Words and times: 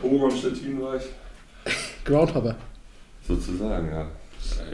Pogon 0.00 0.30
Stettin 0.30 0.80
war 0.80 0.96
ich. 0.96 1.02
Groundhopper. 2.04 2.56
Sozusagen, 3.26 3.88
ja. 3.88 4.08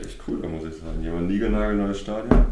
Echt 0.00 0.18
cool, 0.26 0.40
da 0.40 0.48
muss 0.48 0.64
ich 0.64 0.74
sagen. 0.74 1.02
Jemand 1.02 1.28
Niegernagel, 1.28 1.76
neues 1.76 2.00
Stadion. 2.00 2.44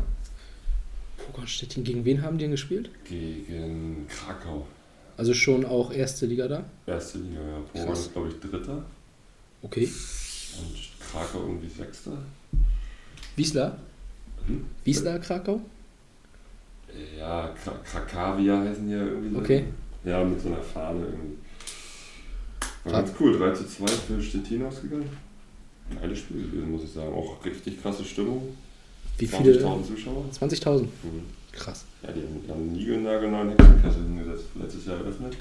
Pogon 1.17 1.47
Stettin, 1.47 1.84
gegen 1.84 2.05
wen 2.05 2.21
haben 2.23 2.37
die 2.39 2.45
denn 2.45 2.50
gespielt? 2.50 2.91
Gegen 3.08 4.07
Krakau. 4.08 4.67
Also 5.17 5.33
schon 5.33 5.65
auch 5.65 5.92
erste 5.92 6.26
Liga 6.26 6.49
da? 6.49 6.65
Erste 6.87 7.18
Liga, 7.18 7.41
ja. 7.41 7.58
Pogon 7.73 7.87
Krass. 7.87 8.00
ist, 8.00 8.12
glaube 8.12 8.29
ich, 8.29 8.41
Dritter. 8.41 8.82
Okay. 9.62 9.84
Und 9.86 10.77
Krakau 11.11 11.41
irgendwie 11.46 11.68
Sechster. 11.68 12.18
Wiesler? 13.36 13.79
Hm? 14.46 14.64
Wiesler, 14.84 15.18
Krakau? 15.20 15.61
Ja, 17.18 17.46
Kra- 17.64 17.82
Krakawia 17.84 18.61
heißen 18.61 18.86
die 18.86 18.93
ja 18.93 19.04
irgendwie. 19.04 19.30
so. 19.34 19.38
Okay. 19.38 19.64
Ja, 20.04 20.22
mit 20.22 20.41
so 20.41 20.48
einer 20.48 20.62
Fahne 20.62 21.00
irgendwie. 21.06 21.38
Ganz 22.85 23.12
cool, 23.19 23.39
3 23.39 23.53
zu 23.53 23.66
2 23.66 23.87
für 23.87 24.23
Stettin 24.23 24.65
ausgegangen. 24.65 25.09
Ein 25.91 26.01
geiles 26.01 26.19
Spiel 26.19 26.42
gewesen, 26.42 26.70
muss 26.70 26.84
ich 26.84 26.92
sagen. 26.92 27.12
Auch 27.12 27.45
richtig 27.45 27.80
krasse 27.80 28.05
Stimmung. 28.05 28.56
Wie 29.19 29.27
viele? 29.27 29.52
20.000 29.59 29.87
Zuschauer. 29.87 30.25
20.000. 30.38 30.80
Mhm. 30.83 30.89
Krass. 31.52 31.84
Ja, 32.02 32.11
die 32.12 32.51
haben 32.51 32.61
einen 32.61 32.73
niegelnagelneuen 32.73 33.51
Hexenkessel 33.51 34.02
hingesetzt, 34.02 34.45
letztes 34.61 34.87
Jahr 34.87 34.98
eröffnet. 34.98 35.34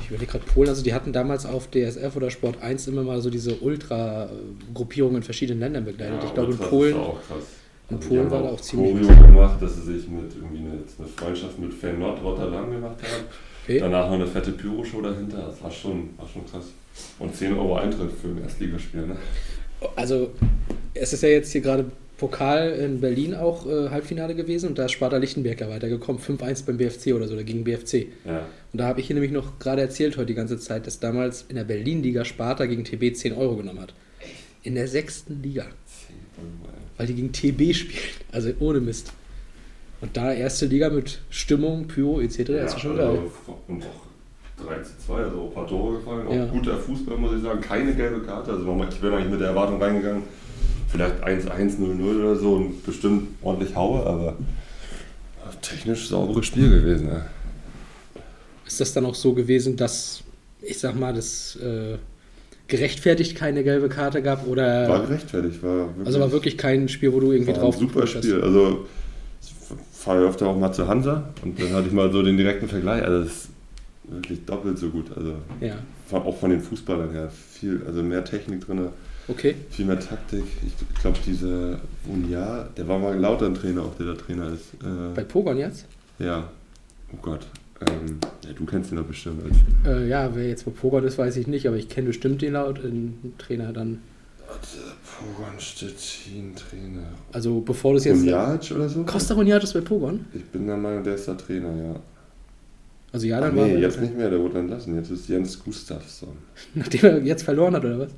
Ich 0.00 0.08
überlege 0.08 0.32
gerade 0.32 0.44
Polen, 0.46 0.68
also 0.68 0.82
die 0.82 0.94
hatten 0.94 1.12
damals 1.12 1.44
auf 1.46 1.68
DSF 1.70 2.16
oder 2.16 2.30
Sport 2.30 2.60
1 2.62 2.86
immer 2.88 3.02
mal 3.02 3.20
so 3.20 3.30
diese 3.30 3.56
Ultra-Gruppierungen 3.56 5.16
in 5.18 5.22
verschiedenen 5.22 5.60
Ländern 5.60 5.84
begleitet. 5.84 6.24
ich 6.24 6.34
glaube 6.34 6.52
in 6.52 6.58
Ultras 6.58 6.64
ist 6.66 6.70
Polen. 6.70 6.96
auch 6.96 7.18
krass. 7.26 7.44
in 7.90 7.96
Also 7.96 8.08
die 8.08 8.08
Polen 8.08 8.20
haben 8.24 8.30
war 8.30 8.42
da 8.42 8.48
auch 8.48 8.60
ziemlich 8.60 9.06
Choreo 9.06 9.22
gemacht, 9.26 9.62
dass 9.62 9.74
sie 9.76 9.82
sich 9.82 10.08
mit 10.08 10.34
irgendwie 10.34 10.58
eine, 10.58 10.70
eine 10.98 11.08
Freundschaft 11.08 11.58
mit 11.58 11.74
Fan 11.74 11.98
Nord 11.98 12.22
Rotterdam 12.22 12.70
gemacht 12.70 12.96
haben. 13.02 13.24
Okay. 13.68 13.80
Danach 13.80 14.06
noch 14.06 14.14
eine 14.14 14.26
fette 14.26 14.52
Pyro-Show 14.52 15.02
dahinter. 15.02 15.48
Das 15.48 15.62
war 15.62 15.70
schon, 15.70 16.08
war 16.16 16.26
schon 16.26 16.46
krass. 16.46 16.64
Und 17.18 17.36
10 17.36 17.52
Euro 17.52 17.76
Eintritt 17.76 18.10
für 18.12 18.28
ein 18.28 18.42
Erstligaspiel, 18.42 19.06
ne? 19.06 19.16
Also 19.94 20.30
es 20.94 21.12
ist 21.12 21.22
ja 21.22 21.28
jetzt 21.28 21.52
hier 21.52 21.60
gerade 21.60 21.84
Pokal 22.16 22.70
in 22.70 23.02
Berlin 23.02 23.34
auch 23.34 23.66
äh, 23.66 23.90
Halbfinale 23.90 24.34
gewesen 24.34 24.70
und 24.70 24.78
da 24.78 24.86
ist 24.86 24.92
Sparta 24.92 25.18
Lichtenberg 25.18 25.60
ja 25.60 25.68
weitergekommen. 25.68 26.20
5-1 26.20 26.64
beim 26.64 26.78
BFC 26.78 27.14
oder 27.14 27.28
so, 27.28 27.34
oder 27.34 27.44
gegen 27.44 27.62
BFC. 27.62 28.06
Ja. 28.24 28.46
Und 28.72 28.78
da 28.80 28.86
habe 28.86 29.00
ich 29.00 29.06
hier 29.06 29.14
nämlich 29.14 29.32
noch 29.32 29.58
gerade 29.58 29.82
erzählt 29.82 30.16
heute 30.16 30.26
die 30.26 30.34
ganze 30.34 30.58
Zeit, 30.58 30.86
dass 30.86 30.98
damals 30.98 31.44
in 31.50 31.56
der 31.56 31.64
Berlin-Liga 31.64 32.24
Sparta 32.24 32.64
gegen 32.64 32.84
TB 32.84 33.14
10 33.14 33.34
Euro 33.34 33.56
genommen 33.56 33.80
hat. 33.80 33.92
In 34.62 34.76
der 34.76 34.88
sechsten 34.88 35.42
Liga. 35.42 35.66
10 36.06 36.16
Euro. 36.38 36.72
Weil 36.96 37.06
die 37.06 37.14
gegen 37.14 37.32
TB 37.32 37.74
spielen. 37.74 38.02
Also 38.32 38.50
ohne 38.60 38.80
Mist. 38.80 39.12
Und 40.00 40.16
da 40.16 40.32
erste 40.32 40.66
Liga 40.66 40.90
mit 40.90 41.20
Stimmung, 41.30 41.88
Pyro 41.88 42.20
etc. 42.20 42.38
Ja, 42.50 42.64
ist 42.64 42.80
schon 42.80 42.98
also, 42.98 43.12
geil. 43.12 43.20
Und 43.66 43.82
auch 43.82 44.66
3 44.66 44.82
zu 44.82 44.90
2, 45.06 45.14
also 45.14 45.40
auch 45.40 45.48
ein 45.48 45.54
paar 45.54 45.66
Tore 45.66 45.98
gefallen. 45.98 46.26
Auch 46.26 46.32
Ja. 46.34 46.46
guter 46.46 46.76
Fußball, 46.76 47.16
muss 47.16 47.36
ich 47.36 47.42
sagen. 47.42 47.60
Keine 47.60 47.94
gelbe 47.94 48.20
Karte. 48.20 48.52
Also 48.52 48.62
ich 48.90 49.00
bin 49.00 49.12
eigentlich 49.12 49.30
mit 49.30 49.40
der 49.40 49.48
Erwartung 49.48 49.82
reingegangen, 49.82 50.22
vielleicht 50.88 51.22
1-1, 51.22 51.78
0-0 51.78 52.20
oder 52.20 52.36
so 52.36 52.54
und 52.54 52.84
bestimmt 52.84 53.28
ordentlich 53.42 53.74
Haue, 53.74 54.04
aber 54.06 54.36
technisch 55.62 56.08
sauberes 56.08 56.46
Spiel 56.46 56.70
gewesen. 56.70 57.08
Ja. 57.08 57.26
Ist 58.66 58.80
das 58.80 58.92
dann 58.92 59.06
auch 59.06 59.14
so 59.14 59.32
gewesen, 59.32 59.76
dass, 59.76 60.22
ich 60.60 60.78
sag 60.78 60.94
mal, 60.98 61.14
das 61.14 61.56
äh, 61.56 61.96
gerechtfertigt 62.68 63.34
keine 63.36 63.64
gelbe 63.64 63.88
Karte 63.88 64.22
gab? 64.22 64.46
Oder 64.46 64.88
War 64.88 65.06
gerechtfertigt, 65.06 65.62
war 65.62 65.76
wirklich, 65.88 66.06
also 66.06 66.20
war 66.20 66.32
wirklich 66.32 66.58
kein 66.58 66.88
Spiel, 66.88 67.12
wo 67.12 67.20
du 67.20 67.32
irgendwie 67.32 67.52
war 67.52 67.60
drauf 67.60 67.76
ein 67.76 67.80
super 67.80 68.00
geguckt 68.00 68.16
hast? 68.16 68.24
Spiel. 68.24 68.42
Also 68.42 68.86
fahre 70.08 70.22
ja 70.22 70.28
öfter 70.30 70.46
auch 70.46 70.58
mal 70.58 70.72
zu 70.72 70.88
Hansa 70.88 71.22
und 71.42 71.60
dann 71.60 71.70
hatte 71.74 71.86
ich 71.88 71.92
mal 71.92 72.10
so 72.10 72.22
den 72.22 72.38
direkten 72.38 72.66
Vergleich. 72.66 73.02
Also 73.02 73.24
das 73.24 73.32
ist 73.32 73.48
wirklich 74.04 74.42
doppelt 74.46 74.78
so 74.78 74.88
gut. 74.88 75.06
Also 75.14 75.34
Ja, 75.60 75.74
auch 76.12 76.38
von 76.38 76.48
den 76.50 76.60
Fußballern 76.62 77.10
her. 77.10 77.28
Viel, 77.30 77.82
also 77.86 78.02
mehr 78.02 78.24
Technik 78.24 78.64
drin, 78.64 78.88
okay. 79.28 79.54
viel 79.68 79.84
mehr 79.84 80.00
Taktik. 80.00 80.44
Ich 80.66 81.00
glaube, 81.02 81.18
dieser 81.26 81.78
Unia, 82.06 82.68
der 82.74 82.88
war 82.88 82.98
mal 82.98 83.18
lauter 83.18 83.44
ein 83.46 83.54
Trainer, 83.54 83.82
auch 83.82 83.94
der 83.98 84.06
da 84.06 84.14
Trainer 84.14 84.48
ist. 84.50 84.78
Bei 85.14 85.20
Äh, 85.20 85.24
Pogon 85.26 85.58
jetzt? 85.58 85.84
ja, 86.18 86.48
oh 87.12 87.18
Gott. 87.20 87.46
Ähm, 87.86 88.18
ja, 88.46 88.52
du 88.56 88.64
kennst 88.64 88.90
ihn 88.90 88.96
doch 88.96 89.04
bestimmt. 89.04 89.42
Äh, 89.86 90.08
ja, 90.08 90.34
wer 90.34 90.48
jetzt 90.48 90.64
bei 90.64 90.70
Pogon 90.70 91.04
ist, 91.04 91.18
weiß 91.18 91.36
ich 91.36 91.46
nicht, 91.48 91.66
aber 91.68 91.76
ich 91.76 91.90
kenne 91.90 92.06
bestimmt 92.08 92.40
den 92.40 92.54
laut, 92.54 92.82
den 92.82 93.34
Trainer 93.36 93.74
dann. 93.74 93.98
Pogon 94.48 95.58
Stettin 95.58 96.54
Trainer. 96.54 97.08
Also 97.32 97.60
bevor 97.60 97.92
du 97.92 97.98
es 97.98 98.04
jetzt. 98.04 98.20
Unjac 98.20 98.70
oder 98.74 98.88
so? 98.88 99.02
Costa 99.04 99.34
Roniat 99.34 99.62
ist 99.62 99.74
bei 99.74 99.80
Pogon? 99.80 100.24
Ich 100.32 100.44
bin 100.44 100.66
der 100.66 100.76
Meinung, 100.76 101.04
der 101.04 101.14
ist 101.16 101.26
der 101.28 101.36
Trainer, 101.36 101.74
ja. 101.76 101.96
Also 103.12 103.26
ja, 103.26 103.38
Ach 103.38 103.42
dann 103.42 103.54
nee, 103.54 103.60
war 103.60 103.68
jetzt 103.68 104.00
nicht 104.00 104.16
mehr, 104.16 104.30
der 104.30 104.38
wurde 104.40 104.58
entlassen. 104.58 104.94
Jetzt 104.96 105.10
ist 105.10 105.28
Jens 105.28 105.62
Gustafsson. 105.62 106.36
Nachdem 106.74 107.00
er 107.04 107.18
jetzt 107.22 107.42
verloren 107.42 107.74
hat, 107.74 107.84
oder 107.84 107.98
was? 108.00 108.10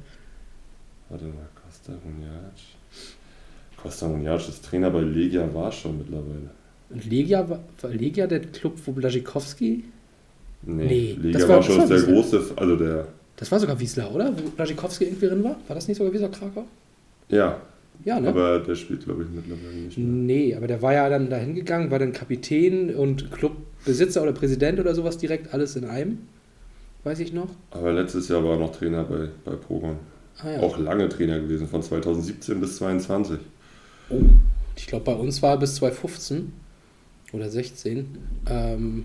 Warte 1.09 1.25
mal, 1.27 1.49
Costa 1.65 1.93
Unjac. 2.05 2.53
Costa 3.77 4.07
Unjac 4.07 4.49
ist 4.49 4.65
Trainer 4.65 4.91
bei 4.91 5.01
Legia 5.01 5.49
Warschau 5.53 5.91
mittlerweile. 5.93 6.51
Und 6.91 7.05
Legia 7.09 7.49
war, 7.49 7.61
war 7.81 7.91
Legia 7.91 8.27
der 8.27 8.41
Club, 8.41 8.75
wo 8.85 8.93
Blaschikowski. 8.93 9.85
Nee, 10.63 10.85
Nee, 10.87 11.13
Legia 11.21 11.39
das 11.39 11.49
war- 11.49 11.57
Warschau 11.57 11.77
das 11.77 11.85
ist 11.85 11.91
war 11.91 11.99
der 11.99 12.15
große, 12.15 12.45
also 12.57 12.77
der, 12.77 13.09
Das 13.41 13.51
war 13.51 13.59
sogar 13.59 13.81
Wiesler, 13.81 14.15
oder? 14.15 14.33
Wo 14.37 14.51
Blaschikowski 14.51 15.05
irgendwie 15.05 15.27
drin 15.27 15.43
war? 15.43 15.57
War 15.67 15.75
das 15.75 15.89
nicht 15.89 15.97
sogar 15.97 16.13
Wiesler 16.13 16.29
Krakau? 16.29 16.65
ja, 17.31 17.61
Ja, 18.05 18.21
ne? 18.21 18.29
aber 18.29 18.61
der 18.61 18.75
spielt 18.75 19.05
glaube 19.05 19.25
ich 19.25 19.29
mittlerweile 19.31 19.77
nicht 19.77 19.97
mehr. 19.99 20.07
Nee, 20.07 20.55
aber 20.55 20.67
der 20.67 20.81
war 20.83 20.93
ja 20.93 21.09
dann 21.09 21.29
dahin 21.31 21.55
gegangen, 21.55 21.91
war 21.91 21.99
dann 21.99 22.13
Kapitän 22.13 22.95
und 22.95 23.31
Clubbesitzer 23.33 24.23
oder 24.23 24.33
Präsident 24.33 24.79
oder 24.79 24.95
sowas 24.95 25.17
direkt, 25.19 25.53
alles 25.55 25.75
in 25.77 25.85
einem. 25.87 26.19
Weiß 27.03 27.19
ich 27.21 27.33
noch. 27.33 27.49
Aber 27.71 27.93
letztes 27.95 28.29
Jahr 28.29 28.45
war 28.45 28.53
er 28.53 28.59
noch 28.59 28.77
Trainer 28.77 29.05
bei, 29.05 29.29
bei 29.45 29.57
Pogon. 29.57 29.97
Ah, 30.43 30.51
ja. 30.51 30.61
Auch 30.61 30.79
lange 30.79 31.09
Trainer 31.09 31.41
gewesen, 31.41 31.67
von 31.67 31.83
2017 31.83 32.61
bis 32.61 32.77
2022. 32.77 33.39
Oh, 34.11 34.21
ich 34.77 34.87
glaube, 34.87 35.05
bei 35.07 35.15
uns 35.15 35.41
war 35.41 35.53
er 35.53 35.59
bis 35.59 35.77
2015 35.77 36.53
oder 37.33 37.49
16. 37.49 38.07
Ähm, 38.49 39.05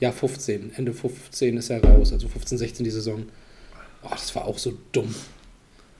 ja, 0.00 0.12
15. 0.12 0.72
Ende 0.76 0.92
15 0.92 1.56
ist 1.56 1.70
er 1.70 1.82
raus, 1.82 2.12
also 2.12 2.28
15, 2.28 2.58
16 2.58 2.84
die 2.84 2.90
Saison. 2.90 3.24
Oh, 4.02 4.08
das 4.10 4.34
war 4.34 4.44
auch 4.44 4.58
so 4.58 4.72
dumm. 4.92 5.14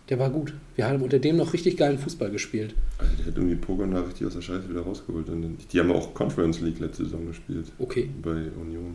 Der 0.08 0.18
war 0.18 0.30
gut. 0.30 0.54
Wir 0.76 0.86
haben 0.88 1.02
unter 1.02 1.18
dem 1.18 1.36
noch 1.36 1.52
richtig 1.52 1.76
geilen 1.76 1.98
Fußball 1.98 2.30
gespielt. 2.30 2.74
Also 2.96 3.12
der 3.16 3.26
hat 3.26 3.36
irgendwie 3.36 3.56
Pogon 3.56 3.90
da 3.90 4.00
richtig 4.00 4.26
aus 4.26 4.32
der 4.34 4.40
Scheiße 4.40 4.68
wieder 4.70 4.80
rausgeholt. 4.80 5.28
Und 5.28 5.58
die 5.72 5.80
haben 5.80 5.90
auch 5.92 6.14
Conference 6.14 6.60
League 6.60 6.78
letzte 6.78 7.04
Saison 7.04 7.26
gespielt. 7.26 7.66
Okay. 7.78 8.08
Bei 8.22 8.30
Union. 8.60 8.94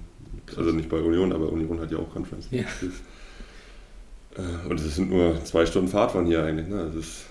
Also 0.58 0.72
nicht 0.72 0.90
bei 0.90 0.97
Union, 0.97 1.31
aber 1.31 1.52
Union 1.52 1.80
hat 1.80 1.91
ja 1.91 2.00
auch 2.00 2.09
Conference 2.12 2.50
League 2.50 2.62
Ja. 2.62 2.68
gespielt. 2.68 2.94
Äh, 4.38 4.68
Und 4.70 4.80
es 4.80 4.96
sind 4.96 5.12
nur 5.12 5.44
zwei 5.46 5.66
Stunden 5.68 5.90
Fahrt 5.90 6.12
von 6.14 6.25
hier 6.25 6.44
eigentlich. 6.44 6.68
Ne? 6.68 6.84
Das 6.88 6.96
ist, 6.96 7.25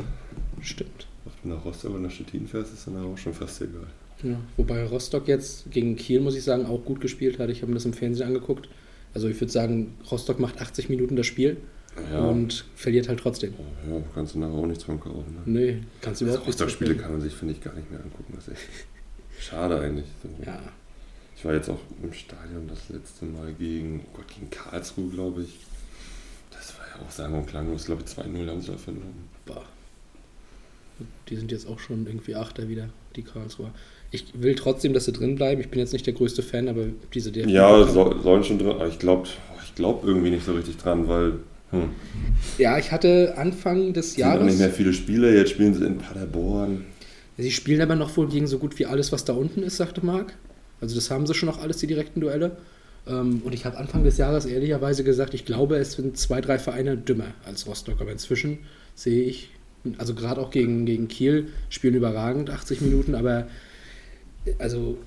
Stimmt. 0.61 1.09
ob 1.27 1.33
du 1.43 1.49
nach 1.49 1.65
Rostock 1.65 1.91
oder 1.91 2.01
nach 2.01 2.11
Stettin 2.13 2.47
fährst, 2.47 2.73
ist 2.73 2.87
dann 2.87 2.97
auch 3.03 3.19
schon 3.19 3.35
fast 3.35 3.61
egal. 3.63 3.87
Ja, 4.23 4.37
wobei 4.57 4.85
Rostock 4.85 5.27
jetzt 5.29 5.71
gegen 5.71 5.97
Kiel, 5.97 6.21
muss 6.21 6.37
ich 6.37 6.45
sagen, 6.45 6.67
auch 6.67 6.85
gut 6.85 7.01
gespielt 7.01 7.39
hat. 7.39 7.51
Ich 7.51 7.63
habe 7.63 7.69
mir 7.71 7.75
das 7.77 7.85
im 7.85 7.93
Fernsehen 7.93 8.27
angeguckt. 8.29 8.69
Also 9.15 9.29
ich 9.29 9.41
würde 9.41 9.53
sagen, 9.53 9.95
Rostock 10.11 10.39
macht 10.39 10.61
80 10.61 10.89
Minuten 10.89 11.17
das 11.17 11.27
Spiel 11.27 11.57
Ja, 12.11 12.21
und 12.21 12.65
verliert 12.77 13.09
halt 13.09 13.21
trotzdem. 13.21 13.53
ja 13.89 14.01
kannst 14.15 14.35
du 14.35 14.39
nachher 14.39 14.55
auch 14.55 14.67
nichts 14.67 14.85
dran 14.85 14.99
kaufen. 15.01 15.35
Ne? 15.35 15.41
Nee, 15.45 15.83
kannst 16.01 16.21
du 16.21 16.25
Also 16.25 16.37
überhaupt 16.37 16.47
nicht. 16.47 16.61
Rostock-Spiele 16.61 16.95
kann 16.97 17.13
man 17.13 17.21
sich, 17.21 17.35
finde 17.35 17.55
ich, 17.55 17.61
gar 17.61 17.75
nicht 17.75 17.91
mehr 17.91 18.01
angucken. 18.01 18.33
Das 18.35 18.49
ist 18.49 18.55
echt 18.55 18.69
schade 19.41 19.81
eigentlich. 19.81 20.07
Ja, 20.47 20.61
Ich 21.37 21.45
war 21.45 21.53
jetzt 21.55 21.69
auch 21.69 21.81
im 22.03 22.13
Stadion 22.13 22.69
das 22.69 22.89
letzte 22.89 23.25
Mal 23.27 23.53
gegen, 23.55 24.01
oh 24.07 24.17
Gott, 24.19 24.29
gegen 24.29 24.49
Karlsruhe, 24.51 25.11
glaube 25.11 25.43
ich. 25.43 25.59
Das 26.53 26.79
war 26.79 26.87
ja 26.87 27.05
auch 27.07 27.11
sagen 27.11 27.35
und 27.35 27.47
klanglos, 27.47 27.87
glaube 27.87 28.03
ich, 28.07 28.13
2-0 28.13 28.49
haben 28.49 28.61
sie 28.63 28.71
da 28.71 28.79
verloren. 28.79 29.29
bah. 29.45 29.65
Die 31.29 31.37
sind 31.37 31.51
jetzt 31.51 31.67
auch 31.67 31.81
schon 31.81 32.07
irgendwie 32.07 32.35
Achter 32.37 32.69
wieder, 32.69 32.89
die 33.17 33.23
Karlsruher. 33.23 33.73
Ich 34.13 34.27
will 34.35 34.55
trotzdem, 34.55 34.93
dass 34.93 35.07
sie 35.07 35.13
drin 35.13 35.35
bleiben. 35.37 35.61
Ich 35.61 35.71
bin 35.71 35.81
jetzt 35.81 35.93
nicht 35.93 36.07
der 36.07 36.15
größte 36.15 36.43
Fan, 36.43 36.69
aber 36.69 36.87
diese 37.15 37.33
DFB 37.33 37.51
Ja, 37.51 37.85
so, 37.87 38.19
sollen 38.21 38.45
schon 38.45 38.59
drin, 38.59 38.71
aber 38.73 38.87
ich 38.89 38.99
glaube 38.99 39.29
ich 39.65 39.75
glaub 39.75 40.05
irgendwie 40.07 40.31
nicht 40.31 40.45
so 40.45 40.53
richtig 40.53 40.77
dran, 40.77 41.09
weil 41.09 41.35
hm, 41.71 41.89
ja, 42.59 42.79
ich 42.79 42.93
hatte 42.93 43.35
Anfang 43.39 43.93
des 43.95 44.09
es 44.09 44.15
sind 44.15 44.37
auch 44.37 44.45
nicht 44.45 44.59
Jahres. 44.59 44.59
mehr 44.59 44.71
viele 44.71 44.93
Spiele, 44.93 45.35
jetzt 45.35 45.51
spielen 45.53 45.75
sie 45.75 45.85
in 45.87 45.99
Paderborn. 45.99 46.85
Sie 47.39 47.51
spielen 47.51 47.81
aber 47.81 47.97
noch 47.97 48.15
wohl 48.17 48.29
gegen 48.29 48.47
so 48.47 48.59
gut 48.59 48.79
wie 48.79 48.87
alles, 48.87 49.11
was 49.13 49.25
da 49.25 49.33
unten 49.33 49.63
ist, 49.63 49.79
sagte 49.79 50.05
Marc. 50.05 50.35
Also 50.81 50.95
das 50.95 51.11
haben 51.11 51.27
sie 51.27 51.35
schon 51.35 51.49
noch 51.49 51.61
alles, 51.63 51.79
die 51.79 51.87
direkten 51.87 52.21
Duelle. 52.21 52.57
Ähm, 53.07 53.41
Und 53.45 53.55
ich 53.55 53.65
habe 53.65 53.79
Anfang 53.79 54.05
des 54.05 54.19
Jahres 54.19 54.45
ehrlicherweise 54.45 55.03
gesagt, 55.05 55.33
ich 55.35 55.45
glaube, 55.45 55.77
es 55.77 55.93
sind 55.95 56.17
zwei, 56.19 56.41
drei 56.41 56.59
Vereine 56.59 56.97
dümmer 56.97 57.29
als 57.45 57.67
Rostock. 57.67 58.01
Aber 58.01 58.13
inzwischen 58.13 58.59
sehe 58.95 59.23
ich, 59.25 59.51
also 59.99 60.15
gerade 60.15 60.41
auch 60.41 60.51
gegen, 60.51 60.85
gegen 60.85 61.09
Kiel, 61.09 61.49
spielen 61.71 61.95
überragend 61.95 62.51
80 62.51 62.83
Minuten, 62.83 63.15
aber 63.15 63.47
also 64.59 64.99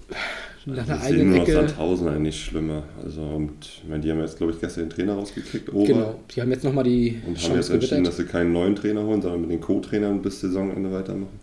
nach 0.65 0.87
einer 0.87 0.97
sehe 0.99 1.19
eigenen 1.19 1.41
Ecke. 1.41 1.53
Sandhausen 1.53 2.07
eigentlich 2.07 2.43
schlimmer. 2.43 2.83
Also, 3.03 3.21
und 3.21 3.53
ich 3.65 3.83
meine, 3.87 4.01
die 4.01 4.11
haben 4.11 4.19
jetzt, 4.19 4.37
glaube 4.37 4.53
ich, 4.53 4.59
gestern 4.59 4.85
den 4.85 4.89
Trainer 4.89 5.13
rausgekriegt, 5.13 5.71
Ober. 5.73 5.85
Genau, 5.85 6.19
die 6.33 6.41
haben 6.41 6.51
jetzt 6.51 6.63
nochmal 6.63 6.83
die 6.83 7.21
Und 7.25 7.25
haben 7.25 7.31
jetzt 7.33 7.41
Chance 7.43 7.73
entschieden, 7.73 7.79
gewittert. 8.03 8.07
dass 8.07 8.17
sie 8.17 8.25
keinen 8.25 8.51
neuen 8.53 8.75
Trainer 8.75 9.03
holen, 9.03 9.21
sondern 9.21 9.41
mit 9.41 9.51
den 9.51 9.61
Co-Trainern 9.61 10.21
bis 10.21 10.39
Saisonende 10.41 10.91
weitermachen. 10.91 11.39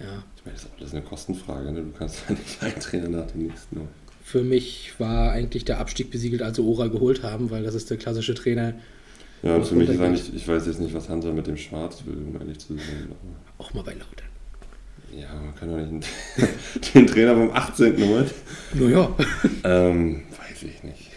Ja, 0.00 0.24
Ich 0.36 0.44
meine, 0.44 0.54
das 0.56 0.64
ist 0.64 0.70
auch 0.74 0.80
alles 0.80 0.92
eine 0.92 1.02
Kostenfrage. 1.02 1.72
Ne? 1.72 1.82
Du 1.82 1.98
kannst 1.98 2.22
ja 2.28 2.34
nicht 2.34 2.62
einen 2.62 2.80
Trainer 2.80 3.08
nach 3.08 3.26
dem 3.30 3.46
nächsten 3.46 3.76
holen. 3.78 3.88
für 4.22 4.42
mich 4.42 4.92
war 4.98 5.32
eigentlich 5.32 5.64
der 5.64 5.78
Abstieg 5.80 6.10
besiegelt, 6.10 6.42
als 6.42 6.56
sie 6.56 6.62
Ora 6.62 6.86
geholt 6.88 7.22
haben, 7.22 7.50
weil 7.50 7.62
das 7.62 7.74
ist 7.74 7.90
der 7.90 7.96
klassische 7.98 8.34
Trainer. 8.34 8.74
Ja, 9.42 9.56
und 9.56 9.66
für 9.66 9.74
mich 9.74 9.90
ist 9.90 10.00
eigentlich, 10.00 10.34
ich 10.34 10.48
weiß 10.48 10.66
jetzt 10.66 10.80
nicht, 10.80 10.94
was 10.94 11.10
Hansa 11.10 11.30
mit 11.30 11.46
dem 11.46 11.58
Schwarz 11.58 12.02
will, 12.06 12.16
um 12.16 12.40
ehrlich 12.40 12.58
zu 12.58 12.74
sein. 12.74 13.12
Auch 13.58 13.74
mal 13.74 13.82
bei 13.82 13.92
Lautern. 13.92 14.23
Ja, 15.20 15.28
man 15.34 15.54
kann 15.54 15.68
doch 15.70 15.76
nicht 15.76 16.94
den 16.94 17.06
Trainer 17.12 17.34
vom 17.34 17.50
18. 17.52 17.96
holen. 18.08 18.30
Naja. 18.74 19.14
Ähm, 19.64 20.22
weiß 20.30 20.62
ich 20.64 20.82
nicht. 20.82 21.10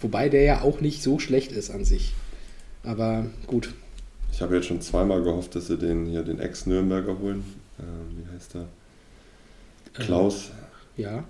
Wobei 0.00 0.28
der 0.28 0.42
ja 0.42 0.60
auch 0.62 0.80
nicht 0.80 1.02
so 1.02 1.18
schlecht 1.18 1.52
ist 1.52 1.70
an 1.70 1.84
sich. 1.84 2.14
Aber 2.84 3.26
gut. 3.46 3.74
Ich 4.32 4.40
habe 4.42 4.54
jetzt 4.56 4.66
schon 4.66 4.80
zweimal 4.80 5.22
gehofft, 5.22 5.54
dass 5.54 5.66
sie 5.66 5.76
den 5.76 6.06
hier 6.06 6.22
den 6.22 6.38
Ex-Nürnberger 6.38 7.18
holen. 7.18 7.44
Ähm, 7.80 8.16
wie 8.24 8.34
heißt 8.34 8.54
der? 8.54 8.66
Klaus. 9.94 10.50
Ja, 10.96 11.24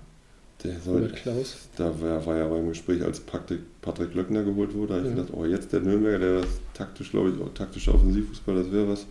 Der 0.63 0.79
soll, 0.79 0.95
Robert 1.03 1.15
Klaus. 1.15 1.55
da 1.75 1.91
war, 2.01 2.25
war 2.25 2.37
ja 2.37 2.45
aber 2.45 2.57
im 2.59 2.69
Gespräch, 2.69 3.01
als 3.03 3.19
Patrick, 3.19 3.59
Patrick 3.81 4.13
Löckner 4.13 4.43
geholt 4.43 4.73
wurde. 4.75 4.87
Da 4.93 4.93
habe 4.99 5.07
ich 5.07 5.15
Ja. 5.15 5.21
gedacht, 5.21 5.33
oh, 5.37 5.45
jetzt 5.45 5.71
der 5.73 5.79
Nürnberger, 5.81 6.19
der 6.19 6.39
ist 6.41 6.59
taktisch, 6.73 7.11
glaube 7.11 7.29
ich, 7.31 7.41
auch 7.41 7.53
taktischer 7.53 7.93
Offensivfußball, 7.95 8.55
das 8.55 8.71
wäre 8.71 8.89
was. 8.89 9.05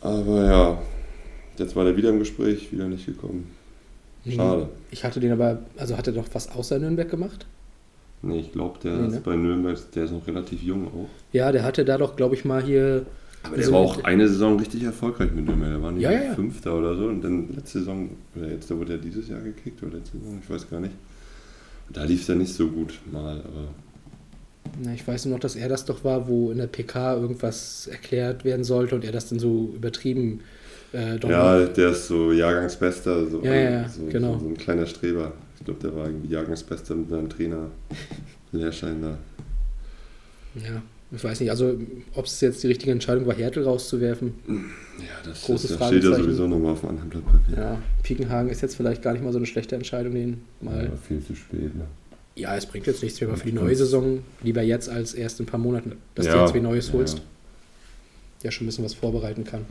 Aber 0.00 0.44
ja, 0.44 0.82
jetzt 1.60 1.76
war 1.76 1.84
der 1.84 1.96
wieder 1.96 2.10
im 2.10 2.18
Gespräch, 2.18 2.72
wieder 2.72 2.86
nicht 2.88 3.06
gekommen. 3.06 3.50
Schade. 4.28 4.68
Ich 4.90 5.04
hatte 5.04 5.20
den 5.20 5.32
aber, 5.32 5.60
also 5.76 5.96
hat 5.96 6.06
er 6.06 6.12
doch 6.12 6.26
was 6.32 6.50
außer 6.50 6.78
Nürnberg 6.78 7.08
gemacht? 7.10 7.46
Nee, 8.22 8.40
ich 8.40 8.52
glaube, 8.52 8.78
der 8.82 8.96
Nee, 8.96 9.08
ne? 9.08 9.16
ist 9.16 9.24
bei 9.24 9.34
Nürnberg, 9.36 9.78
der 9.92 10.04
ist 10.04 10.10
noch 10.12 10.26
relativ 10.26 10.62
jung 10.62 10.86
auch. 10.88 11.08
Ja, 11.32 11.50
der 11.52 11.62
hatte 11.62 11.84
da 11.84 11.96
doch, 11.96 12.16
glaube 12.16 12.34
ich, 12.34 12.44
mal 12.44 12.62
hier. 12.62 13.06
Aber 13.42 13.56
der 13.56 13.64
so 13.64 13.72
war 13.72 13.80
auch 13.80 14.04
eine 14.04 14.28
Saison 14.28 14.58
richtig 14.58 14.82
erfolgreich 14.82 15.32
mit 15.32 15.46
Nürnberg. 15.46 15.70
Der 15.70 15.82
war 15.82 15.92
nicht 15.92 16.02
Ja, 16.02 16.10
ja, 16.12 16.22
ja. 16.24 16.34
Fünfter 16.34 16.76
oder 16.76 16.94
so. 16.96 17.06
Und 17.06 17.22
dann 17.22 17.48
letzte 17.54 17.78
Saison, 17.78 18.10
oder 18.36 18.48
jetzt 18.50 18.70
da 18.70 18.76
wurde 18.76 18.92
er 18.92 18.98
dieses 18.98 19.28
Jahr 19.28 19.40
gekickt 19.40 19.82
oder 19.82 19.96
letzte 19.96 20.18
Saison, 20.18 20.38
ich 20.42 20.50
weiß 20.50 20.68
gar 20.68 20.80
nicht. 20.80 20.92
Und 21.88 21.96
da 21.96 22.04
lief 22.04 22.20
es 22.20 22.26
ja 22.28 22.34
nicht 22.34 22.52
so 22.52 22.68
gut 22.68 23.00
mal, 23.10 23.38
aber 23.38 23.68
Na, 24.82 24.92
ich 24.92 25.08
weiß 25.08 25.24
nur 25.24 25.36
noch, 25.36 25.40
dass 25.40 25.56
er 25.56 25.70
das 25.70 25.86
doch 25.86 26.04
war, 26.04 26.28
wo 26.28 26.50
in 26.50 26.58
der 26.58 26.66
PK 26.66 27.14
irgendwas 27.14 27.86
erklärt 27.90 28.44
werden 28.44 28.64
sollte 28.64 28.94
und 28.94 29.04
er 29.04 29.12
das 29.12 29.30
dann 29.30 29.38
so 29.38 29.72
übertrieben. 29.74 30.40
Äh, 30.40 30.42
doch 30.92 31.30
ja, 31.30 31.66
der 31.66 31.90
ist 31.90 32.08
so 32.08 32.32
Jahrgangsbester, 32.32 33.26
so, 33.26 33.40
Ja, 33.42 33.54
ja, 33.54 33.70
ja, 33.70 33.88
so, 33.88 34.06
genau. 34.06 34.38
so, 34.38 34.46
ein 34.46 34.56
kleiner 34.56 34.86
Streber. 34.86 35.32
Ich 35.58 35.64
glaube, 35.64 35.80
der 35.80 35.94
war 35.94 36.06
irgendwie 36.06 36.32
Jahrgangsbester 36.32 36.94
mit 36.94 37.10
seinem 37.10 37.28
Trainer. 37.28 37.70
Lehrschein 38.52 39.00
da. 39.02 39.18
Ja, 40.56 40.82
ich 41.12 41.22
weiß 41.22 41.40
nicht, 41.40 41.50
also 41.50 41.76
ob 42.14 42.26
es 42.26 42.40
jetzt 42.40 42.62
die 42.62 42.68
richtige 42.68 42.92
Entscheidung 42.92 43.26
war, 43.26 43.34
Hertel 43.34 43.64
rauszuwerfen. 43.64 44.32
Ja, 44.48 45.04
das, 45.24 45.42
Großes 45.42 45.70
das, 45.70 45.78
das 45.78 45.88
steht 45.88 46.04
ja 46.04 46.14
sowieso 46.14 46.46
nochmal 46.46 46.72
auf 46.72 46.80
dem 46.80 46.90
anderen 46.90 47.10
Blatt 47.10 47.24
Papier. 47.26 47.56
Ja, 47.56 47.82
Piekenhagen 48.02 48.50
ist 48.50 48.62
jetzt 48.62 48.76
vielleicht 48.76 49.02
gar 49.02 49.12
nicht 49.12 49.24
mal 49.24 49.32
so 49.32 49.38
eine 49.38 49.46
schlechte 49.46 49.76
Entscheidung, 49.76 50.14
den 50.14 50.42
mal. 50.60 50.86
Aber 50.86 50.96
viel 50.96 51.22
zu 51.24 51.34
spät. 51.34 51.74
Ne? 51.74 51.84
Ja, 52.36 52.56
es 52.56 52.66
bringt 52.66 52.86
jetzt 52.86 53.02
nichts 53.02 53.20
mehr, 53.20 53.28
aber 53.28 53.38
für 53.38 53.46
die 53.46 53.52
neue 53.52 53.74
Saison 53.76 54.20
lieber 54.42 54.62
jetzt 54.62 54.88
als 54.88 55.14
erst 55.14 55.40
in 55.40 55.46
ein 55.46 55.48
paar 55.48 55.60
Monaten, 55.60 55.92
dass 56.14 56.26
du 56.26 56.32
Ja, 56.32 56.44
jetzt 56.44 56.54
wie 56.54 56.60
Neues 56.60 56.88
ja. 56.88 56.94
holst, 56.94 57.22
der 58.42 58.50
schon 58.50 58.64
ein 58.64 58.68
bisschen 58.68 58.84
was 58.84 58.94
vorbereiten 58.94 59.44
kann. 59.44 59.66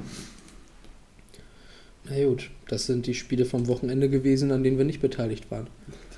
Na 2.09 2.25
gut, 2.25 2.49
das 2.67 2.85
sind 2.85 3.05
die 3.07 3.13
Spiele 3.13 3.45
vom 3.45 3.67
Wochenende 3.67 4.09
gewesen, 4.09 4.51
an 4.51 4.63
denen 4.63 4.77
wir 4.77 4.85
nicht 4.85 5.01
beteiligt 5.01 5.49
waren. 5.51 5.67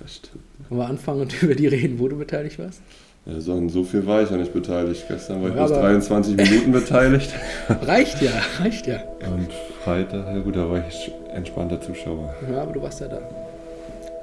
Das 0.02 0.16
stimmt. 0.16 0.44
Wollen 0.70 0.82
wir 0.82 0.88
anfangen 0.88 1.22
und 1.22 1.44
über 1.44 1.54
die 1.56 1.68
reden, 1.68 2.00
wo 2.00 2.08
du 2.08 2.18
beteiligt 2.18 2.58
warst? 2.60 2.82
Ja, 3.26 3.40
so, 3.40 3.54
an 3.54 3.70
so 3.70 3.84
viel 3.84 4.06
war 4.08 4.24
ich 4.24 4.30
ja 4.32 4.38
nicht 4.38 4.52
beteiligt. 4.54 5.06
Gestern 5.08 5.42
war 5.44 5.50
ich 5.50 5.56
Ja, 5.56 5.64
bis 5.64 5.72
aber- 5.74 5.82
23 5.82 6.36
Minuten 6.38 6.72
beteiligt. 6.72 7.32
Reicht 7.70 8.22
ja, 8.22 8.32
reicht 8.60 8.88
ja. 8.88 9.04
Und 9.32 9.50
Freitag, 9.84 10.26
ja 10.36 10.40
gut, 10.42 10.56
da 10.56 10.68
war 10.70 10.84
ich 10.88 11.12
entspannter 11.34 11.80
Zuschauer. 11.82 12.34
Ja, 12.52 12.64
aber 12.64 12.74
du 12.74 12.82
warst 12.82 13.00
ja 13.02 13.08
da. 13.08 13.20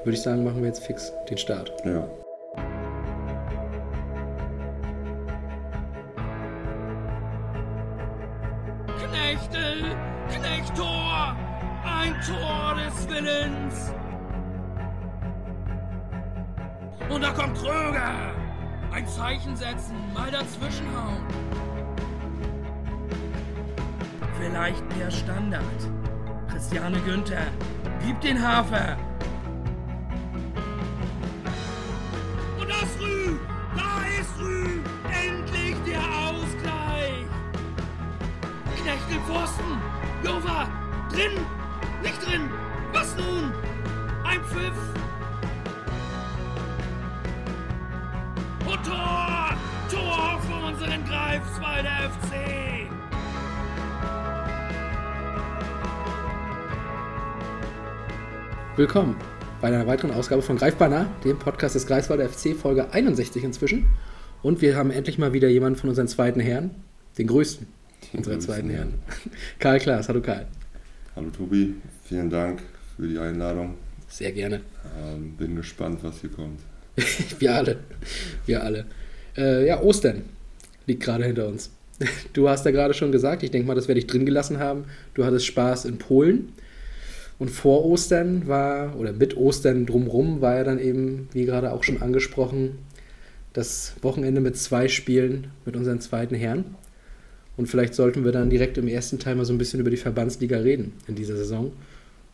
Würde 0.04 0.16
ich 0.16 0.22
sagen, 0.22 0.42
machen 0.42 0.60
wir 0.62 0.68
jetzt 0.68 0.82
fix 0.84 1.12
den 1.30 1.38
Start. 1.38 1.72
Ja. 1.84 2.08
Kröger. 17.68 18.32
Ein 18.92 19.06
Zeichen 19.06 19.54
setzen, 19.54 19.94
mal 20.14 20.30
dazwischenhauen. 20.30 21.22
Vielleicht 24.40 24.82
der 24.98 25.10
Standard. 25.10 25.62
Christiane 26.50 26.98
Günther, 27.00 27.46
gib 28.04 28.18
den 28.22 28.42
Hafer. 28.42 28.96
Und 32.58 32.70
das 32.70 33.00
Rü, 33.00 33.36
da 33.76 34.18
ist 34.18 34.40
Rü, 34.40 34.80
endlich 35.04 35.76
der 35.86 36.00
Ausgleich. 36.00 37.26
Knecht 38.80 39.10
im 39.10 39.22
Pfosten. 39.24 39.78
Jova. 40.24 40.68
Drin. 41.10 41.32
Nicht 42.02 42.26
drin. 42.26 42.48
Was 42.92 43.14
nun? 43.16 43.52
Ein 44.24 44.42
Pfiff. 44.44 45.07
Tor. 48.84 49.56
Tor 49.90 50.40
für 50.42 50.66
unseren 50.66 51.04
Greifswalder 51.04 52.10
FC. 52.10 52.88
Willkommen 58.76 59.16
bei 59.60 59.68
einer 59.68 59.86
weiteren 59.88 60.12
Ausgabe 60.12 60.42
von 60.42 60.56
Greifbar 60.56 60.88
nah, 60.88 61.06
dem 61.24 61.38
Podcast 61.38 61.74
des 61.74 61.86
Greifswalder 61.86 62.28
FC, 62.28 62.54
Folge 62.54 62.92
61 62.92 63.42
inzwischen. 63.42 63.86
Und 64.42 64.62
wir 64.62 64.76
haben 64.76 64.92
endlich 64.92 65.18
mal 65.18 65.32
wieder 65.32 65.48
jemanden 65.48 65.78
von 65.78 65.88
unseren 65.88 66.06
zweiten 66.06 66.38
Herren, 66.38 66.70
den 67.18 67.26
größten 67.26 67.66
unserer 68.12 68.34
größten, 68.34 68.54
zweiten. 68.54 68.70
Herren. 68.70 68.94
Karl 69.58 69.80
Klaas, 69.80 70.08
hallo 70.08 70.20
Karl. 70.20 70.46
Hallo 71.16 71.30
Tobi, 71.30 71.74
vielen 72.04 72.30
Dank 72.30 72.62
für 72.96 73.08
die 73.08 73.18
Einladung. 73.18 73.74
Sehr 74.06 74.30
gerne. 74.30 74.60
Ähm, 75.02 75.34
bin 75.36 75.56
gespannt, 75.56 75.98
was 76.02 76.20
hier 76.20 76.30
kommt. 76.30 76.60
Wir 77.38 77.54
alle. 77.54 77.76
Wir 78.46 78.62
alle. 78.62 78.84
Äh, 79.36 79.66
ja, 79.66 79.80
Ostern 79.80 80.22
liegt 80.86 81.02
gerade 81.02 81.24
hinter 81.24 81.48
uns. 81.48 81.70
Du 82.32 82.48
hast 82.48 82.64
ja 82.64 82.70
gerade 82.70 82.94
schon 82.94 83.10
gesagt, 83.10 83.42
ich 83.42 83.50
denke 83.50 83.66
mal, 83.66 83.74
das 83.74 83.88
werde 83.88 83.98
ich 83.98 84.06
drin 84.06 84.24
gelassen 84.24 84.58
haben. 84.58 84.84
Du 85.14 85.24
hattest 85.24 85.46
Spaß 85.46 85.84
in 85.84 85.98
Polen. 85.98 86.52
Und 87.38 87.50
vor 87.50 87.84
Ostern 87.84 88.46
war, 88.48 88.96
oder 88.98 89.12
mit 89.12 89.36
Ostern 89.36 89.86
drumrum, 89.86 90.40
war 90.40 90.56
ja 90.56 90.64
dann 90.64 90.78
eben, 90.78 91.28
wie 91.32 91.44
gerade 91.44 91.72
auch 91.72 91.84
schon 91.84 92.02
angesprochen, 92.02 92.78
das 93.52 93.94
Wochenende 94.02 94.40
mit 94.40 94.56
zwei 94.56 94.88
Spielen 94.88 95.48
mit 95.64 95.76
unseren 95.76 96.00
zweiten 96.00 96.34
Herren. 96.34 96.76
Und 97.56 97.66
vielleicht 97.66 97.94
sollten 97.94 98.24
wir 98.24 98.32
dann 98.32 98.50
direkt 98.50 98.78
im 98.78 98.86
ersten 98.86 99.18
Teil 99.18 99.34
mal 99.34 99.44
so 99.44 99.52
ein 99.52 99.58
bisschen 99.58 99.80
über 99.80 99.90
die 99.90 99.96
Verbandsliga 99.96 100.58
reden 100.58 100.92
in 101.08 101.16
dieser 101.16 101.36
Saison. 101.36 101.72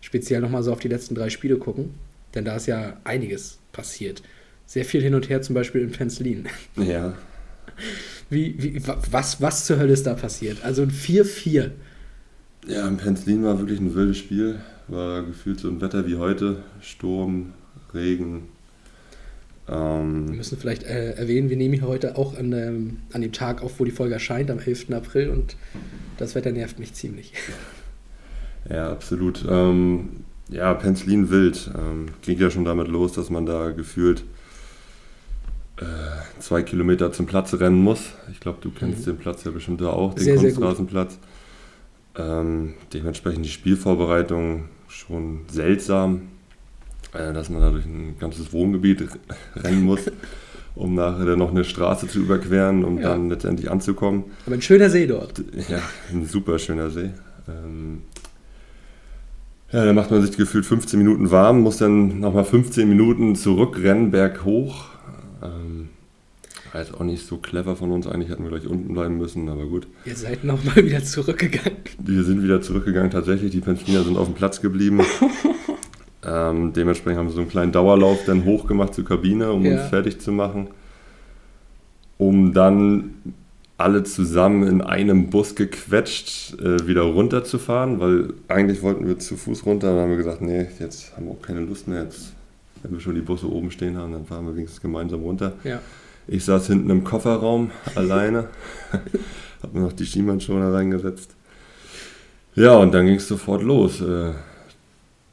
Speziell 0.03 0.43
nochmal 0.43 0.63
so 0.63 0.73
auf 0.73 0.81
die 0.81 0.89
letzten 0.89 1.15
drei 1.15 1.31
Spiele 1.31 1.57
gucken. 1.57 1.95
Denn 2.35 2.45
da 2.45 2.57
ist 2.57 2.67
ja 2.67 2.99
einiges 3.05 3.59
passiert. 3.73 4.23
Sehr 4.67 4.85
viel 4.85 5.03
hin 5.03 5.15
und 5.15 5.29
her, 5.29 5.43
zum 5.43 5.55
Beispiel 5.55 5.83
in 5.83 5.91
Penzlin. 5.93 6.47
Ja, 6.77 7.15
Wie, 8.31 8.55
wie, 8.59 8.87
wa- 8.87 9.01
was, 9.11 9.41
was 9.41 9.67
zur 9.67 9.79
Hölle 9.79 9.93
ist 9.93 10.07
da 10.07 10.15
passiert? 10.15 10.65
Also 10.65 10.83
ein 10.83 10.91
4-4. 10.91 11.71
ja 12.67 12.89
in 12.89 12.97
Penzlin 12.97 13.45
war 13.45 13.59
wirklich 13.59 13.81
ein 13.81 13.95
wildes 13.95 14.19
Spiel. 14.19 14.61
War 14.89 15.23
gefühlt 15.23 15.61
so 15.61 15.69
ein 15.69 15.81
Wetter 15.81 16.07
wie 16.07 16.17
heute. 16.17 16.63
Sturm, 16.81 17.53
Regen. 17.95 18.49
Wir 19.67 19.75
Ähm, 19.77 20.37
müssen 20.37 20.59
vielleicht 20.59 20.83
äh, 20.83 21.13
erwähnen, 21.13 21.49
wir 21.49 21.57
nehmen 21.57 21.75
hier 21.75 21.87
heute 21.89 22.17
auch 22.19 22.37
an, 22.39 22.53
ähm, 22.53 22.99
an 23.13 23.23
dem 23.23 23.33
Tag 23.33 23.63
auf, 23.63 23.81
wo 23.81 23.85
die 23.87 23.91
Folge 23.91 24.13
erscheint, 24.15 24.51
am 24.51 24.59
11. 24.59 24.91
April. 24.93 25.31
Und 25.31 25.57
das 26.19 26.35
Wetter 26.35 26.53
nervt 26.53 26.79
mich 26.79 26.95
ziemlich. 26.95 27.33
Ja, 28.71 28.91
absolut. 28.91 29.45
Ähm, 29.47 30.25
ja, 30.49 30.73
Penzlin 30.73 31.29
wild. 31.29 31.71
Ähm, 31.77 32.07
ging 32.23 32.39
ja 32.39 32.51
schon 32.51 32.65
damit 32.65 32.89
los, 32.89 33.13
dass 33.13 33.29
man 33.29 33.45
da 33.45 33.73
gefühlt 33.73 34.25
äh, 35.81 35.85
zwei 36.41 36.63
Kilometer 36.63 37.13
zum 37.13 37.27
Platz 37.27 37.55
rennen 37.55 37.83
muss. 37.83 38.13
Ich 38.33 38.41
glaube, 38.41 38.59
du 38.61 38.71
kennst 38.71 39.01
Mhm. 39.07 39.13
den 39.13 39.17
Platz 39.19 39.45
ja 39.45 39.51
bestimmt 39.51 39.81
da 39.81 39.89
auch, 39.91 40.15
den 40.15 40.25
Sehr, 40.25 40.39
sehr. 40.39 40.51
Kunstrasenplatz. 40.53 41.19
Ähm, 42.17 42.75
dementsprechend 42.93 43.45
die 43.45 43.51
Spielvorbereitung 43.51 44.67
schon 44.89 45.41
seltsam, 45.49 46.23
äh, 47.13 47.33
dass 47.33 47.51
man 47.51 47.61
da 47.61 47.71
durch 47.71 47.87
ein 47.87 48.17
ganzes 48.21 48.53
Wohngebiet 48.53 49.05
rennen 49.57 49.83
muss, 49.83 50.03
um 50.77 50.95
nachher 50.95 51.25
dann 51.25 51.41
noch 51.41 51.51
eine 51.51 51.65
Straße 51.65 52.07
zu 52.07 52.21
überqueren, 52.21 52.85
um 52.85 52.99
Ja. 52.99 53.09
dann 53.11 53.29
letztendlich 53.31 53.69
anzukommen. 53.71 54.25
Aber 54.47 54.55
ein 54.55 54.63
schöner 54.63 54.89
See 54.91 55.09
dort. 55.09 55.43
Ja, 55.69 55.81
ein 56.13 56.27
super 56.27 56.61
schöner 56.61 56.91
See. 56.91 57.11
Ähm, 57.49 58.03
ja, 59.73 59.85
da 59.85 59.93
macht 59.93 60.13
man 60.13 60.23
sich 60.25 60.37
gefühlt 60.37 60.65
15 60.67 60.97
Minuten 61.01 61.33
warm, 61.33 61.63
muss 61.63 61.79
dann 61.79 62.21
nochmal 62.21 62.45
15 62.45 62.89
Minuten 62.89 63.35
zurückrennen, 63.35 64.13
berghoch. 64.13 64.91
Ähm, 65.45 65.89
war 66.73 66.81
jetzt 66.81 66.95
auch 66.95 67.01
nicht 67.05 67.27
so 67.27 67.37
clever 67.37 67.77
von 67.77 67.93
uns. 67.93 68.07
Eigentlich 68.07 68.31
hätten 68.31 68.43
wir 68.45 68.51
gleich 68.51 68.67
unten 68.67 68.95
bleiben 68.95 69.19
müssen, 69.19 69.49
aber 69.49 69.67
gut. 69.67 69.87
Ihr 70.05 70.17
seid 70.17 70.45
nochmal 70.45 70.77
wieder 70.77 71.03
zurückgegangen. 71.05 71.79
Wir 71.99 72.25
sind 72.25 72.43
wieder 72.43 72.63
zurückgegangen, 72.63 73.11
tatsächlich. 73.11 73.51
Die 73.53 73.61
Penzliner 73.61 74.03
sind 74.03 74.17
auf 74.17 74.27
dem 74.27 74.35
Platz 74.35 74.61
geblieben. 74.61 75.01
Ähm, 76.27 76.73
dementsprechend 76.73 77.19
haben 77.19 77.27
wir 77.27 77.35
so 77.35 77.41
einen 77.41 77.51
kleinen 77.51 77.73
Dauerlauf 77.73 78.25
dann 78.25 78.47
hochgemacht 78.47 78.95
zur 78.95 79.05
Kabine, 79.05 79.53
um 79.53 79.63
Ja. 79.63 79.73
uns 79.83 79.91
fertig 79.91 80.21
zu 80.21 80.33
machen. 80.33 80.69
Um 82.17 82.55
dann 82.55 83.15
alle 83.77 84.05
zusammen 84.05 84.67
in 84.67 84.81
einem 84.81 85.29
Bus 85.29 85.55
gequetscht 85.55 86.59
äh, 86.61 86.87
wieder 86.87 87.03
runterzufahren, 87.03 88.01
weil 88.01 88.33
eigentlich 88.49 88.81
wollten 88.83 89.07
wir 89.07 89.19
zu 89.19 89.37
Fuß 89.37 89.67
runter, 89.67 89.89
dann 89.93 90.01
haben 90.01 90.11
wir 90.13 90.17
gesagt, 90.17 90.41
nee, 90.41 90.67
jetzt 90.81 91.15
haben 91.15 91.27
wir 91.27 91.33
auch 91.33 91.43
keine 91.43 91.61
Lust 91.61 91.89
mehr. 91.89 92.05
Jetzt, 92.05 92.33
wenn 92.85 92.93
wir 92.93 93.01
schon 93.01 93.15
die 93.15 93.23
Busse 93.23 93.51
oben 93.51 93.71
stehen 93.71 93.97
haben, 93.97 94.13
dann 94.13 94.27
fahren 94.27 94.47
wir 94.47 94.55
wenigstens 94.55 94.83
gemeinsam 94.83 95.23
runter. 95.23 95.55
Ja. 95.65 95.81
Ich 96.27 96.45
saß 96.45 96.67
hinten 96.69 96.91
im 96.91 97.03
Kofferraum 97.03 97.71
alleine, 97.95 98.49
hab 99.63 99.75
mir 99.75 99.81
noch 99.81 99.93
die 99.93 100.07
Schiemannschoner 100.07 100.73
reingesetzt. 100.73 101.35
Ja, 102.55 102.77
und 102.77 102.93
dann 102.93 103.07
ging 103.07 103.17
es 103.17 103.27
sofort 103.27 103.63
los. 103.63 104.01
Äh, 104.01 104.33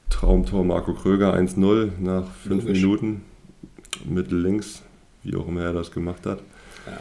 Traumtor 0.09 0.63
Marco 0.63 0.93
Kröger 0.93 1.35
1-0 1.35 1.91
nach 1.99 2.25
fünf 2.43 2.63
Logisch. 2.63 2.81
Minuten. 2.81 3.21
Mittel 4.05 4.41
links, 4.41 4.81
wie 5.23 5.35
auch 5.35 5.47
immer 5.47 5.61
er 5.61 5.73
das 5.73 5.91
gemacht 5.91 6.25
hat. 6.25 6.39
Ja. 6.87 6.99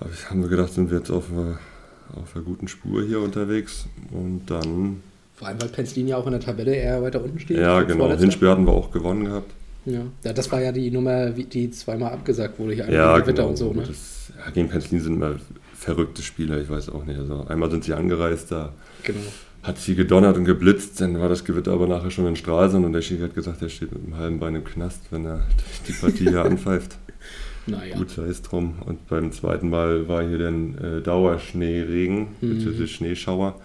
Hab 0.00 0.12
ich, 0.12 0.30
haben 0.30 0.42
wir 0.42 0.48
gedacht, 0.48 0.72
sind 0.72 0.90
wir 0.90 0.98
jetzt 0.98 1.10
auf 1.10 1.32
einer, 1.32 1.58
auf 2.14 2.36
einer 2.36 2.44
guten 2.44 2.68
Spur 2.68 3.02
hier 3.02 3.20
unterwegs. 3.20 3.86
Und 4.12 4.42
dann, 4.46 5.02
Vor 5.34 5.48
allem, 5.48 5.60
weil 5.60 5.68
Penzlin 5.70 6.06
ja 6.08 6.18
auch 6.18 6.26
in 6.26 6.32
der 6.32 6.40
Tabelle 6.40 6.74
eher 6.74 7.02
weiter 7.02 7.24
unten 7.24 7.40
steht. 7.40 7.56
ja 7.56 7.82
genau. 7.82 8.10
Hinspiel 8.16 8.50
hatten 8.50 8.66
wir 8.66 8.72
auch 8.72 8.92
gewonnen 8.92 9.24
gehabt. 9.24 9.50
Ja. 9.84 10.02
ja, 10.24 10.32
das 10.32 10.50
war 10.52 10.60
ja 10.62 10.70
die 10.72 10.90
Nummer, 10.90 11.36
wie- 11.36 11.44
die 11.44 11.70
zweimal 11.70 12.12
abgesagt 12.12 12.58
wurde 12.58 12.74
hier. 12.74 12.88
Ja, 12.90 13.14
gegen 13.14 13.24
Gewitter 13.24 13.42
genau. 13.42 13.48
und 13.50 13.56
so. 13.56 13.72
Ne? 13.72 13.82
Das, 13.86 14.32
ja, 14.38 14.50
gegen 14.52 14.68
Penzlin 14.68 15.00
sind 15.00 15.14
immer 15.14 15.36
verrückte 15.74 16.22
Spieler, 16.22 16.60
ich 16.60 16.70
weiß 16.70 16.88
auch 16.90 17.04
nicht. 17.04 17.18
Also 17.18 17.44
einmal 17.48 17.70
sind 17.70 17.82
sie 17.84 17.92
angereist, 17.94 18.52
da 18.52 18.72
Genau. 19.02 19.18
hat 19.64 19.78
sie 19.78 19.94
gedonnert 19.96 20.36
und 20.36 20.44
geblitzt, 20.44 21.00
dann 21.00 21.18
war 21.20 21.28
das 21.28 21.44
Gewitter 21.44 21.72
aber 21.72 21.88
nachher 21.88 22.10
schon 22.12 22.26
in 22.28 22.36
Stralsund 22.36 22.84
und 22.86 22.92
der 22.92 23.02
Schiri 23.02 23.22
hat 23.22 23.34
gesagt, 23.34 23.60
er 23.62 23.68
steht 23.68 23.92
mit 23.92 24.04
einem 24.04 24.16
halben 24.16 24.38
Bein 24.38 24.54
im 24.54 24.64
Knast, 24.64 25.00
wenn 25.10 25.24
er 25.26 25.40
die 25.88 25.92
Partie 25.92 26.28
hier 26.28 26.44
anpfeift. 26.44 26.96
Naja. 27.66 27.96
Gut, 27.96 28.10
sei 28.10 28.24
es 28.24 28.42
drum. 28.42 28.74
Und 28.86 29.06
beim 29.08 29.30
zweiten 29.32 29.70
Mal 29.70 30.08
war 30.08 30.26
hier 30.26 30.38
dann 30.38 30.78
äh, 30.78 31.00
Dauerschneeregen, 31.00 32.28
Mhm. 32.40 32.54
beziehungsweise 32.54 32.88
Schneeschauer, 32.88 33.60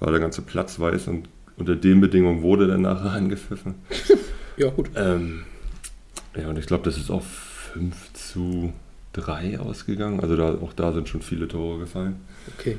war 0.00 0.10
der 0.10 0.20
ganze 0.20 0.42
Platz 0.42 0.78
weiß 0.80 1.08
und 1.08 1.28
unter 1.56 1.74
den 1.76 2.00
Bedingungen 2.00 2.42
wurde 2.42 2.66
dann 2.66 2.82
nachher 2.82 3.10
angepfiffen. 3.12 3.74
Ja, 4.56 4.70
gut. 4.70 4.90
Ähm, 4.96 5.42
ja, 6.38 6.48
und 6.48 6.58
ich 6.58 6.66
glaube, 6.66 6.84
das 6.84 6.96
ist 6.96 7.10
auch 7.10 7.22
5 7.22 8.12
zu 8.12 8.72
3 9.12 9.58
ausgegangen. 9.58 10.20
Also 10.20 10.36
da, 10.36 10.54
auch 10.54 10.72
da 10.72 10.92
sind 10.92 11.08
schon 11.08 11.22
viele 11.22 11.48
Tore 11.48 11.78
gefallen. 11.80 12.16
Okay. 12.58 12.76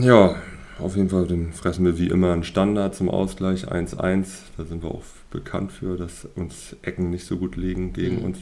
Ja, 0.00 0.36
auf 0.78 0.96
jeden 0.96 1.10
Fall, 1.10 1.26
dann 1.26 1.52
fressen 1.52 1.84
wir 1.84 1.98
wie 1.98 2.08
immer 2.08 2.32
einen 2.32 2.44
Standard 2.44 2.94
zum 2.94 3.08
Ausgleich 3.08 3.68
1-1. 3.70 4.26
Da 4.56 4.64
sind 4.64 4.82
wir 4.82 4.90
auch 4.90 5.02
bekannt 5.30 5.72
für, 5.72 5.96
dass 5.96 6.26
uns 6.34 6.76
Ecken 6.82 7.10
nicht 7.10 7.26
so 7.26 7.36
gut 7.36 7.56
liegen 7.56 7.92
gegen 7.92 8.16
Mhm. 8.18 8.24
uns. 8.24 8.38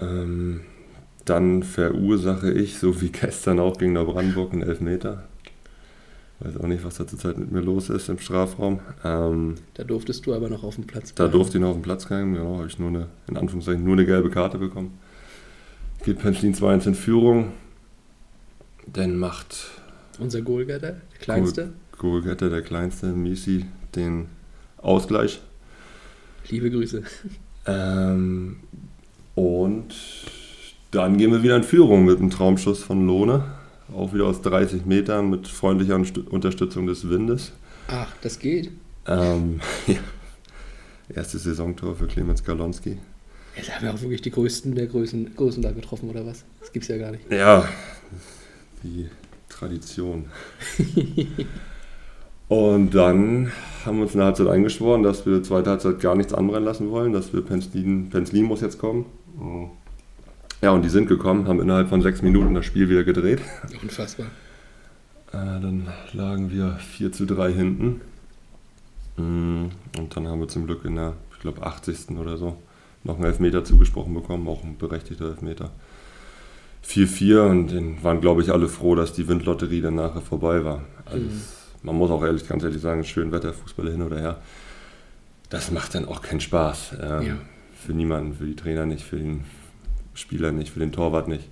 Ähm, 0.00 0.60
dann 1.24 1.62
verursache 1.62 2.52
ich, 2.52 2.78
so 2.78 3.00
wie 3.00 3.10
gestern 3.10 3.58
auch 3.58 3.78
gegen 3.78 3.94
Neubrandenburg, 3.94 4.52
einen 4.52 4.62
Elfmeter. 4.62 5.24
Weiß 6.40 6.58
auch 6.58 6.66
nicht, 6.66 6.84
was 6.84 6.96
da 6.96 7.06
zurzeit 7.06 7.38
mit 7.38 7.50
mir 7.50 7.60
los 7.60 7.88
ist 7.88 8.08
im 8.10 8.18
Strafraum. 8.18 8.80
Ähm, 9.04 9.54
Da 9.74 9.84
durftest 9.84 10.26
du 10.26 10.34
aber 10.34 10.50
noch 10.50 10.62
auf 10.64 10.74
dem 10.74 10.86
Platz 10.86 11.14
da 11.14 11.24
bleiben. 11.24 11.32
durfte 11.32 11.56
ich 11.56 11.62
noch 11.62 11.70
auf 11.70 11.76
den 11.76 11.82
Platz 11.82 12.06
gehen, 12.08 12.34
genau, 12.34 12.58
habe 12.58 12.66
ich 12.66 12.78
nur 12.78 12.88
eine, 12.90 13.06
in 13.26 13.36
Anführungszeichen, 13.38 13.82
nur 13.82 13.94
eine 13.94 14.04
gelbe 14.04 14.28
Karte 14.30 14.58
bekommen. 14.58 14.98
Geht 16.04 16.18
Penslin 16.18 16.54
2-1 16.54 16.88
in 16.88 16.94
Führung. 16.94 17.52
Dann 18.86 19.16
macht 19.16 19.70
Unser 20.18 20.42
Goalgetter, 20.42 20.92
der 21.12 21.18
kleinste. 21.20 21.72
Goalgetter, 21.98 22.50
der 22.50 22.62
kleinste, 22.62 23.06
Misi, 23.06 23.64
den 23.94 24.26
Ausgleich. 24.76 25.40
Liebe 26.50 26.70
Grüße. 26.70 27.02
Ähm, 27.66 28.56
und 29.34 29.94
dann 30.92 31.16
gehen 31.16 31.32
wir 31.32 31.42
wieder 31.42 31.56
in 31.56 31.64
Führung 31.64 32.04
mit 32.04 32.18
einem 32.18 32.30
Traumschuss 32.30 32.82
von 32.84 33.06
Lohne. 33.06 33.42
Auch 33.94 34.12
wieder 34.12 34.26
aus 34.26 34.42
30 34.42 34.84
Metern 34.84 35.30
mit 35.30 35.46
freundlicher 35.46 35.96
Unterstützung 36.30 36.86
des 36.86 37.08
Windes. 37.08 37.52
Ach, 37.88 38.12
das 38.20 38.38
geht. 38.38 38.70
Ähm, 39.06 39.60
ja. 39.86 39.98
Erstes 41.14 41.44
Saisontor 41.44 41.94
für 41.94 42.06
Clemens 42.06 42.42
Galonski. 42.42 42.98
Da 43.64 43.72
haben 43.72 43.84
wir 43.84 43.94
auch 43.94 44.00
wirklich 44.00 44.22
die 44.22 44.30
größten 44.30 44.74
der 44.74 44.86
Größen, 44.86 45.34
Größen 45.34 45.62
da 45.62 45.70
getroffen, 45.72 46.10
oder 46.10 46.26
was? 46.26 46.44
Das 46.60 46.72
gibt's 46.72 46.88
ja 46.88 46.98
gar 46.98 47.12
nicht. 47.12 47.30
Ja, 47.30 47.66
die 48.82 49.08
Tradition. 49.48 50.26
Und 52.48 52.94
dann 52.94 53.50
haben 53.84 53.96
wir 53.96 54.02
uns 54.02 54.12
in 54.12 54.18
der 54.18 54.26
Halbzeit 54.26 54.46
eingeschworen, 54.48 55.02
dass 55.02 55.26
wir 55.26 55.42
zweite 55.42 55.70
Halbzeit 55.70 56.00
gar 56.00 56.14
nichts 56.14 56.34
anbrennen 56.34 56.64
lassen 56.64 56.90
wollen, 56.90 57.12
dass 57.12 57.32
wir 57.32 57.40
Penzlin, 57.42 58.10
Penzlin 58.10 58.44
muss 58.44 58.60
jetzt 58.60 58.78
kommen. 58.78 59.06
Ja, 60.62 60.70
und 60.70 60.82
die 60.82 60.88
sind 60.88 61.06
gekommen, 61.08 61.46
haben 61.48 61.60
innerhalb 61.60 61.88
von 61.88 62.00
sechs 62.02 62.22
Minuten 62.22 62.54
das 62.54 62.64
Spiel 62.64 62.88
wieder 62.88 63.04
gedreht. 63.04 63.40
Unfassbar. 63.82 64.26
Äh, 65.32 65.60
dann 65.60 65.88
lagen 66.12 66.50
wir 66.50 66.76
4 66.76 67.12
zu 67.12 67.26
3 67.26 67.52
hinten. 67.52 68.00
Mm, 69.16 69.66
Und 69.98 70.16
dann 70.16 70.28
haben 70.28 70.40
wir 70.40 70.48
zum 70.48 70.66
Glück 70.66 70.84
in 70.84 70.96
der, 70.96 71.14
ich 71.32 71.40
glaube, 71.40 71.64
80. 71.64 72.16
oder 72.18 72.36
so 72.36 72.56
noch 73.04 73.16
einen 73.16 73.24
Elfmeter 73.26 73.64
zugesprochen 73.64 74.14
bekommen, 74.14 74.48
auch 74.48 74.64
ein 74.64 74.76
berechtigter 74.78 75.26
Elfmeter. 75.26 75.70
4-4 76.84 77.40
und 77.50 77.72
dann 77.72 78.02
waren, 78.02 78.20
glaube 78.20 78.42
ich, 78.42 78.50
alle 78.52 78.68
froh, 78.68 78.94
dass 78.94 79.12
die 79.12 79.28
Windlotterie 79.28 79.80
dann 79.80 79.96
nachher 79.96 80.20
vorbei 80.22 80.64
war. 80.64 80.82
Also 81.04 81.18
Mhm. 81.24 81.28
es, 81.28 81.56
man 81.82 81.96
muss 81.96 82.10
auch 82.10 82.24
ehrlich, 82.24 82.48
ganz 82.48 82.62
ehrlich 82.64 82.80
sagen, 82.80 83.04
schön 83.04 83.30
Wetterfußball 83.32 83.90
hin 83.90 84.02
oder 84.02 84.18
her. 84.18 84.40
Das 85.50 85.70
macht 85.70 85.94
dann 85.94 86.06
auch 86.06 86.22
keinen 86.22 86.40
Spaß. 86.40 86.96
Ähm, 87.00 87.22
Ja. 87.22 87.34
Für 87.86 87.92
niemanden, 87.92 88.34
für 88.34 88.46
die 88.46 88.56
Trainer 88.56 88.86
nicht, 88.86 89.04
für 89.04 89.16
den 89.16 89.44
Spieler 90.16 90.52
nicht, 90.52 90.70
für 90.70 90.80
den 90.80 90.92
Torwart 90.92 91.28
nicht. 91.28 91.44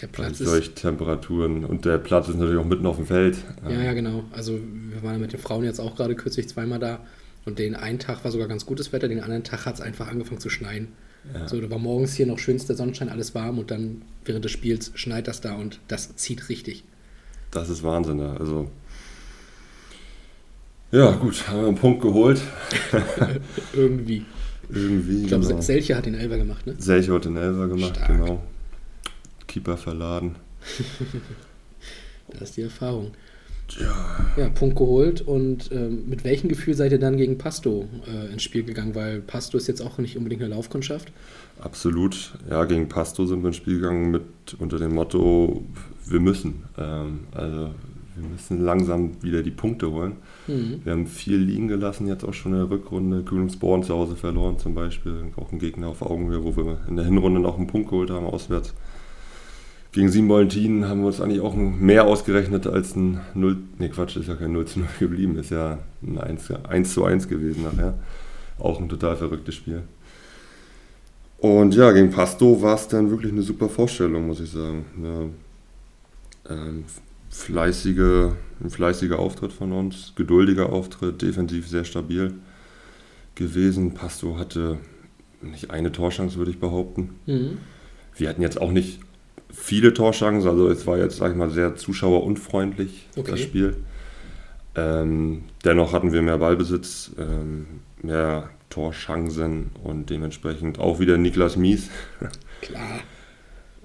Der 0.00 0.06
Platz 0.06 0.40
ist. 0.40 0.48
solchen 0.48 0.74
Temperaturen. 0.74 1.64
Und 1.64 1.84
der 1.84 1.98
Platz 1.98 2.28
ist 2.28 2.36
natürlich 2.36 2.58
auch 2.58 2.64
mitten 2.66 2.86
auf 2.86 2.96
dem 2.96 3.06
Feld. 3.06 3.36
Ja, 3.68 3.82
ja, 3.82 3.92
genau. 3.92 4.24
Also 4.32 4.58
wir 4.58 5.02
waren 5.02 5.20
mit 5.20 5.32
den 5.32 5.40
Frauen 5.40 5.64
jetzt 5.64 5.80
auch 5.80 5.96
gerade 5.96 6.14
kürzlich 6.14 6.48
zweimal 6.48 6.78
da. 6.78 7.00
Und 7.44 7.58
den 7.58 7.74
einen 7.74 7.98
Tag 7.98 8.24
war 8.24 8.30
sogar 8.30 8.48
ganz 8.48 8.66
gutes 8.66 8.92
Wetter, 8.92 9.08
den 9.08 9.20
anderen 9.20 9.44
Tag 9.44 9.66
hat 9.66 9.74
es 9.74 9.80
einfach 9.80 10.08
angefangen 10.08 10.40
zu 10.40 10.48
schneien. 10.48 10.88
Ja. 11.34 11.46
So, 11.46 11.60
da 11.60 11.70
war 11.70 11.78
morgens 11.78 12.14
hier 12.14 12.26
noch 12.26 12.38
schönster 12.38 12.74
Sonnenschein, 12.74 13.08
alles 13.08 13.34
warm 13.34 13.58
und 13.58 13.70
dann 13.70 14.02
während 14.24 14.44
des 14.44 14.52
Spiels 14.52 14.92
schneit 14.94 15.28
das 15.28 15.40
da 15.40 15.54
und 15.54 15.80
das 15.88 16.16
zieht 16.16 16.48
richtig. 16.48 16.84
Das 17.50 17.68
ist 17.68 17.82
Wahnsinn. 17.82 18.18
da. 18.18 18.36
Also 18.36 18.68
ja, 20.92 21.10
gut, 21.12 21.48
haben 21.48 21.60
wir 21.60 21.68
einen 21.68 21.76
Punkt 21.76 22.02
geholt. 22.02 22.40
Irgendwie. 23.72 24.26
Irgendwie. 24.70 25.22
Ich 25.22 25.26
glaube, 25.28 25.46
genau. 25.46 25.60
Selche 25.60 25.96
hat 25.96 26.06
den 26.06 26.14
Elfer 26.14 26.38
gemacht, 26.38 26.66
ne? 26.66 26.74
Selche 26.78 27.12
hat 27.12 27.24
den 27.24 27.36
Elfer 27.36 27.68
gemacht, 27.68 27.96
Stark. 27.96 28.08
genau. 28.08 28.42
Keeper 29.46 29.76
verladen. 29.76 30.36
Das 32.28 32.42
ist 32.50 32.56
die 32.56 32.62
Erfahrung. 32.62 33.10
Ja, 33.78 34.26
Ja, 34.36 34.48
Punkt 34.48 34.76
geholt. 34.76 35.20
Und 35.22 35.70
ähm, 35.72 36.08
mit 36.08 36.24
welchem 36.24 36.48
Gefühl 36.48 36.74
seid 36.74 36.92
ihr 36.92 36.98
dann 36.98 37.16
gegen 37.16 37.36
Pasto 37.36 37.88
äh, 38.06 38.32
ins 38.32 38.42
Spiel 38.42 38.62
gegangen? 38.64 38.94
Weil 38.94 39.20
Pasto 39.20 39.58
ist 39.58 39.66
jetzt 39.66 39.82
auch 39.82 39.98
nicht 39.98 40.16
unbedingt 40.16 40.42
eine 40.42 40.54
Laufkundschaft. 40.54 41.12
absolut. 41.60 42.32
Ja, 42.48 42.64
gegen 42.64 42.88
Pasto 42.88 43.26
sind 43.26 43.42
wir 43.42 43.48
ins 43.48 43.56
Spiel 43.56 43.76
gegangen 43.80 44.10
mit 44.10 44.22
unter 44.58 44.78
dem 44.78 44.94
Motto, 44.94 45.64
wir 46.06 46.20
müssen. 46.20 46.64
Ähm, 46.78 47.20
also 47.32 47.74
wir 48.16 48.28
müssen 48.28 48.60
langsam 48.60 49.22
wieder 49.22 49.42
die 49.42 49.50
Punkte 49.50 49.90
holen. 49.90 50.16
Mhm. 50.46 50.80
Wir 50.84 50.92
haben 50.92 51.06
viel 51.06 51.38
liegen 51.38 51.68
gelassen, 51.68 52.08
jetzt 52.08 52.24
auch 52.24 52.34
schon 52.34 52.52
in 52.52 52.58
der 52.58 52.70
Rückrunde. 52.70 53.22
Kühlungsborn 53.22 53.82
zu 53.82 53.94
Hause 53.94 54.16
verloren 54.16 54.58
zum 54.58 54.74
Beispiel. 54.74 55.24
Auch 55.36 55.52
ein 55.52 55.58
Gegner 55.58 55.88
auf 55.88 56.02
Augenhöhe, 56.02 56.44
wo 56.44 56.56
wir 56.56 56.80
in 56.88 56.96
der 56.96 57.04
Hinrunde 57.04 57.40
noch 57.40 57.56
einen 57.56 57.66
Punkt 57.66 57.88
geholt 57.90 58.10
haben, 58.10 58.26
auswärts. 58.26 58.74
Gegen 59.92 60.08
Siebenbollentin 60.08 60.88
haben 60.88 61.00
wir 61.00 61.08
uns 61.08 61.20
eigentlich 61.20 61.42
auch 61.42 61.54
mehr 61.54 62.06
ausgerechnet 62.06 62.66
als 62.66 62.96
ein 62.96 63.20
0, 63.34 63.58
nee 63.78 63.90
Quatsch, 63.90 64.16
ist 64.16 64.28
ja 64.28 64.36
kein 64.36 64.52
0 64.52 64.64
zu 64.66 64.78
0 64.80 64.88
geblieben, 64.98 65.36
ist 65.36 65.50
ja 65.50 65.78
ein 66.02 66.18
1, 66.18 66.50
1 66.50 66.94
zu 66.94 67.04
1 67.04 67.28
gewesen 67.28 67.64
nachher. 67.64 67.94
Auch 68.58 68.80
ein 68.80 68.88
total 68.88 69.16
verrücktes 69.16 69.54
Spiel. 69.54 69.82
Und 71.38 71.74
ja, 71.74 71.90
gegen 71.90 72.10
Pasto 72.10 72.62
war 72.62 72.76
es 72.76 72.88
dann 72.88 73.10
wirklich 73.10 73.32
eine 73.32 73.42
super 73.42 73.68
Vorstellung, 73.68 74.28
muss 74.28 74.40
ich 74.40 74.50
sagen. 74.50 74.84
Ja, 75.02 76.54
ähm, 76.54 76.84
fleißige, 77.32 78.32
ein 78.62 78.70
fleißiger 78.70 79.18
Auftritt 79.18 79.52
von 79.52 79.72
uns, 79.72 80.12
geduldiger 80.14 80.70
Auftritt, 80.70 81.22
defensiv 81.22 81.66
sehr 81.66 81.84
stabil 81.84 82.34
gewesen. 83.34 83.94
Pasto 83.94 84.38
hatte 84.38 84.78
nicht 85.40 85.70
eine 85.70 85.90
Torchance, 85.90 86.36
würde 86.36 86.50
ich 86.50 86.60
behaupten. 86.60 87.14
Mhm. 87.26 87.58
Wir 88.14 88.28
hatten 88.28 88.42
jetzt 88.42 88.60
auch 88.60 88.70
nicht 88.70 89.00
viele 89.50 89.94
Torchancen, 89.94 90.48
also 90.48 90.68
es 90.68 90.86
war 90.86 90.98
jetzt, 90.98 91.16
sag 91.16 91.32
ich 91.32 91.36
mal, 91.36 91.50
sehr 91.50 91.74
zuschauerunfreundlich, 91.74 93.08
Okay. 93.16 93.30
das 93.30 93.40
Spiel. 93.40 93.76
Ähm, 94.74 95.44
dennoch 95.64 95.92
hatten 95.92 96.12
wir 96.12 96.22
mehr 96.22 96.38
Ballbesitz, 96.38 97.12
ähm, 97.18 97.66
mehr 98.02 98.50
Torchancen 98.70 99.70
und 99.82 100.08
dementsprechend 100.10 100.78
auch 100.78 101.00
wieder 101.00 101.16
Niklas 101.18 101.56
Mies, 101.56 101.88
Klar. 102.60 103.00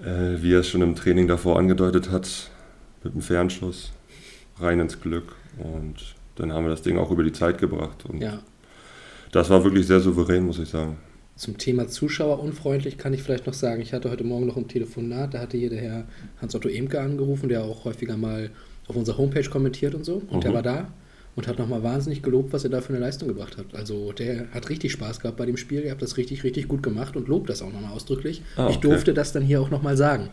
äh, 0.00 0.42
wie 0.42 0.54
er 0.54 0.60
es 0.60 0.68
schon 0.68 0.82
im 0.82 0.94
Training 0.94 1.28
davor 1.28 1.58
angedeutet 1.58 2.10
hat, 2.10 2.50
mit 3.08 3.14
einem 3.14 3.22
Fernschuss 3.22 3.92
rein 4.60 4.80
ins 4.80 5.00
Glück 5.00 5.34
und 5.58 5.94
dann 6.36 6.52
haben 6.52 6.64
wir 6.64 6.70
das 6.70 6.82
Ding 6.82 6.98
auch 6.98 7.10
über 7.10 7.22
die 7.24 7.32
Zeit 7.32 7.58
gebracht. 7.58 8.04
Und 8.06 8.20
Ja. 8.20 8.40
das 9.32 9.48
war 9.50 9.64
wirklich 9.64 9.86
sehr 9.86 10.00
souverän, 10.00 10.44
muss 10.44 10.58
ich 10.58 10.68
sagen. 10.68 10.98
Zum 11.36 11.56
Thema 11.56 11.86
Zuschauerunfreundlich 11.88 12.98
kann 12.98 13.14
ich 13.14 13.22
vielleicht 13.22 13.46
noch 13.46 13.54
sagen, 13.54 13.80
ich 13.80 13.92
hatte 13.92 14.10
heute 14.10 14.24
Morgen 14.24 14.46
noch 14.46 14.56
ein 14.56 14.68
Telefonat, 14.68 15.34
da 15.34 15.40
hatte 15.40 15.56
hier 15.56 15.70
der 15.70 15.80
Herr 15.80 16.04
Hans-Otto 16.40 16.68
Emke 16.68 17.00
angerufen, 17.00 17.48
der 17.48 17.62
auch 17.64 17.84
häufiger 17.84 18.16
mal 18.16 18.50
auf 18.88 18.96
unserer 18.96 19.18
Homepage 19.18 19.48
kommentiert 19.48 19.94
und 19.94 20.04
so. 20.04 20.22
Und 20.30 20.42
der 20.44 20.50
Mhm. 20.50 20.54
war 20.54 20.62
da 20.62 20.88
und 21.36 21.46
hat 21.46 21.58
nochmal 21.58 21.82
wahnsinnig 21.84 22.22
gelobt, 22.22 22.52
was 22.52 22.64
er 22.64 22.70
da 22.70 22.80
für 22.80 22.88
eine 22.92 22.98
Leistung 22.98 23.28
gebracht 23.28 23.56
hat. 23.56 23.66
Also 23.74 24.12
der 24.12 24.50
hat 24.52 24.68
richtig 24.68 24.90
Spaß 24.92 25.20
gehabt 25.20 25.36
bei 25.36 25.46
dem 25.46 25.56
Spiel, 25.56 25.82
ihr 25.84 25.92
habt 25.92 26.02
das 26.02 26.16
richtig, 26.16 26.42
richtig 26.42 26.66
gut 26.68 26.82
gemacht 26.82 27.16
und 27.16 27.28
lobt 27.28 27.48
das 27.48 27.62
auch 27.62 27.72
nochmal 27.72 27.92
ausdrücklich. 27.92 28.42
Ah, 28.56 28.68
Ich 28.70 28.78
okay. 28.78 28.88
durfte 28.88 29.14
das 29.14 29.32
dann 29.32 29.42
hier 29.44 29.60
auch 29.60 29.70
nochmal 29.70 29.96
sagen. 29.96 30.28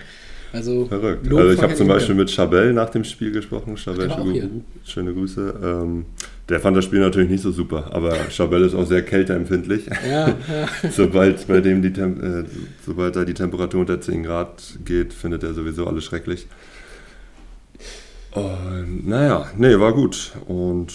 Also, 0.55 0.85
Verrückt. 0.85 1.27
Lob 1.27 1.39
also 1.41 1.53
ich 1.53 1.61
habe 1.61 1.75
zum. 1.75 1.89
Beispiel 1.89 2.15
mit 2.15 2.31
Chabelle 2.31 2.71
nach 2.71 2.89
dem 2.89 3.03
Spiel 3.03 3.31
gesprochen. 3.31 3.75
Chabelle, 3.75 4.17
auch 4.17 4.25
schöne, 4.85 5.13
Grüße. 5.13 5.53
Ähm, 5.61 6.05
der 6.47 6.61
fand 6.61 6.77
das 6.77 6.85
Spiel 6.85 6.99
natürlich 6.99 7.29
nicht 7.29 7.41
so 7.41 7.51
super, 7.51 7.89
aber 7.91 8.13
Chabelle 8.29 8.65
ist 8.65 8.73
auch 8.73 8.85
sehr 8.85 9.01
kälteempfindlich. 9.01 9.87
Ja, 10.09 10.29
ja. 10.29 10.35
sobald 10.91 11.45
bei 11.47 11.59
dem 11.59 11.81
die 11.81 11.91
Tem 11.91 12.23
äh, 12.23 12.45
sobald 12.85 13.17
da 13.17 13.25
die 13.25 13.33
Temperatur 13.33 13.81
unter 13.81 13.99
10 13.99 14.23
Grad 14.23 14.79
geht, 14.85 15.13
findet 15.13 15.43
er 15.43 15.53
sowieso 15.53 15.87
alles 15.87 16.05
schrecklich. 16.05 16.47
Und 18.31 19.07
naja, 19.07 19.47
nee, 19.57 19.77
war 19.77 19.93
gut. 19.93 20.31
Und 20.47 20.93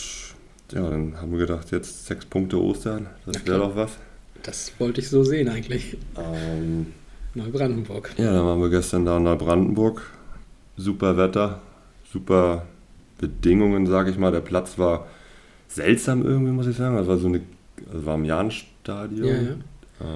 ja, 0.72 0.88
dann 0.88 1.20
haben 1.20 1.32
wir 1.32 1.38
gedacht, 1.40 1.70
jetzt 1.70 2.06
sechs 2.06 2.24
Punkte 2.24 2.58
Ostern, 2.58 3.08
das 3.26 3.44
wäre 3.46 3.58
doch 3.58 3.76
was. 3.76 3.92
Das 4.42 4.72
wollte 4.78 5.02
ich 5.02 5.08
so 5.10 5.22
sehen 5.22 5.50
eigentlich. 5.50 5.98
Ähm, 6.16 6.86
Neubrandenburg. 7.34 8.10
ja, 8.16 8.32
dann 8.32 8.44
waren 8.46 8.60
wir 8.60 8.70
gestern 8.70 9.04
da 9.04 9.16
in 9.16 9.22
Neubrandenburg. 9.24 10.02
Super 10.76 11.16
Wetter, 11.16 11.60
super 12.12 12.66
Bedingungen, 13.18 13.86
sage 13.86 14.10
ich 14.10 14.18
mal. 14.18 14.32
Der 14.32 14.40
Platz 14.40 14.78
war 14.78 15.06
seltsam 15.68 16.24
irgendwie, 16.24 16.52
muss 16.52 16.66
ich 16.66 16.76
sagen. 16.76 16.96
Das 16.96 17.06
war 17.06 17.18
so 17.18 17.28
eine, 17.28 17.42
also 17.92 18.06
war 18.06 18.14
im 18.16 18.24
Jahnstadion. 18.24 19.26
Ja, 19.28 19.34
ja. 19.42 19.56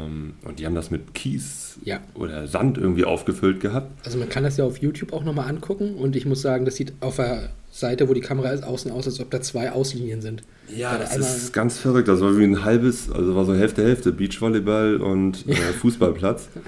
Ähm, 0.07 0.33
und 0.45 0.59
die 0.59 0.65
haben 0.67 0.75
das 0.75 0.91
mit 0.91 1.13
Kies 1.13 1.79
Ja. 1.85 2.01
oder 2.15 2.47
Sand 2.47 2.79
irgendwie 2.79 3.05
aufgefüllt 3.05 3.61
gehabt. 3.61 3.91
Also 4.07 4.17
man 4.19 4.31
kann 4.31 4.43
das 4.43 4.57
ja 4.57 4.65
auf 4.65 4.79
YouTube 4.79 5.13
auch 5.13 5.23
nochmal 5.25 5.49
angucken 5.49 5.95
und 5.97 6.17
ich 6.17 6.25
muss 6.25 6.41
sagen, 6.41 6.65
das 6.65 6.77
sieht 6.77 6.95
auf 7.01 7.17
der 7.17 7.51
Seite, 7.71 8.09
wo 8.09 8.15
die 8.15 8.23
Kamera 8.23 8.51
ist, 8.51 8.65
außen 8.65 8.91
aus, 8.91 9.07
als 9.07 9.21
ob 9.21 9.31
da 9.31 9.43
zwei 9.43 9.71
Auslinien 9.73 10.23
sind. 10.23 10.43
Ja, 10.75 10.93
Weil 10.93 11.01
das 11.01 11.37
ist 11.37 11.53
ganz 11.53 11.77
verrückt. 11.77 12.09
Das 12.09 12.23
war 12.23 12.35
wie 12.39 12.45
ein 12.45 12.65
halbes, 12.65 13.11
also 13.13 13.37
war 13.37 13.45
so 13.45 13.55
Hälfte, 13.55 13.83
Hälfte, 13.83 14.13
Beachvolleyball 14.13 14.97
und 14.97 15.47
äh, 15.47 15.55
Fußballplatz. 15.55 16.49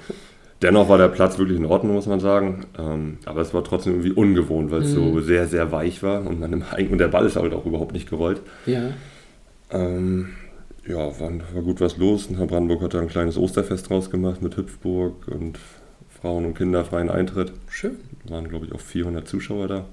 Dennoch 0.61 0.89
war 0.89 0.97
der 0.97 1.09
Platz 1.09 1.37
wirklich 1.37 1.57
in 1.57 1.65
Ordnung, 1.65 1.93
muss 1.93 2.07
man 2.07 2.19
sagen. 2.19 2.65
Ähm, 2.77 3.19
aber 3.25 3.41
es 3.41 3.53
war 3.53 3.63
trotzdem 3.63 3.93
irgendwie 3.93 4.11
ungewohnt, 4.11 4.71
weil 4.71 4.81
es 4.81 4.91
so 4.91 5.19
sehr, 5.21 5.47
sehr 5.47 5.71
weich 5.71 6.01
war 6.01 6.25
und, 6.25 6.39
man 6.39 6.51
im, 6.51 6.63
und 6.91 6.97
der 6.97 7.09
Ball 7.09 7.25
ist 7.25 7.35
halt 7.35 7.53
auch 7.53 7.65
überhaupt 7.65 7.93
nicht 7.93 8.09
gerollt. 8.09 8.41
Ja. 8.65 8.89
Ähm, 9.69 10.29
ja, 10.87 10.97
war, 11.19 11.31
war 11.53 11.61
gut 11.61 11.79
was 11.79 11.97
los. 11.97 12.29
Herr 12.35 12.47
Brandenburg 12.47 12.81
hat 12.81 12.93
da 12.95 12.99
ein 12.99 13.07
kleines 13.07 13.37
Osterfest 13.37 13.89
draus 13.89 14.09
gemacht 14.09 14.41
mit 14.41 14.57
Hüpfburg 14.57 15.27
und 15.27 15.59
Frauen- 16.09 16.45
und 16.45 16.57
Kinderfreien 16.57 17.09
Eintritt. 17.09 17.51
Schön. 17.69 17.97
waren, 18.27 18.49
glaube 18.49 18.65
ich, 18.65 18.71
auch 18.71 18.79
400 18.79 19.27
Zuschauer 19.27 19.67
da. 19.67 19.85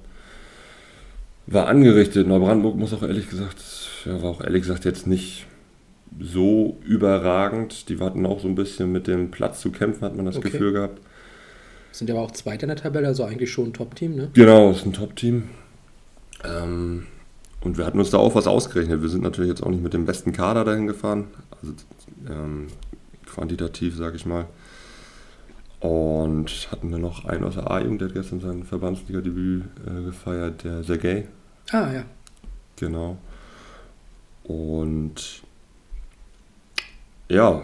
War 1.47 1.67
angerichtet. 1.67 2.27
Neubrandenburg 2.27 2.75
muss 2.75 2.93
auch 2.93 3.03
ehrlich 3.03 3.29
gesagt, 3.29 3.57
ja, 4.05 4.21
war 4.23 4.31
auch 4.31 4.41
ehrlich 4.41 4.63
gesagt 4.63 4.85
jetzt 4.85 5.05
nicht 5.05 5.45
so 6.19 6.77
überragend. 6.83 7.89
Die 7.89 7.99
hatten 7.99 8.25
auch 8.25 8.39
so 8.39 8.47
ein 8.47 8.55
bisschen 8.55 8.91
mit 8.91 9.07
dem 9.07 9.31
Platz 9.31 9.61
zu 9.61 9.71
kämpfen, 9.71 10.03
hat 10.03 10.15
man 10.15 10.25
das 10.25 10.37
Okay. 10.37 10.49
Gefühl 10.49 10.73
gehabt. 10.73 11.01
Sind 11.91 12.09
ja 12.09 12.15
aber 12.15 12.23
auch 12.23 12.31
Zweiter 12.31 12.63
in 12.63 12.69
der 12.69 12.77
Tabelle, 12.77 13.07
also 13.07 13.23
eigentlich 13.23 13.51
schon 13.51 13.67
ein 13.67 13.73
Top-Team, 13.73 14.15
ne? 14.15 14.29
Genau, 14.33 14.71
ist 14.71 14.85
ein 14.85 14.93
Top-Team. 14.93 15.49
Ähm, 16.43 17.07
und 17.61 17.77
wir 17.77 17.85
hatten 17.85 17.99
uns 17.99 18.09
da 18.11 18.17
auch 18.17 18.35
was 18.35 18.47
ausgerechnet. 18.47 19.01
Wir 19.01 19.09
sind 19.09 19.23
natürlich 19.23 19.49
jetzt 19.49 19.63
auch 19.63 19.69
nicht 19.69 19.81
mit 19.81 19.93
dem 19.93 20.05
besten 20.05 20.33
Kader 20.33 20.65
dahin 20.65 20.87
gefahren. 20.87 21.27
Also 21.61 21.73
ähm, 22.29 22.67
quantitativ, 23.25 23.95
sage 23.95 24.17
ich 24.17 24.25
mal. 24.25 24.45
Und 25.79 26.69
hatten 26.71 26.89
wir 26.91 26.97
noch 26.97 27.25
einen 27.25 27.43
aus 27.43 27.55
der 27.55 27.69
A-Jugend, 27.69 28.01
der 28.01 28.07
hat 28.09 28.15
gestern 28.15 28.39
sein 28.39 28.63
Verbandsliga-Debüt 28.63 29.63
äh, 29.85 30.03
gefeiert, 30.05 30.63
der 30.63 30.83
Sergei. 30.83 31.27
Ah, 31.71 31.91
ja. 31.93 32.03
Genau. 32.77 33.17
Und 34.43 35.43
ja, 37.29 37.63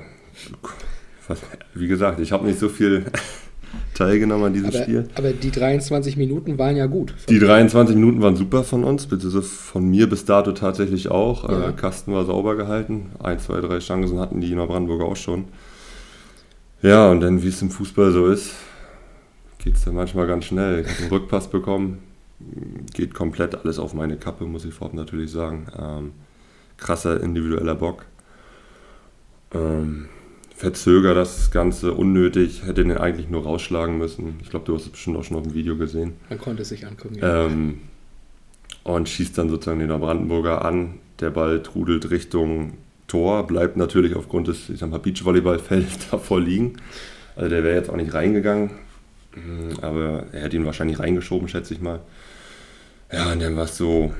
wie 1.73 1.87
gesagt, 1.87 2.19
ich 2.19 2.31
habe 2.31 2.45
nicht 2.45 2.59
so 2.59 2.69
viel 2.69 3.05
teilgenommen 3.93 4.45
an 4.45 4.53
diesem 4.53 4.69
Aber, 4.69 4.83
Spiel. 4.83 5.09
aber 5.15 5.31
die 5.31 5.51
23 5.51 6.17
Minuten 6.17 6.57
waren 6.57 6.75
ja 6.75 6.87
gut. 6.87 7.13
Die 7.29 7.39
23 7.39 7.95
Minuten 7.95 8.21
waren 8.21 8.35
super 8.35 8.63
von 8.63 8.83
uns, 8.83 9.07
beziehungsweise 9.07 9.47
von 9.47 9.89
mir 9.89 10.09
bis 10.09 10.25
dato 10.25 10.51
tatsächlich 10.51 11.09
auch. 11.09 11.47
Ja. 11.49 11.69
Äh, 11.69 11.73
Kasten 11.73 12.13
war 12.13 12.25
sauber 12.25 12.55
gehalten. 12.55 13.11
Ein, 13.21 13.39
zwei, 13.39 13.61
drei 13.61 13.79
Chancen 13.79 14.19
hatten 14.19 14.41
die 14.41 14.53
Neubrandenburger 14.55 15.05
auch 15.05 15.15
schon. 15.15 15.45
Ja, 16.81 17.11
und 17.11 17.21
dann, 17.21 17.43
wie 17.43 17.47
es 17.47 17.61
im 17.61 17.69
Fußball 17.69 18.11
so 18.11 18.27
ist, 18.27 18.53
geht 19.59 19.75
es 19.75 19.85
dann 19.85 19.93
manchmal 19.93 20.27
ganz 20.27 20.45
schnell. 20.45 20.81
Ich 20.81 20.87
habe 20.87 20.99
einen 21.01 21.09
Rückpass 21.09 21.47
bekommen, 21.49 21.99
geht 22.93 23.13
komplett 23.13 23.55
alles 23.55 23.77
auf 23.77 23.93
meine 23.93 24.17
Kappe, 24.17 24.45
muss 24.45 24.65
ich 24.65 24.73
vorab 24.73 24.95
natürlich 24.95 25.31
sagen. 25.31 25.67
Ähm, 25.77 26.11
krasser 26.77 27.21
individueller 27.21 27.75
Bock. 27.75 28.05
Ähm, 29.53 30.07
verzöger 30.55 31.15
das 31.15 31.51
Ganze 31.51 31.93
unnötig, 31.93 32.63
hätte 32.63 32.83
den 32.83 32.97
eigentlich 32.97 33.29
nur 33.29 33.43
rausschlagen 33.43 33.97
müssen. 33.97 34.39
Ich 34.41 34.49
glaube, 34.49 34.65
du 34.65 34.75
hast 34.75 34.83
es 34.83 34.89
bestimmt 34.89 35.17
auch 35.17 35.23
schon 35.23 35.37
auf 35.37 35.43
dem 35.43 35.53
Video 35.53 35.75
gesehen. 35.75 36.13
Man 36.29 36.39
konnte 36.39 36.61
es 36.61 36.69
sich 36.69 36.85
angucken. 36.85 37.15
Ja. 37.15 37.45
Ähm, 37.47 37.79
und 38.83 39.09
schießt 39.09 39.37
dann 39.37 39.49
sozusagen 39.49 39.79
den 39.79 39.89
Brandenburger 39.89 40.63
an. 40.63 40.95
Der 41.19 41.29
Ball 41.29 41.61
trudelt 41.61 42.09
Richtung 42.09 42.73
Tor, 43.07 43.45
bleibt 43.45 43.75
natürlich 43.75 44.15
aufgrund 44.15 44.47
des, 44.47 44.69
ich 44.69 44.79
sag 44.79 44.89
mal, 44.89 44.99
Beachvolleyballfelds 44.99 46.07
davor 46.11 46.39
liegen. 46.39 46.77
Also 47.35 47.49
der 47.49 47.63
wäre 47.63 47.75
jetzt 47.75 47.89
auch 47.89 47.97
nicht 47.97 48.13
reingegangen. 48.13 48.71
Mm, 49.35 49.79
Aber 49.81 50.25
er 50.31 50.43
hätte 50.43 50.55
ihn 50.55 50.65
wahrscheinlich 50.65 50.99
reingeschoben, 50.99 51.47
schätze 51.47 51.73
ich 51.73 51.81
mal. 51.81 51.99
Ja, 53.11 53.31
und 53.31 53.41
dann 53.41 53.55
war 53.55 53.65
es 53.65 53.77
so 53.77 54.13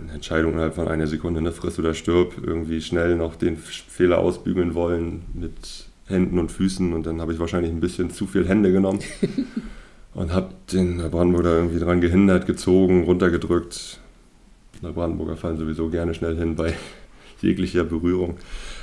eine 0.00 0.12
Entscheidung 0.12 0.52
innerhalb 0.52 0.74
von 0.74 0.88
einer 0.88 1.06
Sekunde, 1.06 1.40
ne, 1.40 1.52
friss 1.52 1.78
oder 1.78 1.94
stirb. 1.94 2.34
Irgendwie 2.44 2.80
schnell 2.80 3.16
noch 3.16 3.36
den 3.36 3.56
Fehler 3.56 4.18
ausbügeln 4.18 4.74
wollen 4.74 5.22
mit 5.34 5.86
Händen 6.06 6.38
und 6.38 6.52
Füßen. 6.52 6.92
Und 6.92 7.06
dann 7.06 7.20
habe 7.20 7.32
ich 7.32 7.38
wahrscheinlich 7.38 7.72
ein 7.72 7.80
bisschen 7.80 8.10
zu 8.10 8.26
viel 8.26 8.46
Hände 8.46 8.72
genommen. 8.72 9.00
und 10.14 10.32
habe 10.32 10.50
den 10.72 10.98
Brandenburger 11.10 11.56
irgendwie 11.56 11.78
dran 11.78 12.00
gehindert, 12.00 12.46
gezogen, 12.46 13.04
runtergedrückt. 13.04 14.00
Brandenburger 14.80 15.36
fallen 15.36 15.58
sowieso 15.58 15.88
gerne 15.88 16.14
schnell 16.14 16.36
hin 16.36 16.56
bei 16.56 16.74
jeglicher 17.40 17.84
Berührung. 17.84 18.36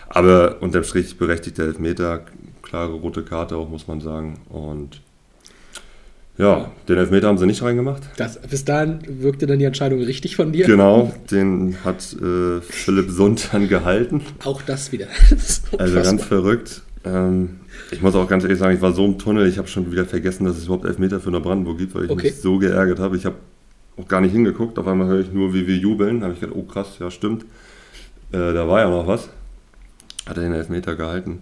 Aber 0.10 0.62
unterm 0.62 0.84
Strich 0.84 1.18
berechtigter 1.18 1.64
Elfmeter, 1.64 2.26
klare 2.62 2.94
rote 2.94 3.24
Karte 3.24 3.56
auch, 3.58 3.70
muss 3.70 3.88
man 3.88 4.02
sagen. 4.02 4.40
Und 4.50 5.02
ja, 6.38 6.72
den 6.90 6.98
Elfmeter 6.98 7.28
haben 7.28 7.38
sie 7.38 7.46
nicht 7.46 7.62
reingemacht. 7.62 8.02
Das, 8.18 8.40
bis 8.42 8.66
dahin 8.66 9.00
wirkte 9.08 9.46
dann 9.46 9.60
die 9.60 9.66
Entscheidung 9.66 10.02
richtig 10.02 10.36
von 10.36 10.52
dir. 10.52 10.66
Genau, 10.66 11.14
den 11.30 11.78
hat 11.84 12.14
äh, 12.14 12.60
Philipp 12.62 13.12
Sund 13.12 13.50
dann 13.52 13.68
gehalten. 13.68 14.22
Auch 14.44 14.62
das 14.62 14.92
wieder. 14.92 15.08
Also 15.78 15.96
ganz 16.02 16.24
verrückt. 16.24 16.82
Ähm, 17.06 17.60
ich 17.92 18.02
muss 18.02 18.16
auch 18.16 18.28
ganz 18.28 18.44
ehrlich 18.44 18.60
sagen, 18.60 18.76
ich 18.76 18.82
war 18.82 18.94
so 18.94 19.06
im 19.06 19.18
Tunnel, 19.20 19.48
ich 19.48 19.58
habe 19.58 19.68
schon 19.68 19.92
wieder 19.92 20.06
vergessen, 20.06 20.46
dass 20.46 20.58
es 20.58 20.66
überhaupt 20.66 20.86
Elfmeter 20.86 21.20
für 21.20 21.32
Neubrandenburg 21.32 21.78
gibt, 21.78 21.96
weil 21.96 22.06
ich 22.06 22.10
Okay. 22.12 22.28
mich 22.28 22.36
so 22.42 22.58
geärgert 22.60 23.00
habe. 23.00 23.18
Ich 23.18 23.26
habe 23.26 23.36
auch 23.98 24.08
gar 24.08 24.22
nicht 24.22 24.32
hingeguckt. 24.32 24.80
Auf 24.80 24.88
einmal 24.88 25.08
höre 25.08 25.20
ich 25.20 25.32
nur, 25.32 25.54
wie 25.54 25.68
wir 25.68 25.76
jubeln. 25.76 26.20
Da 26.20 26.26
habe 26.26 26.34
ich 26.36 26.40
gedacht, 26.40 26.58
oh 26.58 26.64
krass, 26.64 26.98
ja 27.00 27.12
stimmt. 27.12 27.44
Äh, 28.32 28.54
da 28.54 28.68
war 28.68 28.80
ja 28.80 28.90
noch 28.90 29.06
was. 29.08 29.30
Hat 30.26 30.38
er 30.38 30.44
den 30.44 30.54
Elfmeter 30.54 30.96
gehalten. 30.96 31.42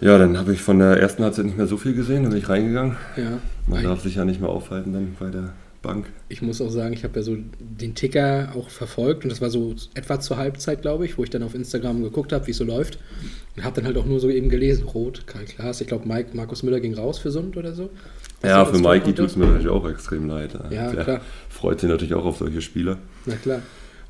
Ja, 0.00 0.16
dann 0.18 0.38
habe 0.38 0.52
ich 0.52 0.60
von 0.62 0.78
der 0.78 0.96
ersten 1.00 1.24
Halbzeit 1.24 1.44
nicht 1.46 1.56
mehr 1.56 1.66
so 1.66 1.76
viel 1.76 1.94
gesehen, 1.94 2.22
dann 2.22 2.30
bin 2.32 2.38
ich 2.40 2.48
reingegangen. 2.48 2.96
ja. 3.16 3.38
Man 3.66 3.82
darf 3.82 4.00
sich 4.00 4.14
ja 4.14 4.24
nicht 4.24 4.40
mehr 4.40 4.48
aufhalten 4.48 4.92
dann 4.94 5.16
bei 5.20 5.28
der 5.28 5.52
Bank. 5.82 6.06
Ich 6.28 6.40
muss 6.42 6.60
auch 6.60 6.70
sagen, 6.70 6.92
ich 6.94 7.04
habe 7.04 7.16
ja 7.16 7.22
so 7.22 7.36
den 7.58 7.94
Ticker 7.94 8.52
auch 8.56 8.70
verfolgt 8.70 9.24
und 9.24 9.30
das 9.30 9.40
war 9.40 9.50
so 9.50 9.74
etwa 9.94 10.18
zur 10.20 10.36
Halbzeit, 10.38 10.80
glaube 10.82 11.04
ich, 11.04 11.18
wo 11.18 11.24
ich 11.24 11.30
dann 11.30 11.42
auf 11.42 11.54
Instagram 11.54 12.02
geguckt 12.02 12.32
habe, 12.32 12.46
wie 12.46 12.52
es 12.52 12.56
so 12.56 12.64
läuft. 12.64 12.98
Und 13.56 13.64
habe 13.64 13.76
dann 13.76 13.84
halt 13.84 13.96
auch 13.98 14.06
nur 14.06 14.20
so 14.20 14.30
eben 14.30 14.48
gelesen, 14.48 14.84
rot, 14.84 15.24
Karl 15.26 15.44
Klaas. 15.44 15.80
Ich 15.80 15.86
glaube, 15.86 16.08
Mike, 16.08 16.30
Markus 16.32 16.62
Müller 16.62 16.80
ging 16.80 16.94
raus 16.94 17.18
für 17.18 17.30
Sund 17.30 17.56
oder 17.56 17.74
so. 17.74 17.90
Ja, 18.42 18.64
für 18.64 18.78
Mikey 18.78 19.12
tut 19.14 19.26
es 19.26 19.36
mir 19.36 19.46
natürlich 19.46 19.68
auch 19.68 19.88
extrem 19.88 20.28
leid. 20.28 20.54
Ja, 20.70 20.90
Der 20.92 21.04
klar. 21.04 21.20
freut 21.48 21.80
sich 21.80 21.90
natürlich 21.90 22.14
auch 22.14 22.24
auf 22.24 22.38
solche 22.38 22.60
Spiele. 22.62 22.98
Na 23.26 23.34
klar. 23.34 23.60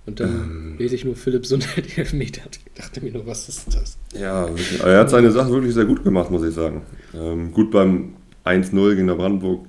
Und 0.09 0.21
dann 0.21 0.29
Ähm. 0.31 0.75
lese 0.79 0.95
ich 0.95 1.05
nur 1.05 1.15
Philipp 1.17 1.45
Sund, 1.47 1.67
der 1.77 1.83
die 1.85 1.99
Elfmeter 1.99 2.43
hat. 2.45 2.59
Ich 2.65 2.73
dachte 2.83 3.01
mir 3.05 3.13
nur, 3.13 3.27
was 3.27 3.49
ist 3.49 3.67
das? 3.75 3.99
Ja, 4.19 4.49
wirklich. 4.49 4.81
Er 4.83 5.01
hat 5.01 5.11
seine 5.11 5.31
Sache 5.31 5.51
wirklich 5.53 5.75
sehr 5.75 5.85
gut 5.85 6.03
gemacht, 6.03 6.31
muss 6.31 6.43
ich 6.45 6.55
sagen. 6.55 6.83
Ähm, 7.15 7.53
gut 7.53 7.71
beim 7.71 8.15
1-0 8.45 8.95
gegen 8.95 9.07
der 9.07 9.15
Brandenburg. 9.15 9.67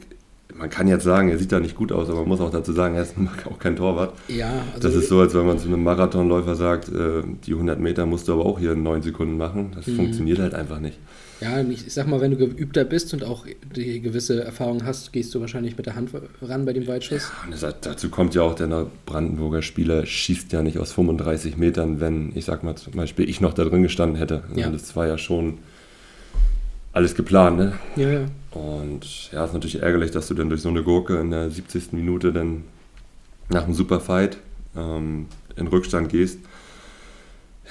Man 0.55 0.69
kann 0.69 0.87
jetzt 0.87 1.03
sagen, 1.03 1.29
er 1.29 1.37
sieht 1.37 1.51
da 1.51 1.59
nicht 1.59 1.75
gut 1.75 1.91
aus, 1.91 2.09
aber 2.09 2.19
man 2.21 2.29
muss 2.29 2.41
auch 2.41 2.51
dazu 2.51 2.71
sagen, 2.73 2.95
er 2.95 3.03
ist 3.03 3.15
auch 3.49 3.59
kein 3.59 3.75
Torwart. 3.75 4.13
Ja, 4.29 4.63
also 4.73 4.87
Das 4.87 4.95
ist 4.95 5.09
so, 5.09 5.19
als 5.19 5.33
wenn 5.33 5.45
man 5.45 5.59
zu 5.59 5.67
einem 5.67 5.83
Marathonläufer 5.83 6.55
sagt, 6.55 6.89
äh, 6.89 7.21
die 7.45 7.51
100 7.53 7.79
Meter 7.79 8.05
musst 8.05 8.27
du 8.27 8.33
aber 8.33 8.45
auch 8.45 8.59
hier 8.59 8.71
in 8.73 8.83
9 8.83 9.01
Sekunden 9.01 9.37
machen. 9.37 9.71
Das 9.75 9.87
Mhm. 9.87 9.95
funktioniert 9.97 10.39
halt 10.39 10.53
einfach 10.53 10.79
nicht. 10.79 10.97
Ja, 11.41 11.61
ich, 11.61 11.93
sag 11.93 12.07
mal, 12.07 12.19
wenn 12.19 12.31
du 12.31 12.37
geübter 12.37 12.83
bist 12.83 13.13
und 13.13 13.23
auch 13.23 13.45
die 13.75 14.01
gewisse 14.01 14.43
Erfahrung 14.43 14.83
hast, 14.83 15.13
gehst 15.13 15.33
du 15.33 15.39
wahrscheinlich 15.39 15.77
mit 15.77 15.85
der 15.85 15.95
Hand 15.95 16.11
ran 16.41 16.65
bei 16.65 16.73
dem 16.73 16.85
Weitschuss. 16.85 17.31
Und 17.45 17.53
das, 17.53 17.75
dazu 17.81 18.09
kommt 18.09 18.35
ja 18.35 18.41
auch, 18.41 18.55
der 18.55 18.87
Brandenburger 19.05 19.61
Spieler 19.61 20.05
schießt 20.05 20.51
ja 20.51 20.61
nicht 20.61 20.77
aus 20.79 20.91
35 20.91 21.55
Metern, 21.55 22.01
wenn, 22.01 22.31
ich 22.35 22.43
sag 22.45 22.63
mal 22.63 22.75
zum 22.75 22.93
Beispiel, 22.93 23.29
ich 23.29 23.39
noch 23.39 23.53
da 23.53 23.63
drin 23.63 23.83
gestanden 23.83 24.17
hätte. 24.17 24.43
Ja. 24.55 24.69
Das 24.69 24.95
war 24.97 25.07
ja 25.07 25.17
schon 25.17 25.59
alles 26.91 27.15
geplant, 27.15 27.57
ne? 27.57 27.73
Ja, 27.95 28.09
ja. 28.09 28.25
Und 28.51 29.31
ja, 29.31 29.45
ist 29.45 29.53
natürlich 29.53 29.81
ärgerlich, 29.81 30.11
dass 30.11 30.27
du 30.27 30.33
dann 30.33 30.49
durch 30.49 30.61
so 30.61 30.69
eine 30.69 30.83
Gurke 30.83 31.19
in 31.19 31.31
der 31.31 31.49
70. 31.49 31.93
Minute 31.93 32.33
dann 32.33 32.63
nach 33.49 33.63
einem 33.63 33.73
Superfight 33.73 34.37
ähm, 34.75 35.27
in 35.55 35.67
Rückstand 35.67 36.09
gehst. 36.09 36.39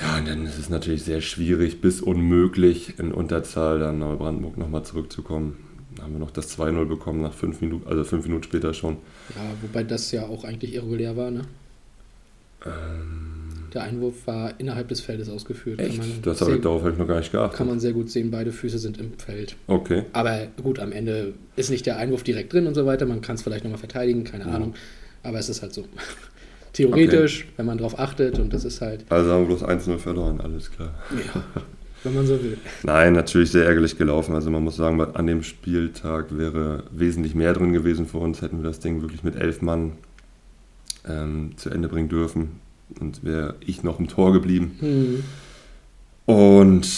Ja, 0.01 0.19
und 0.19 0.29
dann 0.29 0.47
ist 0.47 0.59
es 0.59 0.69
natürlich 0.69 1.03
sehr 1.03 1.21
schwierig 1.21 1.81
bis 1.81 2.01
unmöglich 2.01 2.99
in 2.99 3.13
Unterzahl 3.13 3.79
dann 3.81 3.99
Neubrandenburg 3.99 4.57
nochmal 4.57 4.85
zurückzukommen. 4.85 5.57
Dann 5.97 6.05
haben 6.05 6.13
wir 6.13 6.21
noch 6.21 6.31
das 6.31 6.57
2-0 6.57 6.85
bekommen 6.85 7.21
nach 7.23 7.33
fünf 7.35 7.61
Minuten, 7.61 7.89
also 7.89 8.05
fünf 8.05 8.25
Minuten 8.27 8.45
später 8.45 8.73
schon. 8.75 8.99
Ja, 9.35 9.43
wobei 9.63 9.83
das 9.83 10.13
ja 10.13 10.27
auch 10.27 10.45
eigentlich 10.45 10.75
irregulär 10.75 11.17
war, 11.17 11.31
ne? 11.33 11.43
Ähm, 12.65 13.49
Der 13.73 13.83
Einwurf 13.83 14.27
war 14.27 14.59
innerhalb 14.59 14.89
des 14.89 15.01
Feldes 15.01 15.29
ausgeführt. 15.29 15.81
echt? 15.81 15.99
Man, 15.99 16.23
Das 16.23 16.41
habe 16.41 16.55
ich 16.57 16.61
darauf 16.61 16.87
ich 16.87 16.97
noch 16.99 17.07
gar 17.09 17.19
nicht 17.19 17.33
geachtet. 17.33 17.57
kann 17.59 17.67
man 17.67 17.81
sehr 17.81 17.93
gut 17.93 18.11
sehen, 18.11 18.31
beide 18.31 18.53
Füße 18.53 18.79
sind 18.79 18.99
im 18.99 19.13
Feld. 19.19 19.57
Okay. 19.67 20.05
Aber 20.13 20.47
gut, 20.63 20.79
am 20.79 20.93
Ende 20.93 21.35
ist 21.57 21.71
nicht 21.71 21.87
der 21.87 21.97
Einwurf 21.99 22.23
direkt 22.23 22.53
drin 22.53 22.67
und 22.67 22.75
so 22.75 22.87
weiter. 22.87 23.07
Man 23.07 23.21
kann 23.21 23.37
es 23.37 23.43
vielleicht 23.43 23.65
nochmal 23.65 23.79
verteidigen, 23.79 24.25
keine 24.25 24.45
Ja. 24.45 24.51
Ahnung. 24.53 24.75
Aber 25.23 25.39
es 25.39 25.49
ist 25.49 25.63
halt 25.63 25.75
so. 25.75 25.85
Theoretisch, 26.73 27.47
wenn 27.57 27.67
man 27.67 27.79
drauf 27.79 27.99
achtet 27.99 28.39
und 28.39 28.53
das 28.53 28.65
ist 28.65 28.81
halt, 28.81 29.05
Also 29.09 29.31
haben 29.33 29.49
wir 29.49 29.57
bloß 29.57 29.65
1-0 29.65 29.99
verloren, 29.99 30.41
alles 30.41 30.71
klar. 30.71 30.95
ja, 31.13 31.43
wenn 32.05 32.15
man 32.15 32.27
so 32.27 32.43
will. 32.43 32.59
Nein, 32.83 33.15
natürlich 33.15 33.51
sehr 33.51 33.65
ärgerlich 33.65 33.99
gelaufen. 33.99 34.35
Also 34.35 34.51
man 34.51 34.63
muss 34.63 34.77
sagen, 34.77 35.01
an 35.01 35.27
dem 35.27 35.43
Spieltag 35.43 36.37
wäre 36.37 36.85
wesentlich 36.91 37.35
mehr 37.35 37.53
drin 37.55 37.73
gewesen 37.73 38.07
für 38.07 38.19
uns, 38.19 38.43
hätten 38.43 38.59
wir 38.59 38.69
das 38.69 38.81
Ding 38.81 39.03
wirklich 39.03 39.25
mit 39.25 39.37
elf 39.37 39.63
Mann 39.63 39.93
ähm, 41.09 41.53
zu 41.57 41.71
Ende 41.71 41.89
bringen 41.89 42.09
dürfen. 42.09 42.61
Und 43.01 43.23
wäre 43.23 43.57
ich 43.61 43.83
noch 43.83 43.99
im 43.99 44.09
Tor 44.09 44.33
geblieben. 44.33 44.77
Hm. 44.81 45.25
Und 46.25 46.89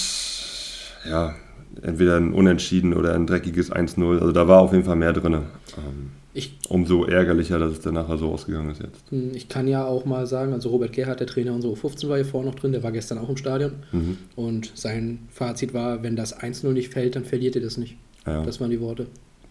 ja, 1.09 1.35
entweder 1.83 2.17
ein 2.17 2.33
Unentschieden 2.33 2.95
oder 2.95 3.15
ein 3.15 3.27
dreckiges 3.27 3.73
1-0. 3.73 4.21
Also 4.21 4.33
da 4.33 4.47
war 4.49 4.61
auf 4.61 4.73
jeden 4.73 4.85
Fall 4.85 4.97
mehr 4.97 5.13
drin. 5.13 5.35
Ähm, 5.35 6.11
Ich, 6.33 6.57
umso 6.69 7.05
ärgerlicher, 7.07 7.59
dass 7.59 7.73
es 7.73 7.81
dann 7.81 7.95
nachher 7.95 8.17
so 8.17 8.31
ausgegangen 8.31 8.71
ist 8.71 8.81
jetzt. 8.81 9.03
hm, 9.11 9.33
ich 9.35 9.49
kann 9.49 9.67
ja 9.67 9.85
auch 9.85 10.05
mal 10.05 10.27
sagen, 10.27 10.53
also 10.53 10.69
Robert 10.69 10.93
Gerhardt, 10.93 11.19
der 11.21 11.27
Trainer 11.27 11.53
unserer 11.53 11.73
U15, 11.73 12.09
war 12.09 12.17
hier 12.17 12.25
vorne 12.25 12.49
noch 12.49 12.55
drin, 12.55 12.71
der 12.73 12.83
war 12.85 12.93
gestern 12.93 13.19
auch 13.19 13.29
im 13.29 13.37
Stadion. 13.37 13.73
Mhm. 13.91 14.17
Und 14.37 14.71
sein 14.75 15.27
Fazit 15.33 15.75
war, 15.75 16.03
wenn 16.05 16.15
das 16.15 16.39
1-0 16.39 16.71
nicht 16.73 16.93
fällt, 16.93 17.17
dann 17.17 17.25
verliert 17.25 17.57
ihr 17.57 17.63
das 17.63 17.77
nicht. 17.79 17.97
Ja, 18.27 18.45
Das 18.45 18.61
waren 18.61 18.71
die 18.71 18.81
Worte. 18.81 19.07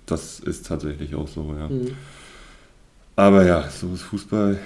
das 0.06 0.40
ist 0.40 0.66
tatsächlich 0.68 1.16
auch 1.16 1.28
so, 1.28 1.54
ja. 1.58 1.68
Hm. 1.70 1.88
Aber 3.16 3.46
ja, 3.46 3.68
so 3.70 3.94
ist 3.94 4.04
Fußball. 4.04 4.58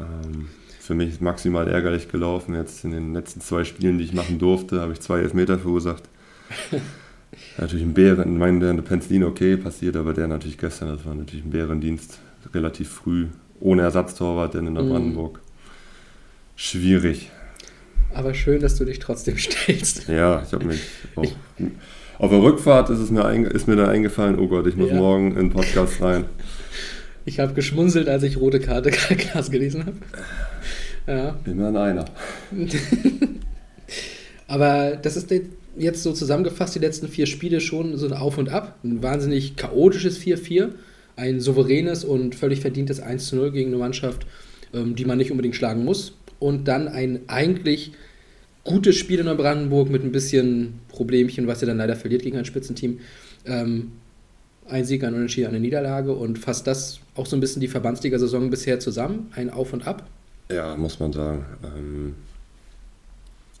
Ähm, 0.00 0.48
für 0.80 0.94
mich 0.94 1.10
ist 1.10 1.20
maximal 1.20 1.68
ärgerlich 1.68 2.08
gelaufen. 2.08 2.54
Jetzt 2.54 2.84
in 2.84 2.90
den 2.92 3.12
letzten 3.12 3.40
zwei 3.42 3.64
Spielen, 3.64 3.98
die 3.98 4.04
ich 4.04 4.14
machen 4.14 4.38
durfte, 4.38 4.80
habe 4.80 4.94
ich 4.94 5.00
zwei 5.00 5.18
Elfmeter 5.20 5.58
verursacht. 5.58 6.04
natürlich 7.58 7.84
ein 7.84 7.94
Bären, 7.94 8.32
ich 8.32 8.38
meine, 8.38 8.60
der 8.60 8.82
Penzlin 8.82 9.24
okay 9.24 9.56
passiert, 9.56 9.96
aber 9.96 10.12
der 10.14 10.26
natürlich 10.28 10.58
gestern, 10.58 10.88
das 10.88 11.04
war 11.04 11.14
natürlich 11.14 11.44
ein 11.44 11.50
Bärendienst. 11.50 12.18
Relativ 12.52 12.88
früh, 12.90 13.26
ohne 13.60 13.82
Ersatztorwart, 13.82 14.54
denn 14.54 14.66
in 14.66 14.74
der 14.74 14.84
Mhm. 14.84 14.88
Brandenburg. 14.90 15.40
Schwierig. 16.56 17.30
Aber 18.14 18.32
schön, 18.34 18.60
dass 18.60 18.76
du 18.76 18.84
dich 18.84 18.98
trotzdem 19.00 19.36
stellst. 19.38 20.08
Ja, 20.08 20.42
ich 20.46 20.52
habe 20.52 20.64
mich 20.66 20.80
auch. 21.16 21.24
Auf 22.18 22.30
der 22.30 22.42
Rückfahrt 22.42 22.90
ist, 22.90 23.00
es 23.00 23.10
mir, 23.10 23.24
einge- 23.26 23.48
ist 23.48 23.66
mir 23.66 23.74
dann 23.76 23.88
eingefallen, 23.88 24.38
oh 24.38 24.46
Gott, 24.46 24.66
ich 24.68 24.76
muss 24.76 24.90
Ja. 24.90 24.96
morgen 24.96 25.30
in 25.32 25.48
den 25.48 25.50
Podcast 25.50 26.00
rein. 26.00 26.26
Ich 27.24 27.40
habe 27.40 27.54
geschmunzelt, 27.54 28.08
als 28.08 28.22
ich 28.22 28.36
rote 28.36 28.60
Karte 28.60 28.90
Glas 29.16 29.50
gelesen 29.50 29.86
habe. 29.86 29.96
Ja. 31.06 31.36
Immer 31.44 31.70
in 31.70 31.76
einer. 31.76 32.04
Aber 34.46 34.96
das 34.96 35.16
ist 35.16 35.30
jetzt 35.76 36.02
so 36.02 36.12
zusammengefasst, 36.12 36.74
die 36.74 36.80
letzten 36.80 37.08
vier 37.08 37.26
Spiele 37.26 37.60
schon 37.60 37.96
so 37.96 38.06
ein 38.06 38.12
Auf 38.12 38.38
und 38.38 38.48
Ab. 38.48 38.78
Ein 38.84 39.02
wahnsinnig 39.02 39.56
chaotisches 39.56 40.18
4-4, 40.20 40.70
ein 41.16 41.40
souveränes 41.40 42.04
und 42.04 42.34
völlig 42.34 42.60
verdientes 42.60 43.02
1-0 43.02 43.50
gegen 43.50 43.70
eine 43.70 43.78
Mannschaft, 43.78 44.26
ähm, 44.72 44.94
die 44.96 45.04
man 45.04 45.18
nicht 45.18 45.30
unbedingt 45.30 45.56
schlagen 45.56 45.84
muss. 45.84 46.14
Und 46.38 46.68
dann 46.68 46.88
ein 46.88 47.20
eigentlich 47.28 47.92
gutes 48.64 48.96
Spiel 48.96 49.20
in 49.20 49.26
Neubrandenburg 49.26 49.90
mit 49.90 50.02
ein 50.02 50.12
bisschen 50.12 50.80
Problemchen, 50.88 51.46
was 51.46 51.62
er 51.62 51.68
dann 51.68 51.78
leider 51.78 51.96
verliert 51.96 52.22
gegen 52.22 52.38
ein 52.38 52.44
Spitzenteam. 52.44 53.00
Ähm, 53.46 53.92
ein 54.66 54.84
Sieg, 54.84 55.04
ein 55.04 55.14
Unentschieden, 55.14 55.48
eine 55.48 55.60
Niederlage 55.60 56.12
und 56.12 56.38
fasst 56.38 56.66
das 56.66 57.00
auch 57.14 57.26
so 57.26 57.36
ein 57.36 57.40
bisschen 57.40 57.60
die 57.60 57.68
Verbandsliga-Saison 57.68 58.48
bisher 58.48 58.80
zusammen. 58.80 59.30
Ein 59.34 59.50
Auf 59.50 59.72
und 59.72 59.86
Ab. 59.86 60.06
Ja, 60.50 60.74
muss 60.76 60.98
man 61.00 61.12
sagen. 61.12 61.44
Ähm, 61.62 62.14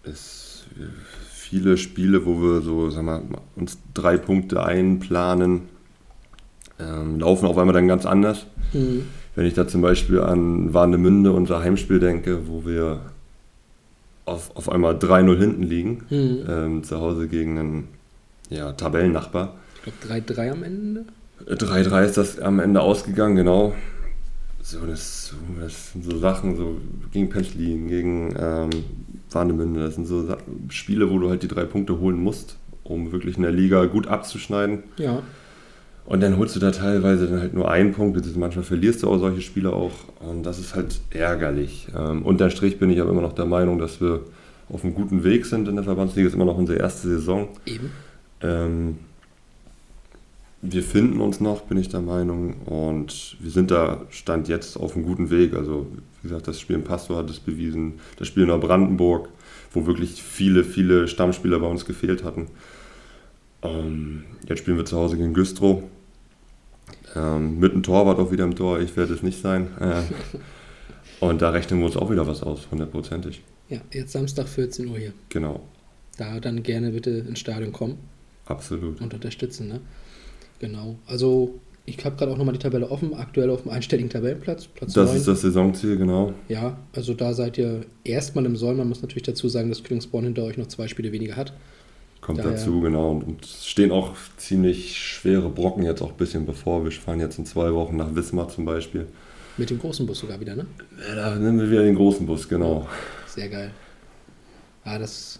es 0.02 0.64
viele 1.54 1.76
Spiele, 1.76 2.26
wo 2.26 2.42
wir 2.42 2.62
so, 2.62 2.90
sag 2.90 3.04
mal, 3.04 3.22
uns 3.54 3.78
drei 3.94 4.16
Punkte 4.16 4.64
einplanen, 4.64 5.62
ähm, 6.80 7.20
laufen 7.20 7.46
auf 7.46 7.56
einmal 7.56 7.74
dann 7.74 7.86
ganz 7.86 8.06
anders. 8.06 8.46
Hm. 8.72 9.04
Wenn 9.36 9.46
ich 9.46 9.54
da 9.54 9.68
zum 9.68 9.80
Beispiel 9.80 10.20
an 10.20 10.74
Warnemünde, 10.74 11.30
unser 11.30 11.60
Heimspiel 11.60 12.00
denke, 12.00 12.48
wo 12.48 12.66
wir 12.66 13.02
auf, 14.24 14.50
auf 14.56 14.68
einmal 14.68 14.94
3-0 14.96 15.38
hinten 15.38 15.62
liegen, 15.62 16.02
Hm. 16.08 16.38
ähm, 16.48 16.82
zu 16.82 17.00
Hause 17.00 17.28
gegen 17.28 17.56
einen 17.56 17.88
ja, 18.50 18.72
Tabellennachbar. 18.72 19.54
Ich 19.76 20.00
glaube 20.00 20.24
3-3 20.32 20.50
am 20.50 20.62
Ende. 20.64 21.04
3-3 21.46 22.04
ist 22.04 22.16
das 22.16 22.40
am 22.40 22.58
Ende 22.58 22.80
ausgegangen, 22.80 23.36
genau. 23.36 23.74
So, 24.60 24.84
das, 24.86 25.32
das 25.60 25.92
sind 25.92 26.04
so 26.04 26.18
Sachen, 26.18 26.56
so 26.56 26.80
gegen 27.12 27.28
Penzlin, 27.28 27.86
gegen 27.86 28.34
ähm, 28.36 28.70
Warnemünde, 29.34 29.80
das 29.80 29.94
sind 29.96 30.06
so 30.06 30.36
Spiele, 30.68 31.10
wo 31.10 31.18
du 31.18 31.30
halt 31.30 31.42
die 31.42 31.48
drei 31.48 31.64
Punkte 31.64 31.98
holen 31.98 32.16
musst, 32.16 32.56
um 32.82 33.12
wirklich 33.12 33.36
in 33.36 33.42
der 33.42 33.52
Liga 33.52 33.84
gut 33.86 34.06
abzuschneiden. 34.06 34.84
Ja. 34.96 35.22
Und 36.06 36.22
dann 36.22 36.36
holst 36.36 36.54
du 36.54 36.60
da 36.60 36.70
teilweise 36.70 37.26
dann 37.26 37.40
halt 37.40 37.54
nur 37.54 37.70
einen 37.70 37.92
Punkt, 37.92 38.36
manchmal 38.36 38.64
verlierst 38.64 39.02
du 39.02 39.08
auch 39.08 39.18
solche 39.18 39.40
Spiele 39.40 39.72
auch. 39.72 39.92
Und 40.20 40.44
das 40.44 40.58
ist 40.58 40.74
halt 40.74 41.00
ärgerlich. 41.10 41.88
Ähm, 41.96 42.22
unterm 42.22 42.50
Strich 42.50 42.78
bin 42.78 42.90
ich 42.90 43.00
aber 43.00 43.10
immer 43.10 43.22
noch 43.22 43.32
der 43.32 43.46
Meinung, 43.46 43.78
dass 43.78 44.00
wir 44.02 44.20
auf 44.68 44.84
einem 44.84 44.94
guten 44.94 45.24
Weg 45.24 45.46
sind 45.46 45.66
in 45.66 45.76
der 45.76 45.84
Verbandsliga. 45.84 46.28
ist 46.28 46.34
immer 46.34 46.44
noch 46.44 46.58
unsere 46.58 46.78
erste 46.78 47.08
Saison. 47.08 47.48
Eben. 47.64 47.90
Ähm, 48.42 48.98
wir 50.66 50.82
finden 50.82 51.20
uns 51.20 51.40
noch, 51.40 51.62
bin 51.62 51.76
ich 51.76 51.88
der 51.88 52.00
Meinung, 52.00 52.54
und 52.64 53.36
wir 53.38 53.50
sind 53.50 53.70
da 53.70 54.06
Stand 54.08 54.48
jetzt 54.48 54.76
auf 54.76 54.94
einem 54.94 55.04
guten 55.04 55.30
Weg. 55.30 55.54
Also, 55.54 55.86
wie 56.22 56.28
gesagt, 56.28 56.48
das 56.48 56.58
Spiel 56.58 56.76
in 56.76 56.84
Pastor 56.84 57.18
hat 57.18 57.28
es 57.28 57.38
bewiesen, 57.38 58.00
das 58.16 58.28
Spiel 58.28 58.44
in 58.44 58.48
Neubrandenburg, 58.48 59.28
wo 59.72 59.86
wirklich 59.86 60.22
viele, 60.22 60.64
viele 60.64 61.06
Stammspieler 61.06 61.58
bei 61.60 61.66
uns 61.66 61.84
gefehlt 61.84 62.24
hatten. 62.24 62.46
Ähm, 63.62 64.24
jetzt 64.48 64.60
spielen 64.60 64.78
wir 64.78 64.86
zu 64.86 64.96
Hause 64.96 65.16
gegen 65.16 65.34
Güstrow. 65.34 65.82
Ähm, 67.14 67.58
mit 67.58 67.72
einem 67.72 67.82
Torwart 67.82 68.18
auch 68.18 68.32
wieder 68.32 68.44
im 68.44 68.56
Tor, 68.56 68.80
ich 68.80 68.96
werde 68.96 69.12
es 69.12 69.22
nicht 69.22 69.40
sein. 69.40 69.68
Äh, 69.78 70.02
und 71.20 71.42
da 71.42 71.50
rechnen 71.50 71.80
wir 71.80 71.86
uns 71.86 71.96
auch 71.96 72.10
wieder 72.10 72.26
was 72.26 72.42
aus, 72.42 72.68
hundertprozentig. 72.70 73.42
Ja, 73.68 73.80
jetzt 73.92 74.12
Samstag 74.12 74.48
14 74.48 74.88
Uhr 74.88 74.98
hier. 74.98 75.12
Genau, 75.28 75.60
Da 76.16 76.40
dann 76.40 76.62
gerne 76.62 76.90
bitte 76.90 77.10
ins 77.10 77.38
Stadion 77.38 77.72
kommen 77.72 77.98
absolut. 78.46 79.00
und 79.00 79.12
unterstützen, 79.14 79.68
ne? 79.68 79.80
Genau. 80.64 80.96
Also, 81.06 81.60
ich 81.84 82.02
habe 82.04 82.16
gerade 82.16 82.32
auch 82.32 82.38
nochmal 82.38 82.54
die 82.54 82.58
Tabelle 82.58 82.90
offen, 82.90 83.12
aktuell 83.14 83.50
auf 83.50 83.62
dem 83.62 83.70
einstelligen 83.70 84.08
Tabellenplatz, 84.08 84.66
Platz 84.66 84.94
Das 84.94 85.08
9. 85.10 85.16
ist 85.18 85.28
das 85.28 85.42
Saisonziel, 85.42 85.98
genau. 85.98 86.32
Ja, 86.48 86.78
also 86.94 87.12
da 87.12 87.34
seid 87.34 87.58
ihr 87.58 87.84
erstmal 88.02 88.46
im 88.46 88.56
Soll. 88.56 88.74
Man 88.74 88.88
muss 88.88 89.02
natürlich 89.02 89.24
dazu 89.24 89.48
sagen, 89.48 89.68
dass 89.68 89.84
Kühlungsborn 89.84 90.24
hinter 90.24 90.44
euch 90.44 90.56
noch 90.56 90.68
zwei 90.68 90.88
Spiele 90.88 91.12
weniger 91.12 91.36
hat. 91.36 91.52
Kommt 92.22 92.38
Daher- 92.38 92.52
dazu, 92.52 92.80
genau. 92.80 93.10
Und, 93.10 93.24
und 93.24 93.44
es 93.44 93.66
stehen 93.66 93.92
auch 93.92 94.12
ziemlich 94.38 94.96
schwere 94.98 95.50
Brocken 95.50 95.84
jetzt 95.84 96.00
auch 96.00 96.12
ein 96.12 96.16
bisschen 96.16 96.46
bevor. 96.46 96.82
Wir 96.82 96.90
fahren 96.92 97.20
jetzt 97.20 97.38
in 97.38 97.44
zwei 97.44 97.74
Wochen 97.74 97.98
nach 97.98 98.14
Wismar 98.14 98.48
zum 98.48 98.64
Beispiel. 98.64 99.06
Mit 99.58 99.68
dem 99.68 99.78
großen 99.78 100.06
Bus 100.06 100.20
sogar 100.20 100.40
wieder, 100.40 100.56
ne? 100.56 100.64
Ja, 101.06 101.14
Da 101.14 101.36
nehmen 101.36 101.60
wir 101.60 101.70
wieder 101.70 101.82
den 101.82 101.94
großen 101.96 102.24
Bus, 102.24 102.48
genau. 102.48 102.88
Sehr 103.26 103.50
geil. 103.50 103.70
Ja, 104.86 104.98
das. 104.98 105.38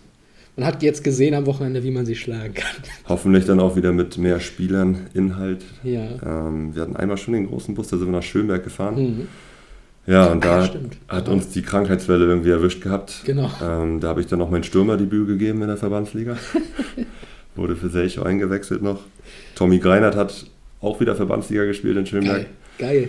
Man 0.57 0.67
hat 0.67 0.83
jetzt 0.85 1.03
gesehen 1.03 1.35
am 1.35 1.47
Wochenende, 1.47 1.83
wie 1.83 1.91
man 1.91 2.07
sie 2.07 2.15
schlagen 2.15 2.55
kann. 2.55 2.77
Hoffentlich 3.09 3.45
dann 3.45 3.59
auch 3.59 3.75
wieder 3.75 3.93
mit 3.93 4.19
mehr 4.19 4.39
Spielern, 4.39 5.07
Inhalt. 5.13 5.65
Ja. 5.83 6.03
Ähm, 6.25 6.75
wir 6.75 6.83
hatten 6.83 6.95
einmal 6.97 7.17
schon 7.17 7.35
den 7.35 7.49
großen 7.49 7.75
Bus, 7.75 7.89
da 7.89 7.97
sind 7.97 8.07
wir 8.07 8.13
nach 8.13 8.23
Schönberg 8.23 8.63
gefahren. 8.63 8.95
Mhm. 8.97 9.29
Ja, 10.07 10.27
und 10.27 10.45
ja, 10.45 10.59
da 10.61 10.65
stimmt. 10.67 10.97
hat 11.09 11.27
Ja. 11.29 11.33
uns 11.33 11.49
die 11.49 11.63
Krankheitswelle 11.63 12.27
irgendwie 12.27 12.51
erwischt 12.51 12.83
gehabt. 12.83 13.23
Genau. 13.25 13.51
Ähm, 13.63 14.01
da 14.01 14.09
habe 14.09 14.21
ich 14.21 14.27
dann 14.27 14.39
noch 14.39 14.51
meinen 14.51 14.63
Stürmerdebüt 14.65 15.27
gegeben 15.27 15.63
in 15.63 15.69
der 15.69 15.77
Verbandsliga. 15.79 16.37
Wurde 17.57 17.75
für 17.75 17.89
Selcho 17.89 18.23
eingewechselt 18.23 18.83
noch. 18.83 19.01
Tommy 19.55 19.79
Greinert 19.79 20.15
hat 20.15 20.47
auch 20.81 21.01
wieder 21.01 21.17
Verbandsliga 21.17 21.65
gespielt 21.65 21.97
in 21.97 22.07
Schönberg. 22.07 22.47
Geil. 22.79 23.09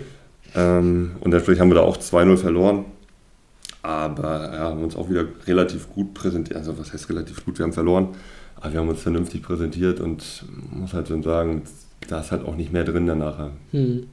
Ähm, 0.54 1.12
und 1.20 1.30
natürlich 1.32 1.60
haben 1.60 1.68
wir 1.70 1.74
da 1.74 1.82
auch 1.82 1.98
2-0 1.98 2.36
verloren. 2.38 2.86
Aber 3.86 4.52
ja, 4.52 4.58
haben 4.70 4.82
uns 4.82 4.96
auch 4.96 5.08
wieder 5.08 5.26
relativ 5.46 5.88
gut 5.90 6.12
präsentiert. 6.12 6.58
Also 6.58 6.76
was 6.76 6.92
heißt 6.92 7.08
relativ 7.08 7.44
gut? 7.44 7.56
Wir 7.56 7.62
haben 7.62 7.72
verloren. 7.72 8.16
Aber 8.56 8.72
wir 8.72 8.80
haben 8.80 8.88
uns 8.88 9.00
vernünftig 9.00 9.42
präsentiert 9.42 10.00
und 10.00 10.44
muss 10.72 10.92
halt 10.92 11.06
schon 11.06 11.22
sagen, 11.22 11.62
da 12.08 12.18
ist 12.18 12.32
halt 12.32 12.44
auch 12.44 12.56
nicht 12.56 12.72
mehr 12.72 12.82
drin 12.82 13.06
danach. 13.06 13.52
Hm. 13.70 14.08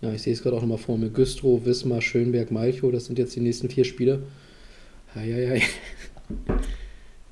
Ja, 0.00 0.12
ich 0.12 0.22
sehe 0.22 0.32
es 0.32 0.42
gerade 0.42 0.56
auch 0.56 0.60
nochmal 0.62 0.78
vor 0.78 0.98
mir. 0.98 1.08
Güstrow, 1.08 1.64
Wismar, 1.64 2.00
Schönberg, 2.00 2.50
Malchow, 2.50 2.90
das 2.90 3.04
sind 3.04 3.16
jetzt 3.20 3.36
die 3.36 3.40
nächsten 3.40 3.70
vier 3.70 3.84
Spiele. 3.84 4.24
Eieiei. 5.14 5.62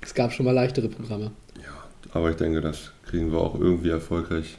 Es 0.01 0.15
gab 0.15 0.33
schon 0.33 0.47
mal 0.47 0.53
leichtere 0.53 0.89
Programme. 0.89 1.33
Ja, 1.57 1.85
aber 2.13 2.31
ich 2.31 2.37
denke, 2.37 2.61
das 2.61 2.93
kriegen 3.05 3.33
wir 3.33 3.41
auch 3.41 3.59
irgendwie 3.59 3.89
erfolgreich 3.89 4.57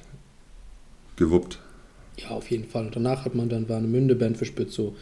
gewuppt. 1.16 1.60
Ja, 2.18 2.32
auf 2.32 2.52
jeden 2.52 2.66
Fall. 2.66 2.88
Und 2.88 2.98
danach 2.98 3.24
hat 3.24 3.34
man 3.34 3.48
dann 3.48 3.70
Warnemünde, 3.70 4.16
Band 4.16 4.36
für 4.36 4.44
Spitzow 4.44 4.94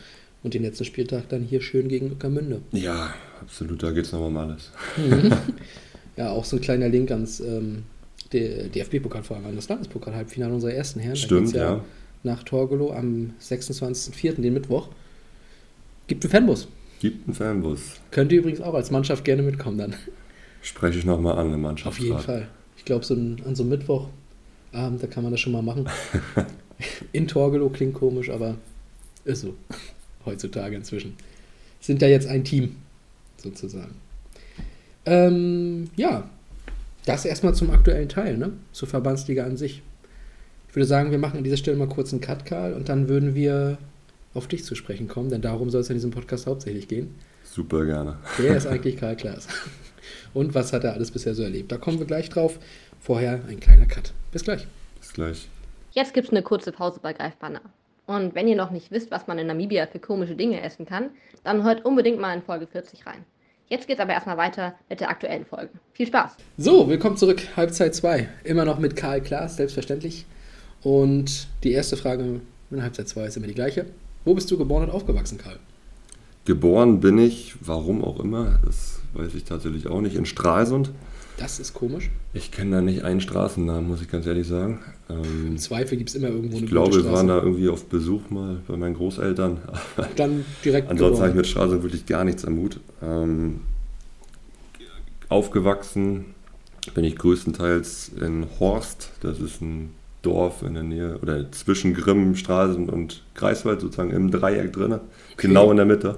und 0.46 0.54
den 0.54 0.62
letzten 0.62 0.86
Spieltag 0.86 1.28
dann 1.30 1.42
hier 1.42 1.60
schön 1.60 1.88
gegen 1.90 2.12
Ueckermünde. 2.12 2.62
Ja, 2.72 3.14
absolut, 3.42 3.82
da 3.82 3.92
geht 3.92 4.06
es 4.06 4.12
nochmal 4.12 4.30
um 4.30 4.38
alles. 4.38 4.72
Ja, 6.18 6.30
auch 6.30 6.46
so 6.46 6.56
ein 6.56 6.62
kleiner 6.62 6.88
Link 6.88 7.12
ans 7.12 7.42
ähm, 7.42 7.84
DFB-Pokal 8.32 9.22
vor 9.22 9.36
allem, 9.36 9.48
an 9.48 9.56
das 9.58 9.68
Landespokal-Halbfinale 9.68 10.54
unserer 10.54 10.72
ersten 10.72 11.02
Herren. 11.02 11.18
Stimmt, 11.18 11.48
geht's 11.48 11.58
ja. 11.58 11.84
Nach 12.24 12.42
Torgelow 12.44 12.94
am 12.94 13.34
26.04., 13.42 14.40
den 14.40 14.54
Mittwoch. 14.54 14.88
Gibt 16.08 16.24
einen 16.24 16.32
Fanbus. 16.32 16.70
Gibt 17.02 17.28
einen 17.28 17.36
Fanbus. 17.36 18.00
Könnt 18.12 18.32
ihr 18.32 18.40
übrigens 18.40 18.62
auch 18.62 18.76
als 18.76 18.92
Mannschaft 18.92 19.26
gerne 19.26 19.42
mitkommen 19.42 19.78
dann. 19.78 19.96
Spreche 20.62 21.00
ich 21.00 21.04
nochmal 21.04 21.34
an, 21.38 21.48
eine 21.48 21.56
Auf 21.56 21.62
Mannschaft. 21.62 22.00
jeden 22.00 22.20
Fall. 22.20 22.48
Ich 22.78 22.86
glaube, 22.86 23.04
so 23.04 23.14
ein, 23.14 23.42
an 23.46 23.56
so 23.56 23.64
einem 23.64 23.72
Mittwochabend, 23.72 25.04
da 25.04 25.08
kann 25.08 25.24
man 25.24 25.34
das 25.34 25.42
schon 25.42 25.52
mal 25.52 25.64
machen. 25.64 25.90
In 27.12 27.28
Torgelow 27.28 27.70
klingt 27.70 27.96
komisch, 27.96 28.30
aber 28.30 28.56
ist 29.26 29.42
so. 29.42 29.54
Heutzutage 30.26 30.76
inzwischen. 30.76 31.16
Sind 31.80 32.02
ja 32.02 32.08
jetzt 32.08 32.28
ein 32.28 32.44
Team, 32.44 32.78
sozusagen. 33.38 33.96
Ähm, 35.06 35.90
ja, 35.96 36.30
das 37.06 37.26
erstmal 37.26 37.54
zum 37.54 37.70
aktuellen 37.72 38.10
Teil, 38.10 38.38
ne? 38.38 38.54
Zur 38.72 38.88
Verbandsliga 38.88 39.46
an 39.46 39.58
sich. 39.58 39.84
Ich 40.70 40.76
würde 40.76 40.88
sagen, 40.88 41.12
wir 41.12 41.20
machen 41.20 41.38
an 41.38 41.44
dieser 41.44 41.58
Stelle 41.58 41.78
mal 41.78 41.88
kurz 41.88 42.12
einen 42.12 42.22
Cut, 42.22 42.46
Karl, 42.46 42.74
und 42.74 42.90
dann 42.90 43.08
würden 43.08 43.36
wir 43.36 43.78
auf 44.34 44.48
dich 44.48 44.66
zu 44.66 44.76
sprechen 44.76 45.08
kommen, 45.08 45.30
denn 45.30 45.42
darum 45.42 45.70
soll 45.70 45.82
es 45.82 45.90
in 45.90 45.96
diesem 45.96 46.12
Podcast 46.12 46.48
hauptsächlich 46.48 46.88
gehen. 46.88 47.16
Super 47.44 47.86
gerne. 47.86 48.18
Wer 48.38 48.58
ist 48.58 48.68
eigentlich 48.68 48.98
Karl 48.98 49.16
Klaas? 49.16 49.48
Und 50.34 50.54
was 50.54 50.74
hat 50.74 50.84
er 50.84 50.94
alles 50.94 51.12
bisher 51.12 51.34
so 51.34 51.44
erlebt? 51.44 51.72
Da 51.72 51.78
kommen 51.78 52.00
wir 52.00 52.06
gleich 52.06 52.30
drauf. 52.30 52.60
Vorher 53.00 53.42
ein 53.48 53.60
kleiner 53.60 53.86
Cut. 53.86 54.14
Bis 54.32 54.44
gleich. 54.44 54.68
Bis 55.00 55.14
gleich. 55.14 55.48
Jetzt 55.92 56.14
gibt's 56.14 56.32
eine 56.32 56.44
kurze 56.44 56.74
Pause 56.74 57.00
bei 57.02 57.14
Greifbanner. 57.14 57.62
Und 58.08 58.36
wenn 58.36 58.48
ihr 58.48 58.56
noch 58.56 58.72
nicht 58.72 58.92
wisst, 58.92 59.10
was 59.12 59.28
man 59.28 59.40
in 59.40 59.48
Namibia 59.48 59.88
für 59.88 60.00
komische 60.00 60.36
Dinge 60.36 60.62
essen 60.62 60.86
kann, 60.86 61.10
dann 61.44 61.64
hört 61.64 61.86
unbedingt 61.86 62.20
mal 62.20 62.34
in 62.36 62.44
Folge 62.44 62.68
40 62.68 63.06
rein. 63.06 63.26
Jetzt 63.68 63.88
geht's 63.88 64.00
aber 64.00 64.14
erstmal 64.14 64.38
weiter 64.38 64.76
mit 64.90 65.00
der 65.00 65.10
aktuellen 65.10 65.46
Folge. 65.46 65.72
Viel 65.94 66.06
Spaß! 66.06 66.38
So, 66.58 66.88
willkommen 66.88 67.18
zurück. 67.18 67.42
Halbzeit 67.58 67.96
2. 67.96 68.30
Immer 68.44 68.64
noch 68.64 68.78
mit 68.78 68.96
Karl 68.96 69.22
Klaas, 69.22 69.58
selbstverständlich. 69.58 70.26
Und 70.84 71.48
die 71.64 71.72
erste 71.72 71.98
Frage 71.98 72.42
in 72.70 72.84
Halbzeit 72.84 73.10
2 73.10 73.26
ist 73.26 73.38
immer 73.38 73.48
die 73.48 73.56
gleiche. 73.56 73.88
Wo 74.24 74.36
bist 74.36 74.52
du 74.52 74.58
geboren 74.60 74.84
und 74.84 74.92
aufgewachsen, 74.92 75.40
Karl? 75.40 75.58
Geboren 76.46 77.00
bin 77.00 77.18
ich, 77.18 77.56
warum 77.60 78.04
auch 78.04 78.20
immer, 78.20 78.60
das 78.64 79.00
weiß 79.14 79.34
ich 79.34 79.46
tatsächlich 79.46 79.88
auch 79.88 80.02
nicht, 80.02 80.16
in 80.16 80.28
Stralsund. 80.28 80.92
Das 81.38 81.60
ist 81.60 81.74
komisch. 81.74 82.10
Ich 82.34 82.52
kenne 82.52 82.78
da 82.78 82.82
nicht 82.82 83.04
einen 83.04 83.20
Straßennamen, 83.20 83.88
muss 83.88 84.02
ich 84.02 84.10
ganz 84.10 84.26
ehrlich 84.26 84.48
sagen. 84.48 84.80
Ähm, 85.10 85.48
Im 85.48 85.58
Zweifel 85.58 85.98
gibt 85.98 86.10
es 86.10 86.16
immer 86.16 86.30
irgendwo 86.30 86.58
eine 86.58 86.66
ich 86.66 86.72
glaube, 86.72 86.96
wir 86.96 87.12
waren 87.12 87.28
da 87.28 87.38
irgendwie 87.38 87.68
auf 87.68 87.86
Besuch 87.86 88.30
mal 88.30 88.62
bei 88.68 88.78
meinen 88.78 88.96
Großeltern. 88.96 89.58
Dann 90.16 90.46
direkt 90.64 90.90
Ansonsten 90.90 91.22
habe 91.22 91.32
ich 91.32 91.36
mit 91.36 91.48
Stralsund 91.48 91.84
wirklich 91.84 92.06
gar 92.06 92.24
nichts 92.24 92.46
am 92.46 92.58
Hut. 92.58 92.80
Ähm, 93.02 93.62
aufgewachsen 95.28 96.26
bin 96.94 97.04
ich 97.04 97.18
größtenteils 97.18 98.12
in 98.22 98.48
Horst. 98.60 99.10
Das 99.22 99.40
ist 99.40 99.62
ein 99.62 99.92
Dorf 100.22 100.64
in 100.64 100.74
der 100.74 100.84
Nähe 100.84 101.20
oder 101.22 101.52
zwischen 101.52 101.94
Grimm, 101.94 102.36
Stralsund 102.36 102.90
und 102.92 103.24
Greifswald, 103.36 103.82
sozusagen 103.82 104.12
im 104.12 104.32
Dreieck 104.32 104.74
drin. 104.74 105.00
Genau 105.38 105.70
in 105.72 105.78
der 105.78 105.86
Mitte. 105.86 106.18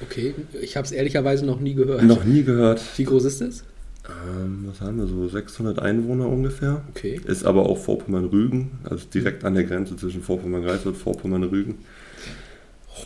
Okay, 0.00 0.34
ich 0.60 0.76
habe 0.76 0.86
es 0.86 0.92
ehrlicherweise 0.92 1.44
noch 1.44 1.58
nie 1.58 1.74
gehört. 1.74 2.02
Noch 2.04 2.24
nie 2.24 2.44
gehört. 2.44 2.80
Wie 2.96 3.04
groß 3.04 3.24
ist 3.24 3.42
es? 3.42 3.64
Ähm, 4.08 4.64
was 4.66 4.80
haben 4.80 4.98
wir 4.98 5.06
so? 5.06 5.28
600 5.28 5.78
Einwohner 5.80 6.28
ungefähr. 6.28 6.82
Okay. 6.90 7.20
Ist 7.26 7.44
aber 7.44 7.68
auch 7.68 7.76
Vorpommern-Rügen, 7.78 8.70
also 8.84 9.06
direkt 9.12 9.44
an 9.44 9.54
der 9.54 9.64
Grenze 9.64 9.96
zwischen 9.96 10.22
Vorpommern-Greifswald 10.22 10.94
und 10.94 11.02
Vorpommern-Rügen. 11.02 11.76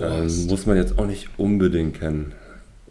Ähm, 0.01 0.47
muss 0.47 0.67
man 0.67 0.77
jetzt 0.77 0.99
auch 0.99 1.07
nicht 1.07 1.29
unbedingt 1.37 1.99
kennen. 1.99 2.33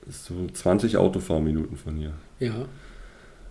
Ist 0.07 0.25
so 0.25 0.33
20 0.51 0.97
Autofahrminuten 0.97 1.77
von 1.77 1.95
hier. 1.95 2.13
ja. 2.39 2.65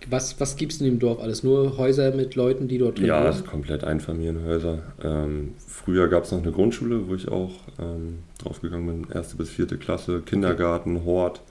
Was, 0.09 0.39
was 0.39 0.55
gibt 0.55 0.71
es 0.71 0.81
in 0.81 0.87
dem 0.87 0.97
Dorf 0.97 1.19
alles? 1.19 1.43
Nur 1.43 1.77
Häuser 1.77 2.11
mit 2.15 2.33
Leuten, 2.33 2.67
die 2.67 2.79
dort 2.79 2.97
drin 2.97 3.05
Ja, 3.05 3.29
es 3.29 3.35
ist 3.37 3.45
komplett 3.45 3.83
Einfamilienhäuser. 3.83 4.79
Ähm, 5.03 5.53
früher 5.67 6.07
gab 6.07 6.23
es 6.23 6.31
noch 6.31 6.41
eine 6.41 6.51
Grundschule, 6.51 7.07
wo 7.07 7.13
ich 7.13 7.27
auch 7.27 7.51
ähm, 7.79 8.17
draufgegangen 8.39 9.03
bin. 9.03 9.13
Erste 9.13 9.35
bis 9.37 9.51
vierte 9.51 9.77
Klasse, 9.77 10.21
Kindergarten, 10.25 11.05
Hort. 11.05 11.43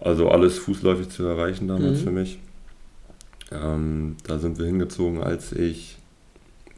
Also 0.00 0.28
alles 0.28 0.58
fußläufig 0.58 1.08
zu 1.08 1.24
erreichen 1.24 1.68
damals 1.68 2.00
Mhm. 2.00 2.04
für 2.04 2.10
mich. 2.10 2.38
Ähm, 3.52 4.16
da 4.26 4.38
sind 4.38 4.58
wir 4.58 4.66
hingezogen, 4.66 5.22
als 5.22 5.52
ich 5.52 5.98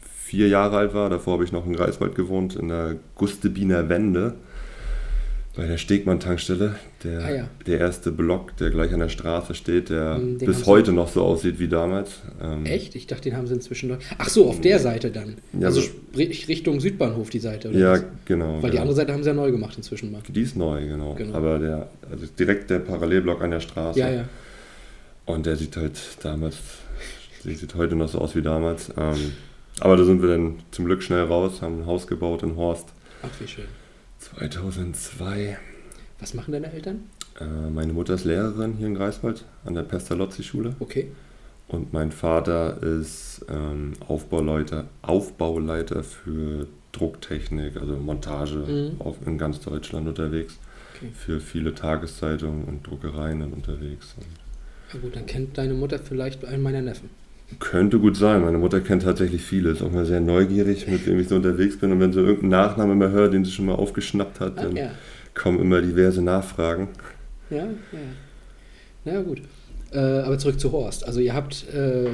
vier 0.03 0.49
Jahre 0.49 0.77
alt 0.77 0.95
war. 0.95 1.09
Davor 1.09 1.35
habe 1.35 1.45
ich 1.45 1.53
noch 1.53 1.67
in 1.67 1.75
Greifswald 1.75 2.15
gewohnt, 2.15 2.57
in 2.57 2.69
der 2.69 2.97
Gustebiner 3.15 3.89
Wende. 3.89 4.35
Bei 5.57 5.67
der 5.67 5.79
Stegmann-Tankstelle. 5.79 6.77
Der, 7.03 7.21
Ah, 7.25 7.31
ja. 7.35 7.49
der 7.67 7.79
erste 7.81 8.13
Block, 8.13 8.55
der 8.59 8.69
gleich 8.71 8.93
an 8.93 9.01
der 9.01 9.09
Straße 9.09 9.55
steht, 9.55 9.89
der 9.89 10.19
Mhm, 10.19 10.37
den 10.39 10.47
bis 10.47 10.67
heute 10.67 10.93
noch 10.93 11.09
so 11.09 11.23
aussieht 11.23 11.59
wie 11.59 11.67
damals. 11.69 12.21
Ähm, 12.43 12.67
Echt? 12.67 12.95
Ich 12.95 13.07
dachte, 13.07 13.31
den 13.31 13.37
haben 13.39 13.47
sie 13.47 13.55
inzwischen 13.55 13.89
noch. 13.89 13.97
Ach 14.19 14.29
so, 14.29 14.49
auf 14.51 14.61
der 14.61 14.79
Seite 14.79 15.11
dann. 15.11 15.37
Ja, 15.59 15.69
also 15.69 15.81
Richtung 16.15 16.79
Südbahnhof 16.81 17.31
die 17.31 17.39
Seite. 17.39 17.71
Oder 17.71 17.79
Ja, 17.79 17.93
was? 17.93 18.05
genau. 18.27 18.57
Weil 18.57 18.65
die 18.65 18.69
genau. 18.73 18.81
andere 18.83 18.97
Seite 18.97 19.13
haben 19.15 19.23
sie 19.23 19.31
ja 19.31 19.35
neu 19.35 19.51
gemacht 19.51 19.75
inzwischen 19.79 20.13
mal. 20.13 20.21
Die 20.29 20.43
ist 20.43 20.57
neu, 20.57 20.87
genau. 20.87 21.15
Genau. 21.15 21.35
Aber 21.35 21.59
der, 21.59 21.89
also 22.11 22.27
direkt 22.39 22.69
der 22.69 22.81
Parallelblock 22.81 23.43
an 23.43 23.53
der 23.53 23.61
Straße. 23.61 23.99
Ja, 23.99 24.11
ja. 24.11 24.25
Und 25.25 25.47
der 25.47 25.57
sieht 25.57 25.77
halt 25.79 25.99
damals, 26.23 26.57
der 27.45 27.55
sieht 27.55 27.75
heute 27.75 27.97
noch 27.97 28.09
so 28.09 28.19
aus 28.19 28.37
wie 28.37 28.43
damals. 28.43 28.91
Ähm, 28.99 29.33
aber 29.81 29.97
da 29.97 30.05
sind 30.05 30.21
wir 30.21 30.29
dann 30.29 30.57
zum 30.71 30.85
Glück 30.85 31.03
schnell 31.03 31.23
raus, 31.25 31.63
haben 31.63 31.81
ein 31.81 31.87
Haus 31.87 32.07
gebaut 32.07 32.43
in 32.43 32.57
Horst. 32.57 32.89
Ach, 33.23 33.29
wie 33.41 33.49
schön. 33.49 33.65
2002. 34.39 35.57
Was 36.21 36.35
machen 36.35 36.53
deine 36.53 36.73
Eltern? 36.73 37.05
Äh, 37.41 37.71
meine 37.71 37.93
Mutter 37.93 38.15
ist 38.15 38.25
Lehrerin 38.25 38.75
hier 38.75 38.87
in 38.87 38.95
Greifswald 38.95 39.45
an 39.65 39.75
der 39.75 39.83
Pestalozzi-Schule. 39.83 40.77
Okay. 40.81 41.09
Und 41.69 41.93
mein 41.93 42.13
Vater 42.13 42.83
ist 42.83 43.45
ähm, 43.49 43.95
Aufbauleiter, 44.07 44.85
Aufbauleiter 45.03 46.03
für 46.05 46.67
Drucktechnik, 46.93 47.77
also 47.77 47.97
Montage 47.97 48.57
Mhm. 48.57 49.01
auf, 49.01 49.17
in 49.27 49.37
ganz 49.37 49.61
Deutschland 49.61 50.07
unterwegs. 50.09 50.59
Okay. 50.95 51.11
Für 51.13 51.41
viele 51.41 51.75
Tageszeitungen 51.75 52.65
und 52.65 52.87
Druckereien 52.87 53.43
unterwegs. 53.53 54.15
Na 54.93 55.01
gut, 55.01 55.17
dann 55.17 55.27
kennt 55.27 55.59
deine 55.59 55.75
Mutter 55.75 55.99
vielleicht 55.99 56.45
einen 56.45 56.63
meiner 56.63 56.81
Neffen. 56.83 57.11
Könnte 57.61 57.99
gut 58.01 58.17
sein. 58.17 58.43
Meine 58.43 58.59
Mutter 58.59 58.81
kennt 58.81 59.03
tatsächlich 59.05 59.43
viele. 59.43 59.71
Ist 59.71 59.83
auch 59.83 59.91
mal 59.93 60.05
sehr 60.05 60.21
neugierig, 60.21 60.89
mit 60.89 61.07
dem 61.07 61.19
ich 61.21 61.29
so 61.29 61.37
unterwegs 61.37 61.79
bin. 61.79 61.93
Und 61.93 62.01
wenn 62.01 62.13
sie 62.13 62.21
irgendeinen 62.21 62.51
Nachnamen 62.51 62.93
immer 63.01 63.11
hört, 63.11 63.33
den 63.35 63.45
sie 63.45 63.53
schon 63.53 63.67
mal 63.67 63.75
aufgeschnappt 63.75 64.41
hat, 64.41 64.59
Ah, 64.59 64.63
dann 64.65 64.77
ja. 64.77 64.91
kommen 65.35 65.61
immer 65.61 65.81
diverse 65.81 66.23
Nachfragen. 66.23 66.89
Ja, 67.51 67.59
ja. 67.93 67.99
Na 69.05 69.23
gut. 69.23 69.43
Äh, 69.93 69.99
aber 70.01 70.37
zurück 70.37 70.59
zu 70.59 70.73
Horst. 70.73 71.07
Also 71.07 71.21
ihr 71.21 71.33
habt 71.33 71.65
äh, 71.73 72.09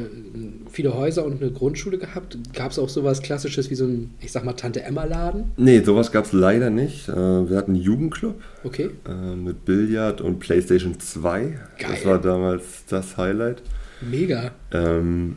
viele 0.70 0.94
Häuser 0.94 1.24
und 1.24 1.40
eine 1.42 1.50
Grundschule 1.50 1.96
gehabt. 1.96 2.36
Gab 2.52 2.70
es 2.70 2.78
auch 2.78 2.90
sowas 2.90 3.22
Klassisches 3.22 3.70
wie 3.70 3.74
so 3.74 3.86
ein, 3.86 4.10
ich 4.20 4.30
sag 4.30 4.44
mal, 4.44 4.52
Tante-Emma-Laden? 4.52 5.44
Nee, 5.56 5.80
sowas 5.80 6.12
gab 6.12 6.26
es 6.26 6.32
leider 6.32 6.68
nicht. 6.68 7.08
Äh, 7.08 7.14
Wir 7.14 7.56
hatten 7.56 7.72
einen 7.72 7.80
Jugendclub 7.82 8.34
Okay. 8.62 8.90
äh, 9.08 9.34
mit 9.34 9.64
Billard 9.64 10.20
und 10.20 10.38
Playstation 10.38 11.00
2. 11.00 11.58
Das 11.80 11.88
Geil. 11.88 12.00
war 12.04 12.18
damals 12.20 12.84
das 12.90 13.16
Highlight. 13.16 13.62
Mega. 14.10 14.52
Ähm, 14.72 15.36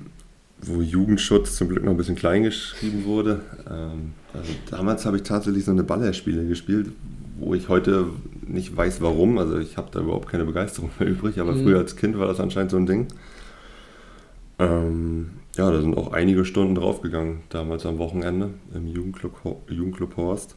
wo 0.62 0.82
Jugendschutz 0.82 1.56
zum 1.56 1.70
Glück 1.70 1.84
noch 1.84 1.92
ein 1.92 1.98
bisschen 1.98 2.16
klein 2.16 2.44
geschrieben 2.44 3.06
wurde. 3.06 3.42
Ähm, 3.70 4.14
also 4.34 4.52
damals 4.70 5.06
habe 5.06 5.18
ich 5.18 5.24
tatsächlich 5.24 5.66
so 5.66 5.72
eine 5.72 5.84
Ballerspiele 5.84 6.46
gespielt, 6.48 6.90
wo 7.38 7.54
ich 7.54 7.70
heute 7.70 8.08
nicht 8.48 8.76
weiß 8.76 9.02
warum. 9.02 9.38
Also 9.38 9.58
ich 9.60 9.78
habe 9.78 9.90
da 9.92 10.00
überhaupt 10.00 10.30
keine 10.30 10.46
Begeisterung 10.46 10.90
mehr 11.00 11.08
übrig, 11.10 11.40
aber 11.40 11.54
Mhm. 11.54 11.64
früher 11.64 11.78
als 11.80 11.96
Kind 11.96 12.18
war 12.18 12.28
das 12.28 12.40
anscheinend 12.40 12.72
so 12.72 12.78
ein 12.78 12.86
Ding. 12.86 13.08
Ähm, 14.58 15.32
ja, 15.58 15.70
da 15.70 15.82
sind 15.82 15.98
auch 15.98 16.14
einige 16.14 16.46
Stunden 16.46 16.76
draufgegangen, 16.76 17.40
damals 17.50 17.86
am 17.86 17.98
Wochenende 17.98 18.52
im 18.74 18.88
Jugendclub, 18.88 19.70
Jugendclub 19.70 20.16
Horst. 20.18 20.56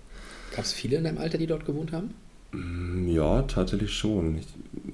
Gab 0.55 0.65
es 0.65 0.73
viele 0.73 0.97
in 0.97 1.05
deinem 1.05 1.19
Alter, 1.19 1.39
die 1.39 1.47
dort 1.47 1.67
gewohnt 1.67 1.93
haben? 1.93 2.15
Mm, 2.53 3.09
Ja, 3.09 3.43
tatsächlich 3.43 3.93
schon. 3.93 4.39
Ich 4.39 4.47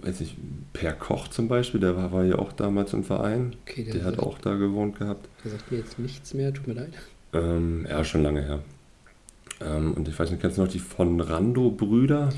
weiß 0.03 0.21
nicht, 0.21 0.37
Per 0.73 0.93
Koch 0.93 1.29
zum 1.29 1.49
Beispiel, 1.49 1.81
der 1.81 1.97
war, 1.97 2.13
war 2.13 2.25
ja 2.25 2.37
auch 2.39 2.53
damals 2.53 2.93
im 2.93 3.05
Verein. 3.05 3.55
Okay, 3.69 3.85
der, 3.85 3.95
Der 3.95 4.05
hat 4.05 4.19
auch 4.19 4.39
da 4.39 4.55
gewohnt 4.55 4.99
gehabt. 4.99 5.29
Der 5.45 5.53
sagt 5.53 5.71
mir 5.71 5.79
jetzt 5.79 5.99
nichts 5.99 6.35
mehr, 6.35 6.53
tut 6.53 6.67
mir 6.67 6.75
leid. 6.75 6.93
Ähm, 7.33 7.87
ja, 7.89 8.05
schon 8.05 8.23
lange 8.23 8.43
her. 8.43 8.61
Ähm, 9.61 9.93
und 9.95 10.09
ich 10.09 10.19
weiß 10.19 10.31
nicht, 10.31 10.41
kennst 10.41 10.59
du 10.59 10.63
noch 10.63 10.69
die 10.71 10.79
von 10.81 11.21
Rando-Brüder? 11.21 12.31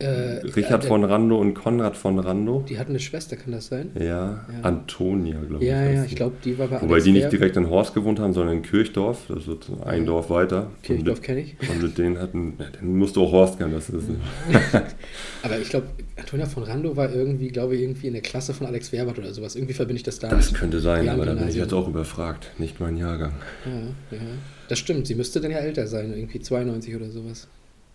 Äh, 0.00 0.40
Richard 0.56 0.84
äh, 0.84 0.88
von 0.88 1.04
Rando 1.04 1.38
und 1.38 1.54
Konrad 1.54 1.96
von 1.96 2.18
Rando. 2.18 2.64
Die 2.68 2.78
hatten 2.80 2.90
eine 2.90 2.98
Schwester, 2.98 3.36
kann 3.36 3.52
das 3.52 3.68
sein? 3.68 3.90
Ja, 3.94 4.02
Ja. 4.04 4.44
Antonia, 4.62 5.38
glaube 5.48 5.62
ich. 5.62 5.70
Ja, 5.70 5.84
ja, 5.88 6.04
ich 6.04 6.16
glaube, 6.16 6.34
die 6.44 6.58
war 6.58 6.66
bei 6.66 6.82
Wobei 6.82 6.94
Alex 6.94 7.04
die 7.04 7.12
nicht 7.12 7.30
direkt 7.30 7.56
in 7.56 7.70
Horst 7.70 7.94
gewohnt 7.94 8.18
haben, 8.18 8.32
sondern 8.32 8.56
in 8.56 8.62
Kirchdorf. 8.62 9.26
Das 9.28 9.46
wird 9.46 9.70
ein 9.84 10.00
Ja. 10.00 10.04
Dorf 10.06 10.30
weiter. 10.30 10.70
Kirchdorf 10.82 11.22
kenne 11.22 11.42
ich. 11.42 11.56
und 11.70 11.80
mit 11.80 11.96
denen 11.96 12.18
hatten, 12.18 12.54
ja, 12.58 12.66
den 12.70 12.96
musst 12.98 13.14
du 13.14 13.22
auch 13.22 13.30
Horst 13.30 13.58
kennen. 13.58 13.72
Das 13.72 13.88
ist, 13.88 14.08
Aber 15.42 15.58
ich 15.58 15.68
glaube, 15.68 15.86
Antonia 16.16 16.46
von 16.46 16.64
Rando 16.64 16.96
war 16.96 17.12
irgendwie, 17.12 17.48
glaube 17.48 17.76
ich, 17.76 17.82
irgendwie 17.82 18.08
in 18.08 18.14
der 18.14 18.22
Klasse 18.22 18.52
von 18.52 18.66
Alex 18.66 18.90
Werbert 18.92 19.18
oder 19.18 19.32
sowas. 19.32 19.54
Irgendwie 19.54 19.74
verbinde 19.74 19.98
ich 19.98 20.02
das 20.02 20.18
damit. 20.18 20.38
das 20.38 20.52
könnte 20.54 20.80
sein, 20.80 21.08
aber 21.08 21.24
da 21.24 21.34
bin 21.34 21.48
ich 21.48 21.54
jetzt 21.54 21.72
auch 21.72 21.86
überfragt. 21.88 22.50
Nicht 22.58 22.80
mein 22.80 22.96
Jahrgang. 22.96 23.32
Ja, 23.64 24.16
ja. 24.16 24.22
Das 24.68 24.78
stimmt, 24.78 25.06
sie 25.06 25.14
müsste 25.14 25.40
dann 25.40 25.50
ja 25.50 25.58
älter 25.58 25.86
sein, 25.86 26.12
irgendwie 26.14 26.40
92 26.40 26.96
oder 26.96 27.10
sowas. 27.10 27.46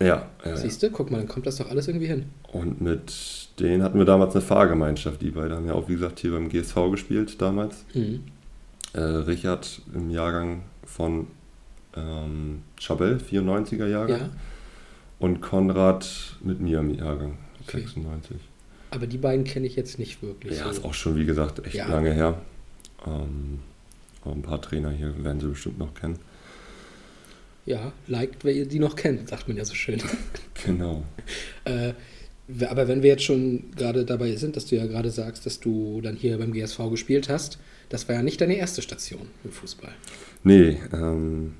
Ja, 0.02 0.26
ja. 0.44 0.56
Siehst 0.56 0.82
du, 0.82 0.90
guck 0.90 1.10
mal, 1.10 1.18
dann 1.18 1.28
kommt 1.28 1.46
das 1.46 1.56
doch 1.56 1.68
alles 1.70 1.86
irgendwie 1.88 2.06
hin. 2.06 2.24
Und 2.52 2.80
mit 2.80 3.12
denen 3.58 3.82
hatten 3.82 3.98
wir 3.98 4.06
damals 4.06 4.34
eine 4.34 4.42
Fahrgemeinschaft. 4.42 5.20
Die 5.20 5.30
beiden 5.30 5.54
haben 5.54 5.66
ja 5.66 5.74
auch, 5.74 5.88
wie 5.88 5.94
gesagt, 5.94 6.20
hier 6.20 6.30
beim 6.32 6.48
GSV 6.48 6.90
gespielt 6.90 7.40
damals. 7.42 7.84
Mhm. 7.94 8.20
Äh, 8.94 9.00
Richard 9.00 9.82
im 9.94 10.08
Jahrgang 10.10 10.62
von 10.84 11.26
ähm, 11.96 12.62
Chabelle, 12.80 13.18
94er 13.18 13.86
Jahrgang. 13.86 14.20
Ja, 14.20 14.30
Und 15.18 15.40
Konrad 15.42 16.36
mit 16.42 16.60
mir 16.60 16.78
im 16.80 16.94
Jahrgang, 16.94 17.36
Okay. 17.66 17.80
96. 17.80 18.36
aber 18.92 19.06
die 19.06 19.18
beiden 19.18 19.44
kenne 19.44 19.66
ich 19.66 19.76
jetzt 19.76 19.98
nicht 19.98 20.22
wirklich. 20.22 20.58
Ja, 20.58 20.64
so. 20.64 20.70
ist 20.70 20.84
auch 20.84 20.94
schon, 20.94 21.16
wie 21.16 21.26
gesagt, 21.26 21.64
echt 21.66 21.74
Ja. 21.74 21.88
lange 21.88 22.12
her. 22.12 22.38
Ähm, 23.06 23.58
auch 24.24 24.32
ein 24.34 24.42
paar 24.42 24.60
Trainer 24.62 24.90
hier 24.90 25.12
werden 25.22 25.40
sie 25.40 25.46
bestimmt 25.48 25.78
noch 25.78 25.92
kennen. 25.94 26.18
Ja, 27.66 27.92
liked, 28.06 28.44
wer 28.44 28.52
ihr 28.52 28.66
die 28.66 28.78
noch 28.78 28.96
kennt, 28.96 29.28
sagt 29.28 29.48
man 29.48 29.56
ja 29.56 29.64
so 29.64 29.74
schön. 29.74 30.00
Genau. 30.66 31.04
Äh, 31.64 31.94
aber 32.68 32.86
wenn 32.86 33.02
wir 33.02 33.08
jetzt 33.08 33.22
schon 33.22 33.70
gerade 33.76 34.04
dabei 34.04 34.36
sind, 34.36 34.56
dass 34.56 34.66
du 34.66 34.76
ja 34.76 34.86
gerade 34.86 35.10
sagst, 35.10 35.46
dass 35.46 35.58
du 35.58 36.02
dann 36.02 36.16
hier 36.16 36.36
beim 36.36 36.52
GSV 36.52 36.90
gespielt 36.90 37.30
hast, 37.30 37.58
das 37.88 38.06
war 38.08 38.16
ja 38.16 38.22
nicht 38.22 38.42
deine 38.42 38.56
erste 38.56 38.82
Station 38.82 39.28
im 39.42 39.52
Fußball. 39.52 39.92
Nee, 40.44 40.78
ähm, 40.92 41.54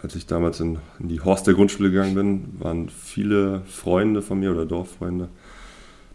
als 0.00 0.14
ich 0.14 0.24
damals 0.24 0.60
in, 0.60 0.78
in 0.98 1.08
die 1.08 1.20
Horst 1.20 1.46
der 1.46 1.52
Grundschule 1.52 1.90
gegangen 1.90 2.14
bin, 2.14 2.44
waren 2.58 2.88
viele 2.88 3.60
Freunde 3.66 4.22
von 4.22 4.40
mir 4.40 4.50
oder 4.50 4.64
Dorffreunde 4.64 5.28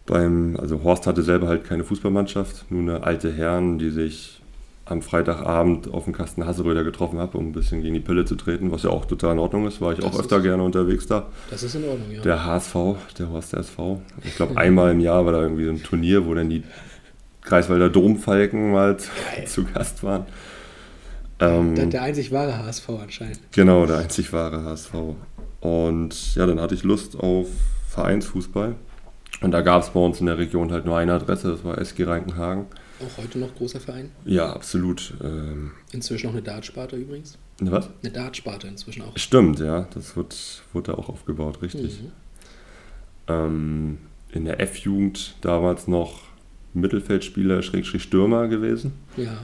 beim, 0.06 0.56
also 0.56 0.82
Horst 0.82 1.06
hatte 1.06 1.22
selber 1.22 1.48
halt 1.48 1.64
keine 1.64 1.84
Fußballmannschaft, 1.84 2.70
nur 2.70 2.82
eine 2.82 3.04
alte 3.04 3.32
Herren, 3.32 3.78
die 3.78 3.90
sich 3.90 4.40
am 4.86 5.00
Freitagabend 5.00 5.92
auf 5.92 6.04
dem 6.04 6.12
Kasten 6.12 6.44
Hasseröder 6.44 6.84
getroffen 6.84 7.18
habe, 7.18 7.38
um 7.38 7.48
ein 7.48 7.52
bisschen 7.52 7.80
gegen 7.82 7.94
die 7.94 8.00
Pille 8.00 8.24
zu 8.26 8.34
treten, 8.34 8.70
was 8.70 8.82
ja 8.82 8.90
auch 8.90 9.06
total 9.06 9.32
in 9.32 9.38
Ordnung 9.38 9.66
ist, 9.66 9.80
war 9.80 9.92
ich 9.92 10.00
Das 10.00 10.12
auch 10.14 10.20
öfter 10.20 10.40
gerne 10.40 10.62
unterwegs 10.62 11.06
da. 11.06 11.26
Das 11.50 11.62
ist 11.62 11.74
in 11.74 11.84
Ordnung, 11.84 12.10
ja. 12.10 12.20
Der 12.20 12.44
HSV, 12.44 12.74
der 13.18 13.30
Horst 13.30 13.52
der 13.54 13.60
SV. 13.60 14.02
Ich 14.24 14.36
glaube, 14.36 14.58
einmal 14.58 14.92
im 14.92 15.00
Jahr 15.00 15.24
war 15.24 15.32
da 15.32 15.40
irgendwie 15.42 15.64
so 15.64 15.70
ein 15.70 15.82
Turnier, 15.82 16.26
wo 16.26 16.34
dann 16.34 16.50
die 16.50 16.64
Kreiswalder 17.40 17.88
Domfalken 17.88 18.72
mal 18.72 18.98
zu, 18.98 19.08
Geil. 19.34 19.46
zu 19.46 19.64
Gast 19.64 20.02
waren. 20.02 20.26
Ähm, 21.40 21.74
der, 21.74 21.86
der 21.86 22.02
einzig 22.02 22.30
wahre 22.32 22.58
HSV 22.58 22.88
anscheinend. 23.02 23.40
Genau, 23.52 23.86
der 23.86 23.98
einzig 23.98 24.32
wahre 24.32 24.64
HSV. 24.64 24.92
Und 25.60 26.34
ja, 26.34 26.46
dann 26.46 26.60
hatte 26.60 26.74
ich 26.74 26.82
Lust 26.82 27.18
auf 27.18 27.46
Vereinsfußball. 27.88 28.74
Und 29.40 29.50
da 29.50 29.62
gab 29.62 29.82
es 29.82 29.90
bei 29.90 30.00
uns 30.00 30.20
in 30.20 30.26
der 30.26 30.38
Region 30.38 30.72
halt 30.72 30.84
nur 30.84 30.96
eine 30.96 31.14
Adresse, 31.14 31.50
das 31.50 31.64
war 31.64 31.78
SG 31.78 32.04
Reinkenhagen. 32.04 32.66
Auch 33.04 33.22
heute 33.22 33.38
noch 33.38 33.54
großer 33.54 33.80
Verein. 33.80 34.10
Ja, 34.24 34.52
absolut. 34.52 35.14
Ähm, 35.22 35.72
Inzwischen 35.92 36.28
auch 36.28 36.32
eine 36.32 36.42
Dartsparte 36.42 36.96
übrigens. 36.96 37.38
was? 37.60 37.90
Eine 38.02 38.12
Dartsparte 38.12 38.66
inzwischen 38.68 39.02
auch. 39.02 39.16
Stimmt, 39.16 39.60
ja, 39.60 39.88
das 39.94 40.16
wird, 40.16 40.62
wurde 40.72 40.92
da 40.92 40.98
auch 40.98 41.08
aufgebaut, 41.08 41.60
richtig. 41.62 42.00
Mhm. 42.02 42.12
Ähm, 43.28 43.98
in 44.32 44.44
der 44.44 44.60
F-Jugend 44.60 45.34
damals 45.40 45.86
noch 45.88 46.22
Mittelfeldspieler, 46.74 47.62
Schrägstrich 47.62 48.02
Stürmer 48.02 48.48
gewesen. 48.48 48.92
Ja. 49.16 49.38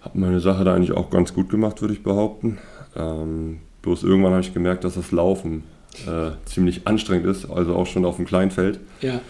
Hab 0.00 0.14
meine 0.14 0.40
Sache 0.40 0.64
da 0.64 0.74
eigentlich 0.74 0.92
auch 0.92 1.10
ganz 1.10 1.34
gut 1.34 1.48
gemacht, 1.48 1.80
würde 1.80 1.94
ich 1.94 2.02
behaupten. 2.02 2.58
Ähm, 2.96 3.60
bloß 3.82 4.02
irgendwann 4.02 4.32
habe 4.32 4.42
ich 4.42 4.54
gemerkt, 4.54 4.84
dass 4.84 4.94
das 4.94 5.12
Laufen 5.12 5.64
äh, 6.06 6.32
ziemlich 6.46 6.86
anstrengend 6.86 7.26
ist, 7.26 7.46
also 7.46 7.74
auch 7.74 7.86
schon 7.86 8.04
auf 8.04 8.16
dem 8.16 8.24
Kleinfeld. 8.24 8.80
Ja. 9.00 9.20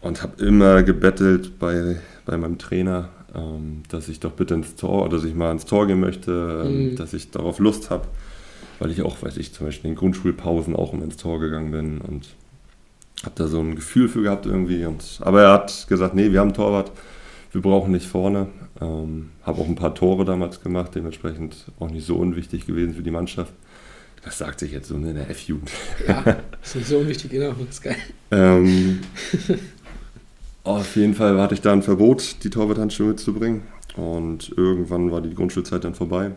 Und 0.00 0.22
habe 0.22 0.44
immer 0.44 0.82
gebettelt 0.82 1.58
bei, 1.58 1.98
bei 2.24 2.36
meinem 2.36 2.58
Trainer, 2.58 3.08
ähm, 3.34 3.82
dass 3.88 4.08
ich 4.08 4.20
doch 4.20 4.32
bitte 4.32 4.54
ins 4.54 4.76
Tor, 4.76 5.08
dass 5.08 5.24
ich 5.24 5.34
mal 5.34 5.50
ins 5.52 5.64
Tor 5.66 5.86
gehen 5.86 6.00
möchte, 6.00 6.62
ähm, 6.66 6.90
Mhm. 6.92 6.96
dass 6.96 7.12
ich 7.12 7.30
darauf 7.30 7.58
Lust 7.58 7.90
habe. 7.90 8.06
Weil 8.80 8.90
ich 8.90 9.02
auch, 9.02 9.22
weiß 9.22 9.36
ich, 9.36 9.52
zum 9.52 9.66
Beispiel 9.66 9.88
in 9.90 9.94
den 9.94 9.98
Grundschulpausen 10.00 10.74
auch 10.74 10.92
immer 10.92 11.04
ins 11.04 11.16
Tor 11.16 11.38
gegangen 11.40 11.70
bin 11.70 12.00
und 12.00 12.26
habe 13.22 13.34
da 13.36 13.46
so 13.46 13.60
ein 13.60 13.76
Gefühl 13.76 14.08
für 14.08 14.22
gehabt 14.22 14.46
irgendwie. 14.46 14.84
Und, 14.84 15.20
aber 15.20 15.42
er 15.42 15.52
hat 15.52 15.86
gesagt, 15.88 16.14
nee, 16.14 16.32
wir 16.32 16.40
haben 16.40 16.52
Torwart, 16.54 16.90
wir 17.52 17.62
brauchen 17.62 17.92
nicht 17.92 18.06
vorne. 18.06 18.48
Ähm, 18.80 19.30
habe 19.44 19.60
auch 19.60 19.68
ein 19.68 19.76
paar 19.76 19.94
Tore 19.94 20.24
damals 20.24 20.60
gemacht, 20.60 20.90
dementsprechend 20.96 21.66
auch 21.78 21.88
nicht 21.90 22.04
so 22.04 22.16
unwichtig 22.16 22.66
gewesen 22.66 22.94
für 22.94 23.02
die 23.04 23.12
Mannschaft. 23.12 23.52
Das 24.24 24.38
sagt 24.38 24.58
sich 24.58 24.72
jetzt 24.72 24.88
so 24.88 24.96
in 24.96 25.14
der 25.14 25.30
F-Jugend. 25.30 25.70
Ja, 26.08 26.24
ist 26.62 26.74
nicht 26.74 26.88
so 26.88 26.98
unwichtig, 26.98 27.30
genau. 27.30 27.52
Das 27.52 27.68
ist 27.76 27.82
geil. 27.82 27.96
Ähm, 28.32 29.00
auf 30.64 30.96
jeden 30.96 31.14
Fall 31.14 31.40
hatte 31.40 31.54
ich 31.54 31.60
da 31.60 31.72
ein 31.72 31.82
Verbot, 31.82 32.36
die 32.42 32.50
Torwarthandschuhe 32.50 33.08
mitzubringen. 33.08 33.62
Und 33.96 34.52
irgendwann 34.56 35.10
war 35.12 35.20
die 35.20 35.34
Grundschulzeit 35.34 35.84
dann 35.84 35.94
vorbei. 35.94 36.32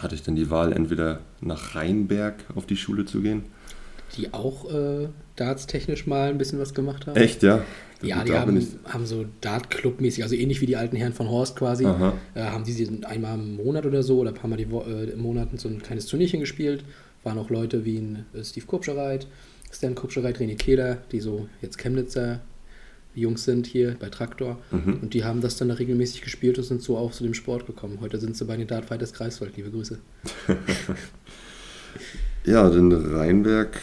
Hatte 0.00 0.14
ich 0.14 0.22
dann 0.22 0.36
die 0.36 0.48
Wahl, 0.50 0.72
entweder 0.72 1.20
nach 1.40 1.74
Rheinberg 1.74 2.44
auf 2.54 2.66
die 2.66 2.76
Schule 2.76 3.04
zu 3.04 3.20
gehen. 3.20 3.42
Die 4.16 4.32
auch 4.32 4.70
äh, 4.72 5.08
dartstechnisch 5.36 6.06
mal 6.06 6.30
ein 6.30 6.38
bisschen 6.38 6.58
was 6.60 6.72
gemacht 6.72 7.06
haben. 7.06 7.16
Echt, 7.16 7.42
ja? 7.42 7.64
Ja, 8.00 8.22
die 8.22 8.32
haben, 8.32 8.56
ich- 8.56 8.68
haben 8.92 9.06
so 9.06 9.24
Dart-Club-mäßig, 9.40 10.22
also 10.22 10.36
ähnlich 10.36 10.60
wie 10.60 10.66
die 10.66 10.76
alten 10.76 10.94
Herren 10.96 11.14
von 11.14 11.28
Horst 11.28 11.56
quasi, 11.56 11.84
äh, 11.84 12.40
haben 12.42 12.62
die 12.64 12.72
sie 12.72 12.88
einmal 13.04 13.34
im 13.34 13.56
Monat 13.56 13.84
oder 13.86 14.04
so 14.04 14.18
oder 14.20 14.30
ein 14.30 14.34
paar 14.36 14.48
Mal 14.48 14.56
die 14.56 14.70
Wo 14.70 14.82
äh, 14.82 15.10
im 15.10 15.20
Monat 15.20 15.48
so 15.58 15.68
ein 15.68 15.82
kleines 15.82 16.06
Turnierchen 16.06 16.38
gespielt. 16.38 16.84
Waren 17.24 17.38
auch 17.38 17.50
Leute 17.50 17.84
wie 17.84 17.98
ein 17.98 18.24
äh, 18.34 18.44
Steve 18.44 18.66
Kupschereit, 18.66 19.26
Stan 19.72 19.96
Kupschereit, 19.96 20.38
René 20.38 20.56
Kehler, 20.56 20.98
die 21.10 21.18
so 21.20 21.48
jetzt 21.60 21.76
Chemnitzer 21.78 22.38
Jungs 23.20 23.44
sind 23.44 23.66
hier 23.66 23.96
bei 24.00 24.08
Traktor. 24.08 24.58
Mhm. 24.70 24.98
Und 25.02 25.14
die 25.14 25.24
haben 25.24 25.40
das 25.40 25.56
dann 25.56 25.68
da 25.68 25.74
regelmäßig 25.74 26.22
gespielt 26.22 26.58
und 26.58 26.64
sind 26.64 26.82
so 26.82 26.96
auch 26.96 27.12
zu 27.12 27.24
dem 27.24 27.34
Sport 27.34 27.66
gekommen. 27.66 27.98
Heute 28.00 28.18
sind 28.18 28.36
sie 28.36 28.44
bei 28.44 28.56
den 28.56 28.66
Dartfighters 28.66 29.12
Greifswald. 29.12 29.56
Liebe 29.56 29.70
Grüße. 29.70 29.98
Ja, 32.44 32.68
den 32.70 32.92
Rheinberg, 32.92 33.78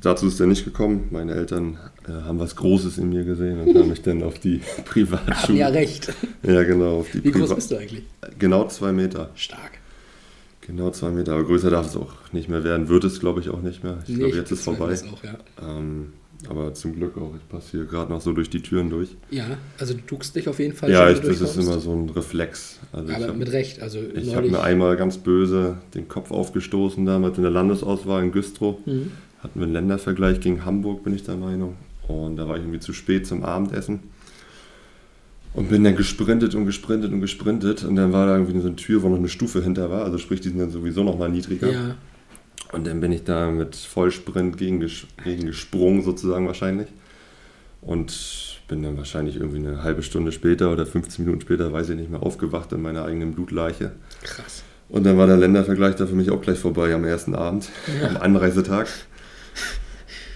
dazu 0.00 0.26
ist 0.26 0.40
er 0.40 0.46
nicht 0.46 0.64
gekommen. 0.64 1.08
Meine 1.10 1.34
Eltern 1.34 1.78
äh, 2.08 2.12
haben 2.12 2.38
was 2.40 2.56
Großes 2.56 2.98
in 2.98 3.10
mir 3.10 3.24
gesehen 3.24 3.60
und 3.60 3.76
haben 3.76 3.88
mich 3.88 4.02
dann 4.02 4.22
auf 4.22 4.38
die 4.38 4.60
Privatschule. 4.84 5.58
ja 5.58 5.68
recht. 5.68 6.12
Ja, 6.42 6.62
genau, 6.64 7.00
auf 7.00 7.10
die 7.12 7.22
Wie 7.22 7.30
groß 7.30 7.50
Priva- 7.50 7.54
bist 7.54 7.70
du 7.70 7.76
eigentlich? 7.76 8.02
Genau 8.38 8.66
zwei 8.68 8.92
Meter. 8.92 9.30
Stark. 9.36 9.72
Genau 10.66 10.90
zwei 10.90 11.10
Meter, 11.10 11.34
aber 11.34 11.44
größer 11.44 11.70
darf 11.70 11.86
es 11.86 11.96
auch 11.96 12.14
nicht 12.32 12.48
mehr 12.48 12.64
werden. 12.64 12.88
Wird 12.88 13.04
es, 13.04 13.20
glaube 13.20 13.40
ich, 13.40 13.50
auch 13.50 13.60
nicht 13.60 13.84
mehr. 13.84 13.98
Ich 14.04 14.08
Nee, 14.08 14.16
glaube, 14.20 14.36
jetzt 14.38 14.50
ist 14.50 14.64
bezweifle 14.64 14.96
vorbei. 14.96 15.12
Auch, 15.12 15.24
ja. 15.24 15.78
Ähm, 15.78 16.12
aber 16.48 16.74
zum 16.74 16.94
Glück 16.94 17.16
auch. 17.16 17.34
Ich 17.36 17.48
passe 17.48 17.72
hier 17.72 17.84
gerade 17.84 18.12
noch 18.12 18.20
so 18.20 18.32
durch 18.32 18.50
die 18.50 18.60
Türen 18.60 18.90
durch. 18.90 19.16
ja, 19.30 19.46
also 19.78 19.94
du 19.94 20.00
duckst 20.06 20.34
dich 20.36 20.48
auf 20.48 20.58
jeden 20.58 20.74
Fall 20.74 20.90
ja, 20.90 21.10
ich, 21.10 21.20
das 21.20 21.40
ist 21.40 21.56
immer 21.56 21.78
so 21.80 21.92
ein 21.92 22.08
Reflex. 22.10 22.78
Also 22.92 23.12
Aber 23.12 23.28
habe 23.28 23.38
mit 23.38 23.52
Recht. 23.52 23.80
Also 23.80 23.98
ich 23.98 24.28
hab 24.28 24.36
neulich. 24.36 24.52
mir 24.52 24.62
einmal 24.62 24.96
ganz 24.96 25.18
böse 25.18 25.78
den 25.94 26.08
Kopf 26.08 26.30
aufgestoßen 26.30 27.04
damals 27.04 27.36
in 27.36 27.42
der 27.42 27.52
Landesauswahl 27.52 28.22
in 28.22 28.32
Güstrow. 28.32 28.76
Mhm. 28.86 29.12
Hatten 29.42 29.58
wir 29.58 29.64
einen 29.64 29.72
Ländervergleich 29.74 30.40
gegen 30.40 30.64
Hamburg, 30.64 31.04
bin 31.04 31.14
ich 31.14 31.22
der 31.22 31.36
Meinung. 31.36 31.76
Und 32.08 32.36
da 32.36 32.48
war 32.48 32.56
ich 32.56 32.62
irgendwie 32.62 32.80
zu 32.80 32.92
spät 32.92 33.26
zum 33.26 33.44
Abendessen. 33.44 34.00
Und 35.52 35.68
bin 35.68 35.84
dann 35.84 35.94
gesprintet 35.94 36.54
und 36.54 36.66
gesprintet 36.66 37.12
und 37.12 37.20
gesprintet. 37.20 37.84
Und 37.84 37.96
dann 37.96 38.12
war 38.12 38.26
da 38.26 38.34
irgendwie 38.34 38.58
so 38.60 38.66
eine 38.66 38.76
Tür, 38.76 39.02
wo 39.02 39.08
noch 39.08 39.18
eine 39.18 39.28
Stufe 39.28 39.62
hinter 39.62 39.88
war. 39.90 40.04
Also 40.04 40.18
sprich, 40.18 40.40
die 40.40 40.48
sind 40.48 40.58
dann 40.58 40.70
sowieso 40.70 41.04
noch 41.04 41.16
mal 41.16 41.30
niedriger. 41.30 41.70
Ja, 41.70 41.94
Und 42.74 42.86
dann 42.86 43.00
bin 43.00 43.12
ich 43.12 43.24
da 43.24 43.50
mit 43.50 43.76
Vollsprint 43.76 44.56
gegen, 44.58 44.82
ges- 44.82 45.04
gegen 45.22 45.46
gesprungen, 45.46 46.02
sozusagen 46.02 46.46
wahrscheinlich. 46.46 46.88
Und 47.82 48.60
bin 48.68 48.82
dann 48.82 48.96
wahrscheinlich 48.96 49.36
irgendwie 49.36 49.58
eine 49.58 49.82
halbe 49.82 50.02
Stunde 50.02 50.32
später 50.32 50.72
oder 50.72 50.86
15 50.86 51.24
Minuten 51.24 51.42
später, 51.42 51.72
weiß 51.72 51.90
ich 51.90 51.96
nicht 51.96 52.10
mehr, 52.10 52.22
aufgewacht 52.22 52.72
in 52.72 52.80
meiner 52.82 53.04
eigenen 53.04 53.32
Blutleiche. 53.34 53.92
krass. 54.22 54.62
Und 54.88 55.04
dann 55.04 55.16
war 55.18 55.26
der 55.26 55.36
Ländervergleich 55.36 55.94
da 55.96 56.06
für 56.06 56.14
mich 56.14 56.30
auch 56.30 56.40
gleich 56.40 56.58
vorbei 56.58 56.94
am 56.94 57.04
ersten 57.04 57.34
Abend, 57.34 57.68
Ja. 58.00 58.08
am 58.08 58.16
Anreisetag. 58.18 58.88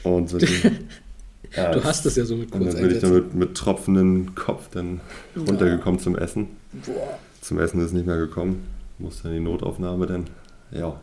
Und 0.02 0.32
ja, 1.56 1.72
Du 1.72 1.84
hast 1.84 2.06
es 2.06 2.16
ja 2.16 2.24
so 2.24 2.36
mit 2.36 2.52
Und 2.52 2.66
dann 2.66 2.74
bin 2.76 2.90
ich 2.90 3.00
dann 3.00 3.14
mit, 3.14 3.34
mit 3.34 3.54
tropfendem 3.56 4.34
Kopf 4.34 4.68
dann 4.70 5.00
runtergekommen 5.36 6.00
zum 6.00 6.16
Essen. 6.16 6.48
Boah. 6.86 7.18
Zum 7.40 7.58
Essen 7.58 7.80
ist 7.84 7.92
nicht 7.92 8.06
mehr 8.06 8.16
gekommen. 8.16 8.64
Musste 8.98 9.28
in 9.28 9.34
die 9.34 9.40
Notaufnahme 9.40 10.06
dann. 10.06 10.26
Ja. 10.70 11.00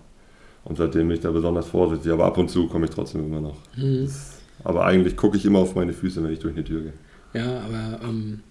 Und 0.66 0.78
seitdem 0.78 1.08
bin 1.08 1.16
ich 1.16 1.22
da 1.22 1.32
besonders 1.32 1.68
vorsichtig. 1.68 2.12
Aber 2.12 2.26
ab 2.26 2.38
und 2.38 2.50
zu 2.50 2.68
komme 2.68 2.86
ich 2.86 2.92
trotzdem 2.92 3.24
immer 3.24 3.40
noch. 3.40 3.58
Mhm. 3.78 4.10
Aber 4.64 4.86
eigentlich 4.86 5.16
gucke 5.16 5.38
ich 5.38 5.46
immer 5.46 5.60
auf 5.60 5.76
meine 5.76 5.94
Füße, 5.94 6.22
wenn 6.24 6.32
ich 6.32 6.40
durch 6.40 6.56
eine 6.56 6.64
Tür 6.64 6.82
gehe. 6.82 6.94
Ja, 7.34 7.62
aber 7.62 8.00
ähm, 8.04 8.42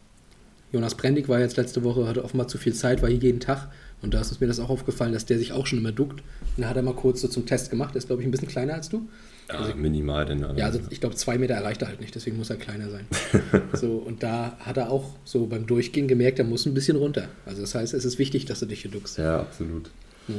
Jonas 0.72 0.94
Brendig 0.94 1.28
war 1.28 1.40
jetzt 1.40 1.56
letzte 1.56 1.82
Woche, 1.82 2.06
hatte 2.06 2.24
offenbar 2.24 2.48
zu 2.48 2.58
viel 2.58 2.74
Zeit, 2.74 3.02
war 3.02 3.08
hier 3.08 3.18
jeden 3.18 3.40
Tag 3.40 3.68
Und 4.02 4.14
da 4.14 4.20
ist 4.20 4.40
mir 4.40 4.46
das 4.46 4.60
auch 4.60 4.70
aufgefallen, 4.70 5.12
dass 5.12 5.26
der 5.26 5.38
sich 5.38 5.52
auch 5.52 5.66
schon 5.66 5.78
immer 5.78 5.92
duckt. 5.92 6.20
Und 6.20 6.62
dann 6.62 6.68
hat 6.68 6.76
er 6.76 6.82
mal 6.82 6.94
kurz 6.94 7.20
so 7.20 7.28
zum 7.28 7.46
Test 7.46 7.70
gemacht. 7.70 7.94
Der 7.94 7.98
ist, 7.98 8.06
glaube 8.06 8.22
ich, 8.22 8.28
ein 8.28 8.30
bisschen 8.30 8.48
kleiner 8.48 8.74
als 8.74 8.88
du. 8.88 9.08
Ja, 9.48 9.56
also, 9.56 9.74
minimal 9.74 10.24
denn. 10.24 10.44
Ja, 10.56 10.66
also 10.66 10.80
ich 10.90 11.00
glaube, 11.00 11.16
zwei 11.16 11.36
Meter 11.36 11.54
erreicht 11.54 11.82
er 11.82 11.88
halt 11.88 12.00
nicht, 12.00 12.14
deswegen 12.14 12.36
muss 12.36 12.48
er 12.48 12.56
kleiner 12.56 12.90
sein. 12.90 13.06
so, 13.72 13.96
und 13.96 14.22
da 14.22 14.56
hat 14.60 14.76
er 14.76 14.90
auch 14.90 15.10
so 15.24 15.46
beim 15.46 15.66
Durchgehen 15.66 16.08
gemerkt, 16.08 16.38
er 16.38 16.44
muss 16.44 16.64
ein 16.64 16.74
bisschen 16.74 16.96
runter. 16.96 17.28
Also 17.44 17.60
das 17.60 17.74
heißt, 17.74 17.92
es 17.92 18.04
ist 18.04 18.18
wichtig, 18.18 18.46
dass 18.46 18.60
du 18.60 18.66
dich 18.66 18.82
hier 18.82 18.90
duckst. 18.90 19.18
Ja, 19.18 19.40
absolut. 19.40 19.90
Ja. 20.28 20.34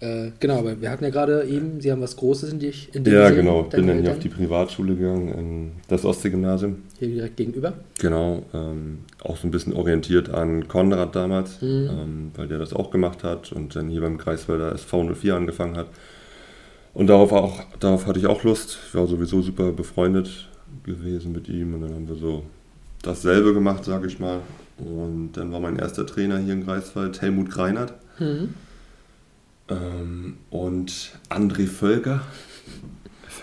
Äh, 0.00 0.30
genau, 0.40 0.60
aber 0.60 0.80
wir 0.80 0.90
hatten 0.90 1.04
ja 1.04 1.10
gerade 1.10 1.44
eben, 1.44 1.80
Sie 1.80 1.92
haben 1.92 2.00
was 2.00 2.16
Großes 2.16 2.52
in 2.52 2.58
dich. 2.58 2.94
In 2.94 3.04
ja, 3.04 3.28
gesehen, 3.28 3.44
genau. 3.44 3.62
Ich 3.64 3.68
bin 3.68 3.86
dann 3.86 4.00
hier 4.00 4.12
auf 4.12 4.18
die 4.18 4.30
Privatschule 4.30 4.96
gegangen, 4.96 5.28
in 5.28 5.72
das 5.88 6.06
Ostsee-Gymnasium. 6.06 6.82
Hier 6.98 7.08
direkt 7.08 7.36
gegenüber? 7.36 7.74
Genau. 7.98 8.42
Ähm, 8.54 9.00
auch 9.22 9.36
so 9.36 9.46
ein 9.46 9.50
bisschen 9.50 9.74
orientiert 9.74 10.30
an 10.30 10.68
Konrad 10.68 11.14
damals, 11.14 11.60
mhm. 11.60 11.90
ähm, 11.90 12.30
weil 12.34 12.48
der 12.48 12.58
das 12.58 12.72
auch 12.72 12.90
gemacht 12.90 13.22
hat 13.24 13.52
und 13.52 13.76
dann 13.76 13.88
hier 13.88 14.00
beim 14.00 14.16
Kreiswälder 14.16 14.72
SV 14.72 15.14
04 15.14 15.36
angefangen 15.36 15.76
hat. 15.76 15.88
Und 16.94 17.08
darauf, 17.08 17.32
auch, 17.32 17.62
darauf 17.78 18.06
hatte 18.06 18.18
ich 18.18 18.26
auch 18.26 18.42
Lust. 18.42 18.78
Ich 18.88 18.94
war 18.94 19.06
sowieso 19.06 19.42
super 19.42 19.70
befreundet 19.72 20.48
gewesen 20.84 21.32
mit 21.32 21.48
ihm 21.48 21.74
und 21.74 21.82
dann 21.82 21.94
haben 21.94 22.08
wir 22.08 22.16
so 22.16 22.44
dasselbe 23.02 23.52
gemacht, 23.52 23.84
sage 23.84 24.06
ich 24.06 24.18
mal. 24.18 24.40
Und 24.78 25.32
dann 25.34 25.52
war 25.52 25.60
mein 25.60 25.78
erster 25.78 26.06
Trainer 26.06 26.38
hier 26.38 26.54
in 26.54 26.64
Greifswald 26.64 27.20
Helmut 27.20 27.50
Greinert. 27.50 27.92
Mhm. 28.18 28.54
Ähm, 29.70 30.38
und 30.50 31.12
André 31.28 31.66
Völker, 31.66 32.22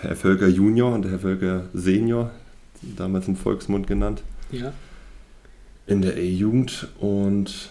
Herr 0.00 0.16
Völker 0.16 0.48
Junior 0.48 0.94
und 0.94 1.06
Herr 1.06 1.18
Völker 1.18 1.68
Senior, 1.72 2.30
damals 2.96 3.28
im 3.28 3.36
Volksmund 3.36 3.86
genannt. 3.86 4.22
Ja. 4.52 4.72
In 5.86 6.02
der 6.02 6.16
E-Jugend 6.18 6.88
und 7.00 7.70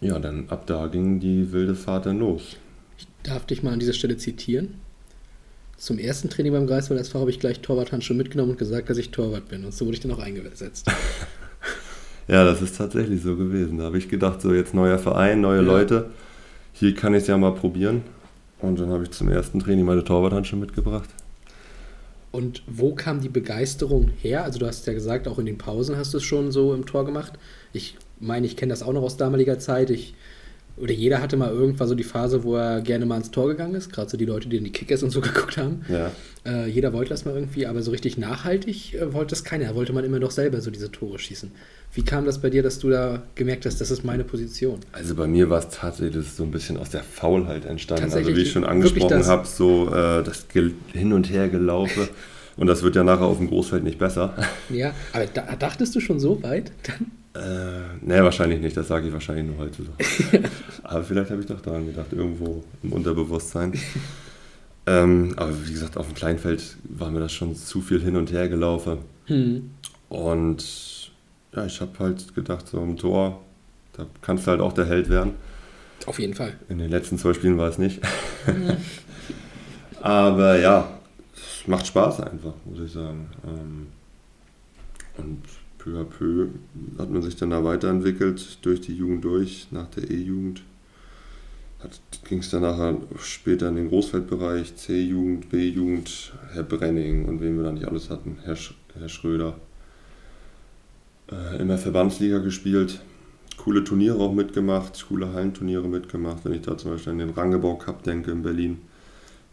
ja, 0.00 0.18
dann 0.18 0.48
ab 0.48 0.66
da 0.66 0.86
ging 0.88 1.20
die 1.20 1.52
wilde 1.52 1.74
Fahrt 1.74 2.06
dann 2.06 2.18
los. 2.18 2.56
Ich 2.98 3.06
darf 3.22 3.46
dich 3.46 3.62
mal 3.62 3.72
an 3.72 3.78
dieser 3.78 3.92
Stelle 3.92 4.16
zitieren. 4.16 4.74
Zum 5.76 5.98
ersten 5.98 6.30
Training 6.30 6.52
beim 6.52 6.66
Greifswald 6.66 7.00
SV 7.00 7.20
habe 7.20 7.30
ich 7.30 7.40
gleich 7.40 7.60
Torwarthandschuhe 7.60 8.16
mitgenommen 8.16 8.52
und 8.52 8.58
gesagt, 8.58 8.88
dass 8.88 8.98
ich 8.98 9.10
Torwart 9.10 9.48
bin. 9.48 9.64
Und 9.64 9.74
so 9.74 9.84
wurde 9.84 9.94
ich 9.94 10.00
dann 10.00 10.12
auch 10.12 10.18
eingesetzt. 10.18 10.86
ja, 12.28 12.44
das 12.44 12.62
ist 12.62 12.76
tatsächlich 12.76 13.22
so 13.22 13.36
gewesen. 13.36 13.78
Da 13.78 13.84
habe 13.84 13.98
ich 13.98 14.08
gedacht, 14.08 14.40
so 14.40 14.52
jetzt 14.52 14.74
neuer 14.74 14.98
Verein, 14.98 15.40
neue 15.40 15.58
ja. 15.58 15.62
Leute 15.62 16.10
hier 16.72 16.94
kann 16.94 17.14
ich 17.14 17.22
es 17.22 17.28
ja 17.28 17.36
mal 17.38 17.54
probieren. 17.54 18.02
Und 18.60 18.78
dann 18.78 18.90
habe 18.90 19.04
ich 19.04 19.10
zum 19.10 19.28
ersten 19.28 19.58
Training 19.58 19.84
meine 19.84 20.04
Torwarthandschuhe 20.04 20.58
mitgebracht. 20.58 21.10
Und 22.30 22.62
wo 22.66 22.94
kam 22.94 23.20
die 23.20 23.28
Begeisterung 23.28 24.08
her? 24.20 24.44
Also 24.44 24.58
du 24.58 24.66
hast 24.66 24.86
ja 24.86 24.94
gesagt, 24.94 25.28
auch 25.28 25.38
in 25.38 25.46
den 25.46 25.58
Pausen 25.58 25.96
hast 25.96 26.14
du 26.14 26.18
es 26.18 26.24
schon 26.24 26.50
so 26.50 26.72
im 26.72 26.86
Tor 26.86 27.04
gemacht. 27.04 27.34
Ich 27.72 27.96
meine, 28.20 28.46
ich 28.46 28.56
kenne 28.56 28.70
das 28.70 28.82
auch 28.82 28.92
noch 28.92 29.02
aus 29.02 29.16
damaliger 29.16 29.58
Zeit. 29.58 29.90
Ich, 29.90 30.14
oder 30.76 30.92
jeder 30.92 31.20
hatte 31.20 31.36
mal 31.36 31.50
irgendwann 31.50 31.86
so 31.86 31.94
die 31.94 32.02
Phase, 32.04 32.44
wo 32.44 32.56
er 32.56 32.80
gerne 32.80 33.04
mal 33.04 33.18
ins 33.18 33.30
Tor 33.30 33.48
gegangen 33.48 33.74
ist. 33.74 33.92
Gerade 33.92 34.10
so 34.10 34.16
die 34.16 34.24
Leute, 34.24 34.48
die 34.48 34.56
in 34.56 34.64
die 34.64 34.72
Kickers 34.72 35.02
und 35.02 35.10
so 35.10 35.20
geguckt 35.22 35.56
haben. 35.56 35.84
Ja. 35.88 36.10
Äh, 36.44 36.68
jeder 36.68 36.92
wollte 36.92 37.10
das 37.10 37.24
mal 37.24 37.34
irgendwie, 37.34 37.66
aber 37.66 37.82
so 37.82 37.90
richtig 37.90 38.16
nachhaltig 38.18 38.94
äh, 38.94 39.12
wollte 39.12 39.30
das 39.30 39.44
keiner. 39.44 39.66
Da 39.66 39.74
wollte 39.74 39.92
man 39.92 40.04
immer 40.04 40.18
noch 40.18 40.30
selber 40.30 40.60
so 40.60 40.70
diese 40.70 40.90
Tore 40.90 41.18
schießen. 41.18 41.50
Wie 41.94 42.04
kam 42.04 42.24
das 42.24 42.40
bei 42.40 42.48
dir, 42.48 42.62
dass 42.62 42.78
du 42.78 42.88
da 42.88 43.22
gemerkt 43.34 43.66
hast, 43.66 43.80
das 43.80 43.90
ist 43.90 44.02
meine 44.02 44.24
Position? 44.24 44.80
Also 44.92 45.14
bei 45.14 45.26
mir 45.26 45.50
war 45.50 45.58
es 45.58 45.68
tatsächlich 45.68 46.26
so 46.32 46.42
ein 46.42 46.50
bisschen 46.50 46.78
aus 46.78 46.88
der 46.88 47.02
Faulheit 47.02 47.66
entstanden. 47.66 48.04
Also 48.04 48.34
wie 48.34 48.40
ich 48.40 48.52
schon 48.52 48.64
angesprochen 48.64 49.26
habe, 49.26 49.46
so 49.46 49.88
äh, 49.88 50.22
das 50.22 50.46
Hin- 50.52 51.12
und 51.12 51.30
Hergelaufe. 51.30 52.08
und 52.56 52.66
das 52.66 52.82
wird 52.82 52.96
ja 52.96 53.04
nachher 53.04 53.26
auf 53.26 53.36
dem 53.36 53.48
Großfeld 53.48 53.84
nicht 53.84 53.98
besser. 53.98 54.34
Ja, 54.70 54.94
aber 55.12 55.26
da, 55.26 55.54
dachtest 55.56 55.94
du 55.94 56.00
schon 56.00 56.18
so 56.18 56.42
weit? 56.42 56.72
Dann? 56.84 57.10
Äh, 57.34 57.96
nee, 58.02 58.20
wahrscheinlich 58.20 58.60
nicht. 58.60 58.76
Das 58.76 58.88
sage 58.88 59.06
ich 59.06 59.12
wahrscheinlich 59.12 59.46
nur 59.46 59.58
heute 59.58 59.82
so. 59.82 59.90
aber 60.82 61.02
vielleicht 61.02 61.30
habe 61.30 61.40
ich 61.40 61.46
doch 61.46 61.60
daran 61.60 61.86
gedacht, 61.86 62.12
irgendwo 62.12 62.62
im 62.82 62.92
Unterbewusstsein. 62.92 63.72
ähm, 64.86 65.32
aber 65.36 65.66
wie 65.66 65.72
gesagt, 65.72 65.96
auf 65.96 66.06
dem 66.06 66.14
Kleinfeld 66.14 66.76
war 66.84 67.10
mir 67.10 67.20
das 67.20 67.32
schon 67.32 67.56
zu 67.56 67.80
viel 67.80 68.00
hin 68.00 68.16
und 68.16 68.32
her 68.32 68.48
gelaufen. 68.48 68.98
Hm. 69.26 69.70
Und 70.08 71.10
ja, 71.54 71.64
ich 71.64 71.80
habe 71.80 71.98
halt 71.98 72.34
gedacht, 72.34 72.68
so 72.68 72.82
im 72.82 72.96
Tor, 72.96 73.40
da 73.94 74.06
kannst 74.20 74.46
du 74.46 74.50
halt 74.50 74.60
auch 74.60 74.72
der 74.72 74.86
Held 74.86 75.08
werden. 75.08 75.32
Auf 76.06 76.18
jeden 76.18 76.34
Fall. 76.34 76.54
In 76.68 76.78
den 76.78 76.90
letzten 76.90 77.16
zwei 77.16 77.32
Spielen 77.32 77.56
war 77.56 77.68
es 77.68 77.78
nicht. 77.78 78.00
Aber 80.02 80.58
ja, 80.58 80.98
es 81.34 81.66
macht 81.66 81.86
Spaß 81.86 82.20
einfach, 82.20 82.54
muss 82.64 82.80
ich 82.80 82.92
sagen. 82.92 83.30
Ähm, 83.46 83.86
und 85.16 85.42
peu 85.82 85.98
à 85.98 86.04
peu 86.04 86.48
hat 86.98 87.10
man 87.10 87.22
sich 87.22 87.36
dann 87.36 87.50
da 87.50 87.64
weiterentwickelt, 87.64 88.58
durch 88.62 88.80
die 88.80 88.94
Jugend 88.94 89.24
durch, 89.24 89.68
nach 89.70 89.88
der 89.88 90.10
E-Jugend. 90.10 90.62
Ging 92.28 92.38
es 92.38 92.50
dann 92.50 92.62
nachher 92.62 92.96
später 93.18 93.68
in 93.68 93.74
den 93.74 93.88
Großfeldbereich, 93.88 94.76
C-Jugend, 94.76 95.50
B-Jugend, 95.50 96.32
Herr 96.52 96.62
Brenning 96.62 97.24
und 97.24 97.40
wen 97.40 97.56
wir 97.56 97.64
da 97.64 97.72
nicht 97.72 97.88
alles 97.88 98.08
hatten, 98.08 98.38
Herr, 98.44 98.54
Sch 98.54 98.74
Herr 98.96 99.08
Schröder 99.08 99.56
äh, 101.32 101.60
in 101.60 101.66
der 101.66 101.78
Verbandsliga 101.78 102.38
gespielt, 102.38 103.00
coole 103.56 103.82
Turniere 103.82 104.18
auch 104.18 104.32
mitgemacht, 104.32 105.04
coole 105.08 105.32
Hallenturniere 105.32 105.88
mitgemacht. 105.88 106.44
Wenn 106.44 106.52
ich 106.52 106.62
da 106.62 106.78
zum 106.78 106.92
Beispiel 106.92 107.12
an 107.12 107.18
den 107.18 107.30
Rangebau 107.30 107.74
Cup 107.74 108.04
denke 108.04 108.30
in 108.30 108.42
Berlin, 108.42 108.78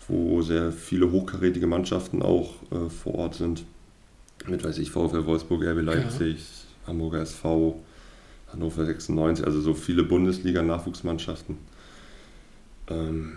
wo 0.08 0.44
sehr 0.44 0.72
viele 0.72 1.12
hochkarätige 1.12 1.66
Mannschaften 1.66 2.22
auch 2.22 2.54
äh, 2.72 2.90
vor 2.90 3.16
Ort 3.16 3.36
sind. 3.36 3.64
Mit, 4.48 4.64
weiß 4.64 4.78
ich, 4.78 4.92
VfL 4.92 5.26
Wolfsburg, 5.26 5.64
RB 5.64 5.82
Leipzig, 5.82 6.38
ja. 6.38 6.88
Hamburger 6.88 7.22
SV, 7.22 7.80
Hannover 8.52 8.86
96, 8.86 9.46
also 9.46 9.62
so 9.62 9.74
viele 9.74 10.04
Bundesliga-Nachwuchsmannschaften. 10.04 11.58
Ähm, 12.90 13.34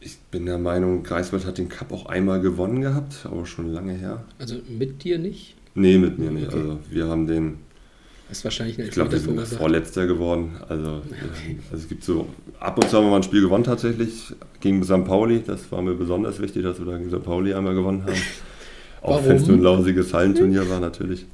ich 0.00 0.18
bin 0.30 0.46
der 0.46 0.58
Meinung, 0.58 1.02
Greifswald 1.02 1.44
hat 1.44 1.58
den 1.58 1.68
Cup 1.68 1.92
auch 1.92 2.06
einmal 2.06 2.40
gewonnen 2.40 2.80
gehabt, 2.80 3.24
aber 3.24 3.46
schon 3.46 3.72
lange 3.72 3.92
her. 3.92 4.24
Also 4.38 4.56
mit 4.68 5.02
dir 5.02 5.18
nicht? 5.18 5.56
Nee, 5.74 5.98
mit 5.98 6.18
mir 6.18 6.30
nicht. 6.30 6.48
Okay. 6.48 6.56
Also 6.56 6.78
wir 6.90 7.06
haben 7.06 7.26
den. 7.26 7.58
Das 8.28 8.38
ist 8.38 8.44
wahrscheinlich 8.44 8.78
eine 8.78 8.88
Ich 8.88 8.94
glaube, 8.94 9.12
wir 9.12 9.18
sind 9.18 9.40
Vorletzter 9.40 10.06
geworden. 10.06 10.56
Also, 10.68 10.96
okay. 11.06 11.58
also 11.70 11.82
es 11.82 11.88
gibt 11.88 12.04
so, 12.04 12.28
ab 12.60 12.76
und 12.76 12.88
zu 12.88 12.96
haben 12.96 13.04
wir 13.04 13.10
mal 13.10 13.16
ein 13.16 13.22
Spiel 13.22 13.40
gewonnen 13.40 13.64
tatsächlich, 13.64 14.34
gegen 14.60 14.84
St. 14.84 15.04
Pauli. 15.04 15.42
Das 15.44 15.72
war 15.72 15.80
mir 15.80 15.94
besonders 15.94 16.38
wichtig, 16.40 16.62
dass 16.62 16.78
wir 16.78 16.86
da 16.86 16.98
gegen 16.98 17.10
St. 17.10 17.22
Pauli 17.22 17.54
einmal 17.54 17.74
gewonnen 17.74 18.04
haben. 18.04 18.14
Auch 19.02 19.24
wenn 19.24 19.36
es 19.36 19.46
nur 19.46 19.56
ein 19.56 19.62
lausiges 19.62 20.12
Hallenturnier 20.12 20.68
war 20.68 20.80
natürlich. 20.80 21.26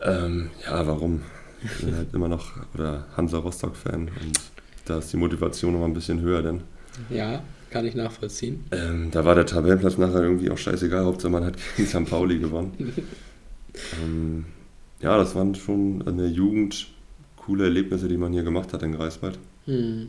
Ähm, 0.00 0.50
ja, 0.64 0.86
warum? 0.86 1.22
Ich 1.62 1.84
bin 1.84 1.96
halt 1.96 2.12
immer 2.12 2.28
noch 2.28 2.52
oder 2.74 3.06
Hansa 3.16 3.38
Rostock-Fan 3.38 4.02
und 4.02 4.40
da 4.84 4.98
ist 4.98 5.12
die 5.12 5.16
Motivation 5.16 5.72
noch 5.72 5.80
mal 5.80 5.86
ein 5.86 5.94
bisschen 5.94 6.20
höher 6.20 6.42
denn. 6.42 6.60
Ja, 7.08 7.42
kann 7.70 7.86
ich 7.86 7.94
nachvollziehen. 7.94 8.64
Ähm, 8.70 9.10
da 9.10 9.24
war 9.24 9.34
der 9.34 9.46
Tabellenplatz 9.46 9.96
nachher 9.96 10.22
irgendwie 10.22 10.50
auch 10.50 10.58
scheißegal, 10.58 11.04
Hauptsache 11.04 11.32
man 11.32 11.44
hat 11.44 11.56
gegen 11.76 11.88
St. 11.88 12.08
Pauli 12.08 12.38
gewonnen. 12.38 12.72
ähm, 14.02 14.44
ja, 15.00 15.16
das 15.16 15.34
waren 15.34 15.54
schon 15.54 16.02
in 16.02 16.18
der 16.18 16.28
Jugend 16.28 16.86
coole 17.36 17.64
Erlebnisse, 17.64 18.08
die 18.08 18.16
man 18.16 18.32
hier 18.32 18.42
gemacht 18.42 18.72
hat 18.72 18.82
in 18.82 18.92
Greifswald. 18.92 19.38
Hm. 19.66 20.08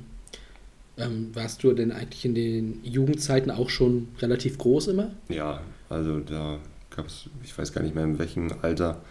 Ähm, 0.98 1.30
warst 1.34 1.64
du 1.64 1.74
denn 1.74 1.92
eigentlich 1.92 2.24
in 2.24 2.36
den 2.36 2.80
Jugendzeiten 2.84 3.52
auch 3.52 3.70
schon 3.70 4.10
relativ 4.20 4.58
groß 4.58 4.88
immer? 4.88 5.12
Ja, 5.28 5.62
also 5.90 6.20
da 6.20 6.58
gab 6.96 7.08
es, 7.08 7.30
ich 7.44 7.58
weiß 7.58 7.74
gar 7.74 7.82
nicht 7.82 7.96
mehr 7.96 8.04
in 8.04 8.18
welchem 8.20 8.50
Alter, 8.62 9.02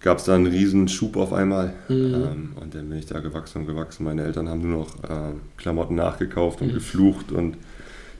gab 0.00 0.18
es 0.18 0.24
da 0.24 0.34
einen 0.34 0.46
riesen 0.46 0.86
Schub 0.88 1.16
auf 1.16 1.32
einmal. 1.32 1.72
Mhm. 1.88 2.14
Ähm, 2.14 2.52
und 2.60 2.74
dann 2.74 2.88
bin 2.88 2.98
ich 2.98 3.06
da 3.06 3.20
gewachsen 3.20 3.62
und 3.62 3.66
gewachsen. 3.66 4.04
Meine 4.04 4.22
Eltern 4.24 4.48
haben 4.48 4.60
nur 4.60 4.80
noch 4.80 5.04
äh, 5.04 5.32
Klamotten 5.56 5.94
nachgekauft 5.94 6.60
und 6.60 6.68
mhm. 6.68 6.74
geflucht 6.74 7.32
und 7.32 7.56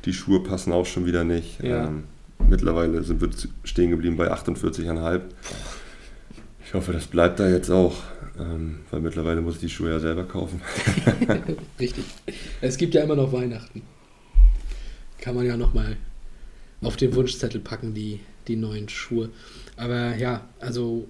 die 0.05 0.13
Schuhe 0.13 0.43
passen 0.43 0.73
auch 0.73 0.87
schon 0.87 1.07
wieder 1.07 1.25
nicht. 1.25 1.63
Ja. 1.63 1.87
Ähm, 1.87 2.05
mittlerweile 2.49 3.03
sind 3.03 3.21
wir 3.21 3.31
stehen 3.65 3.91
geblieben 3.91 4.17
bei 4.17 4.33
48,5. 4.33 5.21
Ich 6.67 6.75
hoffe, 6.75 6.93
das 6.93 7.07
bleibt 7.07 7.39
da 7.39 7.49
jetzt 7.49 7.71
auch, 7.71 7.95
ähm, 8.39 8.81
weil 8.91 9.01
mittlerweile 9.01 9.41
muss 9.43 9.57
ich 9.57 9.61
die 9.61 9.69
Schuhe 9.69 9.91
ja 9.91 10.01
selber 10.01 10.25
kaufen. 10.25 10.61
Richtig. 11.79 12.05
Es 12.61 12.77
gibt 12.77 12.95
ja 12.95 13.03
immer 13.03 13.17
noch 13.17 13.33
Weihnachten. 13.33 13.83
Kann 15.21 15.35
man 15.35 15.47
ja 15.47 15.57
nochmal 15.57 15.97
auf 16.85 16.97
den 16.97 17.15
Wunschzettel 17.15 17.61
packen, 17.61 17.95
die, 17.95 18.21
die 18.49 18.57
neuen 18.57 18.89
Schuhe. 18.89 19.31
Aber 19.77 20.17
ja, 20.17 20.49
also 20.61 21.07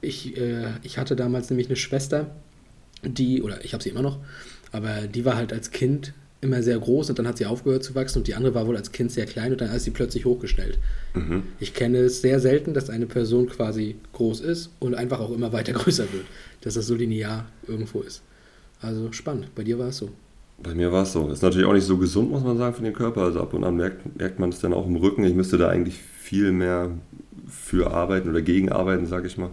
ich, 0.00 0.36
äh, 0.36 0.68
ich 0.82 0.98
hatte 0.98 1.16
damals 1.16 1.50
nämlich 1.50 1.68
eine 1.68 1.76
Schwester, 1.76 2.30
die, 3.02 3.42
oder 3.42 3.64
ich 3.64 3.72
habe 3.72 3.82
sie 3.82 3.90
immer 3.90 4.02
noch, 4.02 4.18
aber 4.72 5.02
die 5.02 5.24
war 5.24 5.36
halt 5.36 5.52
als 5.52 5.70
Kind 5.70 6.12
immer 6.40 6.62
sehr 6.62 6.78
groß 6.78 7.10
und 7.10 7.18
dann 7.18 7.26
hat 7.26 7.38
sie 7.38 7.46
aufgehört 7.46 7.82
zu 7.82 7.94
wachsen 7.94 8.18
und 8.18 8.26
die 8.26 8.34
andere 8.34 8.54
war 8.54 8.66
wohl 8.66 8.76
als 8.76 8.92
Kind 8.92 9.10
sehr 9.10 9.26
klein 9.26 9.52
und 9.52 9.60
dann 9.60 9.74
ist 9.74 9.84
sie 9.84 9.90
plötzlich 9.90 10.24
hochgestellt. 10.24 10.78
Mhm. 11.14 11.44
Ich 11.60 11.72
kenne 11.72 11.98
es 11.98 12.20
sehr 12.20 12.40
selten, 12.40 12.74
dass 12.74 12.90
eine 12.90 13.06
Person 13.06 13.48
quasi 13.48 13.96
groß 14.12 14.40
ist 14.40 14.70
und 14.78 14.94
einfach 14.94 15.20
auch 15.20 15.32
immer 15.32 15.52
weiter 15.52 15.72
größer 15.74 16.12
wird, 16.12 16.26
dass 16.60 16.74
das 16.74 16.86
so 16.86 16.94
linear 16.94 17.46
irgendwo 17.66 18.00
ist. 18.00 18.22
Also 18.80 19.10
spannend. 19.12 19.54
Bei 19.54 19.64
dir 19.64 19.78
war 19.78 19.88
es 19.88 19.96
so. 19.96 20.10
Bei 20.62 20.74
mir 20.74 20.90
war 20.90 21.02
es 21.02 21.12
so. 21.12 21.28
Ist 21.28 21.42
natürlich 21.42 21.66
auch 21.66 21.72
nicht 21.74 21.84
so 21.86 21.98
gesund, 21.98 22.30
muss 22.30 22.42
man 22.42 22.56
sagen, 22.56 22.74
für 22.74 22.82
den 22.82 22.92
Körper. 22.94 23.22
Also 23.22 23.40
ab 23.40 23.52
und 23.54 23.64
an 23.64 23.76
merkt, 23.76 24.18
merkt 24.18 24.38
man 24.38 24.48
es 24.50 24.58
dann 24.60 24.72
auch 24.72 24.86
im 24.86 24.96
Rücken. 24.96 25.24
Ich 25.24 25.34
müsste 25.34 25.58
da 25.58 25.68
eigentlich 25.68 25.96
viel 25.98 26.50
mehr 26.52 26.90
für 27.48 27.90
arbeiten 27.90 28.28
oder 28.30 28.40
gegen 28.42 28.72
arbeiten, 28.72 29.06
sage 29.06 29.26
ich 29.26 29.36
mal. 29.36 29.50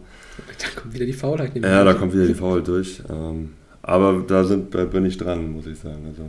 Da 0.60 0.82
kommt 0.82 0.94
wieder 0.94 1.06
die 1.06 1.14
Faulheit. 1.14 1.56
Ja, 1.56 1.84
da 1.84 1.94
kommt 1.94 2.14
wieder 2.14 2.26
die 2.26 2.34
Faulheit 2.34 2.68
durch. 2.68 3.02
Ähm, 3.10 3.52
Aber 3.82 4.24
da 4.26 4.44
sind, 4.46 4.72
bin 4.72 5.06
ich 5.06 5.18
dran, 5.18 5.52
muss 5.52 5.68
ich 5.68 5.78
sagen. 5.78 6.06
Also, 6.08 6.24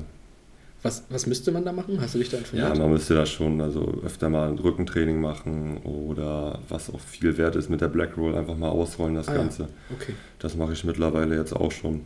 was, 0.83 1.05
was 1.09 1.27
müsste 1.27 1.51
man 1.53 1.65
da 1.65 1.73
machen? 1.73 1.99
Hast 1.99 2.15
du 2.15 2.19
dich 2.19 2.29
da 2.29 2.37
informiert? 2.37 2.69
Ja, 2.69 2.75
man 2.75 2.91
müsste 2.93 3.15
da 3.15 3.25
schon 3.25 3.59
also 3.63 3.95
öfter 4.05 4.29
mal 4.29 4.49
ein 4.51 4.59
Rückentraining 4.59 5.19
machen 5.19 5.79
oder 5.79 6.59
was 6.69 6.91
auch 6.93 7.01
viel 7.01 7.39
wert 7.39 7.57
ist 7.57 7.71
mit 7.71 7.81
der 7.81 7.89
Black 7.89 8.19
Roll, 8.19 8.35
einfach 8.35 8.59
mal 8.59 8.69
ausrollen 8.69 9.15
das 9.15 9.29
Ah, 9.29 9.35
Ganze. 9.35 9.63
Ja. 9.63 9.69
Okay. 9.99 10.13
Das 10.41 10.57
mache 10.57 10.75
ich 10.75 10.85
mittlerweile 10.85 11.37
jetzt 11.37 11.55
auch 11.57 11.73
schon. 11.73 12.03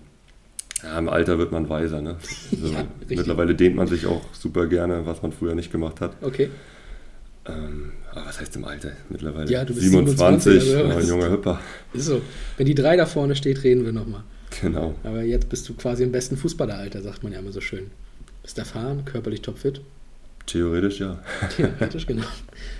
Ja, 0.82 0.98
Im 0.98 1.08
Alter 1.08 1.38
wird 1.38 1.52
man 1.52 1.68
weiser. 1.68 2.00
Ne? 2.00 2.16
Also 2.52 2.66
Ja, 2.72 2.86
mittlerweile 3.08 3.54
dehnt 3.54 3.76
man 3.76 3.86
sich 3.88 4.06
auch 4.06 4.22
super 4.32 4.66
gerne, 4.66 5.06
was 5.06 5.22
man 5.22 5.32
früher 5.32 5.54
nicht 5.54 5.72
gemacht 5.72 6.00
hat. 6.00 6.16
Okay. 6.22 6.50
Ähm, 7.46 7.92
aber 8.12 8.26
was 8.26 8.40
heißt 8.40 8.54
im 8.56 8.64
Alter? 8.64 8.92
Mittlerweile 9.08 9.50
Ja, 9.50 9.64
du 9.64 9.74
bist 9.74 9.86
27, 9.86 10.62
27, 10.62 10.76
also 10.76 10.94
oh, 10.94 11.00
ein 11.00 11.06
junger 11.06 11.30
Hüpper. 11.30 11.60
Ist 11.94 12.06
so. 12.06 12.20
Wenn 12.56 12.66
die 12.66 12.74
drei 12.74 12.96
da 12.96 13.06
vorne 13.06 13.34
steht, 13.34 13.64
reden 13.64 13.84
wir 13.84 13.92
nochmal. 13.92 14.22
Genau. 14.60 14.94
Aber 15.04 15.22
jetzt 15.22 15.48
bist 15.48 15.68
du 15.68 15.74
quasi 15.74 16.04
im 16.04 16.12
besten 16.12 16.36
Fußballeralter, 16.36 17.02
sagt 17.02 17.22
man 17.22 17.32
ja 17.32 17.38
immer 17.38 17.52
so 17.52 17.60
schön. 17.60 17.90
Bist 18.42 18.58
erfahren, 18.58 19.04
körperlich 19.04 19.42
topfit. 19.42 19.80
Theoretisch 20.46 21.00
ja. 21.00 21.18
Theoretisch, 21.56 22.06
genau. 22.06 22.24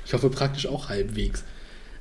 Ich 0.06 0.12
hoffe 0.14 0.30
praktisch 0.30 0.66
auch 0.66 0.88
halbwegs. 0.88 1.44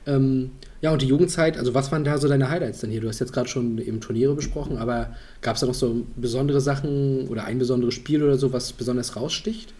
Ähm, 0.05 0.51
ja, 0.81 0.91
und 0.91 1.01
die 1.01 1.07
Jugendzeit, 1.07 1.57
also 1.57 1.73
was 1.73 1.91
waren 1.91 2.03
da 2.03 2.17
so 2.17 2.27
deine 2.27 2.49
Highlights 2.49 2.79
denn 2.81 2.91
hier? 2.91 3.01
Du 3.01 3.07
hast 3.07 3.19
jetzt 3.19 3.33
gerade 3.33 3.47
schon 3.49 3.77
eben 3.79 3.99
Turniere 3.99 4.35
besprochen, 4.35 4.77
aber 4.77 5.15
gab 5.41 5.55
es 5.55 5.61
da 5.61 5.67
noch 5.67 5.73
so 5.73 6.05
besondere 6.15 6.61
Sachen 6.61 7.27
oder 7.27 7.45
ein 7.45 7.57
besonderes 7.59 7.93
Spiel 7.95 8.23
oder 8.23 8.37
so, 8.37 8.53
was 8.53 8.73
besonders 8.73 9.15
raussticht? 9.15 9.73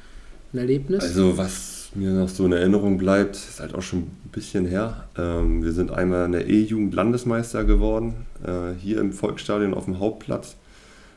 Ein 0.53 0.59
Erlebnis? 0.59 1.03
Also 1.03 1.37
was 1.37 1.89
mir 1.93 2.11
noch 2.11 2.29
so 2.29 2.45
in 2.45 2.53
Erinnerung 2.53 2.97
bleibt, 2.97 3.35
ist 3.35 3.59
halt 3.59 3.75
auch 3.75 3.81
schon 3.81 3.99
ein 3.99 4.29
bisschen 4.31 4.65
her. 4.65 5.05
Ähm, 5.17 5.63
wir 5.63 5.71
sind 5.71 5.91
einmal 5.91 6.25
in 6.25 6.31
der 6.33 6.47
E-Jugend 6.47 6.93
Landesmeister 6.93 7.63
geworden, 7.63 8.13
äh, 8.45 8.73
hier 8.79 8.99
im 8.99 9.13
Volksstadion 9.13 9.73
auf 9.73 9.85
dem 9.85 9.99
Hauptplatz. 9.99 10.55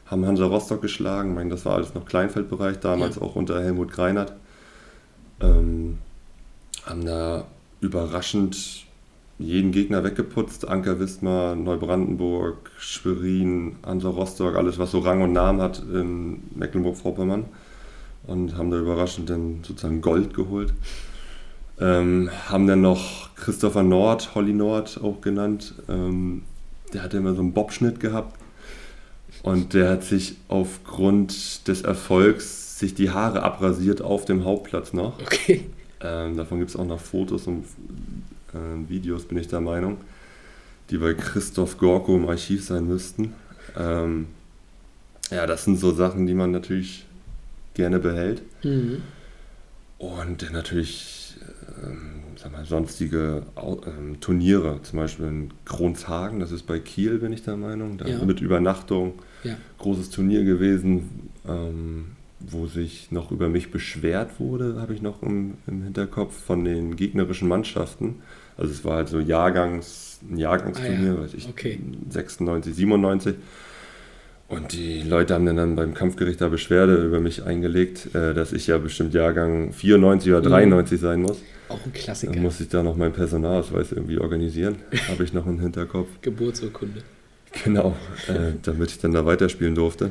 Haben 0.06 0.26
Hansa 0.26 0.44
Rostock 0.46 0.82
geschlagen. 0.82 1.30
Ich 1.30 1.34
meine, 1.36 1.50
das 1.50 1.64
war 1.64 1.76
alles 1.76 1.94
noch 1.94 2.04
Kleinfeldbereich, 2.04 2.80
damals 2.80 3.16
Ja. 3.16 3.22
auch 3.22 3.36
unter 3.36 3.62
Helmut 3.62 3.92
Greinert. 3.92 4.32
Ähm, 5.40 5.98
haben 6.84 7.04
da 7.04 7.46
überraschend 7.80 8.84
jeden 9.40 9.72
Gegner 9.72 10.04
weggeputzt. 10.04 10.68
Anker 10.68 11.00
Wismar, 11.00 11.56
Neubrandenburg, 11.56 12.70
Schwerin, 12.78 13.76
Hansa 13.84 14.10
Rostock, 14.10 14.56
alles 14.56 14.78
was 14.78 14.90
so 14.90 14.98
Rang 15.00 15.22
und 15.22 15.32
Namen 15.32 15.60
hat 15.60 15.82
in 15.92 16.42
Mecklenburg-Vorpommern. 16.54 17.46
Und 18.26 18.56
haben 18.56 18.70
da 18.70 18.78
überraschend 18.78 19.30
dann 19.30 19.60
sozusagen 19.62 20.02
Gold 20.02 20.34
geholt. 20.34 20.74
Ähm, 21.80 22.30
haben 22.48 22.66
dann 22.66 22.82
noch 22.82 23.34
Christopher 23.34 23.82
Nord, 23.82 24.34
Holly 24.34 24.52
Nord 24.52 25.00
auch 25.02 25.22
genannt. 25.22 25.74
Ähm, 25.88 26.42
der 26.92 27.02
hatte 27.02 27.16
immer 27.16 27.34
so 27.34 27.40
einen 27.40 27.54
Bobschnitt 27.54 27.98
gehabt. 27.98 28.38
Und 29.42 29.72
der 29.72 29.88
hat 29.88 30.04
sich 30.04 30.36
aufgrund 30.48 31.66
des 31.66 31.82
Erfolgs 31.82 32.78
sich 32.78 32.94
die 32.94 33.10
Haare 33.10 33.42
abrasiert 33.42 34.02
auf 34.02 34.26
dem 34.26 34.44
Hauptplatz 34.44 34.92
noch. 34.92 35.18
okay. 35.20 35.64
Ähm, 36.02 36.36
davon 36.36 36.58
gibt 36.58 36.70
es 36.70 36.76
auch 36.76 36.86
noch 36.86 37.00
Fotos 37.00 37.46
und 37.46 37.64
äh, 38.54 38.88
Videos, 38.88 39.24
bin 39.24 39.38
ich 39.38 39.48
der 39.48 39.60
Meinung, 39.60 39.98
die 40.90 40.98
bei 40.98 41.14
Christoph 41.14 41.78
Gorko 41.78 42.16
im 42.16 42.28
Archiv 42.28 42.64
sein 42.64 42.86
müssten. 42.86 43.34
Ähm, 43.76 44.26
ja, 45.30 45.46
das 45.46 45.64
sind 45.64 45.78
so 45.78 45.92
Sachen, 45.92 46.26
die 46.26 46.34
man 46.34 46.50
natürlich 46.50 47.06
gerne 47.74 47.98
behält. 47.98 48.42
Mhm. 48.64 49.02
Und 49.98 50.42
dann 50.42 50.52
natürlich 50.52 51.20
ähm, 51.84 52.20
sag 52.36 52.52
mal, 52.52 52.64
sonstige 52.64 53.42
ähm, 53.56 54.18
Turniere, 54.20 54.80
zum 54.82 54.98
Beispiel 54.98 55.26
in 55.26 55.50
Kronshagen, 55.64 56.40
das 56.40 56.52
ist 56.52 56.66
bei 56.66 56.78
Kiel, 56.78 57.18
bin 57.18 57.32
ich 57.32 57.42
der 57.42 57.56
Meinung, 57.56 57.98
da 57.98 58.06
Ja. 58.06 58.24
mit 58.24 58.40
Übernachtung. 58.40 59.14
Ja. 59.44 59.56
Großes 59.78 60.10
Turnier 60.10 60.44
gewesen, 60.44 61.30
ähm, 61.46 62.12
wo 62.40 62.66
sich 62.66 63.12
noch 63.12 63.30
über 63.30 63.48
mich 63.48 63.70
beschwert 63.70 64.40
wurde, 64.40 64.80
habe 64.80 64.94
ich 64.94 65.02
noch 65.02 65.22
im, 65.22 65.54
im 65.66 65.82
Hinterkopf 65.82 66.34
von 66.34 66.64
den 66.64 66.96
gegnerischen 66.96 67.48
Mannschaften. 67.48 68.16
Also 68.60 68.72
es 68.72 68.84
war 68.84 68.96
halt 68.96 69.08
so 69.08 69.18
Jahrgangs, 69.20 70.20
ein 70.30 70.36
Jahrgangsturnier, 70.36 71.12
Ah 71.12 71.14
ja, 71.16 71.22
weiß 71.22 71.34
ich, 71.34 71.48
okay. 71.48 71.78
96, 72.10 72.74
97. 72.74 73.34
Und 74.48 74.72
die 74.72 75.02
Leute 75.02 75.34
haben 75.34 75.46
dann, 75.46 75.76
beim 75.76 75.94
Kampfgericht 75.94 76.40
da 76.40 76.48
Beschwerde 76.48 76.96
über 76.96 77.20
mich 77.20 77.44
eingelegt, 77.44 78.14
äh, 78.14 78.34
dass 78.34 78.52
ich 78.52 78.66
ja 78.66 78.78
bestimmt 78.78 79.14
Jahrgang 79.14 79.72
94 79.72 80.32
oder 80.32 80.40
Mhm. 80.40 80.48
93 80.52 81.00
sein 81.00 81.22
muss. 81.22 81.38
Auch 81.68 81.78
ein 81.86 81.92
Klassiker. 81.92 82.32
Dann 82.32 82.42
muss 82.42 82.60
ich 82.60 82.68
da 82.68 82.82
noch 82.82 82.96
meinen 82.96 83.12
Personalausweis 83.12 83.92
irgendwie 83.92 84.18
organisieren. 84.18 84.76
Habe 85.08 85.22
ich 85.24 85.32
noch 85.32 85.46
im 85.46 85.60
Hinterkopf. 85.60 86.08
Geburtsurkunde. 86.20 87.02
Genau, 87.64 87.96
äh, 88.28 88.52
damit 88.62 88.90
ich 88.90 88.98
dann 88.98 89.12
da 89.12 89.24
weiterspielen 89.24 89.74
durfte. 89.74 90.10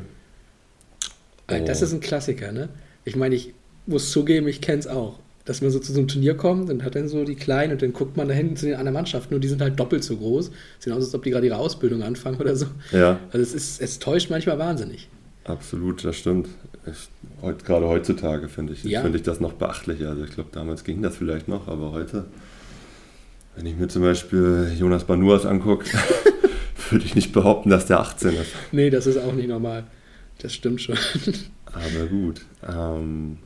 Äh, 1.47 1.63
Das 1.65 1.81
Oh. 1.81 1.85
ist 1.85 1.93
ein 1.93 1.99
Klassiker, 1.99 2.51
ne? 2.51 2.69
Ich 3.05 3.15
meine, 3.15 3.35
ich 3.35 3.53
muss 3.87 4.11
zugeben, 4.11 4.47
ich 4.47 4.61
kenne 4.61 4.79
es 4.79 4.87
auch. 4.87 5.19
Dass 5.45 5.61
man 5.61 5.71
so 5.71 5.79
zu 5.79 5.91
so 5.93 5.99
einem 5.99 6.07
Turnier 6.07 6.35
kommt 6.35 6.69
und 6.69 6.83
hat 6.83 6.93
dann 6.95 7.07
so 7.07 7.23
die 7.23 7.35
Kleinen 7.35 7.73
und 7.73 7.81
dann 7.81 7.91
guckt 7.93 8.17
man 8.17 8.27
da 8.27 8.33
hinten 8.35 8.55
zu 8.55 8.65
den 8.67 8.75
anderen 8.75 8.93
Mannschaften 8.93 9.33
und 9.33 9.43
die 9.43 9.47
sind 9.47 9.61
halt 9.61 9.79
doppelt 9.79 10.03
so 10.03 10.15
groß. 10.17 10.51
Sehen 10.79 10.93
aus, 10.93 11.03
als 11.05 11.15
ob 11.15 11.23
die 11.23 11.31
gerade 11.31 11.47
ihre 11.47 11.57
Ausbildung 11.57 12.03
anfangen 12.03 12.37
oder 12.39 12.55
so. 12.55 12.67
Ja, 12.91 13.19
Also 13.31 13.39
es, 13.39 13.53
ist, 13.53 13.81
es 13.81 13.97
täuscht 13.99 14.29
manchmal 14.29 14.59
wahnsinnig. 14.59 15.07
absolut, 15.45 16.03
das 16.05 16.17
stimmt. 16.17 16.49
Ich, 16.85 17.09
heut, 17.41 17.65
gerade 17.65 17.87
heutzutage 17.87 18.47
finde 18.47 18.73
ich, 18.73 18.83
Ja. 18.83 19.01
finde 19.01 19.17
ich 19.17 19.23
das 19.23 19.39
noch 19.39 19.53
beachtlicher. 19.53 20.09
Also 20.09 20.23
ich 20.23 20.31
glaube, 20.31 20.49
damals 20.51 20.83
ging 20.83 21.01
das 21.01 21.17
vielleicht 21.17 21.47
noch, 21.47 21.67
aber 21.67 21.91
heute, 21.93 22.25
wenn 23.55 23.65
ich 23.65 23.75
mir 23.75 23.87
zum 23.87 24.03
Beispiel 24.03 24.71
Jonas 24.77 25.05
Banuas 25.05 25.45
angucke, 25.47 25.85
würde 26.91 27.05
ich 27.05 27.15
nicht 27.15 27.31
behaupten, 27.33 27.69
dass 27.71 27.85
der 27.87 27.99
18 28.01 28.33
ist. 28.33 28.51
Nee, 28.71 28.89
das 28.91 29.07
ist 29.07 29.17
auch 29.17 29.33
nicht 29.33 29.49
normal. 29.49 29.85
Das 30.41 30.53
stimmt 30.53 30.81
schon. 30.81 30.97
Aber 31.65 32.05
gut. 32.07 32.41
Ähm, 32.67 33.37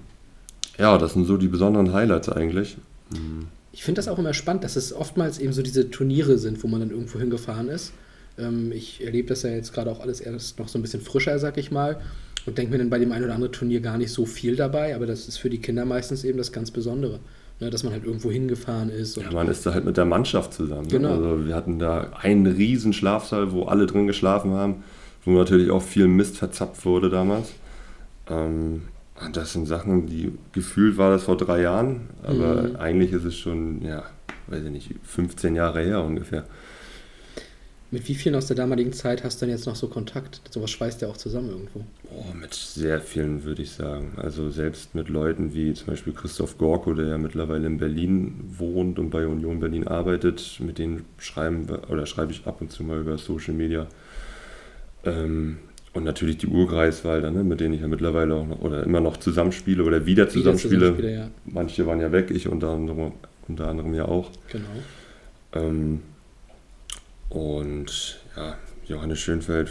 ja, 0.77 0.97
das 0.97 1.13
sind 1.13 1.25
so 1.25 1.37
die 1.37 1.47
besonderen 1.47 1.93
Highlights 1.93 2.29
eigentlich. 2.29 2.77
Mhm. 3.11 3.47
Ich 3.71 3.83
finde 3.83 3.99
das 3.99 4.07
auch 4.07 4.19
immer 4.19 4.33
spannend, 4.33 4.63
dass 4.63 4.75
es 4.75 4.93
oftmals 4.93 5.39
eben 5.39 5.51
so 5.51 5.63
diese 5.63 5.89
Turniere 5.89 6.37
sind, 6.37 6.63
wo 6.63 6.67
man 6.67 6.79
dann 6.79 6.91
irgendwo 6.91 7.19
hingefahren 7.19 7.69
ist. 7.69 7.93
Ähm, 8.37 8.71
ich 8.71 9.03
erlebe 9.03 9.29
das 9.29 9.43
ja 9.43 9.49
jetzt 9.49 9.73
gerade 9.73 9.91
auch 9.91 9.99
alles 9.99 10.21
erst 10.21 10.59
noch 10.59 10.67
so 10.67 10.77
ein 10.77 10.81
bisschen 10.81 11.01
frischer, 11.01 11.37
sag 11.39 11.57
ich 11.57 11.71
mal. 11.71 11.99
Und 12.45 12.57
denke 12.57 12.71
mir 12.71 12.77
dann 12.77 12.89
bei 12.89 12.99
dem 12.99 13.11
einen 13.11 13.25
oder 13.25 13.35
anderen 13.35 13.53
Turnier 13.53 13.79
gar 13.79 13.97
nicht 13.97 14.11
so 14.11 14.25
viel 14.25 14.55
dabei, 14.55 14.95
aber 14.95 15.05
das 15.05 15.27
ist 15.27 15.37
für 15.37 15.49
die 15.49 15.59
Kinder 15.59 15.85
meistens 15.85 16.23
eben 16.23 16.37
das 16.37 16.51
ganz 16.51 16.71
Besondere. 16.71 17.19
Ne, 17.59 17.69
dass 17.69 17.83
man 17.83 17.93
halt 17.93 18.03
irgendwo 18.03 18.31
hingefahren 18.31 18.89
ist. 18.89 19.15
Ja, 19.15 19.31
man 19.31 19.47
ist 19.47 19.65
da 19.65 19.73
halt 19.73 19.85
mit 19.85 19.95
der 19.95 20.05
Mannschaft 20.05 20.53
zusammen. 20.53 20.87
ne? 20.87 20.87
Genau. 20.87 21.11
Also 21.11 21.45
wir 21.45 21.55
hatten 21.55 21.77
da 21.77 22.11
einen 22.19 22.47
riesen 22.47 22.93
Schlafsaal, 22.93 23.51
wo 23.51 23.65
alle 23.65 23.85
drin 23.85 24.07
geschlafen 24.07 24.51
haben, 24.51 24.83
wo 25.23 25.31
natürlich 25.31 25.69
auch 25.69 25.83
viel 25.83 26.07
Mist 26.07 26.37
verzapft 26.37 26.83
wurde 26.83 27.11
damals. 27.11 27.51
Ähm, 28.27 28.81
das 29.31 29.53
sind 29.53 29.67
Sachen, 29.67 30.07
die 30.07 30.33
gefühlt 30.51 30.97
war 30.97 31.11
das 31.11 31.23
vor 31.23 31.37
drei 31.37 31.61
Jahren, 31.61 32.09
aber 32.23 32.69
Mhm. 32.69 32.75
eigentlich 32.77 33.11
ist 33.13 33.25
es 33.25 33.35
schon, 33.37 33.81
ja, 33.83 34.03
weiß 34.47 34.63
ich 34.65 34.71
nicht, 34.71 34.95
15 35.03 35.55
Jahre 35.55 35.81
her 35.81 36.03
ungefähr. 36.03 36.45
Mit 37.91 38.07
wie 38.07 38.15
vielen 38.15 38.33
aus 38.33 38.47
der 38.47 38.55
damaligen 38.55 38.91
Zeit 38.91 39.23
hast 39.23 39.39
du 39.39 39.45
denn 39.45 39.53
jetzt 39.55 39.67
noch 39.67 39.75
so 39.75 39.87
Kontakt? 39.87 40.41
Sowas 40.49 40.71
schweißt 40.71 41.03
ja 41.03 41.09
auch 41.09 41.17
zusammen 41.17 41.49
irgendwo. 41.51 41.85
Oh, 42.09 42.33
mit 42.33 42.51
sehr 42.55 42.99
vielen 42.99 43.43
würde 43.43 43.61
ich 43.61 43.69
sagen. 43.71 44.13
Also 44.17 44.49
selbst 44.49 44.95
mit 44.95 45.09
Leuten 45.09 45.53
wie 45.53 45.75
zum 45.75 45.87
Beispiel 45.87 46.11
Christoph 46.13 46.57
Gorko, 46.57 46.95
der 46.95 47.05
ja 47.05 47.17
mittlerweile 47.19 47.67
in 47.67 47.77
Berlin 47.77 48.33
wohnt 48.57 48.97
und 48.97 49.11
bei 49.11 49.27
Union 49.27 49.59
Berlin 49.59 49.87
arbeitet, 49.87 50.59
mit 50.59 50.79
denen 50.79 51.05
schreiben 51.19 51.67
oder 51.87 52.07
schreibe 52.07 52.31
ich 52.31 52.47
ab 52.47 52.61
und 52.61 52.71
zu 52.71 52.83
mal 52.83 52.99
über 52.99 53.19
Social 53.19 53.53
Media. 53.53 53.85
Ähm, 55.05 55.59
und 55.93 56.03
natürlich 56.03 56.37
die 56.37 56.47
Urgreiswalder, 56.47 57.31
ne, 57.31 57.43
mit 57.43 57.59
denen 57.59 57.73
ich 57.75 57.81
ja 57.81 57.87
mittlerweile 57.87 58.35
auch 58.35 58.47
noch 58.47 58.61
oder 58.61 58.83
immer 58.83 58.99
noch 58.99 59.17
zusammenspiele 59.17 59.83
oder 59.83 60.05
wieder 60.05 60.27
zusammenspiele. 60.27 60.79
Zusammenspieler, 60.79 61.11
ja, 61.11 61.29
Manche 61.45 61.85
waren 61.85 62.01
ja 62.01 62.11
weg, 62.11 62.31
ich 62.31 62.47
unter 62.47 62.69
anderem, 62.69 63.11
unter 63.47 63.67
anderem 63.67 63.93
ja 63.93 64.05
auch. 64.05 64.31
genau. 64.49 64.65
Ähm, 65.53 66.01
und 67.29 68.19
ja, 68.35 68.57
Johannes 68.87 69.19
Schönfeld, 69.19 69.69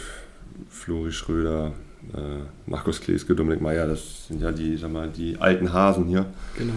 Flori 0.69 1.11
Schröder, 1.11 1.73
äh, 2.13 2.69
Markus 2.69 3.01
Kleeske, 3.01 3.35
Dominik 3.35 3.61
Meyer, 3.61 3.87
das 3.87 4.27
sind 4.27 4.41
ja 4.41 4.51
die, 4.51 4.77
sag 4.77 4.91
mal, 4.91 5.09
die 5.09 5.37
alten 5.39 5.71
Hasen 5.71 6.05
hier. 6.05 6.25
Genau. 6.57 6.73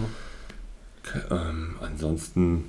Ähm, 1.30 1.76
ansonsten, 1.80 2.64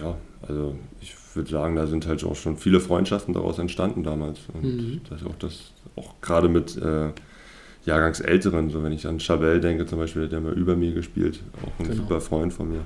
ja, 0.00 0.16
also 0.46 0.74
ich 1.00 1.14
würde 1.34 1.50
sagen, 1.50 1.76
da 1.76 1.86
sind 1.86 2.06
halt 2.06 2.22
auch 2.24 2.36
schon 2.36 2.56
viele 2.56 2.80
Freundschaften 2.80 3.34
daraus 3.34 3.58
entstanden 3.58 4.02
damals. 4.02 4.40
Und 4.52 4.62
Mhm. 4.64 5.00
das 5.08 5.24
auch 5.24 5.34
das, 5.38 5.72
auch 5.96 6.14
gerade 6.20 6.48
mit 6.48 6.76
äh, 6.76 7.10
Jahrgangsälteren, 7.86 8.70
so 8.70 8.82
wenn 8.82 8.92
ich 8.92 9.06
an 9.06 9.18
Chabelle 9.20 9.60
denke 9.60 9.86
zum 9.86 9.98
Beispiel, 9.98 10.28
der 10.28 10.38
hat 10.38 10.44
mal 10.46 10.54
über 10.54 10.76
mir 10.76 10.92
gespielt, 10.92 11.40
auch 11.62 11.78
ein 11.80 11.86
Genau. 11.88 12.02
super 12.02 12.20
Freund 12.20 12.52
von 12.52 12.70
mir. 12.70 12.84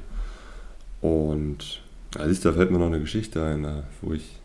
Und 1.00 1.80
ja, 2.16 2.26
du, 2.26 2.34
da 2.34 2.52
fällt 2.52 2.70
mir 2.70 2.78
noch 2.78 2.86
eine 2.86 3.00
Geschichte 3.00 3.42
ein, 3.44 3.66
wo 4.02 4.12
ich, 4.12 4.38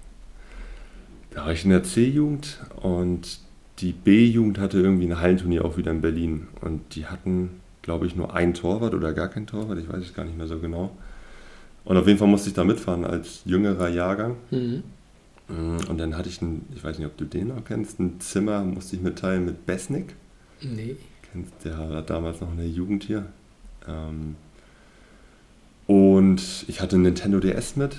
da 1.31 1.45
war 1.45 1.51
ich 1.53 1.63
in 1.63 1.71
der 1.71 1.83
C-Jugend 1.83 2.59
und 2.81 3.39
die 3.79 3.91
B-Jugend 3.93 4.59
hatte 4.59 4.79
irgendwie 4.79 5.05
ein 5.07 5.19
Hallenturnier 5.19 5.65
auch 5.65 5.77
wieder 5.77 5.91
in 5.91 6.01
Berlin 6.01 6.47
und 6.61 6.95
die 6.95 7.05
hatten, 7.07 7.49
glaube 7.81 8.05
ich, 8.05 8.15
nur 8.15 8.33
ein 8.35 8.53
Torwart 8.53 8.93
oder 8.93 9.13
gar 9.13 9.29
kein 9.29 9.47
Torwart, 9.47 9.79
ich 9.79 9.89
weiß 9.91 10.03
es 10.03 10.13
gar 10.13 10.25
nicht 10.25 10.37
mehr 10.37 10.47
so 10.47 10.59
genau. 10.59 10.91
Und 11.85 11.97
auf 11.97 12.07
jeden 12.07 12.17
Fall 12.19 12.27
musste 12.27 12.49
ich 12.49 12.55
da 12.55 12.63
mitfahren 12.63 13.03
als 13.05 13.41
jüngerer 13.45 13.89
Jahrgang. 13.89 14.37
Mhm. 14.51 14.83
Mm, 15.49 15.77
Und 15.89 15.97
dann 15.97 16.15
hatte 16.17 16.29
ich 16.29 16.41
ein, 16.41 16.65
ich 16.75 16.83
weiß 16.83 16.97
nicht, 16.97 17.07
ob 17.07 17.17
du 17.17 17.25
den 17.25 17.49
noch 17.49 17.65
kennst, 17.65 17.99
ein 17.99 18.19
Zimmer 18.21 18.63
musste 18.63 18.95
ich 18.95 19.01
mitteilen 19.01 19.45
mit 19.45 19.65
Besnik. 19.65 20.15
Nee. 20.61 20.95
Kennst- 21.31 21.51
Der 21.65 21.77
hat 21.77 22.09
damals 22.09 22.39
noch 22.39 22.51
eine 22.51 22.65
Jugend 22.65 23.03
hier. 23.03 23.25
Ähm, 23.87 24.35
und 25.87 26.41
ich 26.67 26.79
hatte 26.81 26.95
einen 26.95 27.03
Nintendo 27.03 27.39
DS 27.39 27.75
mit, 27.75 27.97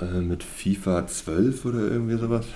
äh, 0.00 0.20
mit 0.20 0.42
FIFA 0.42 1.06
12 1.06 1.64
oder 1.64 1.78
irgendwie 1.80 2.18
sowas. 2.18 2.46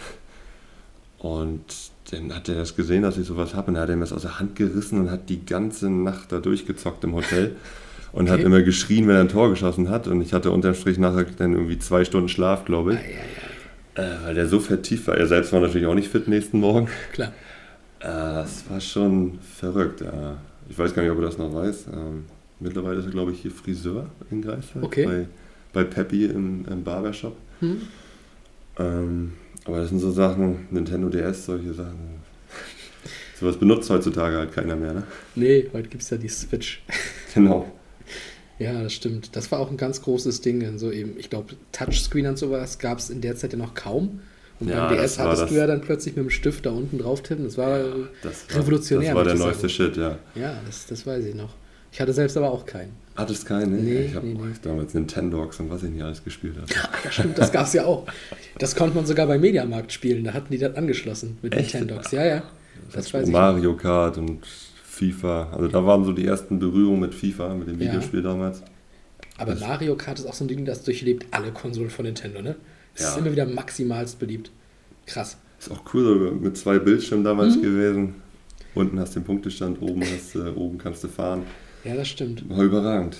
Und 1.18 1.62
dann 2.10 2.34
hat 2.34 2.48
er 2.48 2.56
das 2.56 2.76
gesehen, 2.76 3.02
dass 3.02 3.16
ich 3.18 3.26
sowas 3.26 3.54
habe, 3.54 3.68
und 3.68 3.74
dann 3.74 3.82
hat 3.84 3.88
er 3.90 3.96
mir 3.96 4.02
das 4.02 4.12
aus 4.12 4.22
der 4.22 4.38
Hand 4.38 4.56
gerissen 4.56 5.00
und 5.00 5.10
hat 5.10 5.28
die 5.30 5.44
ganze 5.44 5.88
Nacht 5.90 6.30
da 6.32 6.40
durchgezockt 6.40 7.02
im 7.04 7.14
Hotel. 7.14 7.56
Und 8.12 8.28
hat 8.30 8.36
Okay. 8.38 8.46
immer 8.46 8.62
geschrien, 8.62 9.06
wenn 9.06 9.16
er 9.16 9.20
ein 9.22 9.28
Tor 9.28 9.50
geschossen 9.50 9.90
hat. 9.90 10.06
Und 10.06 10.20
ich 10.22 10.32
hatte 10.32 10.50
unterm 10.50 10.74
Strich 10.74 10.98
nachher 10.98 11.24
dann 11.36 11.52
irgendwie 11.52 11.78
zwei 11.78 12.04
Stunden 12.04 12.28
Schlaf, 12.28 12.64
glaube 12.64 12.94
ich. 12.94 12.98
Ei, 12.98 13.02
ei, 13.96 14.02
Äh, 14.02 14.24
weil 14.24 14.34
der 14.34 14.46
so 14.46 14.60
vertieft 14.60 15.06
war. 15.08 15.16
Er 15.16 15.26
selbst 15.26 15.52
war 15.52 15.60
natürlich 15.60 15.86
auch 15.86 15.94
nicht 15.94 16.08
fit 16.08 16.28
nächsten 16.28 16.60
Morgen. 16.60 16.88
Klar. 17.12 17.32
Äh, 18.00 18.04
das 18.06 18.64
war 18.70 18.80
schon 18.80 19.38
verrückt. 19.40 20.00
Äh, 20.02 20.06
ich 20.70 20.78
weiß 20.78 20.94
gar 20.94 21.02
nicht, 21.02 21.10
ob 21.10 21.18
er 21.18 21.24
das 21.24 21.36
noch 21.38 21.52
weiß. 21.52 21.86
Ähm, 21.92 22.24
mittlerweile 22.60 23.00
ist 23.00 23.06
er, 23.06 23.10
glaube 23.10 23.32
ich, 23.32 23.40
hier 23.40 23.50
Friseur 23.50 24.06
in 24.30 24.40
Greifswald. 24.42 24.84
Okay. 24.84 25.04
Bei, 25.04 25.26
bei 25.72 25.84
Peppy 25.84 26.26
im, 26.26 26.64
im 26.70 26.84
Barbershop. 26.84 27.36
Hm? 27.60 27.82
Ähm, 28.78 29.32
aber 29.64 29.80
das 29.80 29.88
sind 29.90 29.98
so 29.98 30.10
Sachen, 30.12 30.66
Nintendo 30.70 31.08
DS, 31.08 31.46
solche 31.46 31.74
Sachen. 31.74 32.20
Sowas 33.40 33.56
benutzt 33.56 33.90
heutzutage 33.90 34.36
halt 34.36 34.52
keiner 34.52 34.76
mehr, 34.76 34.92
ne? 34.94 35.02
Nee, 35.34 35.68
heute 35.72 35.88
gibt 35.88 36.02
es 36.02 36.10
ja 36.10 36.16
die 36.16 36.28
Switch. 36.28 36.82
Genau. 37.34 37.70
Ja, 38.58 38.82
das 38.82 38.92
stimmt. 38.92 39.36
Das 39.36 39.50
war 39.52 39.60
auch 39.60 39.70
ein 39.70 39.76
ganz 39.76 40.02
großes 40.02 40.40
Ding. 40.40 40.60
in 40.62 40.78
So 40.78 40.90
eben, 40.90 41.14
ich 41.18 41.30
glaube, 41.30 41.54
Touchscreen 41.72 42.26
und 42.26 42.38
sowas 42.38 42.78
gab 42.78 42.98
es 42.98 43.10
in 43.10 43.20
der 43.20 43.36
Zeit 43.36 43.52
ja 43.52 43.58
noch 43.58 43.74
kaum. 43.74 44.20
Und 44.60 44.68
Ja, 44.68 44.88
beim 44.88 44.96
das 44.96 45.12
DS 45.14 45.18
hattest 45.20 45.42
das- 45.42 45.50
du 45.50 45.56
ja 45.56 45.66
dann 45.68 45.80
plötzlich 45.80 46.16
mit 46.16 46.24
dem 46.24 46.30
Stift 46.30 46.66
da 46.66 46.70
unten 46.70 46.98
drauf 46.98 47.22
tippen. 47.22 47.44
Das 47.44 47.56
war 47.56 47.78
Das 48.22 48.48
war, 48.50 48.56
revolutionär. 48.60 49.08
Das 49.10 49.16
war 49.16 49.24
der 49.24 49.34
neueste. 49.36 49.68
Shit, 49.68 49.96
ja. 49.96 50.18
Ja, 50.34 50.60
das, 50.66 50.86
das 50.86 51.06
weiß 51.06 51.24
ich 51.24 51.34
noch. 51.36 51.54
Ich 51.92 52.00
hatte 52.00 52.12
selbst 52.12 52.36
aber 52.36 52.50
auch 52.50 52.66
keinen. 52.66 52.92
Hattest 53.16 53.46
keinen, 53.46 53.72
ne? 53.76 53.78
Nee, 53.82 54.00
ich 54.06 54.14
habe 54.14 54.26
nee, 54.26 54.34
nee. 54.34 54.52
damals 54.62 54.92
Nintendogs 54.94 55.58
und 55.60 55.70
was 55.70 55.82
ich 55.84 55.90
nicht 55.90 56.02
alles 56.02 56.22
gespielt 56.22 56.54
habe. 56.60 56.66
Ja, 56.72 57.10
stimmt, 57.10 57.38
das 57.38 57.50
gab 57.50 57.66
es 57.66 57.72
ja 57.72 57.84
auch. 57.84 58.06
Das 58.58 58.74
konnte 58.76 58.94
man 58.96 59.06
sogar 59.06 59.26
bei 59.26 59.38
Mediamarkt 59.38 59.92
spielen. 59.92 60.24
Da 60.24 60.34
hatten 60.34 60.52
die 60.52 60.58
das 60.58 60.76
angeschlossen 60.76 61.38
mit 61.42 61.54
Echt? 61.54 61.74
Nintendogs. 61.74 62.10
Ja, 62.10 62.24
ja. 62.26 62.42
Das 62.92 63.12
weiß 63.14 63.26
ich. 63.26 63.32
Mario 63.32 63.74
Kart 63.76 64.18
und 64.18 64.40
FIFA. 64.98 65.50
Also 65.52 65.68
da 65.68 65.84
waren 65.86 66.04
so 66.04 66.12
die 66.12 66.26
ersten 66.26 66.58
Berührungen 66.58 67.00
mit 67.00 67.14
FIFA, 67.14 67.54
mit 67.54 67.68
dem 67.68 67.80
Ja. 67.80 67.88
Videospiel 67.88 68.22
damals. 68.22 68.62
Aber 69.36 69.54
Mario 69.54 69.94
Kart 69.96 70.18
ist 70.18 70.26
auch 70.26 70.34
so 70.34 70.44
ein 70.44 70.48
Ding, 70.48 70.64
das 70.64 70.82
durchlebt 70.82 71.26
alle 71.30 71.52
Konsolen 71.52 71.90
von 71.90 72.04
Nintendo, 72.04 72.42
ne? 72.42 72.56
Es 72.94 73.02
ist 73.04 73.14
Ja. 73.14 73.18
immer 73.18 73.30
wieder 73.32 73.46
maximalst 73.46 74.18
beliebt. 74.18 74.50
Krass. 75.06 75.36
Ist 75.60 75.70
auch 75.70 75.82
cool, 75.94 76.04
so 76.04 76.34
mit 76.34 76.56
zwei 76.56 76.78
Bildschirmen 76.78 77.24
damals 77.24 77.56
Mhm. 77.56 77.62
gewesen. 77.62 78.14
Unten 78.74 78.98
hast 79.00 79.14
du 79.14 79.20
den 79.20 79.26
Punktestand, 79.26 79.80
oben, 79.80 80.02
hast, 80.02 80.34
äh, 80.34 80.50
oben 80.50 80.78
kannst 80.78 81.02
du 81.04 81.08
fahren. 81.08 81.42
Ja, 81.84 81.94
das 81.94 82.08
stimmt. 82.08 82.48
War 82.48 82.62
überragend. 82.64 83.16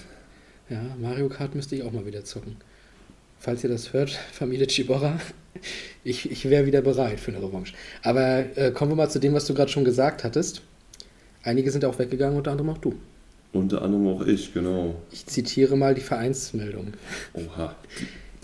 Ja, 0.68 0.82
Mario 1.00 1.28
Kart 1.28 1.54
müsste 1.54 1.76
ich 1.76 1.82
auch 1.82 1.92
mal 1.92 2.04
wieder 2.04 2.24
zocken. 2.24 2.56
Falls 3.38 3.62
ihr 3.62 3.70
das 3.70 3.92
hört, 3.92 4.10
Familie 4.32 4.66
Chiborra, 4.66 5.18
ich, 6.04 6.30
ich 6.30 6.48
wäre 6.50 6.66
wieder 6.66 6.82
bereit 6.82 7.20
für 7.20 7.30
eine 7.32 7.42
Revanche. 7.42 7.74
Aber 8.02 8.44
äh, 8.56 8.72
kommen 8.72 8.90
wir 8.92 8.96
mal 8.96 9.08
zu 9.10 9.20
dem, 9.20 9.32
was 9.34 9.46
du 9.46 9.54
gerade 9.54 9.70
schon 9.70 9.84
gesagt 9.84 10.24
hattest. 10.24 10.62
Einige 11.48 11.70
sind 11.70 11.84
auch 11.86 11.98
weggegangen, 11.98 12.36
unter 12.36 12.50
anderem 12.50 12.68
auch 12.70 12.78
du. 12.78 12.94
Unter 13.54 13.80
anderem 13.80 14.06
auch 14.08 14.26
ich, 14.26 14.52
genau. 14.52 14.96
Ich 15.10 15.24
zitiere 15.24 15.76
mal 15.78 15.94
die 15.94 16.02
Vereinsmeldung. 16.02 16.88
Oha. 17.32 17.74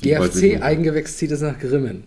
Die- 0.01 0.05
die 0.05 0.09
GFC 0.09 0.63
Eigengewächs 0.63 1.19
zieht 1.19 1.31
es 1.31 1.43
nach 1.43 1.59
Grimmen. 1.59 2.05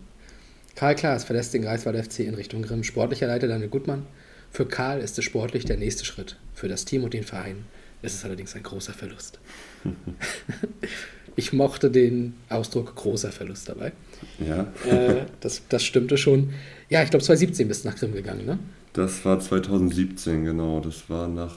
Karl 0.76 0.96
Klaas 0.96 1.24
verlässt 1.24 1.54
den 1.54 1.62
Greifswald 1.62 1.96
FC 2.04 2.22
in 2.22 2.34
Richtung 2.34 2.64
Grimm. 2.64 2.84
Sportlicher 2.84 3.28
Leiter 3.28 3.48
Daniel 3.48 3.70
Gutmann. 3.70 4.08
Für 4.52 4.66
Karl 4.66 5.00
ist 5.02 5.18
es 5.20 5.26
sportlich 5.26 5.66
der 5.66 5.78
nächste 5.78 6.04
Schritt. 6.04 6.38
Für 6.56 6.68
das 6.68 6.86
Team 6.86 7.04
und 7.04 7.14
den 7.14 7.24
Verein 7.24 7.58
ist 8.02 8.16
es 8.16 8.26
allerdings 8.26 8.56
ein 8.56 8.64
großer 8.64 8.94
Verlust. 8.94 9.38
ich 11.36 11.54
mochte 11.54 11.92
den 11.92 12.34
Ausdruck 12.50 12.96
großer 12.96 13.32
Verlust 13.32 13.70
dabei. 13.70 13.92
Ja, 14.40 14.74
Äh, 14.90 15.26
das, 15.42 15.62
das 15.70 15.84
stimmte 15.84 16.18
schon. 16.18 16.54
Ja, 16.90 17.04
ich 17.04 17.10
glaube 17.12 17.24
2017 17.24 17.68
bist 17.68 17.84
du 17.86 17.90
nach 17.90 17.96
Grimm 17.96 18.14
gegangen, 18.14 18.46
ne? 18.46 18.58
Das 18.98 19.24
war 19.26 19.40
2017, 19.40 20.44
genau. 20.46 20.80
Das 20.80 21.10
war 21.10 21.28
nach 21.28 21.56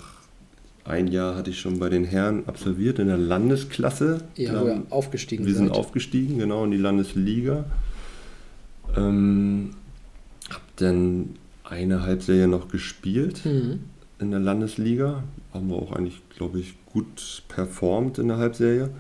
ein 0.85 1.09
Jahr 1.09 1.37
hatte 1.37 1.51
ich 1.51 1.61
schon 1.61 1.79
bei 1.79 1.89
den 1.89 2.05
Herren 2.05 2.45
absolviert 2.47 2.99
in 2.99 3.07
der 3.09 3.19
Landesklasse. 3.19 4.23
Ja, 4.37 4.61
wo 4.61 4.67
Ähm, 4.69 4.85
ihr 4.89 4.93
aufgestiegen 4.93 5.45
Wir 5.47 5.55
sind 5.55 5.69
seid. 5.69 5.77
aufgestiegen, 5.77 6.39
genau, 6.39 6.65
in 6.65 6.71
die 6.71 6.79
Landesliga. 6.79 7.65
Ähm, 8.97 9.71
hab 10.51 10.63
dann 10.77 11.31
eine 11.65 12.03
Halbserie 12.03 12.49
noch 12.49 12.69
gespielt 12.69 13.45
Mhm. 13.45 13.81
in 14.19 14.31
der 14.31 14.41
Landesliga. 14.41 15.23
Haben 15.53 15.69
wir 15.69 15.77
auch 15.77 15.93
eigentlich, 15.93 16.21
glaube 16.37 16.59
ich, 16.59 16.75
gut 16.87 17.43
performt 17.49 18.19
in 18.19 18.29
der 18.29 18.39
Halbserie. 18.39 18.91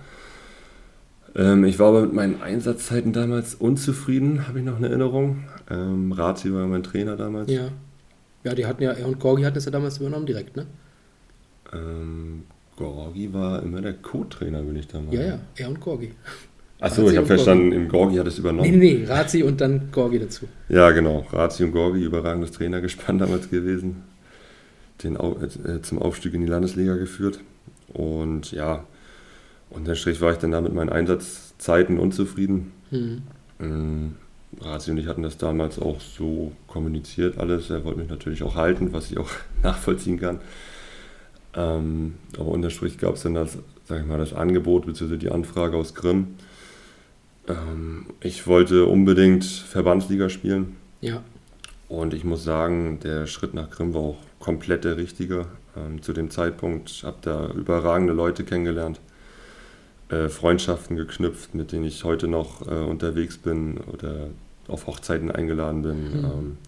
Ähm, 1.34 1.64
ich 1.64 1.78
war 1.78 1.88
aber 1.88 2.02
mit 2.02 2.12
meinen 2.12 2.42
Einsatzzeiten 2.42 3.12
damals 3.12 3.54
unzufrieden, 3.54 4.46
habe 4.48 4.58
ich 4.60 4.64
noch 4.64 4.76
eine 4.76 4.88
Erinnerung. 4.88 5.44
Ähm, 5.68 6.12
Razi 6.12 6.52
war 6.52 6.66
mein 6.66 6.82
Trainer 6.82 7.16
damals. 7.16 7.50
Ja. 7.50 7.68
Ja, 8.44 8.54
die 8.54 8.66
hatten 8.66 8.82
ja, 8.82 8.92
er 8.92 9.06
und 9.06 9.20
Gorgi 9.20 9.42
hatten 9.42 9.58
es 9.58 9.64
ja 9.64 9.70
damals 9.70 9.98
übernommen 9.98 10.26
direkt, 10.26 10.56
ne? 10.56 10.66
Ähm, 11.72 12.44
Gorgi 12.76 13.32
war 13.32 13.62
immer 13.62 13.80
der 13.82 13.94
Co-Trainer, 13.94 14.62
bin 14.62 14.76
ich 14.76 14.88
da 14.88 15.00
mal. 15.00 15.14
Ja, 15.14 15.22
ja, 15.22 15.38
er 15.56 15.68
und 15.68 15.80
Gorgi. 15.80 16.12
Achso, 16.80 17.10
ich 17.10 17.16
habe 17.16 17.26
verstanden, 17.26 17.72
im 17.72 17.88
Gorgi 17.88 18.16
hat 18.16 18.26
es 18.26 18.38
übernommen. 18.38 18.70
nee, 18.70 18.76
nee, 18.76 19.04
Razi 19.04 19.42
und 19.42 19.60
dann 19.60 19.90
Gorgi 19.92 20.18
dazu. 20.18 20.46
Ja, 20.70 20.90
genau. 20.90 21.26
Razi 21.30 21.62
und 21.62 21.72
Gorgi, 21.72 22.02
überragendes 22.02 22.52
Trainergespann 22.52 23.18
damals 23.18 23.50
gewesen. 23.50 24.02
Den 25.04 25.18
Au 25.18 25.36
äh, 25.40 25.82
zum 25.82 25.98
Aufstieg 25.98 26.32
in 26.32 26.40
die 26.40 26.46
Landesliga 26.46 26.96
geführt. 26.96 27.40
Und 27.92 28.52
ja, 28.52 28.84
unterm 29.68 29.94
Strich 29.94 30.20
war 30.22 30.32
ich 30.32 30.38
dann 30.38 30.52
da 30.52 30.60
mit 30.62 30.72
meinen 30.72 30.90
Einsatzzeiten 30.90 31.98
unzufrieden. 31.98 32.72
Mhm. 32.90 33.22
Ähm, 33.60 34.16
Razi 34.60 34.90
und 34.90 34.98
ich 34.98 35.06
hatten 35.06 35.22
das 35.22 35.38
damals 35.38 35.78
auch 35.78 36.00
so 36.00 36.52
kommuniziert, 36.66 37.38
alles. 37.38 37.70
Er 37.70 37.84
wollte 37.84 38.00
mich 38.00 38.08
natürlich 38.10 38.42
auch 38.42 38.56
halten, 38.56 38.92
was 38.92 39.10
ich 39.10 39.18
auch 39.18 39.30
nachvollziehen 39.62 40.18
kann. 40.18 40.40
Ähm, 41.54 42.14
aber 42.36 42.48
unterm 42.48 42.70
Strich 42.70 42.98
gab 42.98 43.14
es 43.14 43.22
dann 43.22 43.34
das, 43.34 43.58
sag 43.84 44.00
ich 44.00 44.06
mal, 44.06 44.18
das 44.18 44.32
Angebot 44.32 44.86
bzw. 44.86 45.16
die 45.16 45.30
Anfrage 45.30 45.76
aus 45.76 45.94
Grimm. 45.94 46.36
Ähm, 47.48 48.06
ich 48.20 48.46
wollte 48.46 48.86
unbedingt 48.86 49.44
Verbandsliga 49.44 50.28
spielen. 50.28 50.76
Ja, 51.00 51.22
Und 51.88 52.14
ich 52.14 52.24
muss 52.24 52.44
sagen, 52.44 53.00
der 53.02 53.26
Schritt 53.26 53.54
nach 53.54 53.70
Grimm 53.70 53.94
war 53.94 54.02
auch 54.02 54.18
komplett 54.38 54.84
der 54.84 54.96
richtige. 54.96 55.46
Ähm, 55.76 56.02
zu 56.02 56.12
dem 56.12 56.30
Zeitpunkt 56.30 57.02
habe 57.04 57.16
da 57.22 57.48
überragende 57.50 58.12
Leute 58.12 58.44
kennengelernt, 58.44 59.00
äh, 60.10 60.28
Freundschaften 60.28 60.96
geknüpft, 60.96 61.54
mit 61.54 61.72
denen 61.72 61.84
ich 61.84 62.04
heute 62.04 62.28
noch 62.28 62.66
äh, 62.66 62.74
unterwegs 62.74 63.38
bin 63.38 63.78
oder 63.78 64.28
auf 64.68 64.86
Hochzeiten 64.86 65.30
eingeladen 65.30 65.82
bin. 65.82 66.20
Mhm. 66.20 66.24
Ähm, 66.24 66.58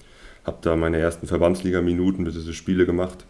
habe 0.45 0.59
da 0.63 0.77
meine 0.77 0.99
ersten 0.99 1.27
Verbandsliga-Minuten 1.27 2.25
bzw. 2.25 2.53
Spiele 2.53 2.87
gemacht. 2.87 3.25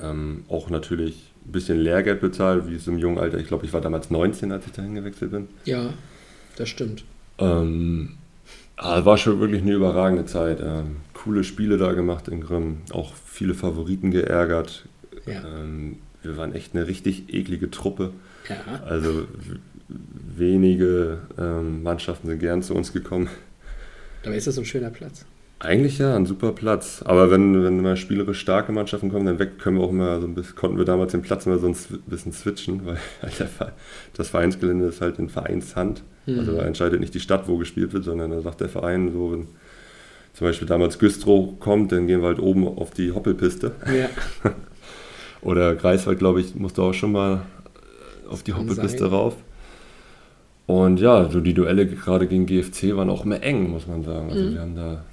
Ähm, 0.00 0.44
auch 0.48 0.70
natürlich 0.70 1.32
ein 1.46 1.52
bisschen 1.52 1.78
Lehrgeld 1.78 2.20
bezahlt, 2.20 2.68
wie 2.68 2.74
es 2.74 2.86
im 2.86 2.98
jungen 2.98 3.18
Alter. 3.18 3.38
Ich 3.38 3.46
glaube, 3.46 3.66
ich 3.66 3.72
war 3.72 3.80
damals 3.80 4.10
19, 4.10 4.50
als 4.52 4.66
ich 4.66 4.72
dahin 4.72 4.94
gewechselt 4.94 5.30
bin. 5.30 5.48
ja, 5.64 5.92
das 6.56 6.68
stimmt. 6.68 7.04
Ähm, 7.38 8.16
ah, 8.76 9.04
war 9.04 9.16
schon 9.16 9.40
wirklich 9.40 9.62
eine 9.62 9.72
überragende 9.72 10.26
Zeit. 10.26 10.60
Ähm, 10.60 10.96
coole 11.14 11.44
Spiele 11.44 11.78
da 11.78 11.92
gemacht 11.92 12.28
in 12.28 12.40
Grimm, 12.40 12.78
auch 12.90 13.14
viele 13.14 13.54
Favoriten 13.54 14.10
geärgert. 14.10 14.84
Ja. 15.26 15.42
Ähm, 15.44 15.96
wir 16.22 16.36
waren 16.36 16.54
echt 16.54 16.74
eine 16.74 16.86
richtig 16.86 17.32
eklige 17.32 17.70
Truppe. 17.70 18.12
Ja, 18.48 18.82
Also 18.84 19.26
wenige 20.36 21.18
ähm, 21.38 21.82
Mannschaften 21.82 22.28
sind 22.28 22.38
gern 22.38 22.62
zu 22.62 22.74
uns 22.74 22.92
gekommen. 22.92 23.28
dabei 24.22 24.36
ist 24.36 24.46
das 24.46 24.54
so 24.56 24.62
ein 24.62 24.64
schöner 24.64 24.90
Platz. 24.90 25.24
Eigentlich 25.58 25.98
ja, 25.98 26.16
ein 26.16 26.26
super 26.26 26.52
Platz. 26.52 27.02
Aber 27.04 27.30
wenn, 27.30 27.62
wenn 27.62 27.78
immer 27.78 27.94
spielerisch 27.96 28.40
starke 28.40 28.72
Mannschaften 28.72 29.10
kommen, 29.12 29.26
dann 29.26 29.38
weg 29.38 29.60
können 29.60 29.78
wir 29.78 29.84
auch 29.84 29.90
immer 29.90 30.20
so 30.20 30.26
ein 30.26 30.34
bisschen, 30.34 30.56
konnten 30.56 30.76
wir 30.78 30.84
damals 30.84 31.12
den 31.12 31.22
Platz 31.22 31.46
immer 31.46 31.58
so 31.58 31.68
ein 31.68 31.76
bisschen 32.06 32.32
switchen, 32.32 32.84
weil 32.84 32.98
halt 33.22 33.72
das 34.16 34.28
Vereinsgelände 34.30 34.86
ist 34.86 35.00
halt 35.00 35.18
in 35.18 35.28
Vereinshand. 35.28 36.02
Also 36.26 36.52
Mhm. 36.52 36.56
da 36.56 36.62
entscheidet 36.64 37.00
nicht 37.00 37.14
die 37.14 37.20
Stadt, 37.20 37.48
wo 37.48 37.58
gespielt 37.58 37.92
wird, 37.92 38.04
sondern 38.04 38.30
da 38.30 38.40
sagt 38.40 38.60
der 38.60 38.68
Verein 38.68 39.12
so, 39.12 39.32
wenn 39.32 39.46
zum 40.34 40.46
Beispiel 40.46 40.66
damals 40.68 40.98
Güstrow 40.98 41.58
kommt, 41.60 41.92
dann 41.92 42.06
gehen 42.06 42.20
wir 42.22 42.28
halt 42.28 42.38
oben 42.38 42.66
auf 42.66 42.90
die 42.92 43.12
Hoppelpiste. 43.12 43.72
Ja, 43.86 44.08
Oder 45.42 45.74
Greifswald, 45.74 46.18
glaube 46.20 46.40
ich, 46.40 46.54
musste 46.54 46.82
auch 46.82 46.92
schon 46.94 47.12
mal 47.12 47.42
auf 48.32 48.42
die 48.42 48.52
Kann 48.52 48.62
Hoppelpiste 48.62 48.98
sein. 49.04 49.08
rauf. 49.08 49.36
Und 50.66 51.00
ja, 51.00 51.28
so 51.28 51.40
die 51.40 51.54
Duelle 51.54 51.86
gerade 51.86 52.26
gegen 52.26 52.46
GFC 52.46 52.96
waren 52.96 53.10
auch 53.10 53.24
immer 53.24 53.42
eng, 53.42 53.70
muss 53.70 53.86
man 53.86 54.02
sagen. 54.04 54.30
Also 54.30 54.44
Mhm. 54.44 54.52
wir 54.54 54.60
haben 54.60 54.76
da 54.76 55.04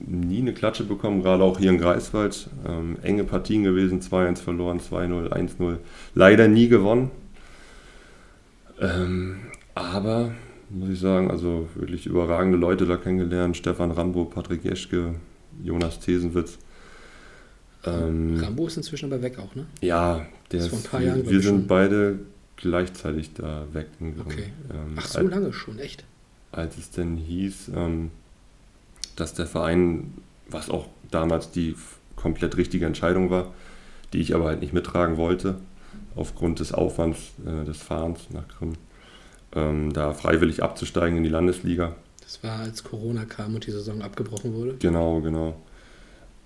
nie 0.00 0.40
eine 0.40 0.52
Klatsche 0.52 0.82
bekommen, 0.84 1.22
gerade 1.22 1.44
auch 1.44 1.58
hier 1.58 1.70
in 1.70 1.78
Greifswald. 1.78 2.48
Ähm, 2.68 2.96
enge 3.02 3.24
Partien 3.24 3.62
gewesen, 3.62 4.00
2-1 4.00 4.40
verloren, 4.42 4.80
2-0, 4.80 5.28
1-0. 5.32 5.78
Leider 6.14 6.48
nie 6.48 6.68
gewonnen. 6.68 7.10
Ähm, 8.80 9.36
aber 9.74 10.32
muss 10.70 10.88
ich 10.90 11.00
sagen. 11.00 11.30
Also 11.30 11.68
wirklich 11.74 12.06
überragende 12.06 12.58
Leute 12.58 12.86
da 12.86 12.96
kennengelernt. 12.96 13.56
Stefan 13.56 13.90
Rambo, 13.92 14.24
Patrick 14.24 14.64
Jeschke, 14.64 15.14
Jonas 15.62 16.00
Thesenwitz. 16.00 16.58
Ähm, 17.84 18.40
Rambo 18.40 18.66
ist 18.66 18.76
inzwischen 18.76 19.12
aber 19.12 19.22
weg 19.22 19.38
auch, 19.38 19.54
ne? 19.54 19.66
Ja, 19.80 20.26
der 20.50 20.60
ist, 20.60 20.92
wir, 20.92 21.28
wir 21.30 21.40
sind 21.40 21.66
beide 21.66 22.20
gleichzeitig 22.62 23.34
da 23.34 23.66
weg. 23.72 23.88
Okay. 24.00 24.52
Ähm, 24.72 24.94
Ach, 24.96 25.06
so 25.06 25.18
als, 25.18 25.30
lange 25.30 25.52
schon, 25.52 25.78
echt? 25.78 26.04
Als 26.52 26.78
es 26.78 26.90
denn 26.90 27.16
hieß, 27.16 27.72
ähm, 27.74 28.10
dass 29.16 29.34
der 29.34 29.46
Verein, 29.46 30.14
was 30.48 30.70
auch 30.70 30.86
damals 31.10 31.50
die 31.50 31.76
komplett 32.16 32.56
richtige 32.56 32.86
Entscheidung 32.86 33.30
war, 33.30 33.52
die 34.12 34.20
ich 34.20 34.34
aber 34.34 34.46
halt 34.46 34.60
nicht 34.60 34.72
mittragen 34.72 35.16
wollte, 35.16 35.56
aufgrund 36.14 36.60
des 36.60 36.72
Aufwands 36.72 37.32
äh, 37.44 37.64
des 37.64 37.78
Fahrens 37.78 38.30
nach 38.30 38.46
Krim, 38.48 38.74
ähm, 39.54 39.92
da 39.92 40.14
freiwillig 40.14 40.62
abzusteigen 40.62 41.18
in 41.18 41.24
die 41.24 41.30
Landesliga. 41.30 41.96
Das 42.22 42.42
war, 42.42 42.60
als 42.60 42.84
Corona 42.84 43.24
kam 43.24 43.54
und 43.54 43.66
die 43.66 43.72
Saison 43.72 44.00
abgebrochen 44.02 44.54
wurde? 44.54 44.76
Genau, 44.78 45.20
genau. 45.20 45.60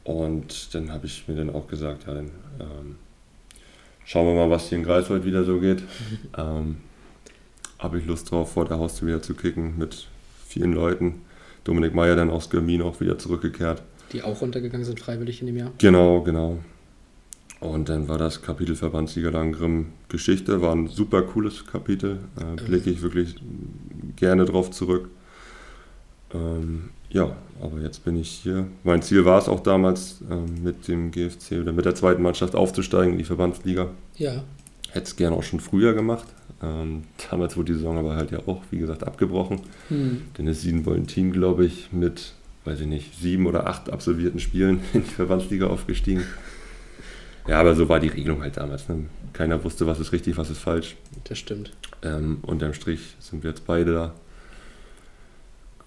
Und 0.04 0.74
dann 0.74 0.90
habe 0.90 1.06
ich 1.06 1.28
mir 1.28 1.34
dann 1.34 1.50
auch 1.50 1.68
gesagt, 1.68 2.06
ja, 2.06 2.14
dann 2.14 2.30
ähm, 2.60 2.96
schauen 4.06 4.26
wir 4.26 4.34
mal, 4.34 4.48
was 4.48 4.70
hier 4.70 4.78
in 4.78 4.84
Greifswald 4.84 5.26
wieder 5.26 5.44
so 5.44 5.58
geht. 5.60 5.82
ähm, 6.38 6.76
habe 7.78 7.98
ich 7.98 8.06
Lust 8.06 8.30
drauf, 8.30 8.52
vor 8.52 8.64
der 8.64 8.78
Haustür 8.78 9.08
wieder 9.08 9.20
zu 9.20 9.34
kicken 9.34 9.76
mit 9.76 10.06
vielen 10.46 10.72
Leuten. 10.72 11.20
Dominik 11.64 11.94
Meyer 11.94 12.16
dann 12.16 12.30
aus 12.30 12.48
Germin 12.48 12.80
auch 12.80 13.00
wieder 13.00 13.18
zurückgekehrt. 13.18 13.82
Die 14.12 14.22
auch 14.22 14.40
runtergegangen 14.40 14.84
sind 14.84 15.00
freiwillig 15.00 15.40
in 15.40 15.48
dem 15.48 15.56
Jahr? 15.56 15.72
Genau, 15.78 16.22
genau. 16.22 16.58
Und 17.58 17.88
dann 17.88 18.06
war 18.08 18.18
das 18.18 18.42
Kapitel 18.42 18.76
Verbandsliga 18.76 19.30
Langgrim 19.30 19.92
Geschichte, 20.08 20.60
war 20.60 20.74
ein 20.74 20.88
super 20.88 21.22
cooles 21.22 21.66
Kapitel, 21.66 22.20
äh, 22.38 22.62
blicke 22.62 22.90
ich 22.90 23.02
wirklich 23.02 23.36
gerne 24.14 24.44
drauf 24.44 24.70
zurück. 24.70 25.10
Ähm, 26.32 26.90
ja, 27.10 27.36
aber 27.60 27.80
jetzt 27.80 28.04
bin 28.04 28.16
ich 28.16 28.30
hier. 28.30 28.66
Mein 28.84 29.02
Ziel 29.02 29.24
war 29.24 29.38
es 29.38 29.48
auch 29.48 29.60
damals, 29.60 30.22
ähm, 30.30 30.62
mit 30.62 30.88
dem 30.88 31.10
GFC 31.10 31.60
oder 31.60 31.72
mit 31.72 31.84
der 31.84 31.94
zweiten 31.94 32.22
Mannschaft 32.22 32.54
aufzusteigen 32.54 33.12
in 33.12 33.18
die 33.18 33.24
Verbandsliga. 33.24 33.90
Ja. 34.16 34.44
Hätte 34.90 35.06
es 35.06 35.16
gerne 35.16 35.36
auch 35.36 35.42
schon 35.42 35.60
früher 35.60 35.94
gemacht. 35.94 36.26
Ähm, 36.62 37.02
damals 37.30 37.56
wurde 37.56 37.72
die 37.72 37.78
Saison 37.78 37.98
aber 37.98 38.16
halt 38.16 38.30
ja 38.30 38.40
auch, 38.46 38.62
wie 38.70 38.78
gesagt, 38.78 39.04
abgebrochen. 39.04 39.60
Hm. 39.88 40.22
Denn 40.36 40.48
es 40.48 40.62
Siebenbollen-Team, 40.62 41.32
glaube 41.32 41.66
ich, 41.66 41.92
mit, 41.92 42.32
weiß 42.64 42.80
ich 42.80 42.86
nicht, 42.86 43.18
sieben 43.18 43.46
oder 43.46 43.66
acht 43.66 43.90
absolvierten 43.90 44.40
Spielen 44.40 44.80
in 44.92 45.04
die 45.04 45.10
Verbandsliga 45.10 45.66
aufgestiegen. 45.66 46.24
Ja, 47.46 47.60
aber 47.60 47.74
so 47.74 47.88
war 47.88 48.00
die 48.00 48.08
Regelung 48.08 48.42
halt 48.42 48.56
damals. 48.56 48.88
Ne? 48.88 49.04
Keiner 49.32 49.62
wusste, 49.62 49.86
was 49.86 50.00
ist 50.00 50.12
richtig, 50.12 50.36
was 50.36 50.50
ist 50.50 50.58
falsch. 50.58 50.96
Das 51.24 51.38
stimmt. 51.38 51.72
Ähm, 52.02 52.38
unterm 52.42 52.74
Strich 52.74 53.16
sind 53.20 53.44
wir 53.44 53.50
jetzt 53.50 53.66
beide 53.66 53.92
da. 53.92 54.14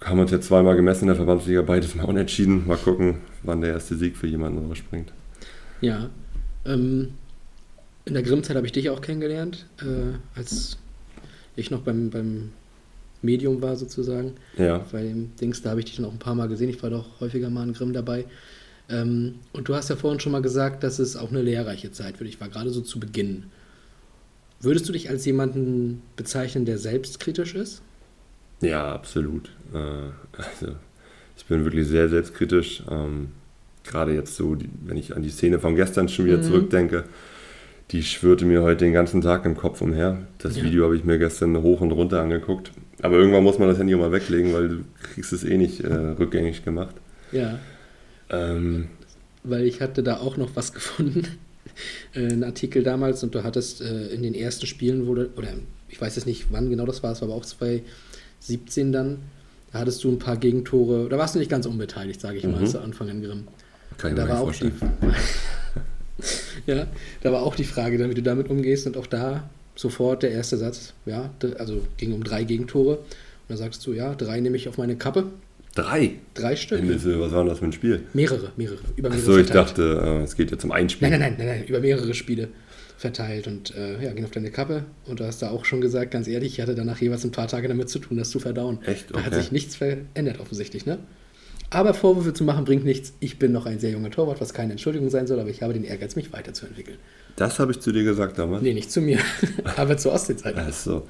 Haben 0.02 0.20
uns 0.20 0.30
jetzt 0.30 0.46
zweimal 0.46 0.76
gemessen 0.76 1.02
in 1.02 1.08
der 1.08 1.16
Verbandsliga, 1.16 1.62
beides 1.62 1.94
mal 1.94 2.04
unentschieden. 2.04 2.66
Mal 2.66 2.78
gucken, 2.78 3.16
wann 3.42 3.60
der 3.60 3.70
erste 3.70 3.96
Sieg 3.96 4.16
für 4.16 4.26
jemanden 4.26 4.66
rausspringt. 4.66 5.12
Ja. 5.80 6.08
Ähm, 6.64 7.14
in 8.06 8.14
der 8.14 8.22
Grimmzeit 8.22 8.56
habe 8.56 8.66
ich 8.66 8.72
dich 8.72 8.88
auch 8.90 9.02
kennengelernt, 9.02 9.66
äh, 9.80 10.16
als 10.34 10.78
ich 11.56 11.70
noch 11.70 11.82
beim, 11.82 12.10
beim 12.10 12.52
Medium 13.22 13.60
war 13.60 13.76
sozusagen. 13.76 14.32
Ja. 14.56 14.84
Bei 14.90 15.02
dem 15.02 15.36
Dings, 15.36 15.60
da 15.62 15.70
habe 15.70 15.80
ich 15.80 15.86
dich 15.86 15.96
dann 15.96 16.06
auch 16.06 16.12
ein 16.12 16.18
paar 16.18 16.34
Mal 16.34 16.48
gesehen. 16.48 16.70
Ich 16.70 16.82
war 16.82 16.90
doch 16.90 17.20
häufiger 17.20 17.50
mal 17.50 17.66
in 17.66 17.74
Grimm 17.74 17.92
dabei. 17.92 18.24
Ähm, 18.88 19.36
und 19.52 19.68
du 19.68 19.74
hast 19.74 19.90
ja 19.90 19.96
vorhin 19.96 20.20
schon 20.20 20.32
mal 20.32 20.42
gesagt, 20.42 20.82
dass 20.82 20.98
es 20.98 21.16
auch 21.16 21.30
eine 21.30 21.42
lehrreiche 21.42 21.92
Zeit 21.92 22.16
für 22.16 22.24
dich 22.24 22.40
war, 22.40 22.48
gerade 22.48 22.70
so 22.70 22.80
zu 22.80 22.98
Beginn. 22.98 23.44
Würdest 24.60 24.88
du 24.88 24.92
dich 24.92 25.08
als 25.08 25.24
jemanden 25.24 26.02
bezeichnen, 26.16 26.64
der 26.64 26.78
selbstkritisch 26.78 27.54
ist? 27.54 27.82
Ja, 28.60 28.94
absolut. 28.94 29.50
Äh, 29.74 29.78
also, 30.36 30.74
ich 31.36 31.44
bin 31.46 31.64
wirklich 31.64 31.86
sehr 31.86 32.08
selbstkritisch. 32.08 32.82
Ähm, 32.90 33.28
gerade 33.84 34.14
jetzt 34.14 34.36
so, 34.36 34.56
wenn 34.84 34.96
ich 34.96 35.16
an 35.16 35.22
die 35.22 35.30
Szene 35.30 35.58
von 35.58 35.74
gestern 35.74 36.08
schon 36.08 36.26
wieder 36.26 36.38
mhm. 36.38 36.42
zurückdenke, 36.42 37.04
die 37.90 38.02
schwirrte 38.02 38.44
mir 38.44 38.62
heute 38.62 38.84
den 38.84 38.92
ganzen 38.92 39.20
Tag 39.20 39.44
im 39.44 39.56
Kopf 39.56 39.80
umher. 39.80 40.18
Das 40.38 40.56
ja. 40.56 40.62
Video 40.62 40.84
habe 40.84 40.96
ich 40.96 41.04
mir 41.04 41.18
gestern 41.18 41.60
hoch 41.62 41.80
und 41.80 41.90
runter 41.90 42.20
angeguckt. 42.20 42.70
Aber 43.02 43.16
irgendwann 43.16 43.42
muss 43.42 43.58
man 43.58 43.68
das 43.68 43.78
Handy 43.78 43.94
auch 43.94 43.98
mal 43.98 44.12
weglegen, 44.12 44.52
weil 44.52 44.68
du 44.68 44.84
kriegst 45.02 45.32
es 45.32 45.44
eh 45.44 45.56
nicht 45.56 45.80
äh, 45.80 45.92
rückgängig 46.18 46.64
gemacht. 46.64 46.94
Ja. 47.32 47.58
Ähm, 48.28 48.88
Weil 49.42 49.64
ich 49.66 49.80
hatte 49.80 50.02
da 50.02 50.18
auch 50.18 50.36
noch 50.36 50.54
was 50.54 50.72
gefunden, 50.72 51.26
äh, 52.14 52.26
einen 52.26 52.44
Artikel 52.44 52.82
damals 52.82 53.22
und 53.24 53.34
du 53.34 53.42
hattest 53.42 53.80
äh, 53.80 54.08
in 54.08 54.22
den 54.22 54.34
ersten 54.34 54.66
Spielen 54.66 55.06
wurde, 55.06 55.30
oder 55.36 55.48
ich 55.88 56.00
weiß 56.00 56.14
jetzt 56.14 56.26
nicht, 56.26 56.46
wann 56.50 56.70
genau 56.70 56.86
das 56.86 57.02
war, 57.02 57.12
es 57.12 57.20
war 57.22 57.28
aber 57.28 57.36
auch 57.36 57.44
2017 57.44 58.92
dann, 58.92 59.18
da 59.72 59.80
hattest 59.80 60.02
du 60.04 60.10
ein 60.10 60.18
paar 60.18 60.36
Gegentore, 60.36 61.08
da 61.08 61.18
warst 61.18 61.34
du 61.34 61.38
nicht 61.38 61.50
ganz 61.50 61.66
unbeteiligt, 61.66 62.20
sage 62.20 62.38
ich 62.38 62.44
mhm. 62.44 62.52
mal, 62.52 62.66
zu 62.66 62.80
Anfang 62.80 63.08
in 63.08 63.22
Grimm. 63.22 63.48
Kann 63.98 64.12
ich 64.12 64.16
da 64.16 64.24
mir 64.24 64.30
war 64.30 64.40
auch 64.40 64.52
die, 64.52 64.72
Ja, 66.66 66.86
da 67.22 67.32
war 67.32 67.42
auch 67.42 67.54
die 67.54 67.64
Frage, 67.64 67.96
dann, 67.98 68.10
wie 68.10 68.14
du 68.14 68.22
damit 68.22 68.50
umgehst 68.50 68.86
und 68.86 68.96
auch 68.96 69.06
da 69.06 69.48
sofort 69.74 70.22
der 70.22 70.32
erste 70.32 70.56
Satz, 70.56 70.92
ja, 71.06 71.30
also 71.58 71.80
ging 71.96 72.12
um 72.12 72.22
drei 72.22 72.44
Gegentore 72.44 72.96
und 72.98 73.06
da 73.48 73.56
sagst 73.56 73.86
du, 73.86 73.92
ja, 73.92 74.14
drei 74.14 74.40
nehme 74.40 74.56
ich 74.56 74.68
auf 74.68 74.78
meine 74.78 74.96
Kappe, 74.96 75.26
Drei? 75.74 76.14
Drei 76.34 76.56
Stück. 76.56 76.80
Ende, 76.80 77.20
was 77.20 77.30
war 77.30 77.44
das 77.44 77.60
für 77.60 77.66
ein 77.66 77.72
Spiel? 77.72 78.02
Mehrere, 78.12 78.50
mehrere. 78.56 78.78
Über 78.96 79.08
mehrere 79.08 79.24
Achso, 79.24 79.38
ich 79.38 79.50
dachte, 79.50 80.02
äh, 80.04 80.24
es 80.24 80.34
geht 80.34 80.50
jetzt 80.50 80.64
um 80.64 80.72
ein 80.72 80.88
Spiel. 80.88 81.08
Nein, 81.08 81.20
nein, 81.20 81.34
nein, 81.38 81.46
nein, 81.46 81.58
nein 81.58 81.68
über 81.68 81.78
mehrere 81.78 82.12
Spiele 82.12 82.48
verteilt 83.00 83.46
und 83.46 83.74
äh, 83.74 84.04
ja, 84.04 84.12
ging 84.12 84.24
auf 84.24 84.30
deine 84.30 84.50
Kappe. 84.50 84.84
Und 85.06 85.20
du 85.20 85.24
hast 85.24 85.40
da 85.40 85.50
auch 85.50 85.64
schon 85.64 85.80
gesagt, 85.80 86.10
ganz 86.10 86.28
ehrlich, 86.28 86.52
ich 86.52 86.60
hatte 86.60 86.74
danach 86.74 87.00
jeweils 87.00 87.24
ein 87.24 87.32
paar 87.32 87.48
Tage 87.48 87.66
damit 87.66 87.88
zu 87.88 87.98
tun, 87.98 88.18
das 88.18 88.28
zu 88.28 88.38
verdauen. 88.38 88.78
Echt? 88.84 89.10
Okay. 89.10 89.20
Da 89.20 89.26
hat 89.26 89.34
sich 89.34 89.50
nichts 89.50 89.76
verändert, 89.76 90.38
offensichtlich, 90.38 90.84
ne? 90.84 90.98
Aber 91.70 91.94
Vorwürfe 91.94 92.34
zu 92.34 92.44
machen 92.44 92.64
bringt 92.64 92.84
nichts. 92.84 93.14
Ich 93.20 93.38
bin 93.38 93.52
noch 93.52 93.64
ein 93.64 93.78
sehr 93.78 93.90
junger 93.90 94.10
Torwart, 94.10 94.40
was 94.40 94.52
keine 94.52 94.72
Entschuldigung 94.72 95.08
sein 95.08 95.26
soll, 95.26 95.40
aber 95.40 95.48
ich 95.48 95.62
habe 95.62 95.72
den 95.72 95.84
Ehrgeiz, 95.84 96.14
mich 96.14 96.32
weiterzuentwickeln. 96.32 96.98
Das 97.36 97.58
habe 97.58 97.72
ich 97.72 97.80
zu 97.80 97.90
dir 97.90 98.04
gesagt 98.04 98.38
damals? 98.38 98.62
Nee, 98.62 98.74
nicht 98.74 98.90
zu 98.90 99.00
mir, 99.00 99.18
aber 99.76 99.96
zur 99.96 100.12
Ostseezeit. 100.12 100.56
Ach 100.58 100.72
so. 100.72 101.06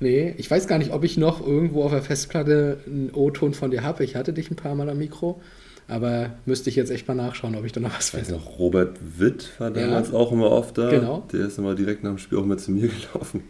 Nee, 0.00 0.34
ich 0.36 0.50
weiß 0.50 0.66
gar 0.66 0.78
nicht, 0.78 0.92
ob 0.92 1.04
ich 1.04 1.16
noch 1.16 1.44
irgendwo 1.44 1.84
auf 1.84 1.92
der 1.92 2.02
Festplatte 2.02 2.80
einen 2.86 3.10
O-Ton 3.14 3.54
von 3.54 3.70
dir 3.70 3.82
habe. 3.82 4.04
Ich 4.04 4.14
hatte 4.14 4.32
dich 4.32 4.50
ein 4.50 4.56
paar 4.56 4.74
Mal 4.74 4.90
am 4.90 4.98
Mikro, 4.98 5.40
aber 5.88 6.34
müsste 6.44 6.68
ich 6.70 6.76
jetzt 6.76 6.90
echt 6.90 7.08
mal 7.08 7.14
nachschauen, 7.14 7.56
ob 7.56 7.64
ich 7.64 7.72
da 7.72 7.80
noch 7.80 7.96
was 7.96 8.10
finde. 8.10 8.32
noch, 8.32 8.58
Robert 8.58 8.98
Witt 9.18 9.50
war 9.58 9.70
damals 9.70 10.08
ja, 10.08 10.14
auch 10.14 10.30
immer 10.30 10.50
oft 10.50 10.76
da. 10.76 10.90
Genau. 10.90 11.26
Der 11.32 11.46
ist 11.46 11.58
immer 11.58 11.74
direkt 11.74 12.04
nach 12.04 12.10
dem 12.10 12.18
Spiel 12.18 12.38
auch 12.38 12.44
mal 12.44 12.58
zu 12.58 12.70
mir 12.70 12.88
gelaufen. 13.12 13.44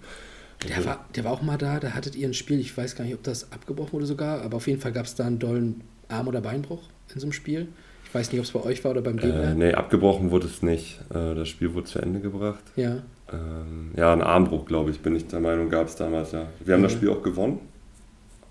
Der 0.68 0.84
war, 0.84 1.04
der 1.14 1.24
war 1.24 1.32
auch 1.32 1.42
mal 1.42 1.58
da, 1.58 1.78
da 1.78 1.90
hattet 1.90 2.16
ihr 2.16 2.26
ein 2.26 2.34
Spiel, 2.34 2.58
ich 2.58 2.76
weiß 2.76 2.96
gar 2.96 3.04
nicht, 3.04 3.14
ob 3.14 3.22
das 3.22 3.52
abgebrochen 3.52 3.92
wurde 3.92 4.06
sogar, 4.06 4.42
aber 4.42 4.56
auf 4.56 4.66
jeden 4.66 4.80
Fall 4.80 4.92
gab 4.92 5.06
es 5.06 5.14
da 5.14 5.24
einen 5.24 5.38
dollen 5.38 5.82
Arm- 6.08 6.26
oder 6.26 6.40
Beinbruch 6.40 6.82
in 7.14 7.20
so 7.20 7.26
einem 7.26 7.32
Spiel. 7.32 7.68
Ich 8.04 8.14
weiß 8.14 8.32
nicht, 8.32 8.40
ob 8.40 8.46
es 8.46 8.52
bei 8.52 8.62
euch 8.62 8.82
war 8.84 8.92
oder 8.92 9.02
beim 9.02 9.18
Gegner. 9.18 9.50
Äh, 9.50 9.54
nee, 9.54 9.72
abgebrochen 9.74 10.30
wurde 10.30 10.46
es 10.46 10.62
nicht. 10.62 11.00
Äh, 11.10 11.34
das 11.34 11.48
Spiel 11.48 11.74
wurde 11.74 11.86
zu 11.86 11.98
Ende 11.98 12.20
gebracht. 12.20 12.64
Ja. 12.74 13.02
Ähm, 13.30 13.92
ja, 13.96 14.12
ein 14.12 14.22
Armbruch, 14.22 14.64
glaube 14.64 14.90
ich, 14.90 15.00
bin 15.00 15.14
ich 15.14 15.26
der 15.26 15.40
Meinung, 15.40 15.68
gab 15.68 15.88
es 15.88 15.96
damals, 15.96 16.32
ja. 16.32 16.46
Wir 16.64 16.74
haben 16.74 16.80
ja. 16.80 16.88
das 16.88 16.92
Spiel 16.96 17.10
auch 17.10 17.22
gewonnen, 17.22 17.60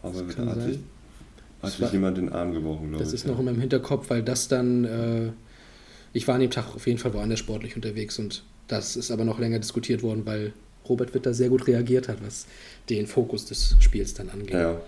aber 0.03 0.21
da 0.21 0.45
hat 0.45 0.61
sich, 0.61 0.79
hat 1.73 1.79
sich 1.79 1.91
jemand 1.91 2.17
den 2.17 2.29
Arm 2.29 2.53
gebrochen, 2.53 2.89
glaube 2.89 3.03
ich. 3.03 3.09
Das 3.09 3.13
ist 3.13 3.25
ja. 3.25 3.31
noch 3.31 3.39
in 3.39 3.45
meinem 3.45 3.59
Hinterkopf, 3.59 4.09
weil 4.09 4.23
das 4.23 4.47
dann, 4.47 4.85
äh, 4.85 5.31
ich 6.13 6.27
war 6.27 6.35
an 6.35 6.41
dem 6.41 6.51
Tag 6.51 6.75
auf 6.75 6.87
jeden 6.87 6.99
Fall 6.99 7.13
woanders 7.13 7.39
sportlich 7.39 7.75
unterwegs 7.75 8.19
und 8.19 8.43
das 8.67 8.95
ist 8.95 9.11
aber 9.11 9.23
noch 9.23 9.39
länger 9.39 9.59
diskutiert 9.59 10.03
worden, 10.03 10.25
weil 10.25 10.53
Robert 10.87 11.13
Witt 11.13 11.25
da 11.25 11.33
sehr 11.33 11.49
gut 11.49 11.67
reagiert 11.67 12.07
hat, 12.07 12.25
was 12.25 12.47
den 12.89 13.07
Fokus 13.07 13.45
des 13.45 13.75
Spiels 13.79 14.13
dann 14.13 14.29
angeht. 14.29 14.53
Ja, 14.53 14.81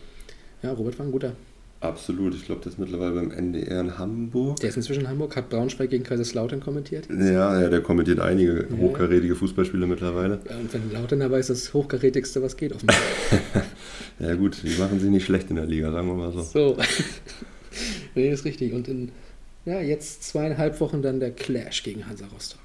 ja 0.63 0.71
Robert 0.71 0.97
war 0.99 1.05
ein 1.05 1.11
guter. 1.11 1.34
Absolut, 1.82 2.36
ich 2.36 2.45
glaube, 2.45 2.61
der 2.61 2.73
ist 2.73 2.77
mittlerweile 2.77 3.13
beim 3.13 3.32
NDR 3.32 3.80
in 3.80 3.97
Hamburg. 3.97 4.59
Der 4.59 4.69
ist 4.69 4.75
inzwischen 4.75 5.01
in 5.01 5.07
Hamburg, 5.07 5.38
hat 5.38 5.49
Braunschweig 5.49 5.89
gegen 5.89 6.03
Kaiserslautern 6.03 6.59
kommentiert. 6.59 7.07
Ja, 7.09 7.61
ja, 7.61 7.69
der 7.69 7.80
kommentiert 7.80 8.19
einige 8.19 8.67
ja. 8.69 8.77
hochkarätige 8.77 9.34
Fußballspiele 9.34 9.88
mittlerweile. 9.88 10.41
Ja, 10.49 10.57
und 10.57 10.73
wenn 10.73 10.91
Lautern 10.91 11.21
dabei 11.21 11.39
ist, 11.39 11.49
das 11.49 11.73
hochkarätigste, 11.73 12.41
was 12.41 12.57
geht. 12.57 12.73
ja 14.19 14.36
gut, 14.36 14.57
die 14.61 14.77
machen 14.77 14.99
sie 14.99 15.09
nicht 15.09 15.23
schlecht 15.23 15.49
in 15.51 15.55
der 15.55 15.65
Liga, 15.65 15.89
sagen 15.89 16.07
wir 16.07 16.15
mal 16.15 16.34
so. 16.34 16.41
So, 16.41 16.77
nee, 18.15 18.30
ist 18.30 18.43
richtig. 18.43 18.73
Und 18.73 18.89
in, 18.89 19.11
ja, 19.63 19.80
jetzt 19.80 20.23
zweieinhalb 20.23 20.82
Wochen 20.82 21.01
dann 21.01 21.21
der 21.21 21.32
Clash 21.32 21.84
gegen 21.84 22.05
Hansa 22.09 22.25
Rostock. 22.27 22.59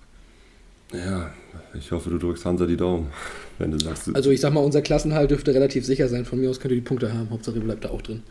Ja, 0.93 1.33
ich 1.79 1.93
hoffe, 1.93 2.11
du 2.11 2.19
drückst 2.19 2.45
Hansa 2.45 2.67
die 2.67 2.77
Daumen, 2.77 3.13
wenn 3.59 3.71
du 3.71 3.79
sagst. 3.79 4.13
Also 4.13 4.33
ich 4.33 4.41
sag 4.41 4.53
mal, 4.53 4.61
unser 4.61 4.83
Klassenhalt 4.83 5.31
dürfte 5.31 5.55
relativ 5.55 5.87
sicher 5.87 6.09
sein. 6.09 6.25
Von 6.25 6.41
mir 6.41 6.51
aus 6.51 6.59
könnt 6.59 6.73
ihr 6.73 6.81
die 6.81 6.87
Punkte 6.87 7.13
haben. 7.13 7.31
Hauptsache, 7.31 7.57
ihr 7.57 7.63
bleibt 7.63 7.85
da 7.85 7.91
auch 7.91 8.03
drin. 8.03 8.25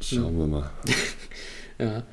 Schauen 0.00 0.38
wir 0.38 0.46
mal. 0.46 0.70
ja. 1.78 2.04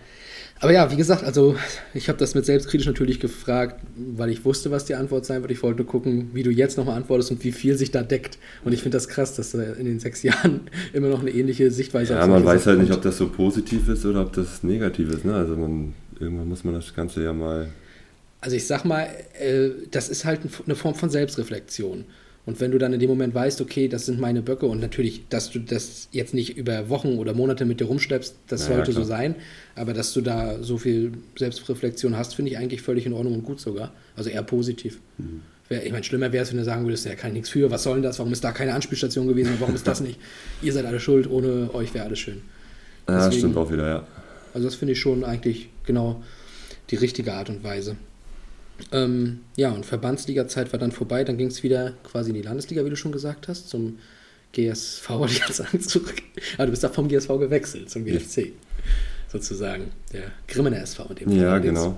Aber 0.59 0.73
ja, 0.73 0.91
wie 0.91 0.95
gesagt, 0.95 1.23
also 1.23 1.55
ich 1.93 2.09
habe 2.09 2.17
das 2.17 2.33
mit 2.33 2.45
selbstkritisch 2.45 2.88
natürlich 2.88 3.19
gefragt, 3.19 3.79
weil 3.95 4.29
ich 4.29 4.43
wusste, 4.43 4.71
was 4.71 4.85
die 4.85 4.95
Antwort 4.95 5.25
sein 5.25 5.41
wird. 5.41 5.51
Ich 5.51 5.61
wollte 5.61 5.81
nur 5.81 5.88
gucken, 5.88 6.31
wie 6.33 6.41
du 6.41 6.49
jetzt 6.49 6.77
nochmal 6.77 6.97
antwortest 6.97 7.29
und 7.29 7.43
wie 7.43 7.51
viel 7.51 7.77
sich 7.77 7.91
da 7.91 8.01
deckt. 8.01 8.39
Und 8.63 8.73
ich 8.73 8.81
finde 8.81 8.97
das 8.97 9.07
krass, 9.07 9.35
dass 9.35 9.51
du 9.51 9.59
in 9.59 9.85
den 9.85 9.99
sechs 9.99 10.23
Jahren 10.23 10.61
immer 10.93 11.09
noch 11.09 11.21
eine 11.21 11.29
ähnliche 11.29 11.69
Sichtweise 11.69 12.15
hast. 12.15 12.21
Ja, 12.21 12.27
man 12.27 12.43
weiß 12.43 12.65
halt 12.65 12.79
nicht, 12.79 12.91
ob 12.91 13.01
das 13.03 13.17
so 13.17 13.27
positiv 13.29 13.88
ist 13.88 14.05
oder 14.05 14.21
ob 14.21 14.33
das 14.33 14.63
negativ 14.63 15.11
ist. 15.11 15.25
Ne? 15.25 15.35
Also 15.35 15.55
man, 15.55 15.93
irgendwann 16.19 16.49
muss 16.49 16.63
man 16.63 16.73
das 16.73 16.93
Ganze 16.95 17.23
ja 17.23 17.33
mal. 17.33 17.67
Also 18.41 18.55
ich 18.55 18.65
sag 18.65 18.83
mal, 18.83 19.07
äh, 19.39 19.69
das 19.91 20.09
ist 20.09 20.25
halt 20.25 20.41
eine 20.65 20.75
Form 20.75 20.95
von 20.95 21.09
Selbstreflexion. 21.09 22.05
Und 22.47 22.59
wenn 22.61 22.71
du 22.71 22.77
dann 22.79 22.93
in 22.93 22.99
dem 22.99 23.09
Moment 23.09 23.35
weißt, 23.35 23.59
okay, 23.61 23.87
das 23.89 24.05
sind 24.07 24.19
meine 24.19 24.41
Böcke 24.41 24.65
und 24.65 24.79
natürlich, 24.79 25.27
dass 25.29 25.51
du 25.51 25.59
das 25.59 26.07
jetzt 26.11 26.33
nicht 26.33 26.57
über 26.57 26.89
Wochen 26.89 27.17
oder 27.19 27.33
Monate 27.33 27.65
mit 27.65 27.79
dir 27.81 27.85
rumschleppst, 27.85 28.35
das 28.47 28.61
Ja, 28.63 28.69
ja, 28.69 28.75
sollte 28.77 28.93
so 28.93 28.99
klar. 29.01 29.07
sein. 29.19 29.35
Aber 29.75 29.93
dass 29.93 30.13
du 30.13 30.21
da 30.21 30.63
so 30.63 30.77
viel 30.77 31.11
Selbstreflexion 31.37 32.15
hast, 32.17 32.35
finde 32.35 32.51
ich 32.51 32.57
eigentlich 32.57 32.81
völlig 32.81 33.05
in 33.05 33.11
Ordnung 33.13 33.35
und 33.35 33.43
gut 33.43 33.59
sogar. 33.59 33.91
Also 34.15 34.29
eher 34.29 34.41
positiv. 34.43 34.99
Mhm. 35.19 35.41
Ich 35.69 35.91
meine, 35.91 36.05
schlimmer 36.05 36.31
wäre 36.31 36.43
es, 36.43 36.49
wenn 36.51 36.57
du 36.57 36.63
sagen 36.63 36.85
würdest, 36.85 37.05
ja, 37.05 37.15
kann 37.15 37.31
ich 37.31 37.33
nichts 37.33 37.49
für, 37.49 37.69
was 37.69 37.83
soll 37.83 37.95
denn 37.95 38.03
das? 38.03 38.17
Warum 38.19 38.31
ist 38.31 38.41
da 38.43 38.53
keine 38.53 38.73
Anspielstation 38.73 39.27
gewesen? 39.27 39.55
Warum 39.59 39.75
ist 39.75 39.85
das 39.85 39.99
nicht? 39.99 40.17
Ihr 40.61 40.71
seid 40.71 40.85
alle 40.85 41.01
schuld, 41.01 41.29
ohne 41.29 41.69
euch 41.73 41.93
wäre 41.93 42.05
alles 42.05 42.19
schön. 42.19 42.41
Ja, 43.09 43.17
Deswegen- 43.25 43.39
stimmt 43.39 43.57
auch 43.57 43.69
wieder, 43.71 43.87
ja. 43.87 44.07
Also 44.53 44.65
das 44.69 44.75
finde 44.75 44.93
ich 44.93 44.99
schon 45.01 45.25
eigentlich 45.25 45.67
genau 45.85 46.23
die 46.89 46.95
richtige 46.95 47.33
Art 47.33 47.49
und 47.49 47.63
Weise. 47.65 47.97
Ähm, 48.91 49.41
ja, 49.55 49.71
und 49.71 49.86
Verbandsliga-Zeit 49.86 50.71
war 50.71 50.80
dann 50.80 50.91
vorbei, 50.91 51.23
dann 51.23 51.38
ging 51.38 51.47
es 51.47 51.63
wieder 51.63 51.93
quasi 52.03 52.30
in 52.30 52.36
die 52.36 52.41
Landesliga, 52.41 52.86
wie 52.86 52.89
du 52.89 52.95
schon 52.95 53.11
gesagt 53.11 53.47
hast, 53.47 53.69
zum 53.69 53.97
GSV, 54.53 55.09
wollte 55.09 55.34
ich 55.34 55.39
jetzt 55.39 55.55
sagen, 55.55 55.82
zurück. 55.82 56.21
Aber 56.55 56.65
du 56.65 56.71
bist 56.71 56.84
da 56.84 56.89
vom 56.89 57.07
GSV 57.07 57.28
gewechselt 57.39 57.89
zum 57.89 58.05
GFC, 58.05 58.53
sozusagen. 59.28 59.91
Der 60.13 60.32
Grimmener 60.47 60.82
SV 60.82 61.05
in 61.09 61.15
dem 61.15 61.30
Fall 61.30 61.38
Ja, 61.38 61.57
genau. 61.59 61.97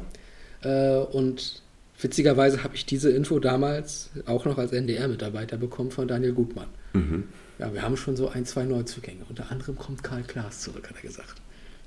Äh, 0.62 0.98
und 0.98 1.62
witzigerweise 2.02 2.64
habe 2.64 2.76
ich 2.76 2.86
diese 2.86 3.12
Info 3.12 3.40
damals 3.40 4.10
auch 4.26 4.46
noch 4.46 4.58
als 4.58 4.72
NDR-Mitarbeiter 4.72 5.58
bekommen 5.58 5.92
von 5.92 6.08
Daniel 6.08 6.34
Gutmann. 6.34 6.68
Mhm. 6.94 7.26
Ja, 7.60 7.74
wir 7.74 7.82
haben 7.82 7.98
schon 7.98 8.16
so 8.16 8.30
ein, 8.30 8.46
zwei 8.46 8.64
Neuzugänge. 8.64 9.26
Unter 9.28 9.52
anderem 9.52 9.78
kommt 9.78 10.02
Karl 10.02 10.24
Klaas 10.24 10.62
zurück, 10.62 10.90
hat 10.90 10.96
er 10.96 11.02
gesagt. 11.02 11.36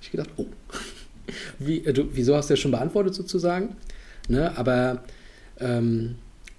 Ich 0.02 0.10
gedacht, 0.10 0.30
oh. 0.36 0.46
Wie, 1.58 1.84
äh, 1.84 1.92
du, 1.92 2.08
wieso 2.12 2.36
hast 2.36 2.50
du 2.50 2.54
ja 2.54 2.56
schon 2.56 2.72
beantwortet 2.72 3.14
sozusagen? 3.14 3.76
Ne, 4.28 4.56
aber 4.56 5.02
ähm, 5.58 6.16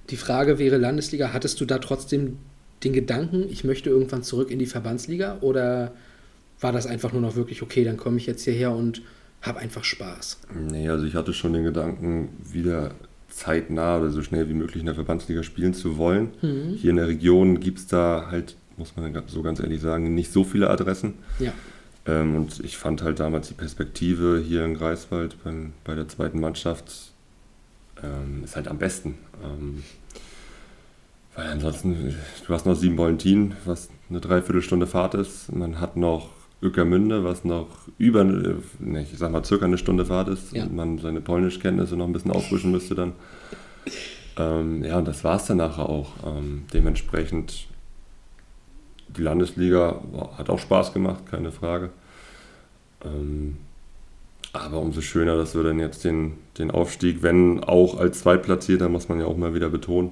die 0.09 0.17
Frage 0.17 0.59
wäre, 0.59 0.77
Landesliga, 0.77 1.31
hattest 1.33 1.61
du 1.61 1.65
da 1.65 1.79
trotzdem 1.79 2.37
den 2.83 2.93
Gedanken, 2.93 3.45
ich 3.49 3.63
möchte 3.63 3.89
irgendwann 3.89 4.23
zurück 4.23 4.51
in 4.51 4.59
die 4.59 4.65
Verbandsliga? 4.65 5.37
Oder 5.41 5.93
war 6.59 6.71
das 6.71 6.85
einfach 6.85 7.13
nur 7.13 7.21
noch 7.21 7.35
wirklich, 7.35 7.61
okay, 7.61 7.83
dann 7.83 7.97
komme 7.97 8.17
ich 8.17 8.25
jetzt 8.25 8.43
hierher 8.43 8.71
und 8.71 9.01
habe 9.41 9.59
einfach 9.59 9.83
Spaß? 9.83 10.39
Nee, 10.71 10.89
also 10.89 11.05
ich 11.05 11.15
hatte 11.15 11.33
schon 11.33 11.53
den 11.53 11.63
Gedanken, 11.63 12.29
wieder 12.43 12.91
zeitnah 13.29 13.97
oder 13.97 14.09
so 14.09 14.21
schnell 14.21 14.47
wie 14.49 14.53
möglich 14.53 14.81
in 14.81 14.85
der 14.85 14.95
Verbandsliga 14.95 15.43
spielen 15.43 15.73
zu 15.73 15.97
wollen. 15.97 16.31
Mhm. 16.41 16.75
Hier 16.75 16.91
in 16.91 16.97
der 16.97 17.07
Region 17.07 17.59
gibt 17.59 17.79
es 17.79 17.87
da 17.87 18.27
halt, 18.29 18.55
muss 18.77 18.95
man 18.95 19.13
so 19.27 19.41
ganz 19.41 19.59
ehrlich 19.59 19.81
sagen, 19.81 20.13
nicht 20.13 20.31
so 20.31 20.43
viele 20.43 20.69
Adressen. 20.69 21.15
Ja, 21.39 21.53
Ähm, 22.05 22.35
und 22.35 22.59
ich 22.59 22.77
fand 22.77 23.01
halt 23.01 23.19
damals 23.19 23.47
die 23.47 23.53
Perspektive 23.53 24.43
hier 24.45 24.65
in 24.65 24.73
Greifswald 24.73 25.41
beim, 25.43 25.71
bei 25.85 25.95
der 25.95 26.07
zweiten 26.09 26.39
Mannschaft 26.39 27.12
ähm, 28.03 28.43
ist 28.43 28.55
halt 28.55 28.67
am 28.67 28.77
besten. 28.77 29.17
Ähm, 29.43 29.83
weil 31.35 31.47
ansonsten, 31.47 32.15
du 32.45 32.53
hast 32.53 32.65
noch 32.65 32.75
Siebenbollentin, 32.75 33.55
was 33.65 33.89
eine 34.09 34.19
Dreiviertelstunde 34.19 34.85
Fahrt 34.85 35.15
ist. 35.15 35.51
Man 35.51 35.79
hat 35.79 35.97
noch 35.97 36.29
Ueckermünde, 36.61 37.23
was 37.23 37.43
noch 37.43 37.67
über, 37.97 38.23
ne, 38.23 39.01
ich 39.01 39.17
sag 39.17 39.31
mal 39.31 39.43
circa 39.43 39.65
eine 39.65 39.77
Stunde 39.77 40.05
Fahrt 40.05 40.27
ist. 40.27 40.53
Ja. 40.53 40.63
Und 40.63 40.75
man 40.75 40.99
seine 40.99 41.21
Polnischkenntnisse 41.21 41.95
noch 41.95 42.05
ein 42.05 42.13
bisschen 42.13 42.31
auffrischen 42.31 42.71
müsste 42.71 42.95
dann. 42.95 43.13
Ähm, 44.37 44.83
ja, 44.83 44.97
und 44.97 45.07
das 45.07 45.23
war 45.23 45.37
es 45.37 45.45
dann 45.45 45.57
nachher 45.57 45.89
auch. 45.89 46.11
Ähm, 46.25 46.65
dementsprechend, 46.73 47.67
die 49.09 49.21
Landesliga 49.21 50.01
boah, 50.11 50.37
hat 50.37 50.49
auch 50.49 50.59
Spaß 50.59 50.93
gemacht, 50.93 51.25
keine 51.29 51.51
Frage. 51.51 51.89
Ähm, 53.03 53.57
aber 54.53 54.79
umso 54.79 55.01
schöner, 55.01 55.35
dass 55.35 55.55
wir 55.55 55.63
dann 55.63 55.79
jetzt 55.79 56.03
den, 56.05 56.33
den 56.57 56.71
Aufstieg, 56.71 57.23
wenn 57.23 57.63
auch 57.63 57.97
als 57.99 58.19
Zweitplatzierter, 58.21 58.87
muss 58.89 59.09
man 59.09 59.19
ja 59.19 59.25
auch 59.25 59.37
mal 59.37 59.53
wieder 59.53 59.69
betonen, 59.69 60.11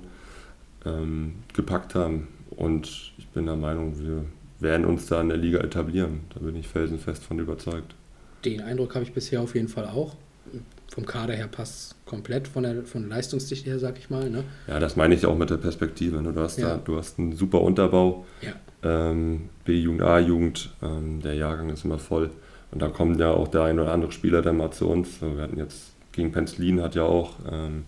ähm, 0.86 1.36
gepackt 1.54 1.96
haben. 1.96 2.28
Und 2.50 3.14
ich 3.18 3.28
bin 3.30 3.46
der 3.46 3.56
Meinung, 3.56 4.00
wir 4.00 4.26
werden 4.60 4.86
uns 4.86 5.06
da 5.08 5.22
in 5.22 5.30
der 5.30 5.38
Liga 5.38 5.60
etablieren. 5.60 6.22
Da 6.34 6.40
bin 6.40 6.56
ich 6.56 6.68
felsenfest 6.68 7.24
von 7.24 7.40
überzeugt. 7.40 7.96
den 8.46 8.62
Eindruck 8.62 8.96
habe 8.96 9.04
ich 9.06 9.14
bisher 9.14 9.42
auf 9.42 9.54
jeden 9.56 9.68
Fall 9.68 9.86
auch. 9.86 10.16
Vom 10.94 11.06
Kader 11.06 11.34
her 11.36 11.48
passt 11.48 11.96
komplett, 12.06 12.48
von 12.48 12.64
der, 12.64 12.84
von 12.84 13.04
der 13.04 13.10
Leistungsdichte 13.12 13.70
her, 13.70 13.80
sag 13.80 13.98
ich 13.98 14.10
mal. 14.10 14.30
Ne? 14.30 14.44
Ja, 14.68 14.80
das 14.80 14.96
meine 14.98 15.14
ich 15.16 15.26
auch 15.26 15.38
mit 15.38 15.50
der 15.50 15.58
Perspektive. 15.58 16.22
Ne? 16.22 16.34
Du, 16.34 16.42
hast 16.42 16.58
Ja. 16.60 16.70
da, 16.72 16.78
du 16.84 16.98
hast 16.98 17.18
einen 17.20 17.34
super 17.36 17.62
Unterbau. 17.62 18.26
Ja. 18.42 18.52
ähm, 18.84 19.50
B-Jugend, 19.64 20.02
A-Jugend, 20.02 20.74
ähm, 20.82 21.22
der 21.22 21.36
Jahrgang 21.36 21.70
ist 21.70 21.86
immer 21.86 22.00
voll. 22.00 22.32
Und 22.72 22.82
da 22.82 22.88
kommt 22.90 23.20
ja 23.20 23.32
auch 23.32 23.48
der 23.50 23.64
ein 23.64 23.80
oder 23.80 23.92
andere 23.92 24.12
Spieler 24.12 24.42
dann 24.42 24.58
mal 24.58 24.72
zu 24.72 24.88
uns. 24.90 25.20
So, 25.20 25.36
wir 25.36 25.44
hatten 25.44 25.58
jetzt 25.58 25.92
gegen 26.14 26.32
Penzlin 26.32 26.82
hat 26.82 26.96
ja 26.96 27.04
auch 27.04 27.32
ähm, 27.52 27.84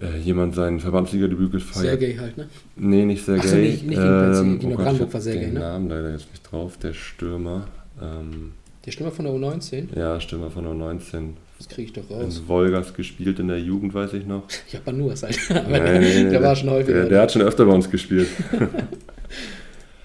äh, 0.00 0.18
jemand 0.18 0.54
sein 0.54 0.80
Verbandsliga-Debüt 0.80 1.52
gefeiert. 1.52 2.00
Sergei 2.00 2.16
halt, 2.18 2.36
ne? 2.36 2.48
Nee, 2.76 3.04
nicht 3.04 3.24
Sergei. 3.24 3.42
Ach 3.44 3.48
so, 3.48 3.56
nicht- 3.56 3.86
nicht 3.86 3.98
gegen 4.00 4.20
Penzlin, 4.20 4.46
ähm, 4.52 4.58
gegen 4.58 4.72
oh 4.72 4.76
Gott, 4.76 4.84
Brandenburg 4.84 5.14
war 5.14 5.20
Sergei, 5.20 5.40
den 5.44 5.54
ne? 5.54 5.60
Namen 5.60 5.88
leider 5.88 6.10
jetzt 6.12 6.30
nicht 6.30 6.42
drauf. 6.50 6.76
Der 6.78 6.92
Stürmer. 6.94 7.66
Ähm, 8.02 8.52
Der 8.84 8.90
Stürmer 8.92 9.12
von 9.12 9.24
der 9.24 9.34
U19, 9.34 9.96
ja, 9.98 10.20
Stürmer 10.20 10.50
von 10.50 10.64
der 10.64 10.74
19. 10.74 11.36
das 11.58 11.68
kriege 11.68 11.86
ich 11.86 11.92
doch 11.92 12.10
raus. 12.10 12.38
In 12.38 12.48
Wolgast 12.48 12.94
gespielt 12.96 13.38
in 13.38 13.48
der 13.48 13.60
Jugend, 13.60 13.94
weiß 13.94 14.12
ich 14.14 14.26
noch. 14.26 14.42
Ich 14.68 14.74
habe 14.74 14.92
nur 14.92 15.10
halt. 15.14 15.38
Aber 15.50 15.68
Nee, 15.80 16.24
nee, 16.24 16.30
der 16.30 16.42
war 16.42 16.56
schon 16.56 16.70
häufiger. 16.70 17.00
Der, 17.02 17.08
der 17.08 17.22
hat 17.22 17.32
schon 17.32 17.42
öfter 17.42 17.64
bei 17.64 17.72
uns 17.72 17.90
gespielt. 17.90 18.26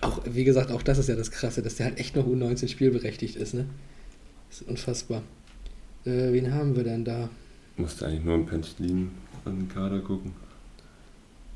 auch, 0.01 0.21
wie 0.25 0.43
gesagt, 0.43 0.71
auch 0.71 0.81
das 0.81 0.97
ist 0.97 1.09
ja 1.09 1.15
das 1.15 1.31
Krasse, 1.31 1.61
dass 1.61 1.75
der 1.75 1.87
halt 1.87 1.99
echt 1.99 2.15
noch 2.15 2.25
U19 2.25 2.67
spielberechtigt 2.67 3.35
ist, 3.35 3.53
ne? 3.53 3.65
Das 4.49 4.61
ist 4.61 4.69
unfassbar. 4.69 5.21
Äh, 6.05 6.33
wen 6.33 6.53
haben 6.53 6.75
wir 6.75 6.83
denn 6.83 7.05
da? 7.05 7.29
Musste 7.77 8.07
eigentlich 8.07 8.23
nur 8.23 8.35
in 8.35 8.45
Penzlin 8.45 9.11
an 9.45 9.59
den 9.59 9.69
Kader 9.69 9.99
gucken. 9.99 10.33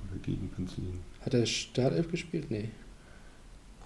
Oder 0.07 0.19
gegen 0.21 0.49
Penzlin. 0.49 0.99
Hat 1.21 1.33
er 1.33 1.45
Startelf 1.45 2.09
gespielt? 2.11 2.49
Nee. 2.49 2.69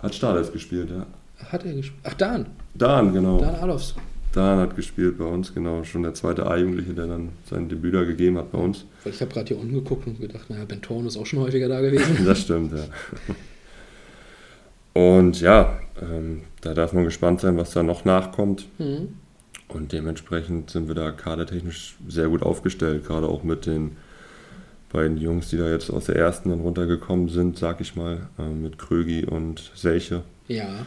Hat 0.01 0.13
Startelf 0.13 0.51
gespielt, 0.51 0.89
ja. 0.89 1.05
Hat 1.45 1.65
er 1.65 1.73
gespielt? 1.73 2.01
Ach, 2.03 2.13
Dan. 2.15 2.47
Dan, 2.73 3.13
genau. 3.13 3.39
Dan 3.39 3.55
Adolfs. 3.55 3.95
Dan 4.33 4.59
hat 4.59 4.75
gespielt 4.75 5.17
bei 5.17 5.25
uns, 5.25 5.53
genau. 5.53 5.83
Schon 5.83 6.03
der 6.03 6.13
zweite 6.13 6.45
A-Jugendliche, 6.45 6.93
der 6.93 7.07
dann 7.07 7.29
sein 7.49 7.69
Debüt 7.69 7.95
da 7.95 8.03
gegeben 8.03 8.37
hat 8.37 8.51
bei 8.51 8.57
uns. 8.57 8.85
Weil 9.03 9.13
ich 9.13 9.21
habe 9.21 9.31
gerade 9.31 9.47
hier 9.47 9.57
unten 9.57 9.73
geguckt 9.73 10.05
und 10.05 10.19
gedacht, 10.19 10.49
naja, 10.49 10.65
Benton 10.65 11.07
ist 11.07 11.17
auch 11.17 11.25
schon 11.25 11.39
häufiger 11.39 11.69
da 11.69 11.81
gewesen. 11.81 12.17
Das 12.25 12.41
stimmt, 12.41 12.73
ja. 12.73 12.83
Und 14.97 15.41
ja, 15.41 15.79
ähm, 16.01 16.41
da 16.61 16.73
darf 16.73 16.91
man 16.91 17.03
gespannt 17.03 17.39
sein, 17.41 17.55
was 17.55 17.69
da 17.71 17.83
noch 17.83 18.03
nachkommt. 18.03 18.67
Mhm. 18.79 19.09
Und 19.67 19.91
dementsprechend 19.91 20.71
sind 20.71 20.87
wir 20.87 20.95
da 20.95 21.11
kadertechnisch 21.11 21.97
sehr 22.07 22.29
gut 22.29 22.41
aufgestellt, 22.41 23.05
gerade 23.05 23.27
auch 23.27 23.43
mit 23.43 23.67
den 23.67 23.97
beiden 24.91 25.17
Jungs, 25.17 25.49
die 25.49 25.57
da 25.57 25.69
jetzt 25.69 25.91
aus 25.91 26.05
der 26.05 26.15
ersten 26.15 26.49
dann 26.49 26.61
runtergekommen 26.61 27.29
sind, 27.29 27.59
sag 27.59 27.79
ich 27.79 27.95
mal, 27.95 28.27
äh, 28.39 28.49
mit 28.49 28.79
Krögi 28.79 29.25
und 29.25 29.71
Selche, 29.75 30.23
Ja, 30.47 30.85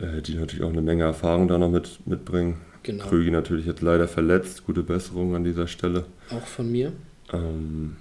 äh, 0.00 0.22
die 0.22 0.34
natürlich 0.34 0.62
auch 0.64 0.70
eine 0.70 0.82
Menge 0.82 1.02
Erfahrung 1.04 1.48
da 1.48 1.58
noch 1.58 1.70
mit, 1.70 1.98
mitbringen. 2.06 2.60
genau. 2.84 3.06
Krögi 3.06 3.30
natürlich 3.32 3.66
jetzt 3.66 3.80
leider 3.82 4.06
verletzt, 4.06 4.66
gute 4.66 4.84
Besserung 4.84 5.34
an 5.34 5.42
dieser 5.42 5.66
Stelle. 5.66 6.04
Auch 6.30 6.46
von 6.46 6.70
mir. 6.70 6.92
Ähm, 7.32 7.96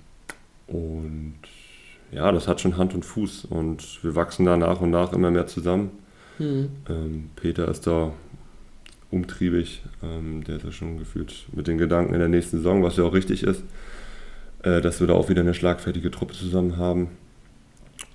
und 0.68 1.34
ja, 2.12 2.32
das 2.32 2.48
hat 2.48 2.62
schon 2.62 2.78
Hand 2.78 2.94
und 2.94 3.04
Fuß 3.04 3.46
und 3.46 4.04
wir 4.04 4.16
wachsen 4.16 4.46
da 4.46 4.58
nach 4.58 4.82
und 4.82 4.92
nach 4.92 5.14
immer 5.14 5.32
mehr 5.32 5.48
zusammen. 5.48 5.92
Mhm. 6.40 6.70
Ähm, 6.90 7.30
Peter 7.36 7.68
ist 7.68 7.88
da 7.88 8.14
umtriebig, 9.12 9.84
ähm, 10.04 10.44
der 10.44 10.58
ist 10.58 10.66
ja 10.66 10.72
schon 10.72 10.98
gefühlt 10.98 11.48
mit 11.54 11.68
den 11.68 11.78
Gedanken 11.78 12.14
in 12.14 12.20
der 12.20 12.30
nächsten 12.30 12.58
Saison, 12.58 12.84
was 12.84 12.98
ja 12.98 13.04
auch 13.04 13.14
richtig 13.14 13.44
ist, 13.44 13.64
äh, 14.64 14.82
dass 14.82 15.00
wir 15.00 15.08
da 15.08 15.14
auch 15.14 15.30
wieder 15.30 15.42
eine 15.42 15.54
schlagfertige 15.54 16.12
Truppe 16.12 16.34
zusammen 16.34 16.78
haben. 16.78 17.10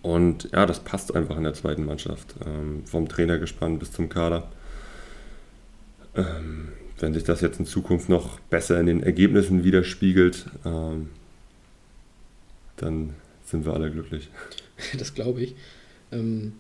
Und 0.03 0.49
ja, 0.53 0.67
das 0.67 0.81
passt 0.81 1.15
einfach 1.15 1.37
in 1.37 1.45
der 1.45 1.55
zweiten 1.55 1.85
Mannschaft, 1.85 2.35
ähm, 2.45 2.85
vom 2.85 3.09
Trainer 3.09 3.39
gespannt 3.39 3.79
bis 3.79 3.93
zum 3.93 4.09
Kader. 4.09 4.49
Ähm, 6.15 6.69
wenn 6.99 7.15
sich 7.15 7.25
das 7.25 7.41
jetzt 7.41 7.59
in 7.59 7.67
Zukunft 7.67 8.09
noch 8.09 8.39
besser 8.41 8.79
in 8.79 8.87
den 8.87 9.03
Ergebnissen 9.03 9.65
widerspiegelt, 9.65 10.47
ähm, 10.65 11.09
dann 12.77 13.11
sind 13.53 13.65
wir 13.65 13.73
alle 13.75 13.91
glücklich. 13.91 14.29
Das 14.99 15.15
glaube 15.15 15.43
ich. 15.43 15.55
Ähm, 16.11 16.55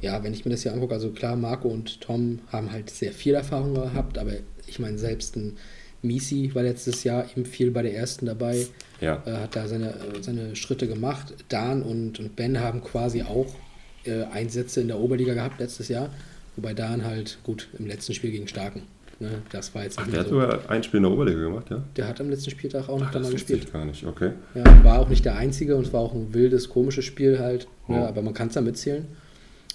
ja, 0.00 0.24
wenn 0.24 0.32
ich 0.32 0.46
mir 0.46 0.50
das 0.50 0.62
hier 0.62 0.72
angucke, 0.72 0.94
also 0.94 1.10
klar, 1.10 1.36
Marco 1.36 1.68
und 1.68 2.00
Tom 2.00 2.38
haben 2.50 2.72
halt 2.72 2.88
sehr 2.88 3.12
viel 3.12 3.34
Erfahrung 3.34 3.74
gehabt, 3.74 4.16
aber 4.16 4.32
ich 4.66 4.78
meine, 4.78 4.96
selbst 4.96 5.36
ein 5.36 5.58
Misi 6.00 6.54
war 6.54 6.62
letztes 6.62 7.04
Jahr 7.04 7.28
eben 7.30 7.44
viel 7.44 7.70
bei 7.70 7.82
der 7.82 7.94
ersten 7.94 8.24
dabei, 8.24 8.66
Ja, 9.00 9.22
äh, 9.26 9.32
hat 9.32 9.56
da 9.56 9.68
seine, 9.68 9.90
äh, 9.90 10.22
seine 10.22 10.56
Schritte 10.56 10.88
gemacht. 10.88 11.34
Dan 11.48 11.82
und, 11.82 12.18
und 12.18 12.34
Ben 12.34 12.60
haben 12.60 12.82
quasi 12.82 13.22
auch 13.22 13.54
äh, 14.04 14.22
Einsätze 14.24 14.80
in 14.80 14.88
der 14.88 14.98
Oberliga 14.98 15.34
gehabt 15.34 15.60
letztes 15.60 15.88
Jahr, 15.88 16.08
wobei 16.54 16.72
Dan 16.72 17.04
halt, 17.04 17.38
gut, 17.42 17.68
im 17.78 17.86
letzten 17.86 18.14
Spiel 18.14 18.30
gegen 18.30 18.48
Starken. 18.48 18.82
Ne, 19.18 19.30
das 19.50 19.74
war 19.74 19.82
jetzt 19.84 19.98
Ach, 19.98 20.06
der 20.06 20.20
hat 20.20 20.28
so. 20.28 20.34
sogar 20.40 20.68
ein 20.70 20.82
Spiel 20.82 20.98
in 20.98 21.04
der 21.04 21.12
Oberliga 21.12 21.40
gemacht, 21.40 21.70
ja? 21.70 21.82
Der 21.96 22.06
hat 22.06 22.20
am 22.20 22.28
letzten 22.28 22.50
Spieltag 22.50 22.86
auch 22.90 22.98
noch 22.98 23.06
Ach, 23.06 23.12
da 23.12 23.20
mal 23.20 23.32
gespielt. 23.32 23.64
ich 23.64 23.72
gar 23.72 23.84
nicht, 23.86 24.04
okay. 24.04 24.32
Ja, 24.54 24.84
war 24.84 24.98
auch 24.98 25.08
nicht 25.08 25.24
der 25.24 25.36
einzige 25.36 25.74
und 25.76 25.86
es 25.86 25.92
war 25.94 26.00
auch 26.02 26.12
ein 26.14 26.34
wildes, 26.34 26.68
komisches 26.68 27.06
Spiel 27.06 27.38
halt, 27.38 27.66
ne, 27.88 28.02
Oh. 28.02 28.06
aber 28.06 28.20
man 28.20 28.34
kann 28.34 28.48
es 28.48 28.54
da 28.54 28.60
mitzählen. 28.60 29.06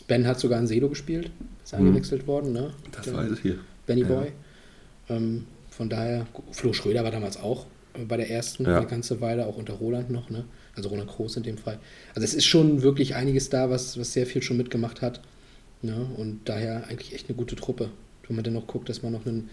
Ben 0.08 0.28
hat 0.28 0.40
sogar 0.40 0.60
in 0.60 0.68
Sedo 0.68 0.90
gespielt, 0.90 1.32
ist 1.64 1.74
Mhm. 1.74 1.88
eingewechselt 1.88 2.28
worden, 2.28 2.52
ne? 2.54 2.72
Das 2.92 3.06
Der 3.06 3.16
weiß 3.16 3.32
ich 3.32 3.40
hier. 3.40 3.58
Benny 3.88 4.02
Ja. 4.02 4.08
Boy. 4.08 4.32
Ähm, 5.10 5.46
von 5.70 5.90
daher, 5.90 6.28
Flo 6.52 6.72
Schröder 6.74 7.04
war 7.04 7.12
damals 7.12 7.38
auch 7.38 7.66
bei 8.08 8.18
der 8.18 8.30
ersten 8.30 8.66
Ja. 8.66 8.78
eine 8.78 8.86
ganze 8.88 9.22
Weile, 9.22 9.48
auch 9.48 9.58
unter 9.58 9.74
Roland 9.74 10.12
noch, 10.12 10.30
ne? 10.30 10.46
Also 10.76 10.90
Roland 10.90 11.10
Groß 11.10 11.38
in 11.38 11.44
dem 11.44 11.58
Fall. 11.58 11.80
Also 12.14 12.26
es 12.26 12.34
ist 12.36 12.46
schon 12.46 12.84
wirklich 12.84 13.16
einiges 13.16 13.50
da, 13.50 13.70
was, 13.72 13.98
was 14.00 14.14
sehr 14.14 14.26
viel 14.28 14.42
schon 14.44 14.58
mitgemacht 14.58 15.02
hat. 15.02 15.20
Ne? 15.82 16.06
Und 16.16 16.42
daher 16.46 16.88
eigentlich 16.88 17.14
echt 17.16 17.28
eine 17.28 17.36
gute 17.36 17.56
Truppe. 17.56 17.90
Wenn 18.32 18.38
man 18.38 18.46
dann 18.46 18.54
noch 18.54 18.66
guckt, 18.66 18.88
dass 18.88 19.04
man 19.04 19.12
noch 19.12 19.26
einen 19.26 19.50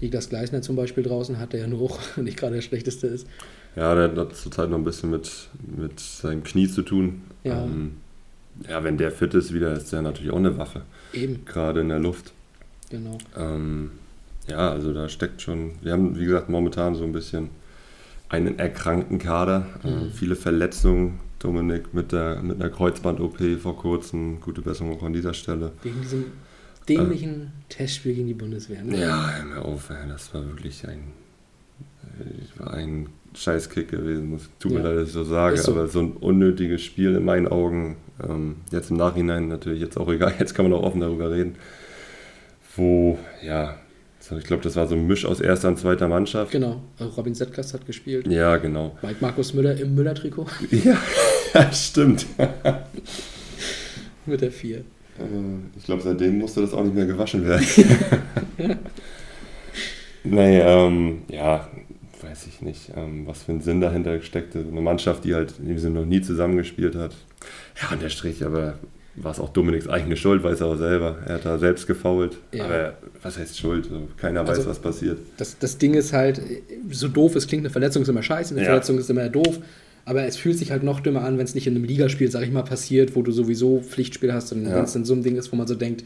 Niklas 0.00 0.28
Gleisner 0.28 0.62
zum 0.62 0.76
Beispiel 0.76 1.02
draußen 1.02 1.40
hat, 1.40 1.52
der 1.52 1.62
ja 1.62 1.66
nur 1.66 1.82
auch 1.82 1.98
nicht 2.16 2.36
gerade 2.36 2.54
der 2.54 2.62
schlechteste 2.62 3.08
ist. 3.08 3.26
Ja, 3.74 3.92
der 3.96 4.14
hat 4.22 4.36
zurzeit 4.36 4.70
noch 4.70 4.78
ein 4.78 4.84
bisschen 4.84 5.10
mit, 5.10 5.28
mit 5.76 5.98
seinem 5.98 6.44
Knie 6.44 6.68
zu 6.68 6.82
tun. 6.82 7.22
Ja. 7.42 7.64
Ähm, 7.64 7.96
ja, 8.68 8.84
wenn 8.84 8.98
der 8.98 9.10
fit 9.10 9.34
ist 9.34 9.52
wieder, 9.52 9.72
ist 9.72 9.92
der 9.92 10.02
natürlich 10.02 10.30
auch 10.30 10.36
eine 10.36 10.56
Waffe, 10.58 10.82
Eben, 11.12 11.44
gerade 11.44 11.80
in 11.80 11.88
der 11.88 11.98
Luft. 11.98 12.32
genau. 12.88 13.18
Ähm, 13.36 13.90
ja, 14.46 14.70
also 14.70 14.92
da 14.92 15.08
steckt 15.08 15.42
schon, 15.42 15.72
wir 15.82 15.92
haben 15.92 16.16
wie 16.16 16.24
gesagt 16.26 16.48
momentan 16.48 16.94
so 16.94 17.02
ein 17.02 17.12
bisschen 17.12 17.48
einen 18.28 18.60
erkrankten 18.60 19.18
Kader, 19.18 19.66
äh, 19.82 19.88
Mhm. 19.90 20.12
viele 20.12 20.36
Verletzungen. 20.36 21.18
Dominik 21.40 21.94
mit, 21.94 22.12
der, 22.12 22.40
mit 22.42 22.60
einer 22.60 22.68
Kreuzband-OP 22.70 23.38
vor 23.60 23.76
kurzem, 23.76 24.40
gute 24.40 24.60
Besserung 24.60 24.96
auch 24.98 25.02
an 25.02 25.14
dieser 25.14 25.32
Stelle. 25.34 25.72
Wegen 25.82 26.00
diesem 26.02 26.24
dämlichen 26.96 27.52
Testspiel 27.68 28.14
gegen 28.14 28.26
die 28.28 28.34
Bundeswehr. 28.34 28.82
Ne? 28.82 29.00
Ja, 29.00 29.34
hör 29.36 29.44
mir 29.44 29.62
auf, 29.64 29.90
das 30.08 30.34
war 30.34 30.44
wirklich 30.46 30.86
ein, 30.86 31.12
äh, 32.20 32.58
war 32.60 32.74
ein 32.74 33.08
Scheißkick 33.34 33.90
gewesen. 33.90 34.30
Muss- 34.30 34.48
Tut 34.58 34.72
mir 34.72 34.78
Ja. 34.80 34.88
leid, 34.88 34.98
dass 34.98 35.08
ich 35.08 35.14
so 35.14 35.24
sage, 35.24 35.56
so. 35.56 35.72
aber 35.72 35.86
so 35.88 36.00
ein 36.00 36.12
unnötiges 36.12 36.82
Spiel 36.82 37.14
in 37.16 37.24
meinen 37.24 37.46
Augen. 37.48 37.96
Ähm, 38.22 38.56
jetzt 38.70 38.90
im 38.90 38.96
Nachhinein 38.96 39.48
natürlich 39.48 39.80
jetzt 39.80 39.96
auch 39.96 40.08
egal, 40.10 40.34
jetzt 40.38 40.54
kann 40.54 40.68
man 40.68 40.72
auch 40.78 40.82
offen 40.82 41.00
darüber 41.00 41.30
reden. 41.30 41.54
Wo, 42.76 43.18
ja, 43.42 43.76
ich 44.38 44.44
glaube, 44.44 44.62
das 44.62 44.76
war 44.76 44.86
so 44.86 44.94
ein 44.94 45.06
Misch 45.06 45.24
aus 45.24 45.40
erster 45.40 45.68
und 45.68 45.78
zweiter 45.78 46.06
Mannschaft. 46.06 46.52
Genau, 46.52 46.82
äh, 46.98 47.04
Robin 47.04 47.34
Settgast 47.34 47.72
hat 47.74 47.86
gespielt. 47.86 48.26
Ja, 48.28 48.56
genau. 48.58 48.96
Mike 49.02 49.16
Markus 49.20 49.54
Müller 49.54 49.74
im 49.76 49.94
Müller-Trikot 49.94 50.46
Ja, 50.70 50.96
ja 51.54 51.72
stimmt. 51.72 52.26
mit 54.26 54.40
der 54.40 54.52
4. 54.52 54.84
Äh, 55.20 55.78
Ich 55.78 55.84
glaube, 55.84 56.02
seitdem 56.02 56.38
musste 56.38 56.60
das 56.62 56.72
auch 56.72 56.82
nicht 56.82 56.94
mehr 56.94 57.06
gewaschen 57.06 57.44
werden. 57.46 57.66
nee, 60.24 60.58
ähm, 60.60 61.22
ja, 61.28 61.68
weiß 62.22 62.46
ich 62.48 62.60
nicht, 62.60 62.92
ähm, 62.96 63.26
was 63.26 63.42
für 63.44 63.52
ein 63.52 63.60
Sinn 63.60 63.80
dahinter 63.80 64.20
steckte. 64.20 64.58
Eine 64.60 64.80
Mannschaft, 64.80 65.24
die 65.24 65.34
halt 65.34 65.54
in 65.58 65.68
dem 65.68 65.78
Sinne 65.78 66.00
noch 66.00 66.06
nie 66.06 66.20
zusammengespielt 66.20 66.94
hat. 66.96 67.14
Ja, 67.80 67.90
und 67.92 68.02
der 68.02 68.10
Strich, 68.10 68.44
aber 68.44 68.74
war 69.16 69.32
es 69.32 69.40
auch 69.40 69.48
Dominiks 69.50 69.88
eigene 69.88 70.16
Schuld, 70.16 70.42
weiß 70.42 70.60
er 70.60 70.66
auch 70.68 70.76
selber. 70.76 71.18
Er 71.26 71.34
hat 71.34 71.44
da 71.44 71.58
selbst 71.58 71.86
gefault. 71.86 72.38
Ja. 72.52 72.64
Aber 72.64 72.94
was 73.22 73.38
heißt 73.38 73.58
Schuld? 73.58 73.90
Keiner 74.16 74.42
weiß, 74.46 74.58
Also- 74.58 74.70
was 74.70 74.78
passiert. 74.78 75.18
Das, 75.36 75.58
das 75.58 75.78
Ding 75.78 75.94
ist 75.94 76.12
halt, 76.12 76.40
so 76.90 77.08
doof 77.08 77.34
es 77.34 77.46
klingt, 77.46 77.62
eine 77.62 77.70
Verletzung 77.70 78.02
ist 78.02 78.08
immer 78.08 78.22
scheiße, 78.22 78.54
eine 78.54 78.62
Ja. 78.62 78.70
Verletzung 78.70 78.98
ist 78.98 79.10
immer 79.10 79.28
doof. 79.28 79.58
Aber 80.10 80.24
es 80.24 80.36
fühlt 80.36 80.58
sich 80.58 80.72
halt 80.72 80.82
noch 80.82 80.98
dümmer 80.98 81.22
an, 81.22 81.38
wenn 81.38 81.44
es 81.44 81.54
nicht 81.54 81.68
in 81.68 81.76
einem 81.76 81.84
Ligaspiel, 81.84 82.28
sag 82.32 82.42
ich 82.42 82.50
mal, 82.50 82.64
passiert, 82.64 83.14
wo 83.14 83.22
du 83.22 83.30
sowieso 83.30 83.80
Pflichtspiel 83.80 84.32
hast 84.32 84.50
und 84.50 84.64
Ja. 84.66 84.74
wenn 84.74 84.82
es 84.84 84.92
dann 84.92 85.04
so 85.04 85.14
ein 85.14 85.22
Ding 85.22 85.36
ist, 85.36 85.52
wo 85.52 85.56
man 85.56 85.68
so 85.68 85.76
denkt, 85.76 86.02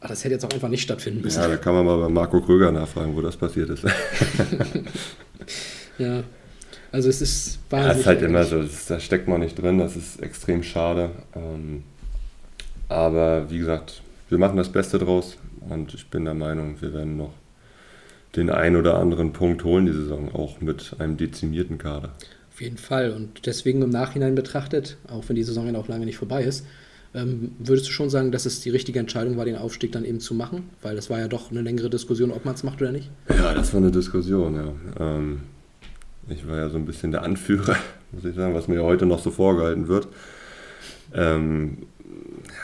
ah, 0.00 0.08
das 0.08 0.24
hätte 0.24 0.32
jetzt 0.32 0.46
auch 0.46 0.50
einfach 0.54 0.70
nicht 0.70 0.80
stattfinden 0.80 1.20
müssen. 1.20 1.40
Ja, 1.42 1.48
da 1.48 1.58
kann 1.58 1.74
man 1.74 1.84
mal 1.84 1.98
bei 2.00 2.08
Marco 2.08 2.40
Kröger 2.40 2.72
nachfragen, 2.72 3.14
wo 3.14 3.20
das 3.20 3.36
passiert 3.36 3.68
ist. 3.68 3.84
Ja. 5.98 6.24
Also 6.90 7.08
es 7.08 7.20
ist 7.20 7.58
Ja, 7.70 7.78
wahnsinnig. 7.78 7.92
es 7.94 8.00
ist 8.00 8.06
halt 8.06 8.22
immer 8.22 8.44
so, 8.44 8.62
das 8.62 8.86
da 8.86 8.98
steckt 9.00 9.28
man 9.28 9.40
nicht 9.40 9.60
drin, 9.60 9.78
das 9.78 9.94
ist 9.96 10.22
extrem 10.22 10.62
schade. 10.62 11.10
Ähm, 11.36 11.82
aber 12.88 13.50
wie 13.50 13.58
gesagt, 13.58 14.02
wir 14.28 14.38
machen 14.38 14.56
das 14.56 14.70
Beste 14.70 14.98
draus 14.98 15.36
und 15.68 15.92
ich 15.94 16.08
bin 16.08 16.24
der 16.24 16.34
Meinung, 16.34 16.76
wir 16.80 16.92
werden 16.94 17.16
noch 17.16 17.32
den 18.36 18.50
ein 18.50 18.74
oder 18.76 18.98
anderen 18.98 19.32
Punkt 19.32 19.62
holen 19.64 19.86
die 19.86 19.92
Saison, 19.92 20.34
auch 20.34 20.60
mit 20.60 20.96
einem 20.98 21.16
dezimierten 21.16 21.78
Kader. 21.78 22.12
Auf 22.54 22.60
jeden 22.60 22.76
Fall. 22.78 23.10
Und 23.10 23.46
deswegen 23.46 23.82
im 23.82 23.90
Nachhinein 23.90 24.36
betrachtet, 24.36 24.96
auch 25.08 25.28
wenn 25.28 25.34
die 25.34 25.42
Saison 25.42 25.66
ja 25.66 25.72
noch 25.72 25.88
lange 25.88 26.06
nicht 26.06 26.18
vorbei 26.18 26.44
ist, 26.44 26.64
ähm, 27.12 27.50
würdest 27.58 27.88
du 27.88 27.90
schon 27.90 28.10
sagen, 28.10 28.30
dass 28.30 28.46
es 28.46 28.60
die 28.60 28.70
richtige 28.70 29.00
Entscheidung 29.00 29.36
war, 29.36 29.44
den 29.44 29.56
Aufstieg 29.56 29.90
dann 29.90 30.04
eben 30.04 30.20
zu 30.20 30.34
machen? 30.34 30.70
Weil 30.80 30.94
das 30.94 31.10
war 31.10 31.18
ja 31.18 31.26
doch 31.26 31.50
eine 31.50 31.62
längere 31.62 31.90
Diskussion, 31.90 32.30
ob 32.30 32.44
man 32.44 32.54
es 32.54 32.62
macht 32.62 32.80
oder 32.80 32.92
nicht. 32.92 33.10
Ja, 33.28 33.54
das 33.54 33.72
war 33.72 33.80
eine 33.80 33.90
Diskussion, 33.90 34.54
ja. 34.54 34.72
Ähm, 35.00 35.40
ich 36.28 36.46
war 36.46 36.58
ja 36.58 36.68
so 36.68 36.76
ein 36.76 36.86
bisschen 36.86 37.10
der 37.10 37.22
Anführer, 37.22 37.76
muss 38.12 38.24
ich 38.24 38.36
sagen, 38.36 38.54
was 38.54 38.68
mir 38.68 38.84
heute 38.84 39.04
noch 39.04 39.18
so 39.18 39.32
vorgehalten 39.32 39.88
wird. 39.88 40.06
Ähm, 41.12 41.78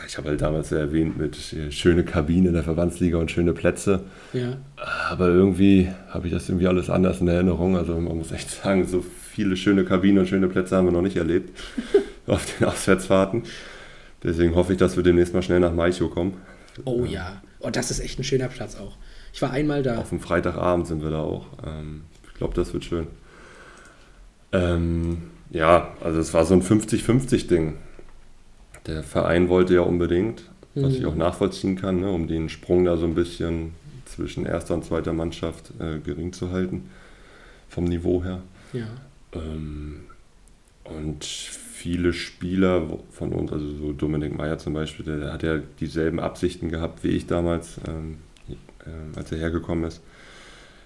ich 0.07 0.18
habe 0.18 0.28
halt 0.28 0.41
damals 0.41 0.70
ja 0.70 0.78
erwähnt 0.78 1.18
mit 1.18 1.53
äh, 1.53 1.72
schöne 1.72 2.05
Kabine 2.05 2.49
in 2.49 2.55
der 2.55 2.62
Verbandsliga 2.62 3.18
und 3.18 3.30
schöne 3.30 3.55
Plätze. 3.55 4.05
Ja. 4.32 4.57
Aber 5.11 5.28
irgendwie 5.28 5.88
habe 6.11 6.28
ich 6.28 6.32
das 6.32 6.49
irgendwie 6.49 6.68
alles 6.68 6.91
anders 6.91 7.20
in 7.20 7.26
Erinnerung. 7.26 7.76
Also 7.76 7.95
man 7.99 8.16
muss 8.16 8.30
echt 8.30 8.51
sagen, 8.51 8.86
so 8.86 9.05
viele 9.31 9.57
schöne 9.57 9.85
Kabinen 9.85 10.18
und 10.18 10.26
schöne 10.26 10.49
Plätze 10.49 10.76
haben 10.76 10.87
wir 10.87 10.93
noch 10.93 11.03
nicht 11.03 11.16
erlebt 11.16 11.59
auf 12.26 12.45
den 12.59 12.66
Auswärtsfahrten. 12.68 13.45
Deswegen 14.22 14.55
hoffe 14.55 14.72
ich, 14.72 14.78
dass 14.78 14.97
wir 14.97 15.03
demnächst 15.03 15.33
mal 15.33 15.43
schnell 15.43 15.61
nach 15.61 15.72
Maicho 15.72 16.09
kommen. 16.09 16.35
Oh 16.85 17.05
ja. 17.05 17.43
Oh, 17.61 17.70
das 17.70 17.91
ist 17.91 18.01
echt 18.01 18.18
ein 18.18 18.24
schöner 18.24 18.49
Platz 18.49 18.76
auch. 18.76 18.97
Ich 19.33 19.41
war 19.43 19.51
einmal 19.51 19.83
da. 19.83 19.99
Auf 19.99 20.11
dem 20.11 20.20
Freitagabend 20.20 20.87
sind 20.87 21.03
wir 21.03 21.11
da 21.11 21.20
auch. 21.20 21.47
Ähm, 21.66 22.03
ich 22.26 22.35
glaube, 22.35 22.55
das 22.55 22.72
wird 22.72 22.85
schön. 22.85 23.07
Ähm, 24.53 25.22
ja, 25.51 25.95
also 26.03 26.20
es 26.20 26.35
war 26.35 26.45
so 26.45 26.55
ein 26.55 26.62
50-50-Ding. 26.62 27.76
Der 28.87 29.03
Verein 29.03 29.49
wollte 29.49 29.74
ja 29.74 29.83
unbedingt, 29.83 30.45
was 30.74 30.95
ich 30.95 31.01
Mhm. 31.03 31.07
auch 31.09 31.14
nachvollziehen 31.14 31.76
kann, 31.76 32.01
ne, 32.01 32.11
um 32.11 32.26
den 32.28 32.49
Sprung 32.49 32.85
da 32.85 32.97
so 32.97 33.07
ein 33.07 33.14
bisschen 33.14 33.72
zwischen 34.07 34.47
erster 34.47 34.74
und 34.74 34.85
zweiter 34.85 35.12
Mannschaft 35.12 35.72
äh, 35.78 35.99
gering 35.99 36.33
zu 36.33 36.51
halten, 36.51 36.91
vom 37.68 37.85
Niveau 37.85 38.24
her. 38.24 38.41
Ja. 38.72 38.87
Ähm, 39.33 40.01
und 40.85 41.24
viele 41.24 42.12
Spieler 42.12 42.99
von 43.11 43.33
uns, 43.33 43.53
also 43.53 43.66
so 43.76 43.93
Dominik 43.93 44.37
Meyer 44.37 44.59
zum 44.59 44.74
Beispiel, 44.74 45.05
der, 45.05 45.33
hat 45.33 45.43
ja 45.43 45.59
dieselben 45.78 46.20
Absichten 46.20 46.68
gehabt 46.68 47.05
wie 47.05 47.09
ich 47.09 47.26
damals, 47.26 47.78
ähm, 47.89 48.18
äh, 48.49 49.16
als 49.16 49.31
er 49.33 49.39
hergekommen 49.39 49.85
ist. 49.85 50.01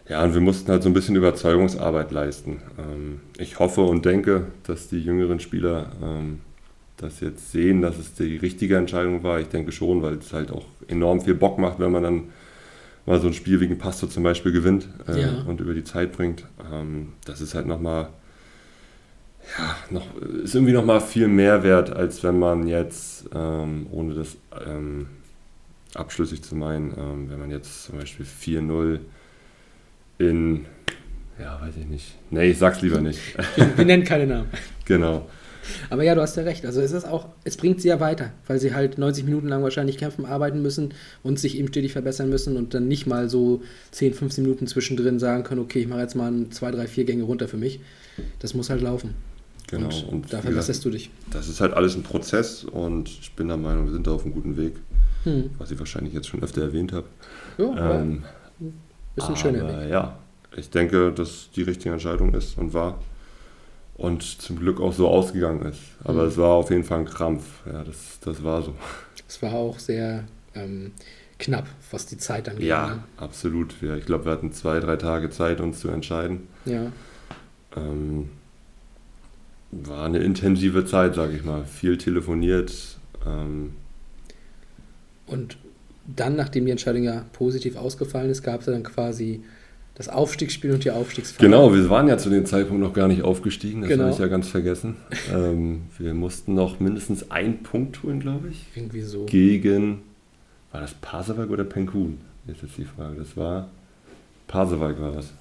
Ja, 0.08 0.22
und 0.22 0.34
wir 0.34 0.42
mussten 0.42 0.70
halt 0.70 0.82
so 0.82 0.90
ein 0.90 0.92
bisschen 0.92 1.16
Überzeugungsarbeit 1.16 2.10
leisten. 2.12 2.60
Ähm, 2.78 3.20
ich 3.38 3.58
hoffe 3.58 3.80
und 3.80 4.04
denke, 4.04 4.48
dass 4.64 4.88
die 4.88 5.00
jüngeren 5.00 5.40
Spieler 5.40 5.90
das 6.98 7.20
jetzt 7.20 7.50
sehen, 7.50 7.80
dass 7.82 7.98
es 7.98 8.14
die 8.14 8.36
richtige 8.36 8.76
Entscheidung 8.76 9.22
war. 9.24 9.40
Ich 9.40 9.48
denke 9.48 9.72
schon, 9.72 10.02
weil 10.02 10.14
es 10.14 10.32
halt 10.32 10.50
auch 10.52 10.66
enorm 10.88 11.22
viel 11.22 11.34
Bock 11.34 11.58
macht, 11.58 11.78
wenn 11.80 11.90
man 11.90 12.02
dann 12.02 12.22
mal 13.06 13.20
so 13.20 13.26
ein 13.26 13.32
Spiel 13.34 13.60
wie 13.60 13.66
gegen 13.66 13.78
Pasto 13.78 14.06
zum 14.06 14.22
Beispiel 14.22 14.52
gewinnt 14.52 14.88
äh, 15.08 15.22
Ja. 15.22 15.42
und 15.46 15.60
über 15.60 15.74
die 15.74 15.84
Zeit 15.84 16.12
bringt. 16.12 16.44
Das 17.24 17.40
ist 17.40 17.54
halt 17.54 17.66
nochmal, 17.66 18.08
ja, 19.58 19.76
noch, 19.90 20.06
ist 20.42 20.54
irgendwie 20.54 20.72
nochmal 20.72 21.00
viel 21.00 21.28
mehr 21.28 21.62
wert, 21.62 21.90
als 21.90 22.22
wenn 22.22 22.38
man 22.38 22.66
jetzt, 22.66 23.26
ähm, 23.34 23.86
ohne 23.90 24.14
das 24.14 24.36
ähm, 24.66 25.06
abschlüssig 25.94 26.42
zu 26.42 26.56
meinen, 26.56 26.92
ähm, 26.96 27.30
wenn 27.30 27.38
man 27.38 27.50
jetzt 27.50 27.84
zum 27.84 27.98
Beispiel 27.98 28.26
4-0 28.26 29.00
in, 30.18 30.66
ja, 31.38 31.60
weiß 31.60 31.74
ich 31.80 31.86
nicht. 31.86 32.14
Nee, 32.30 32.50
ich 32.50 32.58
sag's 32.58 32.80
lieber 32.82 33.00
nicht. 33.00 33.20
Wir, 33.56 33.78
wir 33.78 33.84
nennen 33.84 34.04
keine 34.04 34.26
Namen. 34.26 34.48
genau. 34.84 35.26
Aber 35.90 36.02
ja, 36.04 36.14
du 36.14 36.20
hast 36.20 36.36
ja 36.36 36.42
recht. 36.42 36.66
Also 36.66 36.80
es 36.80 36.92
ist 36.92 37.06
auch, 37.06 37.28
es 37.44 37.56
bringt 37.56 37.80
sie 37.80 37.88
ja 37.88 37.98
weiter, 37.98 38.32
weil 38.46 38.58
sie 38.60 38.74
halt 38.74 38.98
90 38.98 39.24
Minuten 39.24 39.48
lang 39.48 39.62
wahrscheinlich 39.62 39.98
kämpfen, 39.98 40.26
arbeiten 40.26 40.62
müssen 40.62 40.94
und 41.22 41.38
sich 41.38 41.58
eben 41.58 41.68
stetig 41.68 41.92
verbessern 41.92 42.28
müssen 42.28 42.56
und 42.56 42.74
dann 42.74 42.86
nicht 42.86 43.06
mal 43.06 43.28
so 43.28 43.62
10, 43.92 44.14
15 44.14 44.44
Minuten 44.44 44.66
zwischendrin 44.66 45.18
sagen 45.18 45.42
können, 45.42 45.60
okay, 45.60 45.80
ich 45.80 45.88
mache 45.88 46.00
jetzt 46.00 46.14
mal 46.14 46.30
ein, 46.30 46.52
zwei, 46.52 46.70
drei, 46.70 46.86
vier 46.86 47.04
Gänge 47.04 47.24
runter 47.24 47.48
für 47.48 47.56
mich. 47.56 47.80
Das 48.40 48.54
muss 48.54 48.70
halt 48.70 48.82
laufen. 48.82 49.14
Genau. 49.68 49.86
Und, 49.86 50.04
Und 50.08 50.32
da 50.32 50.40
verbesserst 50.40 50.84
du 50.84 50.90
dich. 50.90 51.10
Das 51.30 51.48
ist 51.48 51.60
halt 51.60 51.72
alles 51.74 51.94
ein 51.96 52.02
Prozess 52.02 52.64
und 52.64 53.08
ich 53.08 53.32
bin 53.34 53.48
der 53.48 53.56
Meinung, 53.56 53.86
wir 53.86 53.92
sind 53.92 54.06
da 54.06 54.12
auf 54.12 54.24
einem 54.24 54.34
guten 54.34 54.56
Weg, 54.56 54.74
Hm. 55.24 55.50
was 55.58 55.70
ich 55.70 55.78
wahrscheinlich 55.78 56.12
jetzt 56.12 56.28
schon 56.28 56.42
öfter 56.42 56.62
erwähnt 56.62 56.92
habe. 56.92 57.06
Ja, 57.58 58.00
Ähm, 58.00 58.24
ist 59.16 59.28
ein 59.28 59.36
schöner 59.36 59.66
Weg. 59.66 59.90
ja, 59.90 60.18
ich 60.56 60.68
denke, 60.70 61.12
dass 61.12 61.48
die 61.56 61.62
richtige 61.62 61.92
Entscheidung 61.92 62.34
ist 62.34 62.58
und 62.58 62.74
war 62.74 63.00
und 63.96 64.22
zum 64.22 64.58
Glück 64.58 64.80
auch 64.80 64.92
so 64.92 65.08
ausgegangen 65.08 65.62
ist. 65.62 65.80
Aber 66.02 66.22
Mhm. 66.24 66.28
es 66.28 66.36
war 66.36 66.50
auf 66.50 66.70
jeden 66.70 66.84
Fall 66.84 66.98
ein 67.00 67.04
Krampf. 67.06 67.44
Ja, 67.64 67.84
das, 67.84 68.18
das 68.20 68.42
war 68.42 68.62
so. 68.62 68.74
Es 69.28 69.40
war 69.40 69.54
auch 69.54 69.78
sehr 69.78 70.24
ähm, 70.54 70.92
knapp, 71.38 71.66
was 71.90 72.04
die 72.06 72.18
Zeit 72.18 72.48
angeht. 72.48 72.66
Ja, 72.66 73.04
absolut. 73.16 73.74
Ja, 73.80 73.96
ich 73.96 74.04
glaube, 74.04 74.26
wir 74.26 74.32
hatten 74.32 74.52
zwei, 74.52 74.78
drei 74.80 74.96
Tage 74.96 75.30
Zeit, 75.30 75.60
uns 75.60 75.78
zu 75.80 75.88
entscheiden. 75.88 76.48
ne? 76.64 76.92
Ja. 77.76 77.80
Ähm, 77.82 78.28
war 79.84 80.06
eine 80.06 80.18
intensive 80.18 80.84
Zeit, 80.84 81.14
sage 81.14 81.34
ich 81.36 81.44
mal. 81.44 81.64
Viel 81.64 81.98
telefoniert. 81.98 82.72
Ähm, 83.26 83.72
Und 85.26 85.56
dann, 86.06 86.36
nachdem 86.36 86.66
die 86.66 86.70
Entscheidung 86.70 87.02
ja 87.02 87.24
positiv 87.32 87.76
ausgefallen 87.76 88.30
ist, 88.30 88.42
gab 88.42 88.60
es 88.60 88.66
dann 88.66 88.82
quasi 88.82 89.42
das 89.94 90.08
Aufstiegsspiel 90.08 90.72
und 90.72 90.84
die 90.84 90.90
Aufstiegsfeier. 90.90 91.46
Genau, 91.48 91.72
wir 91.72 91.88
waren 91.88 92.08
ja 92.08 92.18
zu 92.18 92.28
dem 92.28 92.44
Zeitpunkt 92.46 92.82
noch 92.82 92.92
gar 92.92 93.06
nicht 93.08 93.22
aufgestiegen, 93.22 93.80
das 93.82 93.88
Genau. 93.90 94.04
habe 94.04 94.12
ich 94.12 94.18
ja 94.18 94.26
ganz 94.26 94.48
vergessen. 94.48 94.96
ähm, 95.32 95.82
wir 95.98 96.14
mussten 96.14 96.54
noch 96.54 96.80
mindestens 96.80 97.30
einen 97.30 97.62
Punkt 97.62 98.02
holen, 98.02 98.18
glaube 98.20 98.48
ich, 98.48 98.66
Irgendwie 98.74 99.02
so. 99.02 99.24
gegen, 99.26 100.02
war 100.72 100.80
das 100.80 100.94
Pasewalk 100.94 101.48
oder 101.50 101.64
Penkun? 101.64 102.18
Ist 102.46 102.60
jetzt 102.62 102.76
die 102.76 102.84
Frage. 102.84 103.16
Das 103.20 103.36
war, 103.36 103.68
Pasewalk 104.48 105.00
war 105.00 105.12
das. 105.12 105.32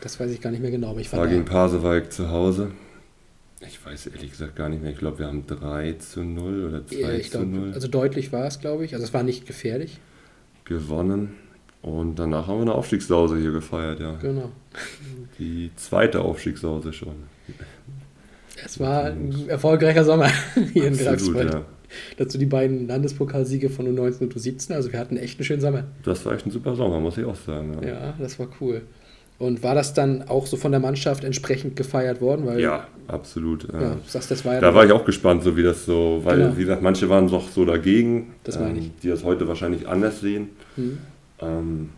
Das 0.00 0.18
weiß 0.18 0.30
ich 0.32 0.40
gar 0.40 0.50
nicht 0.50 0.62
mehr 0.62 0.70
genau, 0.70 0.90
aber 0.90 1.00
ich 1.00 1.12
war, 1.12 1.20
War 1.20 1.28
gegen 1.28 1.44
Pasewalk 1.44 2.10
zu 2.10 2.30
Hause. 2.30 2.70
Ich 3.66 3.84
weiß 3.84 4.06
ehrlich 4.06 4.30
gesagt 4.30 4.56
gar 4.56 4.68
nicht 4.68 4.82
mehr. 4.82 4.90
Ich 4.92 4.98
glaube, 4.98 5.18
wir 5.18 5.26
haben 5.26 5.46
3 5.46 5.92
zu 5.94 6.22
0 6.24 6.64
oder 6.68 6.86
2 6.86 6.96
Ja, 6.96 7.10
ich 7.12 7.30
zu 7.30 7.40
0 7.40 7.46
glaube, 7.60 7.74
also 7.74 7.88
deutlich 7.88 8.32
war 8.32 8.46
es, 8.46 8.58
glaube 8.58 8.84
ich. 8.84 8.94
Also 8.94 9.04
es 9.04 9.12
war 9.14 9.22
nicht 9.22 9.46
gefährlich. 9.46 10.00
gewonnen. 10.64 11.34
Und 11.82 12.18
danach 12.18 12.46
haben 12.46 12.58
wir 12.58 12.62
eine 12.62 12.74
Aufstiegssause 12.74 13.38
hier 13.38 13.52
gefeiert, 13.52 14.00
ja. 14.00 14.14
Genau. 14.16 14.50
Die 15.38 15.70
zweite 15.76 16.20
Aufstiegssause 16.20 16.92
schon. 16.92 17.14
Es 18.62 18.78
war 18.78 19.04
ein 19.04 19.48
erfolgreicher 19.48 20.04
Sommer 20.04 20.28
hier 20.74 20.86
in 20.88 20.92
Absolut, 20.94 21.34
Greifswald. 21.34 21.54
ja. 21.54 21.64
Dazu 22.18 22.36
die 22.38 22.46
beiden 22.46 22.86
Landespokalsiege 22.86 23.70
von 23.70 23.86
U19 23.86 24.20
und 24.20 24.34
U17. 24.36 24.74
Also 24.74 24.92
wir 24.92 24.98
hatten 25.00 25.16
echt 25.16 25.38
einen 25.38 25.44
schönen 25.46 25.60
Sommer. 25.62 25.84
Das 26.04 26.24
war 26.26 26.34
echt 26.34 26.46
ein 26.46 26.50
super 26.50 26.76
Sommer, 26.76 27.00
muss 27.00 27.16
ich 27.16 27.24
auch 27.24 27.34
sagen. 27.34 27.76
Ja, 27.82 27.88
Ja, 27.88 28.14
das 28.18 28.38
war 28.38 28.48
cool. 28.60 28.82
Und 29.40 29.62
war 29.62 29.74
das 29.74 29.94
dann 29.94 30.28
auch 30.28 30.46
so 30.46 30.58
von 30.58 30.70
der 30.70 30.80
Mannschaft 30.80 31.24
entsprechend 31.24 31.74
gefeiert 31.74 32.20
worden? 32.20 32.44
Weil, 32.46 32.60
ja 32.60 32.86
absolut. 33.08 33.66
ja 33.72 33.80
Ja. 33.80 33.96
sagst, 34.06 34.30
das 34.30 34.44
war 34.44 34.54
ja 34.54 34.60
Da 34.60 34.74
war 34.74 34.84
ich 34.84 34.92
auch 34.92 35.04
gespannt, 35.06 35.42
so 35.42 35.56
wie 35.56 35.62
das 35.62 35.86
so, 35.86 36.20
weil, 36.24 36.36
Genau. 36.38 36.56
wie 36.58 36.60
gesagt, 36.60 36.82
manche 36.82 37.08
waren 37.08 37.26
doch 37.26 37.48
so 37.48 37.64
dagegen, 37.64 38.16
ähm, 38.18 38.24
Das 38.44 38.58
ich. 38.76 38.90
die 39.02 39.08
das 39.08 39.24
heute 39.24 39.48
wahrscheinlich 39.48 39.88
anders 39.88 40.20
sehen. 40.20 40.50
Hm. 40.76 40.98
Ähm, 41.40 41.88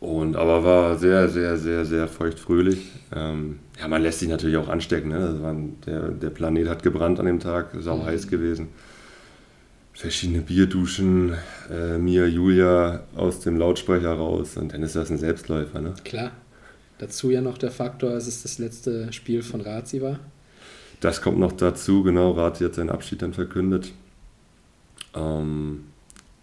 und 0.00 0.36
aber 0.36 0.62
war 0.62 0.98
sehr, 0.98 1.28
sehr, 1.30 1.56
sehr, 1.56 1.86
sehr 1.86 2.06
feuchtfröhlich. 2.06 2.92
Ähm, 3.16 3.58
ja, 3.80 3.88
man 3.88 4.02
lässt 4.02 4.18
sich 4.18 4.28
natürlich 4.28 4.58
auch 4.58 4.68
anstecken. 4.68 5.08
Ne? 5.08 5.38
Waren, 5.40 5.76
der, 5.86 6.08
der 6.10 6.28
Planet 6.28 6.68
hat 6.68 6.82
gebrannt 6.82 7.18
an 7.18 7.24
dem 7.24 7.40
Tag, 7.40 7.68
sau 7.80 7.96
Mhm. 7.96 8.04
heiß 8.04 8.28
gewesen. 8.28 8.68
Verschiedene 9.94 10.40
Bierduschen, 10.40 11.34
äh, 11.70 11.98
mir, 11.98 12.28
Julia 12.28 13.04
aus 13.14 13.40
dem 13.40 13.56
Lautsprecher 13.56 14.12
raus 14.12 14.56
und 14.56 14.72
dann 14.72 14.82
ist 14.82 14.96
das 14.96 15.10
ein 15.10 15.18
Selbstläufer. 15.18 15.80
Ne? 15.80 15.94
Klar. 16.04 16.32
Dazu 16.98 17.30
ja 17.30 17.40
noch 17.40 17.58
der 17.58 17.70
Faktor, 17.70 18.10
dass 18.10 18.26
es 18.26 18.42
das 18.42 18.58
letzte 18.58 19.12
Spiel 19.12 19.42
von 19.42 19.60
Razi 19.60 20.00
war. 20.00 20.18
Das 21.00 21.20
kommt 21.20 21.38
noch 21.38 21.52
dazu, 21.52 22.02
genau. 22.02 22.30
Rati 22.30 22.64
hat 22.64 22.74
seinen 22.74 22.90
Abschied 22.90 23.20
dann 23.20 23.34
verkündet. 23.34 23.92
Ähm, 25.14 25.84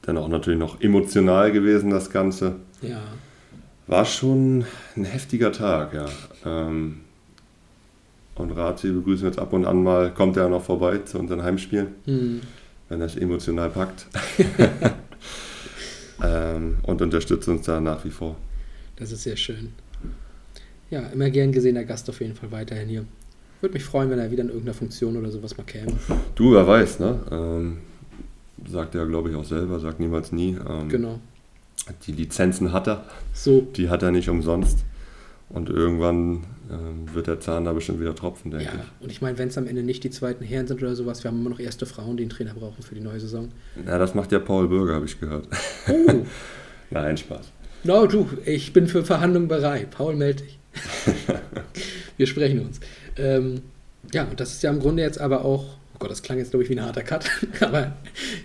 dann 0.04 0.18
auch 0.18 0.28
natürlich 0.28 0.60
noch 0.60 0.82
emotional 0.82 1.52
gewesen, 1.52 1.90
das 1.90 2.10
Ganze. 2.10 2.58
Ja. 2.82 3.02
War 3.88 4.06
schon 4.06 4.66
ein 4.96 5.06
heftiger 5.06 5.52
Tag, 5.52 5.94
ja. 5.94 6.06
Ähm, 6.46 7.02
und 8.36 8.52
Rati 8.52 8.92
begrüßen 8.92 9.24
wir 9.24 9.30
jetzt 9.30 9.40
ab 9.40 9.52
und 9.54 9.66
an 9.66 9.84
mal, 9.84 10.14
kommt 10.14 10.38
er 10.38 10.48
noch 10.48 10.64
vorbei 10.64 11.00
zu 11.00 11.18
unseren 11.20 11.44
Heimspielen, 11.44 11.88
Hm. 12.06 12.42
Wenn 12.92 13.00
er 13.00 13.08
es 13.08 13.16
emotional 13.16 13.70
packt. 13.70 14.06
ähm, 16.24 16.76
und 16.84 17.02
unterstützt 17.02 17.48
uns 17.48 17.66
da 17.66 17.80
nach 17.80 18.04
wie 18.04 18.10
vor. 18.10 18.36
Das 18.98 19.14
ist 19.14 19.24
sehr 19.24 19.38
schön. 19.38 19.70
Ja, 20.90 21.08
immer 21.08 21.30
gern 21.30 21.54
gesehener 21.54 21.86
Gast 21.86 22.10
auf 22.10 22.20
jeden 22.20 22.36
Fall 22.36 22.52
weiterhin 22.52 22.90
hier. 22.90 23.06
Würde 23.62 23.74
mich 23.74 23.86
freuen, 23.86 24.10
wenn 24.10 24.20
er 24.20 24.30
wieder 24.30 24.44
in 24.44 24.50
irgendeiner 24.50 24.74
Funktion 24.74 25.16
oder 25.16 25.32
sowas 25.32 25.58
mal 25.58 25.64
käme. 25.64 25.94
Du, 26.36 26.52
wer 26.54 26.68
weiß, 26.68 27.00
ne? 27.00 27.20
Ähm, 27.32 27.78
sagt 28.70 28.94
er, 28.96 29.06
glaube 29.06 29.30
ich, 29.30 29.36
auch 29.38 29.46
selber, 29.46 29.80
sagt 29.80 30.02
niemals 30.02 30.34
nie. 30.34 30.58
Ähm, 30.68 30.90
Genau. 30.90 31.20
Die 32.06 32.12
Lizenzen 32.12 32.74
hat 32.74 32.88
er. 32.88 33.06
So, 33.34 33.62
Die 33.62 33.90
hat 33.90 34.04
er 34.04 34.12
nicht 34.12 34.28
umsonst. 34.28 34.80
Und 35.50 35.70
irgendwann 35.70 36.44
ähm, 36.72 37.14
wird 37.14 37.28
der 37.28 37.40
Zahn 37.40 37.66
da 37.66 37.74
bestimmt 37.74 38.00
wieder 38.00 38.16
tropfen, 38.16 38.52
denke 38.52 38.66
ja. 38.66 38.72
ich. 38.76 39.04
Und 39.04 39.12
ich 39.12 39.22
meine, 39.22 39.38
wenn 39.38 39.50
es 39.50 39.58
am 39.58 39.68
Ende 39.68 39.84
nicht 39.84 40.04
die 40.04 40.10
zweiten 40.10 40.44
Herren 40.44 40.68
sind 40.68 40.82
oder 40.82 40.96
sowas, 40.96 41.24
wir 41.24 41.30
haben 41.30 41.40
immer 41.40 41.50
noch 41.50 41.60
erste 41.60 41.86
Frauen, 41.86 42.18
die 42.18 42.24
einen 42.24 42.30
Trainer 42.30 42.54
brauchen 42.54 42.82
für 42.82 42.96
die 42.96 43.02
neue 43.02 43.20
Saison. 43.20 43.50
Ja, 43.86 43.98
das 43.98 44.16
macht 44.16 44.32
ja 44.32 44.40
Paul 44.40 44.68
Bürger, 44.68 44.96
habe 44.96 45.06
ich 45.06 45.20
gehört. 45.20 45.48
Oh, 45.90 46.26
Nein, 46.90 47.18
Spaß. 47.18 47.52
no, 47.84 48.06
du, 48.08 48.28
ich 48.46 48.74
bin 48.74 48.88
für 48.88 49.04
Verhandlungen 49.04 49.48
bereit. 49.48 49.92
Paul, 49.92 50.16
melde 50.16 50.44
dich. 50.44 50.60
wir 52.18 52.28
sprechen 52.28 52.62
uns. 52.62 52.80
Ähm, 53.18 53.62
ja, 54.14 54.24
und 54.24 54.40
das 54.40 54.54
ist 54.54 54.64
ja 54.64 54.70
im 54.70 54.80
Grunde 54.80 55.04
jetzt 55.04 55.20
aber 55.20 55.44
auch, 55.44 55.78
oh 55.94 55.98
Gott, 56.00 56.12
das 56.12 56.22
klang 56.22 56.38
jetzt, 56.38 56.52
glaube 56.52 56.64
ich, 56.64 56.70
wie 56.70 56.78
ein 56.78 56.86
harter 56.86 57.04
Cut, 57.04 57.30
aber 57.60 57.94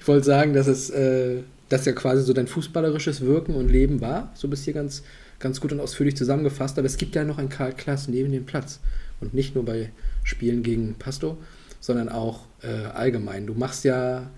ich 0.00 0.06
wollte 0.06 0.24
sagen, 0.24 0.52
dass 0.52 0.66
es, 0.66 0.90
äh, 0.90 1.42
dass 1.68 1.84
ja 1.84 1.92
quasi 1.92 2.22
so 2.22 2.32
dein 2.32 2.46
fußballerisches 2.46 3.20
Wirken 3.20 3.54
und 3.54 3.68
Leben 3.68 4.00
war. 4.00 4.32
So 4.34 4.48
bist 4.48 4.64
hier 4.64 4.74
ganz, 4.74 5.02
ganz 5.38 5.60
gut 5.60 5.72
und 5.72 5.80
ausführlich 5.80 6.16
zusammengefasst. 6.16 6.78
Aber 6.78 6.86
es 6.86 6.96
gibt 6.96 7.14
ja 7.14 7.24
noch 7.24 7.38
ein 7.38 7.48
Karl 7.48 7.72
Klaas 7.72 8.08
neben 8.08 8.32
dem 8.32 8.46
Platz. 8.46 8.80
Und 9.20 9.32
nicht 9.32 9.54
nur 9.54 9.64
bei 9.64 9.90
Spielen 10.24 10.62
gegen 10.62 10.94
Pasto, 10.94 11.38
sondern 11.80 12.08
auch 12.08 12.46
äh, 12.62 12.86
allgemein. 12.86 13.46
Du 13.46 13.54
machst 13.54 13.84
ja 13.84 14.30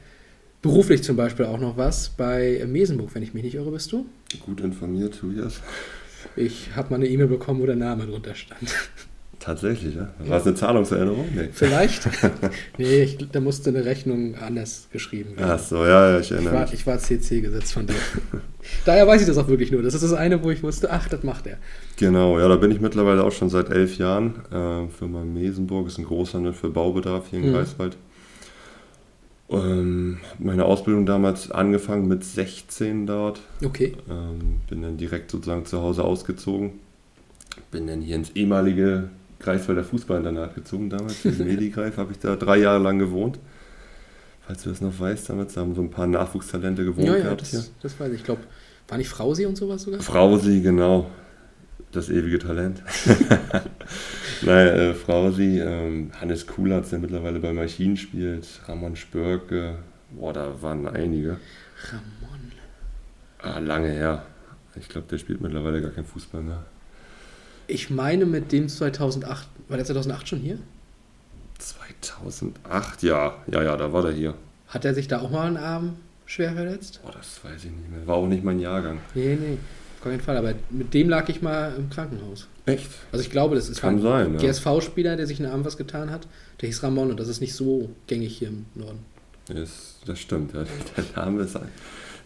beruflich 0.62 1.03
zum 1.03 1.16
Beispiel 1.16 1.46
auch 1.46 1.59
noch 1.59 1.76
was 1.76 2.11
bei 2.11 2.64
Mesenburg, 2.66 3.14
wenn 3.14 3.22
ich 3.22 3.34
mich 3.34 3.42
nicht 3.42 3.55
irre, 3.55 3.70
bist 3.70 3.90
du? 3.92 4.07
Gut 4.44 4.61
informiert, 4.61 5.18
Tobias. 5.18 5.61
Ich 6.36 6.74
habe 6.76 6.90
mal 6.90 6.96
eine 6.96 7.09
E-Mail 7.09 7.28
bekommen, 7.28 7.61
wo 7.61 7.66
der 7.66 7.76
Name 7.76 8.07
drunter 8.07 8.34
stand. 8.34 8.74
Tatsächlich, 9.41 9.95
ja. 9.95 10.09
War 10.26 10.39
es 10.39 10.47
eine 10.47 10.57
Zahlungserinnerung? 10.57 11.26
Nee. 11.34 11.49
Vielleicht? 11.53 12.09
nee, 12.78 13.03
ich, 13.03 13.18
da 13.30 13.41
musste 13.41 13.70
eine 13.70 13.84
Rechnung 13.84 14.34
anders 14.34 14.89
geschrieben 14.93 15.36
werden. 15.36 15.51
Ach 15.53 15.59
so, 15.61 15.76
ja, 15.84 16.11
ja, 16.11 16.18
ich 16.18 16.26
Ich 16.26 16.32
erinnere 16.32 16.55
war, 16.55 16.62
mich. 16.62 16.72
ich 16.74 16.86
war 16.86 16.99
CC 16.99 17.41
gesetzt 17.41 17.72
von 17.72 17.86
dir. 17.86 17.95
Daher 18.84 19.07
weiß 19.07 19.20
ich 19.20 19.28
das 19.28 19.39
auch 19.39 19.47
wirklich 19.49 19.70
nur. 19.70 19.82
Das 19.82 19.95
ist 19.95 20.03
das 20.03 20.12
eine, 20.12 20.43
wo 20.43 20.51
ich 20.51 20.62
wusste, 20.64 20.91
ach, 20.91 21.09
das 21.09 21.22
macht 21.22 21.47
er. 21.47 21.57
Genau, 21.97 22.39
ja, 22.41 22.49
da 22.49 22.57
bin 22.57 22.70
ich 22.72 22.80
mittlerweile 22.80 23.22
auch 23.22 23.30
schon 23.32 23.49
seit 23.49 23.70
elf 23.70 23.97
Jahren. 23.97 24.34
Äh, 24.51 24.89
Firma 24.89 25.22
Mesenburg 25.24 25.86
ist 25.86 25.99
ein 25.99 26.05
Großhandel 26.05 26.53
für 26.53 26.70
Baubedarf 26.70 27.28
hier 27.30 27.39
in 27.39 27.51
Mhm. 27.51 27.53
Greifswald. 27.55 27.97
Ähm, 29.51 30.18
meine 30.39 30.64
Ausbildung 30.66 31.07
damals 31.07 31.51
angefangen 31.51 32.07
mit 32.09 32.22
16 32.24 33.07
dort. 33.07 33.41
Okay. 33.64 33.95
Ähm, 34.11 34.61
bin 34.68 34.82
dann 34.82 34.97
direkt 34.99 35.30
sozusagen 35.30 35.64
zu 35.64 35.80
Hause 35.80 36.05
ausgezogen. 36.05 36.72
Bin 37.70 37.86
dann 37.86 38.03
hier 38.03 38.16
ins 38.16 38.30
ehemalige 38.34 39.09
Greifswalder 39.41 39.84
Fußballinternat 39.84 40.55
gezogen 40.55 40.91
damals. 40.91 41.24
In 41.24 41.39
Medigreif 41.47 41.97
habe 41.97 42.12
ich 42.12 42.18
da 42.18 42.36
drei 42.36 42.59
Jahre 42.59 42.82
lang 42.82 42.99
gewohnt. 42.99 43.39
Falls 44.47 44.62
du 44.62 44.70
das 44.70 44.80
noch 44.80 44.99
weißt, 44.99 45.28
damals 45.28 45.55
da 45.55 45.61
haben 45.61 45.74
so 45.74 45.82
ein 45.82 45.91
paar 45.91 46.07
Nachwuchstalente 46.07 46.84
gewohnt 46.84 47.07
Ja, 47.07 47.16
ja, 47.16 47.22
gehabt 47.24 47.47
hier. 47.47 47.59
das, 47.59 47.70
das 47.82 48.01
weiß 48.01 48.09
ich. 48.12 48.20
Ich 48.20 48.24
glaube, 48.24 48.43
war 48.89 48.97
nicht 48.99 49.09
Frausi 49.09 49.45
und 49.47 49.57
sowas 49.57 49.82
sogar? 49.82 50.01
Frausi, 50.01 50.61
genau. 50.61 51.11
Das 51.93 52.09
ewige 52.11 52.39
Talent. 52.39 52.82
naja, 54.43 54.72
äh, 54.72 54.95
Frausi, 54.95 55.61
ähm, 55.61 56.11
Hannes 56.18 56.47
Kulatz, 56.47 56.91
der 56.91 56.99
mittlerweile 56.99 57.41
bei 57.41 57.53
Maschinen 57.53 57.97
spielt, 57.97 58.47
Ramon 58.66 58.97
Spörke, 58.97 59.76
boah, 60.11 60.32
da 60.32 60.61
waren 60.62 60.86
einige. 60.89 61.39
Ramon. 61.91 62.53
Ah, 63.41 63.59
lange 63.59 63.89
her. 63.91 64.24
Ich 64.76 64.89
glaube, 64.89 65.07
der 65.11 65.18
spielt 65.18 65.41
mittlerweile 65.41 65.80
gar 65.80 65.91
kein 65.91 66.05
Fußball 66.05 66.43
mehr. 66.43 66.64
Ich 67.68 67.90
meine 67.90 68.24
mit 68.26 68.50
dem 68.50 68.68
2008, 68.68 69.46
war 69.68 69.76
der 69.76 69.86
2008 69.86 70.28
schon 70.28 70.38
hier? 70.40 70.58
2008, 71.58 73.02
ja, 73.02 73.36
ja, 73.46 73.62
ja, 73.62 73.76
da 73.76 73.92
war 73.92 74.02
der 74.02 74.12
hier. 74.12 74.34
Hat 74.68 74.84
er 74.84 74.94
sich 74.94 75.06
da 75.06 75.20
auch 75.20 75.30
mal 75.30 75.46
einen 75.46 75.58
Arm 75.58 75.96
schwer 76.24 76.52
verletzt? 76.54 77.00
Boah, 77.02 77.12
das 77.12 77.40
weiß 77.44 77.64
ich 77.64 77.70
nicht 77.70 77.90
mehr. 77.90 78.06
War 78.06 78.16
auch 78.16 78.26
nicht 78.26 78.42
mein 78.42 78.58
Jahrgang. 78.58 79.00
Nee, 79.14 79.36
nee, 79.38 79.58
auf 79.96 80.04
keinen 80.04 80.20
Fall. 80.20 80.38
Aber 80.38 80.54
mit 80.70 80.94
dem 80.94 81.10
lag 81.10 81.28
ich 81.28 81.42
mal 81.42 81.74
im 81.76 81.90
Krankenhaus. 81.90 82.48
Echt? 82.64 82.88
Also 83.12 83.22
ich 83.22 83.30
glaube, 83.30 83.54
das 83.54 83.68
ist 83.68 83.80
Kann 83.80 84.00
sein, 84.00 84.34
ein. 84.34 84.38
GSV-Spieler, 84.38 85.16
der 85.16 85.26
sich 85.26 85.38
in 85.38 85.44
den 85.44 85.52
Arm 85.52 85.64
was 85.64 85.76
getan 85.76 86.10
hat. 86.10 86.26
Der 86.60 86.68
hieß 86.68 86.82
Ramon 86.82 87.10
und 87.10 87.20
das 87.20 87.28
ist 87.28 87.40
nicht 87.40 87.54
so 87.54 87.90
gängig 88.06 88.38
hier 88.38 88.48
im 88.48 88.66
Norden. 88.74 89.00
Das, 89.46 89.96
das 90.06 90.18
stimmt, 90.18 90.54
ja. 90.54 90.64
Der 90.96 91.04
Name 91.16 91.42
ist 91.42 91.58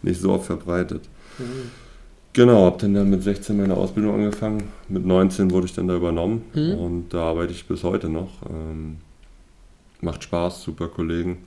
nicht 0.01 0.21
so 0.21 0.31
oft 0.33 0.45
verbreitet. 0.45 1.03
Ja. 1.39 1.45
Genau, 2.33 2.65
habe 2.65 2.77
dann, 2.79 2.95
dann 2.95 3.09
mit 3.11 3.21
16 3.23 3.55
meine 3.57 3.75
Ausbildung 3.77 4.15
angefangen. 4.15 4.63
Mit 4.89 5.05
19 5.05 5.51
wurde 5.51 5.67
ich 5.67 5.73
dann 5.73 5.87
da 5.87 5.95
übernommen 5.95 6.43
Mhm. 6.53 6.73
und 6.73 7.09
da 7.13 7.21
arbeite 7.25 7.51
ich 7.53 7.65
bis 7.67 7.83
heute 7.83 8.09
noch. 8.09 8.29
Ähm, 8.49 8.97
macht 10.01 10.23
Spaß, 10.23 10.63
super 10.63 10.87
Kollegen. 10.87 11.37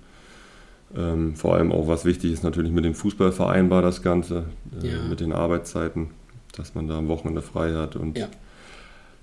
Ähm, 0.97 1.35
vor 1.35 1.57
allem 1.57 1.73
auch, 1.73 1.89
was 1.89 2.05
wichtig 2.05 2.33
ist, 2.33 2.45
natürlich 2.45 2.71
mit 2.71 2.85
dem 2.85 2.95
Fußball 2.95 3.33
vereinbar 3.33 3.83
das 3.83 4.03
Ganze, 4.03 4.45
äh, 4.83 4.87
Ja. 4.87 5.03
mit 5.09 5.19
den 5.19 5.33
Arbeitszeiten, 5.33 6.11
dass 6.57 6.75
man 6.77 6.87
da 6.87 6.97
am 6.99 7.09
Wochenende 7.09 7.43
frei 7.43 7.73
hat 7.75 7.97
und 7.97 8.17
Ja. 8.17 8.29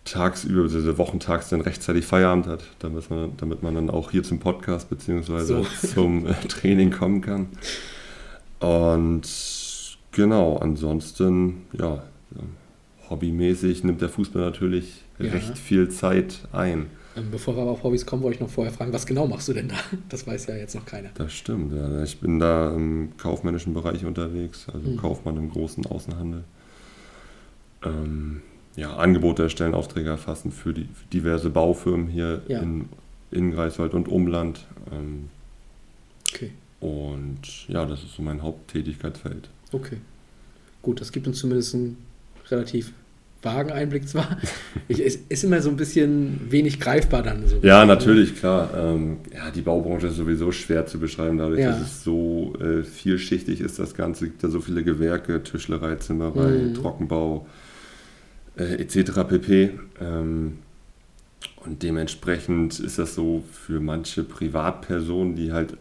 tagsüber, 0.03 0.63
also 0.63 0.97
wochentags 0.97 1.47
dann 1.47 1.61
rechtzeitig 1.61 2.05
Feierabend 2.05 2.45
hat, 2.47 2.65
damit 2.79 3.09
man, 3.09 3.31
damit 3.37 3.63
man 3.63 3.73
dann 3.75 3.89
auch 3.89 4.11
hier 4.11 4.23
zum 4.23 4.39
Podcast 4.39 4.89
bzw. 4.89 5.39
So. 5.45 5.65
zum 5.87 6.27
äh, 6.27 6.33
Training 6.49 6.91
kommen 6.91 7.21
kann. 7.21 7.47
Und 8.59 9.21
genau, 10.13 10.57
ansonsten, 10.57 11.63
ja, 11.77 12.03
hobbymäßig 13.09 13.83
nimmt 13.83 14.01
der 14.01 14.09
Fußball 14.09 14.41
natürlich 14.41 15.03
Ja. 15.19 15.31
recht 15.31 15.57
viel 15.57 15.89
Zeit 15.89 16.47
ein. 16.51 16.87
Ähm, 17.15 17.29
bevor 17.29 17.55
wir 17.55 17.61
aber 17.61 17.71
auf 17.71 17.83
Hobbys 17.83 18.05
kommen, 18.07 18.23
wollte 18.23 18.35
ich 18.35 18.41
noch 18.41 18.49
vorher 18.49 18.73
fragen, 18.73 18.91
was 18.91 19.05
genau 19.05 19.27
machst 19.27 19.47
du 19.47 19.53
denn 19.53 19.67
da? 19.67 19.75
Das 20.09 20.25
weiß 20.25 20.47
ja 20.47 20.55
jetzt 20.55 20.73
noch 20.73 20.85
keiner. 20.85 21.09
Das 21.15 21.31
stimmt, 21.33 21.71
ja. 21.73 22.01
Ich 22.03 22.19
bin 22.19 22.39
da 22.39 22.73
im 22.73 23.09
kaufmännischen 23.17 23.73
Bereich 23.75 24.03
unterwegs, 24.05 24.65
also 24.73 24.89
Mhm. 24.89 24.97
Kaufmann 24.97 25.37
im 25.37 25.51
großen 25.51 25.85
Außenhandel. 25.85 26.43
Ähm, 27.85 28.41
ja, 28.75 28.95
Angebote 28.95 29.43
erstellen, 29.43 29.75
Aufträge 29.75 30.09
erfassen 30.09 30.51
für 30.51 30.73
die 30.73 30.85
für 30.85 31.05
diverse 31.11 31.49
Baufirmen 31.51 32.07
hier 32.07 32.41
Ja. 32.47 32.59
in, 32.61 32.89
in 33.29 33.51
Greifswald 33.51 33.93
und 33.93 34.07
Umland. 34.07 34.65
Ähm, 34.91 35.29
Okay, 36.33 36.51
und 36.79 37.67
ja, 37.67 37.85
das 37.85 38.01
ist 38.03 38.15
so 38.15 38.23
mein 38.23 38.41
Haupttätigkeitsfeld. 38.41 39.49
Okay. 39.73 39.97
Gut, 40.81 40.99
das 41.01 41.11
gibt 41.11 41.27
uns 41.27 41.39
zumindest 41.39 41.73
einen 41.75 41.97
relativ 42.49 42.91
vagen 43.41 43.71
Einblick 43.71 44.07
zwar. 44.07 44.37
Ich, 44.87 44.99
es 44.99 45.17
ist 45.29 45.43
immer 45.43 45.61
so 45.61 45.69
ein 45.69 45.75
bisschen 45.75 46.39
wenig 46.49 46.79
greifbar 46.79 47.23
dann. 47.23 47.45
So. 47.47 47.57
Ja, 47.61 47.85
natürlich, 47.85 48.35
klar. 48.37 48.69
Ähm, 48.75 49.17
ja, 49.33 49.51
die 49.51 49.61
Baubranche 49.61 50.07
ist 50.07 50.15
sowieso 50.15 50.51
schwer 50.53 50.85
zu 50.85 50.97
beschreiben, 50.99 51.37
dadurch, 51.37 51.59
Ja. 51.59 51.71
dass 51.71 51.81
es 51.81 52.03
so 52.03 52.53
äh, 52.61 52.83
vielschichtig 52.83 53.59
ist, 53.59 53.79
das 53.79 53.95
Ganze. 53.95 54.25
Es 54.25 54.31
gibt 54.31 54.43
da 54.43 54.49
so 54.49 54.61
viele 54.61 54.83
Gewerke, 54.83 55.43
Tischlerei, 55.43 55.95
Zimmerei, 55.97 56.49
Mhm. 56.51 56.73
Trockenbau, 56.73 57.45
äh, 58.57 58.75
etc. 58.81 59.11
pp. 59.27 59.71
Ähm, 59.99 60.59
und 61.65 61.83
dementsprechend 61.83 62.79
ist 62.79 62.97
das 62.99 63.15
so 63.15 63.43
für 63.51 63.79
manche 63.79 64.23
Privatpersonen, 64.23 65.35
die 65.35 65.51
halt 65.53 65.77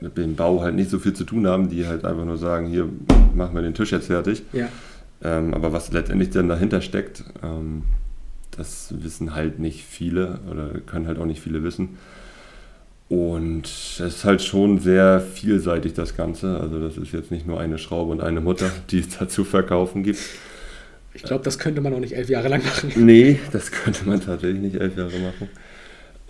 mit 0.00 0.16
dem 0.18 0.36
Bau 0.36 0.60
halt 0.60 0.74
nicht 0.74 0.90
so 0.90 0.98
viel 0.98 1.12
zu 1.12 1.24
tun 1.24 1.46
haben, 1.46 1.68
die 1.68 1.86
halt 1.86 2.04
einfach 2.04 2.24
nur 2.24 2.38
sagen, 2.38 2.66
hier 2.68 2.88
machen 3.34 3.54
wir 3.54 3.62
den 3.62 3.74
Tisch 3.74 3.92
jetzt 3.92 4.06
fertig. 4.06 4.42
Ja. 4.52 4.68
Ähm, 5.22 5.54
aber 5.54 5.72
was 5.72 5.92
letztendlich 5.92 6.30
dann 6.30 6.48
dahinter 6.48 6.80
steckt, 6.80 7.24
ähm, 7.42 7.82
das 8.56 8.94
wissen 9.02 9.34
halt 9.34 9.58
nicht 9.58 9.84
viele 9.84 10.40
oder 10.50 10.80
können 10.86 11.06
halt 11.06 11.18
auch 11.18 11.26
nicht 11.26 11.40
viele 11.40 11.62
wissen. 11.62 11.96
Und 13.08 13.66
es 13.66 14.00
ist 14.00 14.24
halt 14.24 14.42
schon 14.42 14.78
sehr 14.78 15.20
vielseitig 15.20 15.94
das 15.94 16.16
Ganze. 16.16 16.58
Also 16.58 16.80
das 16.80 16.96
ist 16.96 17.12
jetzt 17.12 17.30
nicht 17.30 17.46
nur 17.46 17.60
eine 17.60 17.78
Schraube 17.78 18.12
und 18.12 18.20
eine 18.20 18.40
Mutter, 18.40 18.70
die 18.90 19.00
es 19.00 19.18
da 19.18 19.28
zu 19.28 19.44
verkaufen 19.44 20.02
gibt. 20.02 20.20
Ich 21.12 21.22
glaube, 21.22 21.44
das 21.44 21.58
könnte 21.58 21.80
man 21.80 21.94
auch 21.94 22.00
nicht 22.00 22.16
elf 22.16 22.28
Jahre 22.28 22.48
lang 22.48 22.64
machen. 22.64 22.92
Nee, 22.96 23.38
das 23.52 23.70
könnte 23.70 24.04
man 24.08 24.20
tatsächlich 24.20 24.60
nicht 24.60 24.76
elf 24.76 24.96
Jahre 24.96 25.16
machen. 25.20 25.48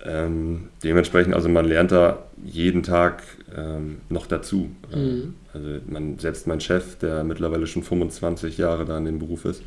Ähm, 0.06 0.68
dementsprechend, 0.82 1.34
also 1.34 1.48
man 1.48 1.64
lernt 1.64 1.90
da 1.92 2.24
jeden 2.44 2.82
Tag 2.82 3.22
ähm, 3.56 3.98
noch 4.10 4.26
dazu. 4.26 4.70
Mhm. 4.94 4.94
Ähm, 4.94 5.34
also 5.54 5.68
man, 5.86 6.18
selbst 6.18 6.46
mein 6.46 6.60
Chef, 6.60 6.96
der 6.98 7.24
mittlerweile 7.24 7.66
schon 7.66 7.82
25 7.82 8.58
Jahre 8.58 8.84
da 8.84 8.98
in 8.98 9.06
dem 9.06 9.18
Beruf 9.18 9.44
ist, 9.46 9.62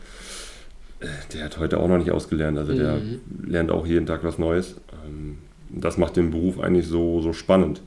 äh, 1.00 1.08
der 1.34 1.46
hat 1.46 1.58
heute 1.60 1.80
auch 1.80 1.88
noch 1.88 1.98
nicht 1.98 2.12
ausgelernt. 2.12 2.58
Also 2.58 2.74
der 2.74 2.96
Mhm. 2.98 3.20
lernt 3.48 3.72
auch 3.72 3.88
jeden 3.88 4.06
Tag 4.06 4.24
was 4.24 4.38
Neues. 4.38 4.76
Ähm, 5.08 5.40
das 5.70 5.98
macht 5.98 6.16
den 6.18 6.30
Beruf 6.32 6.60
eigentlich 6.60 6.88
so, 6.88 7.22
so 7.22 7.34
spannend. 7.34 7.82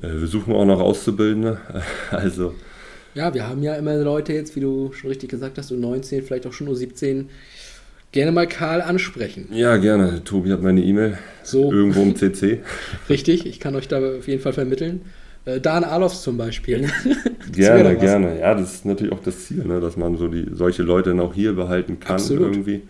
Äh, 0.00 0.08
wir 0.20 0.26
suchen 0.26 0.54
auch 0.54 0.64
noch 0.64 0.80
Auszubildende. 0.80 1.58
Also 2.10 2.54
Ja, 3.14 3.34
wir 3.34 3.46
haben 3.46 3.62
ja 3.62 3.74
immer 3.74 3.94
Leute 3.96 4.32
jetzt, 4.32 4.56
wie 4.56 4.60
du 4.60 4.90
schon 4.94 5.08
richtig 5.10 5.28
gesagt 5.28 5.58
hast, 5.58 5.70
U19, 5.70 6.22
vielleicht 6.22 6.46
auch 6.46 6.52
schon 6.54 6.68
U17, 6.68 7.26
gerne 8.12 8.32
mal 8.32 8.46
Karl 8.46 8.80
ansprechen. 8.82 9.48
ja, 9.50 9.76
gerne. 9.76 10.22
Tobi 10.24 10.52
hat 10.52 10.62
meine 10.62 10.82
E-Mail 10.82 11.18
So, 11.42 11.72
irgendwo 11.72 12.02
im 12.02 12.14
CC. 12.14 12.60
richtig, 13.08 13.46
ich 13.46 13.58
kann 13.60 13.74
euch 13.74 13.88
da 13.88 13.98
auf 14.18 14.28
jeden 14.28 14.40
Fall 14.42 14.52
vermitteln. 14.52 15.00
Äh, 15.44 15.60
Dan 15.60 15.82
Alofs 15.84 16.22
zum 16.22 16.36
Beispiel. 16.36 16.88
Gerne, 17.52 17.96
gerne. 17.96 18.38
Ja, 18.40 18.54
das 18.54 18.74
ist 18.76 18.84
natürlich 18.86 19.12
auch 19.12 19.22
das 19.22 19.44
Ziel, 19.46 19.64
ne? 19.66 19.78
dass 19.80 19.96
man 19.98 20.16
so 20.16 20.28
die, 20.28 20.46
solche 20.52 20.82
Leute 20.84 21.10
dann 21.10 21.20
auch 21.20 21.34
hier 21.34 21.52
behalten 21.54 22.00
kann 22.00 22.14
Absolut. 22.14 22.50
irgendwie. 22.52 22.82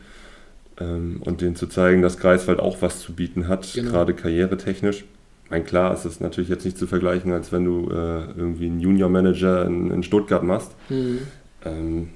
Ähm, 0.79 1.17
und 1.25 1.41
denen 1.41 1.57
zu 1.57 1.67
zeigen, 1.67 2.01
dass 2.03 2.19
Greifswald 2.19 2.61
auch 2.61 2.81
was 2.81 3.01
zu 3.01 3.13
bieten 3.15 3.49
hat, 3.49 3.73
Genau. 3.75 3.91
gerade 3.91 4.15
karrieretechnisch. 4.15 5.05
Mein 5.51 5.65
klar 5.65 5.93
ist 5.95 6.05
es 6.05 6.21
natürlich 6.21 6.49
jetzt 6.49 6.65
nicht 6.65 6.79
zu 6.79 6.87
vergleichen, 6.87 7.33
als 7.33 7.51
wenn 7.51 7.65
du 7.65 7.91
äh, 7.91 8.25
irgendwie 8.37 8.67
einen 8.67 8.79
Junior-Manager 8.81 9.65
in, 9.67 9.91
in 9.91 10.03
Stuttgart 10.03 10.43
machst. 10.45 10.71
Hm. 10.89 11.19
Ähm, 11.65 12.09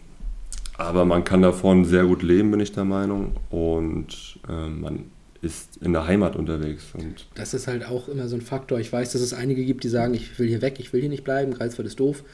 aber 0.78 1.04
man 1.04 1.24
kann 1.24 1.42
davon 1.42 1.84
sehr 1.84 2.04
gut 2.04 2.22
leben, 2.22 2.50
bin 2.50 2.60
ich 2.60 2.72
der 2.72 2.84
Meinung. 2.84 3.32
Und 3.50 4.38
ähm, 4.48 4.80
man 4.80 5.04
ist 5.42 5.78
in 5.78 5.92
der 5.92 6.06
Heimat 6.06 6.36
unterwegs. 6.36 6.84
Und 6.94 7.26
Das 7.34 7.54
ist 7.54 7.66
halt 7.66 7.86
auch 7.86 8.08
immer 8.08 8.28
so 8.28 8.36
ein 8.36 8.42
Faktor. 8.42 8.78
Ich 8.78 8.92
weiß, 8.92 9.12
dass 9.12 9.22
es 9.22 9.32
einige 9.32 9.64
gibt, 9.64 9.84
die 9.84 9.88
sagen, 9.88 10.14
ich 10.14 10.38
will 10.38 10.48
hier 10.48 10.62
weg, 10.62 10.76
ich 10.78 10.92
will 10.92 11.00
hier 11.00 11.10
nicht 11.10 11.24
bleiben, 11.24 11.54
Greifswald 11.54 11.86
ist 11.86 12.00
doof. 12.00 12.24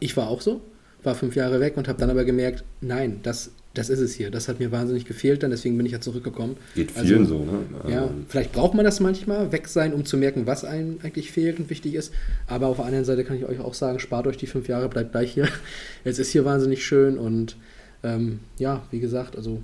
Ich 0.00 0.16
war 0.16 0.28
auch 0.28 0.40
so, 0.40 0.60
war 1.02 1.14
fünf 1.14 1.36
Jahre 1.36 1.60
weg 1.60 1.76
und 1.76 1.88
habe 1.88 1.98
dann 1.98 2.10
aber 2.10 2.24
gemerkt, 2.24 2.64
nein, 2.80 3.20
das, 3.22 3.50
das 3.74 3.88
ist 3.90 4.00
es 4.00 4.14
hier. 4.14 4.30
Das 4.30 4.48
hat 4.48 4.60
mir 4.60 4.72
wahnsinnig 4.72 5.04
gefehlt, 5.04 5.42
dann 5.42 5.50
deswegen 5.50 5.76
bin 5.76 5.86
ich 5.86 5.92
ja 5.92 6.00
zurückgekommen. 6.00 6.56
geht 6.74 6.90
vielen 6.90 7.22
Also, 7.22 7.38
so. 7.38 7.44
Ne? 7.44 7.58
Ja, 7.88 8.04
Ähm, 8.04 8.26
vielleicht 8.28 8.52
braucht 8.52 8.74
man 8.74 8.84
das 8.84 9.00
manchmal, 9.00 9.52
weg 9.52 9.68
sein, 9.68 9.92
um 9.92 10.04
zu 10.04 10.16
merken, 10.16 10.46
was 10.46 10.64
einem 10.64 10.98
eigentlich 11.02 11.32
fehlt 11.32 11.58
und 11.58 11.70
wichtig 11.70 11.94
ist. 11.94 12.12
Aber 12.46 12.68
auf 12.68 12.76
der 12.76 12.86
anderen 12.86 13.04
Seite 13.04 13.24
kann 13.24 13.36
ich 13.36 13.46
euch 13.46 13.60
auch 13.60 13.74
sagen, 13.74 13.98
spart 13.98 14.26
euch 14.26 14.36
die 14.36 14.46
fünf 14.46 14.68
Jahre, 14.68 14.88
bleibt 14.88 15.12
gleich 15.12 15.32
hier. 15.32 15.48
Es 16.04 16.18
ist 16.18 16.30
hier 16.30 16.44
wahnsinnig 16.44 16.84
schön 16.84 17.18
und 17.18 17.56
ähm, 18.04 18.40
ja, 18.58 18.82
wie 18.90 19.00
gesagt, 19.00 19.36
also 19.36 19.62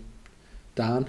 Dan, 0.74 1.06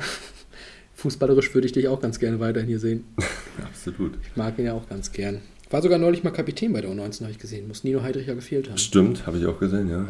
fußballerisch 0.95 1.53
würde 1.53 1.65
ich 1.65 1.73
dich 1.73 1.87
auch 1.87 2.01
ganz 2.01 2.19
gerne 2.19 2.39
weiterhin 2.39 2.67
hier 2.67 2.79
sehen. 2.79 3.05
absolut. 3.63 4.13
Ich 4.21 4.35
mag 4.35 4.57
ihn 4.59 4.65
ja 4.65 4.73
auch 4.73 4.87
ganz 4.87 5.11
gern. 5.11 5.39
War 5.69 5.81
sogar 5.81 5.97
neulich 5.97 6.23
mal 6.23 6.31
Kapitän 6.31 6.73
bei 6.73 6.81
der 6.81 6.91
U19, 6.91 7.21
habe 7.21 7.31
ich 7.31 7.39
gesehen. 7.39 7.67
Muss 7.67 7.83
Nino 7.83 8.03
Heidrich 8.03 8.27
ja 8.27 8.33
gefehlt 8.33 8.67
haben. 8.69 8.77
Stimmt, 8.77 9.25
habe 9.25 9.37
ich 9.37 9.45
auch 9.45 9.57
gesehen, 9.57 9.89
ja. 9.89 9.99
Mhm. 9.99 10.07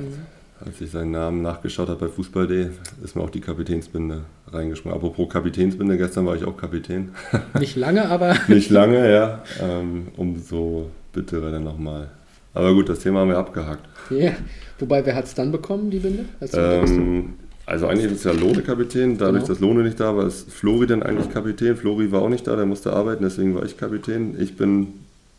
Als 0.63 0.79
ich 0.79 0.91
seinen 0.91 1.11
Namen 1.11 1.41
nachgeschaut 1.41 1.89
habe 1.89 2.07
bei 2.07 2.11
Fußball.de, 2.11 2.69
ist 3.03 3.15
mir 3.15 3.21
auch 3.23 3.29
die 3.31 3.41
Kapitänsbinde 3.41 4.25
reingeschmissen. 4.51 4.95
Apropos 4.95 5.27
Kapitänsbinde, 5.29 5.97
gestern 5.97 6.25
war 6.27 6.35
ich 6.35 6.43
auch 6.43 6.55
Kapitän. 6.55 7.11
Nicht 7.59 7.75
lange, 7.75 8.07
aber 8.09 8.35
Nicht 8.47 8.69
lange, 8.69 9.11
ja. 9.11 9.43
Ähm, 9.59 10.09
umso 10.17 10.91
bitterer 11.13 11.51
dann 11.51 11.63
nochmal. 11.63 12.09
Aber 12.53 12.73
gut, 12.73 12.89
das 12.89 12.99
Thema 12.99 13.21
haben 13.21 13.29
wir 13.29 13.37
abgehakt. 13.37 13.87
ja. 14.11 14.33
Wobei, 14.81 15.05
wer 15.05 15.15
hat 15.15 15.25
es 15.25 15.33
dann 15.35 15.51
bekommen, 15.51 15.89
die 15.91 15.99
Binde? 15.99 16.25
Ähm, 16.53 17.33
also 17.65 17.87
eigentlich 17.87 18.11
ist 18.11 18.25
ja 18.25 18.31
Lohne 18.31 18.61
Kapitän. 18.63 19.17
Dadurch, 19.17 19.43
Genau. 19.43 19.47
dass 19.53 19.59
Lohne 19.59 19.83
nicht 19.83 19.99
da 19.99 20.15
war, 20.17 20.25
ist 20.27 20.51
Flori 20.51 20.87
dann 20.87 21.03
eigentlich 21.03 21.29
Kapitän. 21.29 21.77
Flori 21.77 22.11
war 22.11 22.21
auch 22.23 22.29
nicht 22.29 22.47
da, 22.47 22.55
der 22.55 22.65
musste 22.65 22.91
arbeiten, 22.91 23.23
deswegen 23.23 23.55
war 23.55 23.63
ich 23.63 23.77
Kapitän. 23.77 24.35
Ich 24.41 24.57
bin 24.57 24.87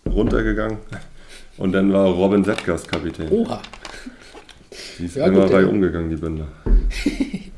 runtergegangen. 0.07 0.79
Und 1.59 1.73
dann 1.73 1.93
war 1.93 2.07
Robin 2.07 2.45
Settgast 2.45 2.89
Kapitän. 2.89 3.29
Oha. 3.31 3.61
Die 4.99 5.05
ist 5.05 5.17
Ja, 5.17 5.25
einmal 5.25 5.49
gut, 5.49 5.71
umgegangen, 5.71 6.09
die 6.11 6.17
Binde. 6.17 6.47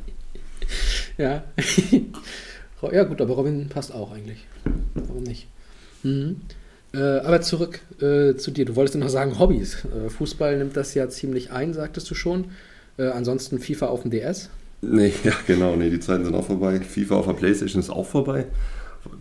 Ja. 1.16 1.44
ja, 2.93 3.05
gut, 3.05 3.20
aber 3.20 3.35
Robin 3.35 3.69
passt 3.69 3.94
auch 3.94 4.12
eigentlich. 4.12 4.44
Warum 4.94 5.23
nicht? 5.23 5.47
Mhm. 6.02 6.40
Äh, 6.95 7.19
aber 7.21 7.41
zurück 7.41 7.81
äh, 8.01 8.37
zu 8.37 8.51
dir. 8.51 8.65
Du 8.65 8.77
wolltest 8.77 8.95
ja 8.95 9.01
noch 9.01 9.09
sagen, 9.09 9.39
Hobbys. 9.39 9.85
Äh, 9.85 10.09
Fußball 10.09 10.57
nimmt 10.59 10.77
das 10.77 10.95
ja 10.95 11.09
ziemlich 11.09 11.51
ein, 11.51 11.75
sagtest 11.75 12.09
du 12.11 12.15
schon. 12.15 12.47
Äh, 12.97 13.09
ansonsten 13.09 13.59
FIFA 13.59 13.87
auf 13.87 14.03
dem 14.03 14.11
DS. 14.12 14.49
Nee, 14.81 15.12
ja 15.25 15.33
genau, 15.47 15.75
nee, 15.77 15.91
die 15.91 16.01
Zeiten 16.01 16.25
sind 16.25 16.35
auch 16.35 16.47
vorbei. 16.47 16.81
FIFA 16.81 17.16
auf 17.16 17.27
der 17.27 17.33
Playstation 17.33 17.81
ist 17.81 17.91
auch 17.91 18.07
vorbei. 18.07 18.47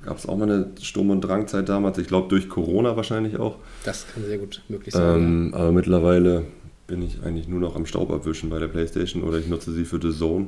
Gab 0.06 0.18
es 0.18 0.28
auch 0.28 0.38
mal 0.38 0.50
eine 0.50 0.68
Sturm- 0.82 1.10
und 1.10 1.22
Drangzeit 1.22 1.68
damals. 1.68 1.98
Ich 1.98 2.08
glaube 2.08 2.30
durch 2.30 2.48
Corona 2.48 2.95
wahrscheinlich 2.95 3.38
auch. 3.38 3.58
Das 3.84 4.06
kann 4.14 4.24
sehr 4.26 4.38
gut 4.38 4.62
möglich 4.70 4.94
sein. 4.94 5.18
Ähm, 5.18 5.54
aber 5.54 5.72
mittlerweile 5.72 6.45
bin 6.88 7.02
ich 7.02 7.22
eigentlich 7.24 7.48
nur 7.48 7.60
noch 7.60 7.76
am 7.76 7.86
Staub 7.86 8.12
abwischen 8.12 8.50
bei 8.50 8.60
der 8.60 8.68
Playstation 8.68 9.24
oder 9.24 9.40
ich 9.40 9.48
nutze 9.48 9.72
sie 9.72 9.86
für 9.86 10.00
The 10.02 10.18
Zone, 10.18 10.48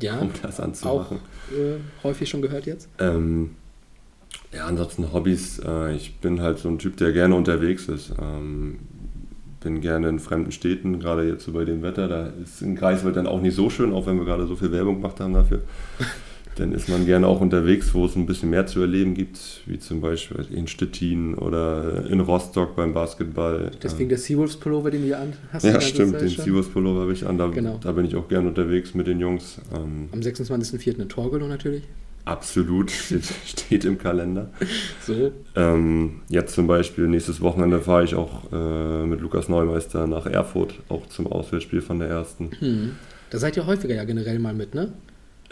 ja, 0.00 0.18
um 0.20 0.30
das 0.42 0.60
auch 0.60 0.64
anzumachen. 0.64 1.18
äh, 1.50 1.76
häufig 2.04 2.28
schon 2.28 2.42
gehört 2.42 2.66
jetzt. 2.66 2.88
Ähm, 2.98 3.56
ja, 4.54 4.66
ansonsten 4.66 5.12
Hobbys. 5.12 5.60
Äh, 5.64 5.94
ich 5.96 6.16
bin 6.16 6.40
halt 6.40 6.58
so 6.58 6.68
ein 6.68 6.78
Typ, 6.78 6.96
der 6.96 7.12
gerne 7.12 7.34
unterwegs 7.34 7.88
ist. 7.88 8.12
Ähm, 8.20 8.78
bin 9.62 9.80
gerne 9.80 10.08
in 10.08 10.18
fremden 10.18 10.52
Städten, 10.52 10.98
gerade 11.00 11.28
jetzt 11.28 11.44
so 11.44 11.52
bei 11.52 11.64
dem 11.64 11.82
Wetter. 11.82 12.08
Da 12.08 12.26
ist 12.42 12.62
in 12.62 12.76
Greifswald 12.76 13.16
dann 13.16 13.26
auch 13.26 13.40
nicht 13.42 13.54
so 13.54 13.68
schön, 13.70 13.92
auch 13.92 14.06
wenn 14.06 14.16
wir 14.16 14.24
gerade 14.24 14.46
so 14.46 14.56
viel 14.56 14.72
Werbung 14.72 14.96
gemacht 15.02 15.20
haben 15.20 15.34
dafür. 15.34 15.60
dann 16.56 16.72
ist 16.72 16.88
man 16.88 17.06
gerne 17.06 17.26
auch 17.26 17.40
unterwegs, 17.40 17.94
wo 17.94 18.04
es 18.06 18.16
ein 18.16 18.26
bisschen 18.26 18.50
mehr 18.50 18.66
zu 18.66 18.80
erleben 18.80 19.14
gibt, 19.14 19.60
wie 19.66 19.78
zum 19.78 20.00
Beispiel 20.00 20.46
in 20.52 20.66
Stettin 20.66 21.34
oder 21.34 22.06
in 22.10 22.20
Rostock 22.20 22.74
beim 22.74 22.92
Basketball. 22.92 23.70
Deswegen 23.82 24.02
Ähm, 24.04 24.08
der 24.10 24.18
Seawolves 24.18 24.56
Pullover, 24.56 24.90
den 24.90 25.06
du 25.08 25.16
an 25.16 25.32
hast. 25.52 25.64
ja, 25.64 25.80
stimmt, 25.80 26.20
den 26.20 26.28
schon. 26.30 26.44
Sivas 26.44 26.66
Pullover 26.68 27.02
habe 27.02 27.12
ich 27.12 27.26
an. 27.26 27.38
Da, 27.38 27.46
Genau. 27.48 27.78
da 27.82 27.92
bin 27.92 28.04
ich 28.04 28.16
auch 28.16 28.28
gerne 28.28 28.48
unterwegs 28.48 28.94
mit 28.94 29.06
den 29.06 29.20
Jungs. 29.20 29.58
Ähm, 29.74 30.08
Am 30.12 30.20
26.04. 30.20 30.98
in 31.00 31.08
Torgelow 31.08 31.46
natürlich. 31.46 31.84
Absolut, 32.24 32.90
steht, 32.90 33.24
steht 33.46 33.84
im 33.84 33.98
Kalender. 33.98 34.50
So. 35.02 35.32
Ähm, 35.56 36.20
jetzt 36.28 36.54
zum 36.54 36.66
Beispiel, 36.66 37.06
nächstes 37.08 37.40
Wochenende 37.40 37.80
fahre 37.80 38.04
ich 38.04 38.14
auch 38.14 38.52
äh, 38.52 39.06
mit 39.06 39.20
Lukas 39.20 39.48
Neumeister 39.48 40.06
nach 40.06 40.26
Erfurt, 40.26 40.74
auch 40.88 41.06
zum 41.06 41.26
Auswärtsspiel 41.26 41.82
von 41.82 41.98
der 41.98 42.08
ersten. 42.08 42.50
Hm. 42.58 42.92
Da 43.30 43.38
seid 43.38 43.56
ihr 43.56 43.66
häufiger 43.66 43.94
ja 43.94 44.04
generell 44.04 44.38
mal 44.38 44.54
mit, 44.54 44.74
ne? 44.74 44.92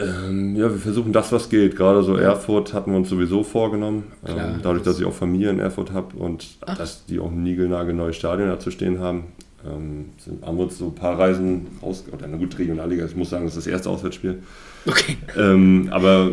Ähm, 0.01 0.55
ja, 0.55 0.69
wir 0.71 0.77
versuchen 0.79 1.11
das, 1.11 1.31
was 1.33 1.49
geht. 1.49 1.75
Gerade 1.75 2.03
so 2.03 2.15
Erfurt 2.15 2.73
hatten 2.73 2.91
wir 2.91 2.97
uns 2.97 3.09
sowieso 3.09 3.43
vorgenommen. 3.43 4.03
Klar, 4.23 4.53
ähm, 4.55 4.59
dadurch, 4.63 4.83
das- 4.83 4.93
dass 4.93 4.99
ich 5.01 5.05
auch 5.05 5.13
Familie 5.13 5.49
in 5.49 5.59
Erfurt 5.59 5.91
habe 5.91 6.15
und 6.17 6.47
Ach. 6.65 6.77
dass 6.77 7.05
die 7.05 7.19
auch 7.19 7.31
ein 7.31 7.43
niegelnagelneues 7.43 8.15
Stadion 8.15 8.47
dazu 8.47 8.71
stehen 8.71 8.99
haben, 8.99 9.25
ähm, 9.65 10.11
sind, 10.17 10.45
haben 10.45 10.55
wir 10.57 10.63
uns 10.63 10.77
so 10.77 10.85
ein 10.85 10.95
paar 10.95 11.19
Reisen 11.19 11.67
raus... 11.83 12.05
Oder 12.13 12.25
eine 12.25 12.37
gute 12.37 12.59
Regionalliga, 12.59 13.05
ich 13.05 13.15
muss 13.17 13.29
sagen, 13.29 13.43
das 13.43 13.57
ist 13.57 13.65
das 13.65 13.73
erste 13.73 13.89
Auswärtsspiel. 13.89 14.39
Okay. 14.85 15.17
Ähm, 15.37 15.89
aber 15.91 16.31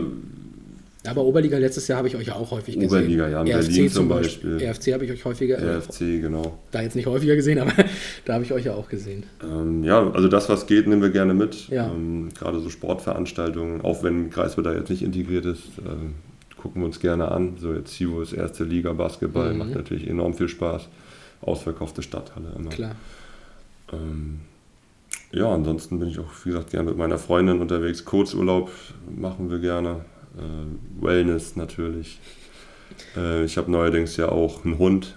Aber 1.07 1.25
Oberliga 1.25 1.59
letztes 1.59 1.87
Jahr 1.89 1.99
habe 1.99 2.09
ich 2.09 2.17
euch 2.17 2.27
ja 2.27 2.35
auch 2.35 2.51
häufig 2.51 2.75
gesehen. 2.75 2.89
Oberliga, 2.89 3.29
ja, 3.29 3.41
in 3.43 3.47
Berlin 3.47 3.91
zum 3.91 4.09
Beispiel. 4.09 4.57
RFC 4.63 4.93
habe 4.93 5.05
ich 5.05 5.13
euch 5.13 5.25
häufiger, 5.25 5.57
der 5.57 5.77
äh, 5.77 5.81
FC, 5.81 5.99
genau. 6.21 6.59
da 6.73 6.83
jetzt 6.83 6.97
nicht 6.97 7.07
häufiger 7.07 7.37
gesehen, 7.37 7.59
aber 7.59 7.73
da 8.25 8.35
habe 8.35 8.45
ich 8.45 8.53
euch 8.53 8.65
ja 8.65 8.75
auch 8.75 8.89
gesehen. 8.89 9.25
Ähm, 9.43 9.85
ja, 9.85 10.11
also 10.11 10.29
das, 10.29 10.49
was 10.49 10.67
geht, 10.67 10.87
nehmen 10.87 11.03
wir 11.03 11.11
gerne 11.11 11.35
mit. 11.35 11.69
Ja. 11.69 11.87
Ähm, 11.87 12.31
gerade 12.37 12.61
so 12.61 12.71
Sportveranstaltungen, 12.71 13.83
auch 13.83 14.03
wenn 14.03 14.31
da 14.31 14.73
jetzt 14.75 14.91
nicht 14.91 15.03
integriert 15.03 15.45
ist, 15.45 15.65
ähm, 15.79 16.15
gucken 16.61 16.83
wir 16.83 16.87
uns 16.87 16.99
gerne 16.99 17.31
an. 17.31 17.57
So 17.61 17.73
jetzt 17.73 17.95
Sivo 17.95 18.21
ist 18.23 18.33
erste 18.33 18.65
Liga 18.65 18.93
Basketball, 18.93 19.53
Mhm. 19.53 19.59
macht 19.59 19.75
natürlich 19.75 20.09
enorm 20.09 20.35
viel 20.35 20.49
Spaß. 20.49 20.89
Ausverkaufte 21.43 22.03
Stadthalle 22.03 22.49
immer. 22.57 22.71
Klar. 22.71 22.97
Ähm, 23.93 24.41
ja, 25.33 25.53
ansonsten 25.53 25.99
bin 25.99 26.09
ich 26.09 26.19
auch, 26.19 26.31
wie 26.45 26.51
gesagt, 26.51 26.71
gerne 26.71 26.91
mit 26.91 26.99
meiner 26.99 27.19
Freundin 27.19 27.61
unterwegs. 27.61 28.05
Kurzurlaub 28.05 28.71
machen 29.15 29.51
wir 29.51 29.59
gerne. 29.59 30.05
Äh, 30.37 31.03
Wellness 31.05 31.57
natürlich. 31.57 32.19
Äh, 33.17 33.45
ich 33.45 33.57
habe 33.57 33.71
neuerdings 33.71 34.17
ja 34.17 34.29
auch 34.29 34.65
einen 34.65 34.79
Hund. 34.79 35.15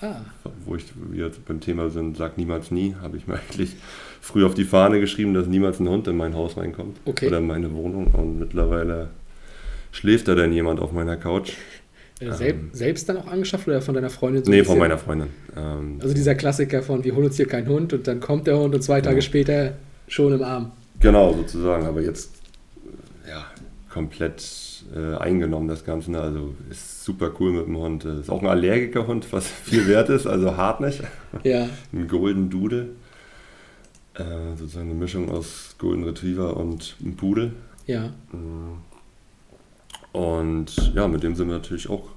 Ah. 0.00 0.16
Wo 0.64 0.76
ich 0.76 0.84
wir 1.10 1.30
beim 1.46 1.60
Thema 1.60 1.90
sind, 1.90 2.16
sag 2.16 2.38
niemals 2.38 2.70
nie, 2.70 2.94
habe 3.02 3.16
ich 3.16 3.26
mir 3.26 3.34
eigentlich 3.50 3.76
früh 4.20 4.44
auf 4.44 4.54
die 4.54 4.64
Fahne 4.64 5.00
geschrieben, 5.00 5.34
dass 5.34 5.46
niemals 5.46 5.80
ein 5.80 5.88
Hund 5.88 6.08
in 6.08 6.16
mein 6.16 6.34
Haus 6.34 6.56
reinkommt. 6.56 6.98
Okay. 7.04 7.26
Oder 7.26 7.38
in 7.38 7.46
meine 7.46 7.72
Wohnung. 7.72 8.06
Und 8.14 8.38
mittlerweile 8.38 9.08
schläft 9.92 10.28
da 10.28 10.34
denn 10.34 10.52
jemand 10.52 10.80
auf 10.80 10.92
meiner 10.92 11.16
Couch. 11.16 11.52
Äh, 12.20 12.32
Sel 12.32 12.50
ähm, 12.50 12.70
selbst 12.72 13.08
dann 13.08 13.16
auch 13.16 13.26
angeschafft 13.26 13.66
oder 13.66 13.80
von 13.80 13.94
deiner 13.94 14.10
Freundin? 14.10 14.44
So 14.44 14.50
nee, 14.50 14.62
von 14.62 14.78
meiner 14.78 14.98
Freundin. 14.98 15.28
Ähm, 15.56 15.98
also 16.00 16.14
dieser 16.14 16.34
Klassiker 16.34 16.82
von, 16.82 17.02
wir 17.02 17.14
holen 17.14 17.26
uns 17.26 17.36
hier 17.36 17.46
keinen 17.46 17.68
Hund 17.68 17.92
und 17.92 18.06
dann 18.06 18.20
kommt 18.20 18.46
der 18.46 18.58
Hund 18.58 18.74
und 18.74 18.82
zwei 18.82 19.00
Tage 19.00 19.16
ja. 19.16 19.22
später 19.22 19.72
schon 20.06 20.34
im 20.34 20.42
Arm. 20.42 20.72
Genau, 21.00 21.32
sozusagen. 21.32 21.86
Aber 21.86 22.02
jetzt 22.02 22.32
ja, 23.26 23.46
komplett 23.88 24.44
äh, 24.94 25.16
eingenommen 25.16 25.68
das 25.68 25.84
Ganze. 25.84 26.10
Ne? 26.12 26.20
Also 26.20 26.54
ist 26.70 27.04
super 27.04 27.32
cool 27.40 27.52
mit 27.52 27.66
dem 27.66 27.78
Hund. 27.78 28.04
Ist 28.04 28.30
auch 28.30 28.42
ein 28.42 28.48
Allergikerhund, 28.48 29.32
was 29.32 29.46
viel 29.64 29.88
wert 29.88 30.10
ist, 30.10 30.26
also 30.26 30.56
hartnäckig. 30.56 31.06
Ja. 31.44 31.68
ein 31.92 32.08
Golden 32.08 32.50
Doodle. 32.50 32.90
Äh, 34.14 34.56
sozusagen 34.56 34.90
eine 34.90 34.98
Mischung 34.98 35.30
aus 35.30 35.76
Golden 35.78 36.04
Retriever 36.04 36.56
und 36.56 36.96
einem 37.00 37.16
Pudel. 37.16 37.52
Ja. 37.86 38.12
Mhm. 38.32 38.89
Und 40.12 40.92
ja, 40.94 41.06
mit 41.08 41.22
dem 41.22 41.34
sind 41.34 41.48
wir 41.48 41.56
natürlich 41.56 41.88
auch 41.88 42.08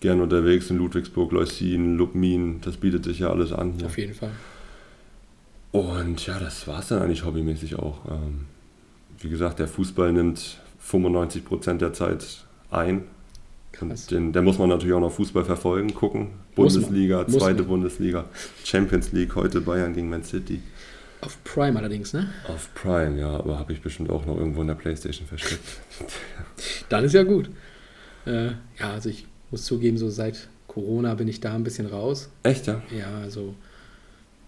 gerne 0.00 0.22
unterwegs 0.22 0.68
in 0.70 0.78
Ludwigsburg, 0.78 1.32
Leucin, 1.32 1.96
Lubmin, 1.96 2.60
das 2.60 2.76
bietet 2.76 3.04
sich 3.04 3.20
ja 3.20 3.30
alles 3.30 3.52
an. 3.52 3.74
Hier. 3.76 3.86
Auf 3.86 3.96
jeden 3.96 4.14
Fall. 4.14 4.32
Und 5.70 6.26
ja, 6.26 6.38
das 6.38 6.66
war 6.66 6.80
es 6.80 6.88
dann 6.88 7.02
eigentlich 7.02 7.24
hobbymäßig 7.24 7.76
auch. 7.76 8.04
Ähm, 8.10 8.46
wie 9.20 9.30
gesagt, 9.30 9.58
der 9.58 9.68
Fußball 9.68 10.12
nimmt 10.12 10.60
95 10.80 11.44
Prozent 11.44 11.80
der 11.80 11.92
Zeit 11.92 12.44
ein. 12.70 13.04
Den, 14.10 14.32
der 14.32 14.42
muss 14.42 14.58
man 14.58 14.68
natürlich 14.68 14.94
auch 14.94 15.00
noch 15.00 15.12
Fußball 15.12 15.44
verfolgen, 15.44 15.94
gucken. 15.94 16.28
Bundesliga, 16.54 17.26
zweite 17.26 17.62
Bundesliga, 17.62 18.26
Champions 18.64 19.12
League, 19.12 19.34
heute 19.34 19.60
Bayern 19.60 19.94
gegen 19.94 20.10
Man 20.10 20.22
City. 20.22 20.60
Auf 21.22 21.42
Prime 21.44 21.78
allerdings, 21.78 22.12
ne? 22.12 22.28
Auf 22.48 22.74
Prime, 22.74 23.18
ja, 23.18 23.28
aber 23.28 23.56
habe 23.56 23.72
ich 23.72 23.80
bestimmt 23.80 24.10
auch 24.10 24.26
noch 24.26 24.36
irgendwo 24.36 24.60
in 24.60 24.66
der 24.66 24.74
Playstation 24.74 25.26
versteckt. 25.26 25.62
Dann 26.88 27.04
ist 27.04 27.14
ja 27.14 27.22
gut. 27.22 27.48
Äh, 28.26 28.46
ja, 28.78 28.92
also 28.92 29.08
ich 29.08 29.26
muss 29.52 29.64
zugeben, 29.64 29.98
so 29.98 30.10
seit 30.10 30.48
Corona 30.66 31.14
bin 31.14 31.28
ich 31.28 31.38
da 31.38 31.54
ein 31.54 31.62
bisschen 31.62 31.86
raus. 31.86 32.28
Echt, 32.42 32.66
ja? 32.66 32.82
Ja, 32.90 33.20
also 33.22 33.54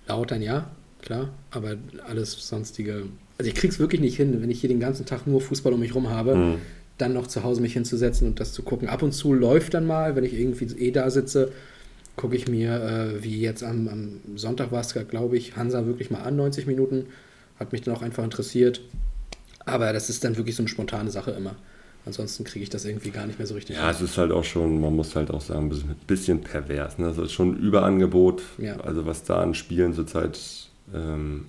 lautern 0.08 0.42
ja, 0.42 0.68
klar, 1.00 1.28
aber 1.52 1.76
alles 2.08 2.32
sonstige. 2.32 3.04
Also 3.38 3.48
ich 3.48 3.54
krieg's 3.54 3.78
wirklich 3.78 4.00
nicht 4.00 4.16
hin, 4.16 4.42
wenn 4.42 4.50
ich 4.50 4.60
hier 4.60 4.68
den 4.68 4.80
ganzen 4.80 5.06
Tag 5.06 5.28
nur 5.28 5.40
Fußball 5.40 5.72
um 5.72 5.78
mich 5.78 5.94
rum 5.94 6.10
habe, 6.10 6.34
mhm. 6.34 6.54
dann 6.98 7.12
noch 7.12 7.28
zu 7.28 7.44
Hause 7.44 7.60
mich 7.60 7.74
hinzusetzen 7.74 8.26
und 8.26 8.40
das 8.40 8.52
zu 8.52 8.64
gucken. 8.64 8.88
Ab 8.88 9.02
und 9.02 9.12
zu 9.12 9.32
läuft 9.32 9.74
dann 9.74 9.86
mal, 9.86 10.16
wenn 10.16 10.24
ich 10.24 10.34
irgendwie 10.34 10.64
eh 10.76 10.90
da 10.90 11.08
sitze, 11.08 11.52
gucke 12.16 12.36
ich 12.36 12.48
mir, 12.48 12.82
äh, 12.82 13.24
wie 13.24 13.40
jetzt 13.40 13.62
am, 13.62 13.88
am 13.88 14.36
Sonntag 14.36 14.72
war 14.72 14.80
es, 14.80 14.94
glaube 15.08 15.36
ich, 15.36 15.56
Hansa 15.56 15.86
wirklich 15.86 16.10
mal 16.10 16.20
an, 16.20 16.36
90 16.36 16.66
Minuten. 16.66 17.06
Hat 17.58 17.72
mich 17.72 17.82
dann 17.82 17.94
auch 17.94 18.02
einfach 18.02 18.24
interessiert. 18.24 18.80
Aber 19.66 19.92
das 19.92 20.10
ist 20.10 20.24
dann 20.24 20.36
wirklich 20.36 20.56
so 20.56 20.62
eine 20.62 20.68
spontane 20.68 21.10
Sache 21.10 21.32
immer. 21.32 21.56
Ansonsten 22.06 22.44
kriege 22.44 22.62
ich 22.62 22.70
das 22.70 22.84
irgendwie 22.84 23.10
gar 23.10 23.26
nicht 23.26 23.38
mehr 23.38 23.46
so 23.46 23.54
richtig. 23.54 23.76
Ja, 23.76 23.90
es 23.90 24.02
ist 24.02 24.18
halt 24.18 24.30
auch 24.30 24.44
schon, 24.44 24.80
man 24.80 24.94
muss 24.94 25.16
halt 25.16 25.30
auch 25.30 25.40
sagen, 25.40 25.70
ein 25.70 25.96
bisschen 26.06 26.42
pervers. 26.42 26.98
Ne? 26.98 27.06
Das 27.06 27.16
ist 27.16 27.32
schon 27.32 27.52
ein 27.52 27.56
Überangebot. 27.56 28.42
Ja. 28.58 28.78
Also 28.80 29.06
was 29.06 29.22
da 29.24 29.40
an 29.40 29.54
Spielen 29.54 29.94
zurzeit 29.94 30.38
ähm, 30.92 31.46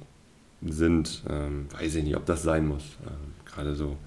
sind, 0.66 1.24
ähm, 1.30 1.66
weiß 1.78 1.96
ich 1.96 2.04
nicht, 2.06 2.16
ob 2.16 2.26
das 2.26 2.44
sein 2.44 2.68
muss. 2.68 2.84
Ähm, 3.06 3.34
Gerade 3.46 3.76
so 3.76 3.98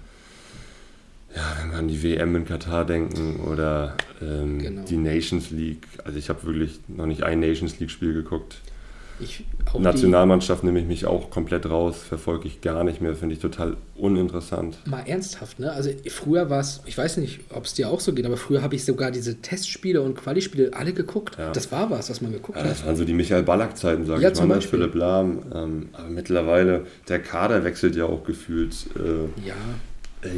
ja, 1.35 1.57
wenn 1.61 1.71
wir 1.71 1.77
an 1.77 1.87
die 1.87 2.01
WM 2.01 2.35
in 2.35 2.45
Katar 2.45 2.85
denken 2.85 3.39
oder 3.41 3.95
ähm, 4.21 4.59
genau. 4.59 4.83
die 4.83 4.97
Nations 4.97 5.51
League. 5.51 5.87
Also 6.03 6.17
ich 6.17 6.29
habe 6.29 6.43
wirklich 6.43 6.79
noch 6.87 7.05
nicht 7.05 7.23
ein 7.23 7.39
Nations 7.39 7.79
League-Spiel 7.79 8.13
geguckt. 8.13 8.61
Ich, 9.21 9.43
Nationalmannschaft 9.77 10.63
nehme 10.63 10.79
ich 10.79 10.85
mich 10.85 11.05
auch 11.05 11.29
komplett 11.29 11.69
raus, 11.69 11.97
verfolge 11.97 12.47
ich 12.47 12.61
gar 12.61 12.85
nicht 12.85 13.01
mehr, 13.01 13.15
finde 13.15 13.35
ich 13.35 13.41
total 13.41 13.75
uninteressant. 13.95 14.77
Mal 14.85 15.03
ernsthaft, 15.05 15.59
ne? 15.59 15.73
Also 15.73 15.89
früher 16.07 16.49
war 16.49 16.61
es, 16.61 16.81
ich 16.85 16.97
weiß 16.97 17.17
nicht, 17.17 17.41
ob 17.49 17.65
es 17.65 17.73
dir 17.73 17.89
auch 17.89 17.99
so 17.99 18.13
geht, 18.13 18.25
aber 18.25 18.37
früher 18.37 18.61
habe 18.61 18.75
ich 18.75 18.85
sogar 18.85 19.11
diese 19.11 19.41
Testspiele 19.41 20.01
und 20.01 20.15
Quali-Spiele 20.15 20.71
alle 20.73 20.93
geguckt. 20.93 21.37
Ja. 21.37 21.51
Das 21.51 21.69
war 21.69 21.91
was, 21.91 22.09
was 22.09 22.21
man 22.21 22.31
geguckt 22.31 22.57
ja, 22.57 22.63
hat. 22.63 22.71
Das 22.71 22.85
waren 22.85 22.95
so 22.95 23.03
die 23.03 23.13
Michael 23.13 23.43
Ballack-Zeiten, 23.43 24.05
sage 24.05 24.23
ja, 24.23 24.31
ich 24.31 24.39
mal, 24.39 24.55
ne? 24.55 24.61
Philipp 24.61 24.95
Lahm. 24.95 25.39
Ähm, 25.53 25.89
aber 25.91 26.07
mittlerweile, 26.07 26.85
der 27.09 27.19
Kader 27.19 27.65
wechselt 27.65 27.97
ja 27.97 28.05
auch 28.05 28.23
gefühlt. 28.23 28.73
Äh, 28.95 29.45
ja 29.45 29.55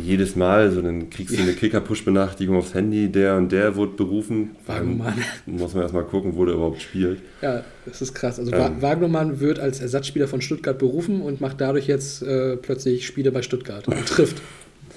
jedes 0.04 0.36
Mal, 0.36 0.72
so 0.72 0.82
dann 0.82 1.10
kriegst 1.10 1.36
du 1.36 1.42
eine 1.42 1.54
Kicker-Push-Benachrichtigung 1.54 2.56
aufs 2.56 2.76
Handy, 2.76 3.12
der 3.12 3.36
und 3.36 3.52
der 3.52 3.76
wurde 3.76 3.94
berufen. 3.94 4.52
Wagnumann. 4.68 5.16
Muss 5.48 5.74
man 5.74 5.84
erstmal 5.84 6.04
gucken, 6.04 6.36
wo 6.36 6.46
der 6.46 6.56
überhaupt 6.56 6.82
spielt. 6.82 7.20
Ja, 7.42 7.64
das 7.86 8.02
ist 8.02 8.14
krass. 8.14 8.38
Also 8.38 8.52
ähm, 8.52 8.82
Wagnumann 8.82 9.40
wird 9.40 9.60
als 9.60 9.80
Ersatzspieler 9.80 10.28
von 10.28 10.42
Stuttgart 10.42 10.78
berufen 10.78 11.22
und 11.22 11.42
macht 11.42 11.60
dadurch 11.62 11.88
jetzt 11.88 12.22
äh, 12.22 12.58
plötzlich 12.58 13.08
Spiele 13.08 13.32
bei 13.32 13.42
Stuttgart 13.42 13.88
und 13.88 14.06
trifft. 14.06 14.42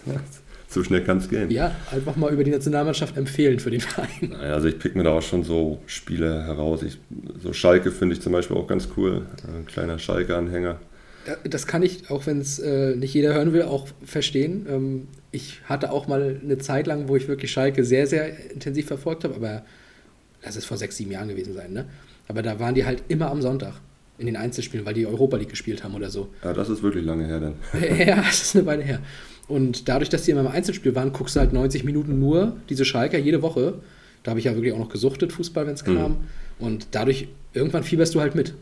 so 0.68 0.84
schnell 0.84 1.02
kann 1.02 1.16
es 1.16 1.30
gehen. 1.30 1.50
Ja, 1.50 1.74
einfach 1.90 2.16
mal 2.16 2.30
über 2.30 2.44
die 2.44 2.50
Nationalmannschaft 2.50 3.16
empfehlen 3.16 3.60
für 3.60 3.70
den 3.70 3.80
Verein. 3.80 4.34
Also 4.38 4.68
ich 4.68 4.78
pick 4.78 4.96
mir 4.96 5.04
da 5.04 5.12
auch 5.12 5.22
schon 5.22 5.44
so 5.44 5.80
Spiele 5.86 6.44
heraus. 6.44 6.82
Ich, 6.82 6.98
so 7.42 7.54
Schalke 7.54 7.90
finde 7.90 8.16
ich 8.16 8.20
zum 8.20 8.32
Beispiel 8.32 8.56
auch 8.56 8.66
ganz 8.66 8.88
cool. 8.98 9.22
Ein 9.48 9.64
kleiner 9.64 9.98
Schalke-Anhänger 9.98 10.78
das 11.44 11.66
kann 11.66 11.82
ich, 11.82 12.10
auch 12.10 12.26
wenn 12.26 12.40
es 12.40 12.58
äh, 12.58 12.96
nicht 12.96 13.14
jeder 13.14 13.34
hören 13.34 13.52
will, 13.52 13.62
auch 13.62 13.88
verstehen. 14.04 14.66
Ähm, 14.68 15.08
ich 15.32 15.60
hatte 15.64 15.90
auch 15.92 16.06
mal 16.06 16.40
eine 16.42 16.58
Zeit 16.58 16.86
lang, 16.86 17.08
wo 17.08 17.16
ich 17.16 17.28
wirklich 17.28 17.50
Schalke 17.50 17.84
sehr, 17.84 18.06
sehr 18.06 18.50
intensiv 18.50 18.86
verfolgt 18.86 19.24
habe, 19.24 19.34
aber 19.34 19.64
das 20.42 20.56
ist 20.56 20.66
vor 20.66 20.76
sechs, 20.76 20.96
sieben 20.96 21.10
Jahren 21.10 21.28
gewesen 21.28 21.54
sein, 21.54 21.72
ne? 21.72 21.86
Aber 22.28 22.42
da 22.42 22.58
waren 22.58 22.74
die 22.74 22.84
halt 22.84 23.02
immer 23.08 23.30
am 23.30 23.42
Sonntag 23.42 23.74
in 24.18 24.26
den 24.26 24.36
Einzelspielen, 24.36 24.86
weil 24.86 24.94
die 24.94 25.06
Europa 25.06 25.36
League 25.36 25.48
gespielt 25.48 25.82
haben 25.82 25.94
oder 25.94 26.10
so. 26.10 26.28
Ja, 26.42 26.52
das 26.52 26.68
ist 26.68 26.82
wirklich 26.82 27.04
lange 27.04 27.26
her 27.26 27.40
dann. 27.40 27.54
ja, 27.98 28.16
das 28.16 28.42
ist 28.42 28.56
eine 28.56 28.66
Weile 28.66 28.82
her. 28.82 29.00
Und 29.48 29.88
dadurch, 29.88 30.08
dass 30.08 30.22
die 30.22 30.30
immer 30.30 30.40
im 30.40 30.48
Einzelspiel 30.48 30.94
waren, 30.94 31.12
guckst 31.12 31.36
du 31.36 31.40
halt 31.40 31.52
90 31.52 31.84
Minuten 31.84 32.18
nur 32.18 32.56
diese 32.68 32.84
Schalker 32.84 33.18
jede 33.18 33.42
Woche. 33.42 33.74
Da 34.22 34.30
habe 34.30 34.38
ich 34.38 34.46
ja 34.46 34.54
wirklich 34.54 34.72
auch 34.72 34.78
noch 34.78 34.88
gesuchtet, 34.88 35.32
Fußball, 35.32 35.66
wenn 35.66 35.74
es 35.74 35.84
kam. 35.84 36.12
Mhm. 36.12 36.16
Und 36.58 36.88
dadurch, 36.92 37.28
irgendwann 37.52 37.82
fieberst 37.82 38.14
du 38.14 38.20
halt 38.20 38.34
mit. 38.34 38.54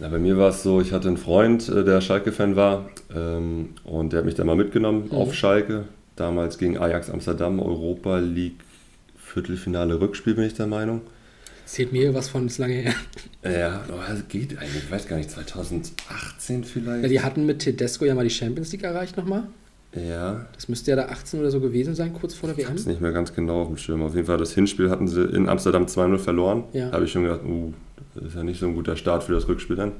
Na, 0.00 0.08
bei 0.08 0.18
mir 0.18 0.38
war 0.38 0.48
es 0.48 0.62
so, 0.62 0.80
ich 0.80 0.92
hatte 0.92 1.08
einen 1.08 1.18
Freund, 1.18 1.68
äh, 1.68 1.84
der 1.84 2.00
Schalke-Fan 2.00 2.56
war 2.56 2.88
ähm, 3.14 3.70
und 3.84 4.12
der 4.12 4.20
hat 4.20 4.24
mich 4.24 4.34
dann 4.34 4.46
mal 4.46 4.56
mitgenommen 4.56 5.06
mhm. 5.06 5.12
auf 5.12 5.34
Schalke. 5.34 5.84
Damals 6.16 6.58
gegen 6.58 6.78
Ajax 6.78 7.10
Amsterdam, 7.10 7.60
Europa 7.60 8.18
League 8.18 8.60
Viertelfinale 9.16 10.00
Rückspiel, 10.00 10.34
bin 10.34 10.44
ich 10.44 10.54
der 10.54 10.66
Meinung. 10.66 11.02
Zählt 11.66 11.92
mir 11.92 12.14
was 12.14 12.28
von, 12.28 12.46
ist 12.46 12.58
lange 12.58 12.74
her. 12.74 12.94
Ja, 13.44 13.84
es 14.12 14.26
geht 14.28 14.58
eigentlich, 14.58 14.84
ich 14.84 14.90
weiß 14.90 15.06
gar 15.06 15.16
nicht, 15.16 15.30
2018 15.30 16.64
vielleicht. 16.64 17.04
Ja, 17.04 17.08
die 17.08 17.20
hatten 17.20 17.46
mit 17.46 17.60
Tedesco 17.60 18.04
ja 18.04 18.14
mal 18.14 18.24
die 18.24 18.30
Champions 18.30 18.72
League 18.72 18.82
erreicht 18.82 19.16
nochmal. 19.16 19.44
Ja. 19.94 20.46
Das 20.54 20.68
müsste 20.68 20.90
ja 20.90 20.96
da 20.96 21.06
18 21.06 21.40
oder 21.40 21.50
so 21.50 21.60
gewesen 21.60 21.94
sein, 21.94 22.12
kurz 22.12 22.34
vor 22.34 22.48
der 22.48 22.58
WM. 22.58 22.76
Ich 22.76 22.86
nicht 22.86 23.00
mehr 23.00 23.12
ganz 23.12 23.34
genau 23.34 23.62
auf 23.62 23.68
dem 23.68 23.76
Schirm. 23.76 24.02
Auf 24.02 24.14
jeden 24.14 24.26
Fall, 24.26 24.38
das 24.38 24.52
Hinspiel 24.52 24.90
hatten 24.90 25.08
sie 25.08 25.22
in 25.22 25.48
Amsterdam 25.48 25.86
2-0 25.86 26.18
verloren. 26.18 26.64
Ja. 26.72 26.90
Habe 26.92 27.04
ich 27.04 27.12
schon 27.12 27.24
gedacht, 27.24 27.42
uh, 27.44 27.72
das 28.14 28.24
ist 28.24 28.36
ja 28.36 28.42
nicht 28.42 28.60
so 28.60 28.66
ein 28.66 28.74
guter 28.74 28.96
Start 28.96 29.24
für 29.24 29.32
das 29.32 29.48
Rückspiel 29.48 29.76
dann. 29.76 29.92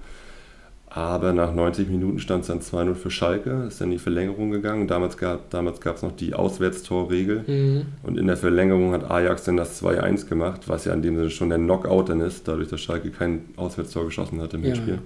Aber 0.93 1.33
nach 1.33 1.55
90 1.55 1.89
Minuten 1.89 2.19
stand 2.19 2.41
es 2.43 2.49
dann 2.49 2.59
2-0 2.59 2.95
für 2.97 3.11
Schalke, 3.13 3.65
ist 3.69 3.81
dann 3.81 3.93
die 3.93 3.99
Verlängerung 3.99 4.51
gegangen. 4.51 4.89
Damals 4.89 5.17
gab 5.17 5.45
es 5.45 5.51
damals 5.51 6.03
noch 6.03 6.17
die 6.17 6.35
Auswärtstorregel. 6.35 7.45
Mhm. 7.47 7.83
Und 8.03 8.19
in 8.19 8.27
der 8.27 8.37
Verlängerung 8.37 8.93
hat 8.93 9.09
Ajax 9.09 9.45
dann 9.45 9.57
das 9.57 9.81
2-1 9.81 10.29
gemacht, 10.29 10.63
was 10.67 10.87
ja 10.87 10.93
in 10.93 11.03
dem 11.03 11.15
Sinne 11.15 11.31
schon 11.31 11.49
der 11.49 11.59
Knockout 11.59 12.09
dann 12.09 12.21
ist, 12.21 12.49
dadurch, 12.49 12.69
dass 12.69 12.81
Schalke 12.81 13.11
kein 13.11 13.45
Auswärtstor 13.57 14.05
geschossen 14.05 14.41
hat 14.43 14.53
im 14.53 14.63
ja. 14.63 14.71
Hinspiel. 14.71 14.99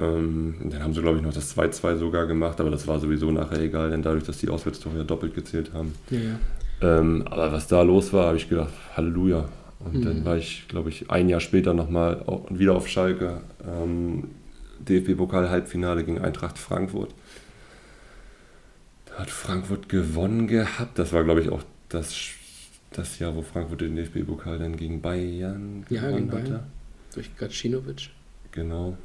Ähm, 0.00 0.56
dann 0.64 0.82
haben 0.82 0.94
sie, 0.94 1.00
glaube 1.00 1.18
ich, 1.18 1.22
noch 1.22 1.32
das 1.32 1.56
2-2 1.56 1.96
sogar 1.98 2.26
gemacht, 2.26 2.60
aber 2.60 2.70
das 2.70 2.88
war 2.88 2.98
sowieso 2.98 3.30
nachher 3.30 3.60
egal, 3.60 3.90
denn 3.90 4.02
dadurch, 4.02 4.24
dass 4.24 4.38
die 4.38 4.48
Auswärtstore 4.48 4.98
ja 4.98 5.04
doppelt 5.04 5.34
gezählt 5.34 5.70
haben. 5.74 5.94
Ja, 6.10 6.18
ja. 6.18 6.98
Ähm, 6.98 7.22
aber 7.30 7.52
was 7.52 7.68
da 7.68 7.82
los 7.82 8.12
war, 8.12 8.26
habe 8.26 8.36
ich 8.36 8.48
gedacht, 8.48 8.72
Halleluja. 8.96 9.48
Und 9.86 10.00
mhm. 10.00 10.04
dann 10.04 10.24
war 10.24 10.36
ich, 10.36 10.66
glaube 10.68 10.88
ich, 10.88 11.10
ein 11.10 11.28
Jahr 11.28 11.40
später 11.40 11.74
nochmal 11.74 12.24
wieder 12.50 12.74
auf 12.74 12.88
Schalke. 12.88 13.40
Ähm, 13.66 14.24
DFB-Pokal-Halbfinale 14.80 16.04
gegen 16.04 16.20
Eintracht 16.20 16.58
Frankfurt. 16.58 17.14
Da 19.06 19.14
hat 19.20 19.30
Frankfurt 19.30 19.88
gewonnen 19.88 20.46
gehabt. 20.46 20.98
Das 20.98 21.12
war, 21.12 21.24
glaube 21.24 21.40
ich, 21.40 21.48
auch 21.48 21.62
das, 21.88 22.14
das 22.92 23.18
Jahr, 23.18 23.34
wo 23.34 23.42
Frankfurt 23.42 23.80
den 23.80 23.96
DFB-Pokal 23.96 24.58
dann 24.58 24.76
gegen 24.76 25.00
Bayern 25.00 25.86
ja, 25.88 26.02
gewonnen 26.02 26.16
gegen 26.16 26.30
Bayern. 26.30 26.54
hatte. 26.54 26.64
Durch 27.14 27.36
Gacinovic. 27.36 28.10
Genau. 28.52 28.96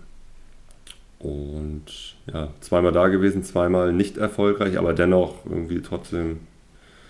Und 1.20 2.16
ja, 2.34 2.50
zweimal 2.62 2.92
da 2.92 3.08
gewesen, 3.08 3.44
zweimal 3.44 3.94
nicht 3.94 4.18
erfolgreich, 4.18 4.80
aber 4.80 4.94
dennoch 4.94 5.46
irgendwie 5.46 5.82
trotzdem 5.82 6.40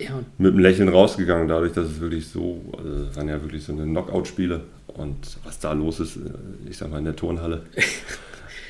ja. 0.03 0.19
mit 0.37 0.51
einem 0.53 0.59
Lächeln 0.59 0.89
rausgegangen, 0.89 1.47
dadurch, 1.47 1.73
dass 1.73 1.87
es 1.87 1.99
wirklich 1.99 2.27
so, 2.27 2.61
also 2.77 3.05
das 3.05 3.15
waren 3.15 3.27
ja 3.29 3.41
wirklich 3.41 3.63
so 3.63 3.71
eine 3.73 3.83
Knockout-Spiele 3.83 4.61
und 4.87 5.37
was 5.43 5.59
da 5.59 5.73
los 5.73 5.99
ist, 5.99 6.17
äh, 6.17 6.21
ich 6.69 6.77
sag 6.77 6.89
mal 6.91 6.99
in 6.99 7.05
der 7.05 7.15
Turnhalle. 7.15 7.63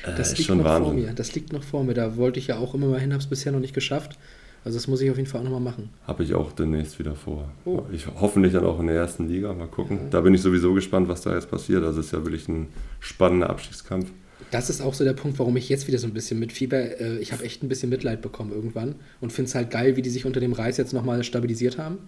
Äh, 0.04 0.16
Das 0.16 0.32
ist 0.32 0.38
liegt 0.38 0.50
noch 0.50 0.56
vor 0.56 0.64
Wahnsinn. 0.64 0.94
mir. 0.96 1.12
Das 1.12 1.32
liegt 1.36 1.52
noch 1.52 1.62
vor 1.62 1.84
mir. 1.84 1.94
Da 1.94 2.16
wollte 2.16 2.40
ich 2.40 2.48
ja 2.48 2.58
auch 2.58 2.74
immer 2.74 2.88
mal 2.88 2.98
hin, 2.98 3.12
habe 3.12 3.20
es 3.22 3.28
bisher 3.28 3.52
noch 3.52 3.60
nicht 3.60 3.72
geschafft. 3.72 4.18
Also 4.64 4.76
das 4.76 4.88
muss 4.88 5.00
ich 5.00 5.08
auf 5.12 5.16
jeden 5.16 5.28
Fall 5.28 5.40
auch 5.40 5.44
nochmal 5.44 5.60
machen. 5.60 5.90
Habe 6.08 6.24
ich 6.24 6.34
auch 6.34 6.50
demnächst 6.50 6.98
wieder 6.98 7.14
vor. 7.14 7.48
Oh. 7.64 7.82
Ich 7.92 8.06
hoffentlich 8.20 8.52
dann 8.52 8.64
auch 8.64 8.80
in 8.80 8.88
der 8.88 8.96
ersten 8.96 9.28
Liga. 9.28 9.52
Mal 9.52 9.68
gucken. 9.68 10.10
Da 10.10 10.20
bin 10.20 10.34
ich 10.34 10.42
sowieso 10.42 10.74
gespannt, 10.74 11.08
was 11.08 11.20
da 11.20 11.32
jetzt 11.34 11.48
passiert. 11.50 11.84
Also 11.84 12.00
es 12.00 12.06
ist 12.06 12.12
ja 12.12 12.18
wirklich 12.24 12.48
ein 12.48 12.66
spannender 12.98 13.48
Abstiegskampf. 13.48 14.10
Das 14.52 14.70
ist 14.70 14.80
auch 14.80 14.94
so 14.94 15.02
der 15.02 15.14
Punkt, 15.14 15.38
warum 15.40 15.56
ich 15.56 15.68
jetzt 15.68 15.88
wieder 15.88 15.98
so 15.98 16.06
ein 16.06 16.12
bisschen 16.14 16.38
mitfieber. 16.38 17.00
Äh, 17.00 17.18
Ich 17.18 17.32
habe 17.32 17.42
echt 17.44 17.62
ein 17.64 17.68
bisschen 17.68 17.90
Mitleid 17.90 18.22
bekommen 18.22 18.52
irgendwann 18.52 18.94
und 19.20 19.32
finde 19.32 19.48
es 19.48 19.54
halt 19.56 19.70
geil, 19.70 19.96
wie 19.96 20.02
die 20.02 20.10
sich 20.10 20.24
unter 20.26 20.38
dem 20.38 20.52
Reis 20.52 20.76
jetzt 20.76 20.92
nochmal 20.92 21.24
stabilisiert 21.24 21.78
haben. 21.78 21.98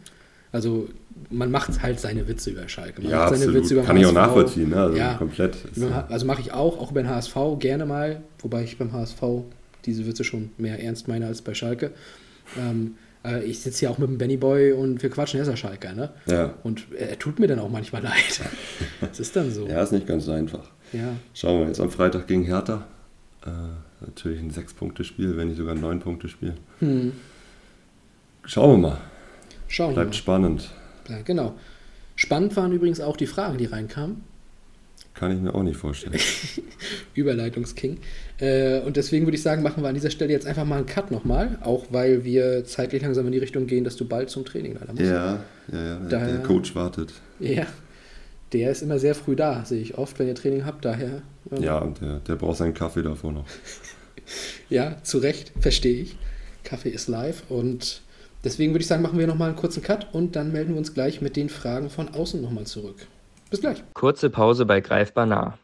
Also 0.52 0.88
man 1.30 1.50
macht 1.50 1.82
halt 1.82 1.98
seine 1.98 2.28
Witze 2.28 2.50
über 2.50 2.68
Schalke. 2.68 3.02
Man 3.02 3.10
Ja, 3.10 3.16
macht 3.18 3.30
seine 3.30 3.44
absolut. 3.46 3.62
Witze 3.64 3.74
über 3.74 3.82
Kann 3.82 3.96
ich 3.96 4.04
auch 4.06 4.10
HSV. 4.14 4.14
nachvollziehen. 4.26 4.70
Ne? 4.70 4.76
Also 4.76 4.96
Ja. 4.96 5.14
komplett. 5.14 5.56
Also 6.08 6.26
mache 6.26 6.40
ich 6.42 6.52
auch, 6.52 6.78
auch 6.78 6.92
über 6.92 7.02
den 7.02 7.10
HSV 7.10 7.34
gerne 7.58 7.86
mal, 7.86 8.22
wobei 8.38 8.62
ich 8.62 8.78
beim 8.78 8.92
HSV 8.92 9.20
diese 9.84 10.06
Witze 10.06 10.22
schon 10.22 10.50
mehr 10.56 10.80
ernst 10.80 11.08
meine 11.08 11.26
als 11.26 11.42
bei 11.42 11.54
Schalke. 11.54 11.90
Ähm, 12.58 12.94
äh, 13.24 13.42
ich 13.42 13.60
sitze 13.60 13.80
hier 13.80 13.90
auch 13.90 13.98
mit 13.98 14.08
dem 14.08 14.18
Benny 14.18 14.36
Boy 14.36 14.72
und 14.72 15.02
wir 15.02 15.10
quatschen, 15.10 15.40
er 15.40 15.42
ist 15.42 15.48
ja 15.48 15.56
Schalker, 15.56 15.92
ne? 15.94 16.10
ja. 16.26 16.54
Und 16.62 16.86
er, 16.96 17.10
er 17.10 17.18
tut 17.18 17.38
mir 17.40 17.46
dann 17.48 17.58
auch 17.58 17.70
manchmal 17.70 18.02
leid. 18.02 18.40
Das 19.00 19.18
ist 19.18 19.34
dann 19.34 19.50
so. 19.50 19.66
ja, 19.66 19.82
ist 19.82 19.92
nicht 19.92 20.06
ganz 20.06 20.24
so 20.26 20.32
einfach. 20.32 20.70
Ja. 20.94 21.16
Schauen 21.34 21.60
wir 21.60 21.66
jetzt 21.68 21.80
am 21.80 21.90
Freitag 21.90 22.26
gegen 22.26 22.44
Hertha. 22.44 22.86
Äh, 23.44 23.50
natürlich 24.06 24.40
ein 24.40 24.50
Sechs-Punkte-Spiel, 24.50 25.36
wenn 25.36 25.48
nicht 25.48 25.56
sogar 25.58 25.74
ein 25.74 25.80
Neun-Punkte-Spiel. 25.80 26.54
Hm. 26.80 27.12
Schauen 28.44 28.70
wir 28.82 28.88
mal. 28.90 28.98
Schauen 29.68 29.94
Bleibt 29.94 30.10
mal. 30.10 30.14
spannend. 30.14 30.70
Ja, 31.08 31.20
genau. 31.22 31.54
Spannend 32.16 32.56
waren 32.56 32.72
übrigens 32.72 33.00
auch 33.00 33.16
die 33.16 33.26
Fragen, 33.26 33.58
die 33.58 33.64
reinkamen. 33.66 34.22
Kann 35.14 35.30
ich 35.32 35.40
mir 35.40 35.54
auch 35.54 35.62
nicht 35.62 35.76
vorstellen. 35.76 36.18
Überleitungsking. 37.14 37.98
Äh, 38.38 38.80
und 38.80 38.96
deswegen 38.96 39.26
würde 39.26 39.36
ich 39.36 39.42
sagen, 39.42 39.62
machen 39.62 39.82
wir 39.82 39.88
an 39.88 39.94
dieser 39.94 40.10
Stelle 40.10 40.32
jetzt 40.32 40.46
einfach 40.46 40.64
mal 40.64 40.78
einen 40.78 40.86
Cut 40.86 41.10
nochmal, 41.10 41.58
auch 41.62 41.86
weil 41.90 42.24
wir 42.24 42.64
zeitlich 42.64 43.02
langsam 43.02 43.26
in 43.26 43.32
die 43.32 43.38
Richtung 43.38 43.66
gehen, 43.66 43.84
dass 43.84 43.96
du 43.96 44.06
bald 44.06 44.30
zum 44.30 44.44
Training 44.44 44.74
leider 44.74 44.92
musst. 44.92 45.04
ja, 45.04 45.44
ja, 45.72 45.84
ja. 45.86 45.98
Daher- 46.08 46.26
der 46.32 46.42
Coach 46.42 46.74
wartet. 46.74 47.12
Ja. 47.38 47.66
Der 48.52 48.70
ist 48.70 48.82
immer 48.82 48.98
sehr 48.98 49.14
früh 49.14 49.34
da, 49.34 49.64
sehe 49.64 49.80
ich 49.80 49.98
oft, 49.98 50.18
wenn 50.18 50.28
ihr 50.28 50.34
Training 50.34 50.64
habt. 50.64 50.84
Daher, 50.84 51.22
ähm, 51.50 51.62
Ja, 51.62 51.78
und 51.78 52.00
der, 52.00 52.20
der 52.20 52.36
braucht 52.36 52.58
seinen 52.58 52.74
Kaffee 52.74 53.02
davor 53.02 53.32
noch. 53.32 53.46
ja, 54.68 55.02
zu 55.02 55.18
Recht, 55.18 55.52
verstehe 55.58 56.02
ich. 56.02 56.16
Kaffee 56.62 56.90
ist 56.90 57.08
live 57.08 57.42
und 57.50 58.02
deswegen 58.42 58.72
würde 58.72 58.82
ich 58.82 58.86
sagen, 58.86 59.02
machen 59.02 59.18
wir 59.18 59.26
nochmal 59.26 59.48
einen 59.48 59.58
kurzen 59.58 59.82
Cut 59.82 60.14
und 60.14 60.34
dann 60.34 60.52
melden 60.52 60.70
wir 60.70 60.78
uns 60.78 60.94
gleich 60.94 61.20
mit 61.20 61.36
den 61.36 61.48
Fragen 61.48 61.90
von 61.90 62.08
außen 62.08 62.40
nochmal 62.40 62.64
zurück. 62.64 63.06
Bis 63.50 63.60
gleich. 63.60 63.82
Kurze 63.92 64.30
Pause 64.30 64.66
bei 64.66 64.80
Greifbar 64.80 65.26
nah. 65.26 65.58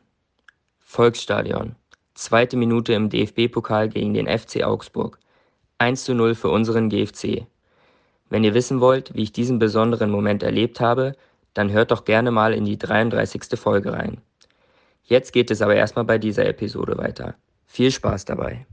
Volksstadion. 0.81 1.75
Zweite 2.15 2.57
Minute 2.57 2.93
im 2.93 3.09
DFB-Pokal 3.09 3.89
gegen 3.89 4.13
den 4.13 4.27
FC 4.27 4.63
Augsburg. 4.63 5.19
1 5.79 6.05
zu 6.05 6.15
0 6.15 6.35
für 6.35 6.51
unseren 6.51 6.91
GFC. 6.91 7.47
Wenn 8.29 8.45
ihr 8.45 8.55
wissen 8.55 8.81
wollt, 8.81 9.15
wie 9.15 9.23
ich 9.23 9.33
diesen 9.33 9.59
besonderen 9.59 10.11
Moment 10.11 10.43
erlebt 10.43 10.81
habe, 10.81 11.17
dann 11.55 11.73
hört 11.73 11.91
doch 11.91 12.05
gerne 12.05 12.31
mal 12.31 12.55
in 12.55 12.65
die 12.65 12.79
33. 12.79 13.43
Folge 13.59 13.93
rein. 13.93 14.19
Jetzt 15.05 15.33
geht 15.33 15.51
es 15.51 15.63
aber 15.63 15.75
erstmal 15.75 16.05
bei 16.05 16.19
dieser 16.19 16.47
Episode 16.47 16.97
weiter. 16.97 17.35
Viel 17.67 17.91
Spaß 17.91 18.25
dabei. 18.25 18.67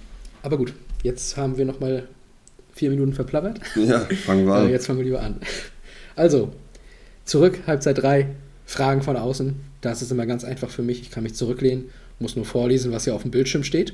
Aber 0.43 0.57
gut, 0.57 0.73
jetzt 1.03 1.35
haben 1.37 1.57
wir 1.57 1.65
nochmal 1.65 2.07
vier 2.73 2.91
Minuten 2.91 3.13
verplappert. 3.13 3.59
Ja, 3.75 3.99
fangen 4.25 4.45
wir 4.45 4.53
an. 4.55 4.69
jetzt 4.69 4.85
fangen 4.85 4.99
wir 4.99 5.05
lieber 5.05 5.21
an. 5.21 5.39
Also, 6.15 6.53
zurück, 7.25 7.59
Halbzeit 7.65 7.97
3, 8.01 8.27
Fragen 8.65 9.01
von 9.01 9.17
außen. 9.17 9.55
Das 9.81 10.01
ist 10.01 10.11
immer 10.11 10.25
ganz 10.25 10.43
einfach 10.43 10.69
für 10.69 10.83
mich. 10.83 11.01
Ich 11.01 11.11
kann 11.11 11.23
mich 11.23 11.35
zurücklehnen, 11.35 11.89
muss 12.19 12.35
nur 12.35 12.45
vorlesen, 12.45 12.91
was 12.91 13.05
hier 13.05 13.15
auf 13.15 13.23
dem 13.23 13.31
Bildschirm 13.31 13.63
steht. 13.63 13.93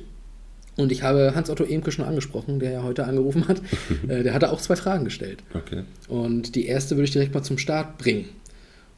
Und 0.75 0.91
ich 0.91 1.03
habe 1.03 1.33
Hans-Otto 1.35 1.63
Emke 1.63 1.91
schon 1.91 2.03
angesprochen, 2.05 2.59
der 2.59 2.71
ja 2.71 2.83
heute 2.83 3.05
angerufen 3.05 3.47
hat. 3.47 3.61
Äh, 4.07 4.23
der 4.23 4.33
hatte 4.33 4.51
auch 4.51 4.59
zwei 4.59 4.75
Fragen 4.75 5.05
gestellt. 5.05 5.43
Okay. 5.53 5.83
Und 6.09 6.55
die 6.55 6.65
erste 6.65 6.95
würde 6.95 7.05
ich 7.05 7.11
direkt 7.11 7.33
mal 7.33 7.43
zum 7.43 7.57
Start 7.57 7.97
bringen. 7.97 8.25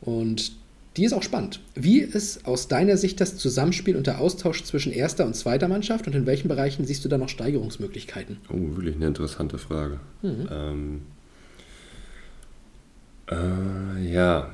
Und 0.06 0.54
die 0.98 1.04
ist 1.04 1.14
auch 1.14 1.24
spannend. 1.24 1.60
Wie 1.74 2.00
ist 2.00 2.46
aus 2.46 2.70
deiner 2.70 2.96
Sicht 2.96 3.20
das 3.20 3.36
Zusammenspiel 3.36 3.98
und 3.98 4.08
der 4.08 4.22
Austausch 4.22 4.64
zwischen 4.64 4.94
erster 4.94 5.26
und 5.26 5.36
zweiter 5.36 5.68
Mannschaft 5.68 6.08
und 6.08 6.16
in 6.16 6.26
welchen 6.26 6.48
Bereichen 6.48 6.86
siehst 6.86 7.04
du 7.04 7.10
da 7.10 7.18
noch 7.18 7.28
Steigerungsmöglichkeiten? 7.28 8.38
Oh, 8.50 8.78
wirklich 8.78 8.96
eine 8.96 9.08
interessante 9.08 9.58
Frage. 9.58 10.00
Mhm. 10.22 10.48
Ähm, 10.50 11.02
äh, 13.30 14.14
ja, 14.14 14.52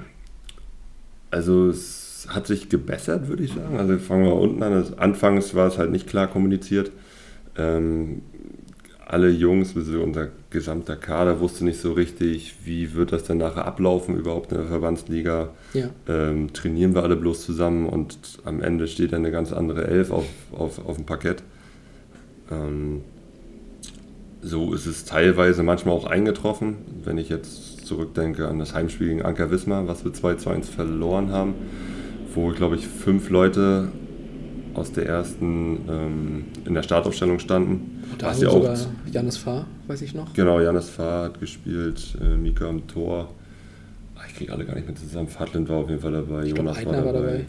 also 1.29 1.69
es 1.69 2.27
hat 2.27 2.47
sich 2.47 2.69
gebessert, 2.69 3.27
würde 3.27 3.43
ich 3.43 3.53
sagen. 3.53 3.77
Also 3.77 3.97
fangen 3.99 4.25
wir 4.25 4.35
unten 4.35 4.63
an. 4.63 4.73
Also 4.73 4.95
anfangs 4.95 5.53
war 5.53 5.67
es 5.67 5.77
halt 5.77 5.91
nicht 5.91 6.07
klar 6.07 6.27
kommuniziert. 6.27 6.91
Ähm, 7.57 8.21
alle 9.11 9.29
Jungs, 9.29 9.75
also 9.75 10.01
unser 10.01 10.29
gesamter 10.51 10.95
Kader 10.95 11.41
wusste 11.41 11.65
nicht 11.65 11.81
so 11.81 11.91
richtig, 11.91 12.55
wie 12.63 12.93
wird 12.93 13.11
das 13.11 13.25
denn 13.25 13.39
nachher 13.39 13.65
ablaufen 13.65 14.17
überhaupt 14.17 14.53
in 14.53 14.59
der 14.59 14.67
Verbandsliga. 14.67 15.49
Ja. 15.73 15.89
Ähm, 16.07 16.53
trainieren 16.53 16.95
wir 16.95 17.03
alle 17.03 17.17
bloß 17.17 17.45
zusammen 17.45 17.87
und 17.87 18.17
am 18.45 18.61
Ende 18.61 18.87
steht 18.87 19.11
dann 19.11 19.19
eine 19.19 19.31
ganz 19.31 19.51
andere 19.51 19.85
Elf 19.85 20.11
auf, 20.11 20.25
auf, 20.53 20.85
auf 20.85 20.95
dem 20.95 21.05
Parkett. 21.05 21.43
Ähm, 22.49 23.01
so 24.41 24.73
ist 24.73 24.85
es 24.85 25.03
teilweise 25.03 25.61
manchmal 25.61 25.93
auch 25.93 26.05
eingetroffen, 26.05 26.77
wenn 27.03 27.17
ich 27.17 27.27
jetzt 27.27 27.85
zurückdenke 27.85 28.47
an 28.47 28.59
das 28.59 28.73
Heimspiel 28.73 29.09
gegen 29.09 29.21
Anker 29.23 29.51
Wismar, 29.51 29.89
was 29.89 30.05
wir 30.05 30.13
2 30.13 30.35
zu 30.35 30.49
1 30.49 30.69
verloren 30.69 31.31
haben, 31.31 31.55
wo, 32.33 32.47
glaube 32.51 32.77
ich, 32.77 32.87
fünf 32.87 33.29
Leute 33.29 33.89
aus 34.73 34.93
der 34.93 35.05
ersten 35.05 35.79
ähm, 35.89 36.45
in 36.65 36.73
der 36.73 36.83
Startaufstellung 36.83 37.39
standen. 37.39 37.90
Da 38.17 38.27
Was 38.27 38.35
haben 38.37 38.43
ja 38.43 38.49
auch 38.49 38.75
sogar 38.75 38.77
Janis 39.11 39.37
Fahr, 39.37 39.65
weiß 39.87 40.01
ich 40.01 40.13
noch. 40.13 40.33
Genau, 40.33 40.59
Janis 40.59 40.89
Fahr 40.89 41.25
hat 41.25 41.39
gespielt, 41.39 42.17
äh, 42.21 42.35
Mika 42.35 42.67
am 42.67 42.87
Tor. 42.87 43.29
Ah, 44.15 44.21
Ich 44.27 44.35
kriege 44.35 44.51
alle 44.53 44.65
gar 44.65 44.75
nicht 44.75 44.87
mehr 44.87 44.95
zusammen. 44.95 45.27
Fadlin 45.27 45.67
war 45.67 45.77
auf 45.77 45.89
jeden 45.89 46.01
Fall 46.01 46.11
dabei, 46.11 46.43
Ich 46.43 46.55
Jonas 46.55 46.77
Eitner 46.77 47.05
war 47.05 47.13
dabei. 47.13 47.45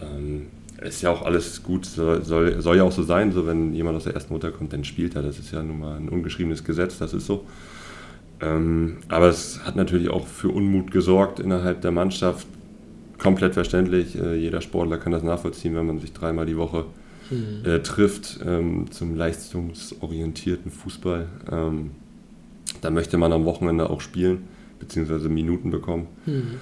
Ähm, 0.00 0.46
ist 0.82 1.02
ja 1.02 1.10
auch 1.10 1.22
alles 1.22 1.62
gut, 1.62 1.84
soll, 1.86 2.24
soll, 2.24 2.60
soll 2.60 2.76
ja 2.76 2.84
auch 2.84 2.92
so 2.92 3.02
sein, 3.02 3.32
so 3.32 3.46
wenn 3.46 3.74
jemand 3.74 3.96
aus 3.96 4.04
der 4.04 4.14
ersten 4.14 4.32
Mutter 4.32 4.52
kommt, 4.52 4.72
dann 4.72 4.84
spielt 4.84 5.16
er. 5.16 5.22
Das 5.22 5.38
ist 5.38 5.50
ja 5.52 5.62
nun 5.62 5.80
mal 5.80 5.96
ein 5.96 6.08
ungeschriebenes 6.08 6.62
Gesetz, 6.64 6.98
das 6.98 7.12
ist 7.14 7.26
so. 7.26 7.44
Ähm, 8.40 8.98
aber 9.08 9.28
es 9.28 9.64
hat 9.64 9.74
natürlich 9.74 10.08
auch 10.10 10.26
für 10.26 10.48
Unmut 10.50 10.92
gesorgt 10.92 11.40
innerhalb 11.40 11.80
der 11.80 11.90
Mannschaft. 11.90 12.46
Komplett 13.18 13.54
verständlich. 13.54 14.16
Äh, 14.16 14.36
jeder 14.36 14.60
Sportler 14.60 14.98
kann 14.98 15.10
das 15.10 15.24
nachvollziehen, 15.24 15.74
wenn 15.74 15.86
man 15.86 15.98
sich 15.98 16.12
dreimal 16.12 16.46
die 16.46 16.56
Woche 16.56 16.84
Hm. 17.28 17.64
äh, 17.64 17.80
trifft 17.80 18.40
ähm, 18.44 18.90
zum 18.90 19.14
leistungsorientierten 19.14 20.70
Fußball. 20.70 21.26
Ähm, 21.50 21.90
da 22.80 22.90
möchte 22.90 23.18
man 23.18 23.32
am 23.32 23.44
Wochenende 23.44 23.90
auch 23.90 24.00
spielen, 24.00 24.44
beziehungsweise 24.78 25.28
Minuten 25.28 25.70
bekommen. 25.70 26.06
Hm. 26.24 26.60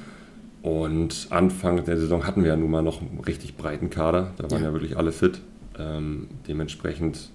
Und 0.63 1.29
Anfang 1.31 1.85
der 1.85 1.97
Saison 1.97 2.27
hatten 2.27 2.43
wir 2.43 2.51
ja 2.51 2.57
nun 2.57 2.71
mal 2.71 2.83
noch 2.83 3.01
einen 3.01 3.21
richtig 3.21 3.57
breiten 3.57 3.91
Kader. 3.91 4.33
Da 4.37 4.51
waren 4.51 4.63
Ja. 4.63 4.69
ja, 4.69 4.73
wirklich 4.73 4.97
alle 4.97 5.13
fit. 5.13 5.41
Ähm, 5.79 6.29
dementsprechend 6.49 7.31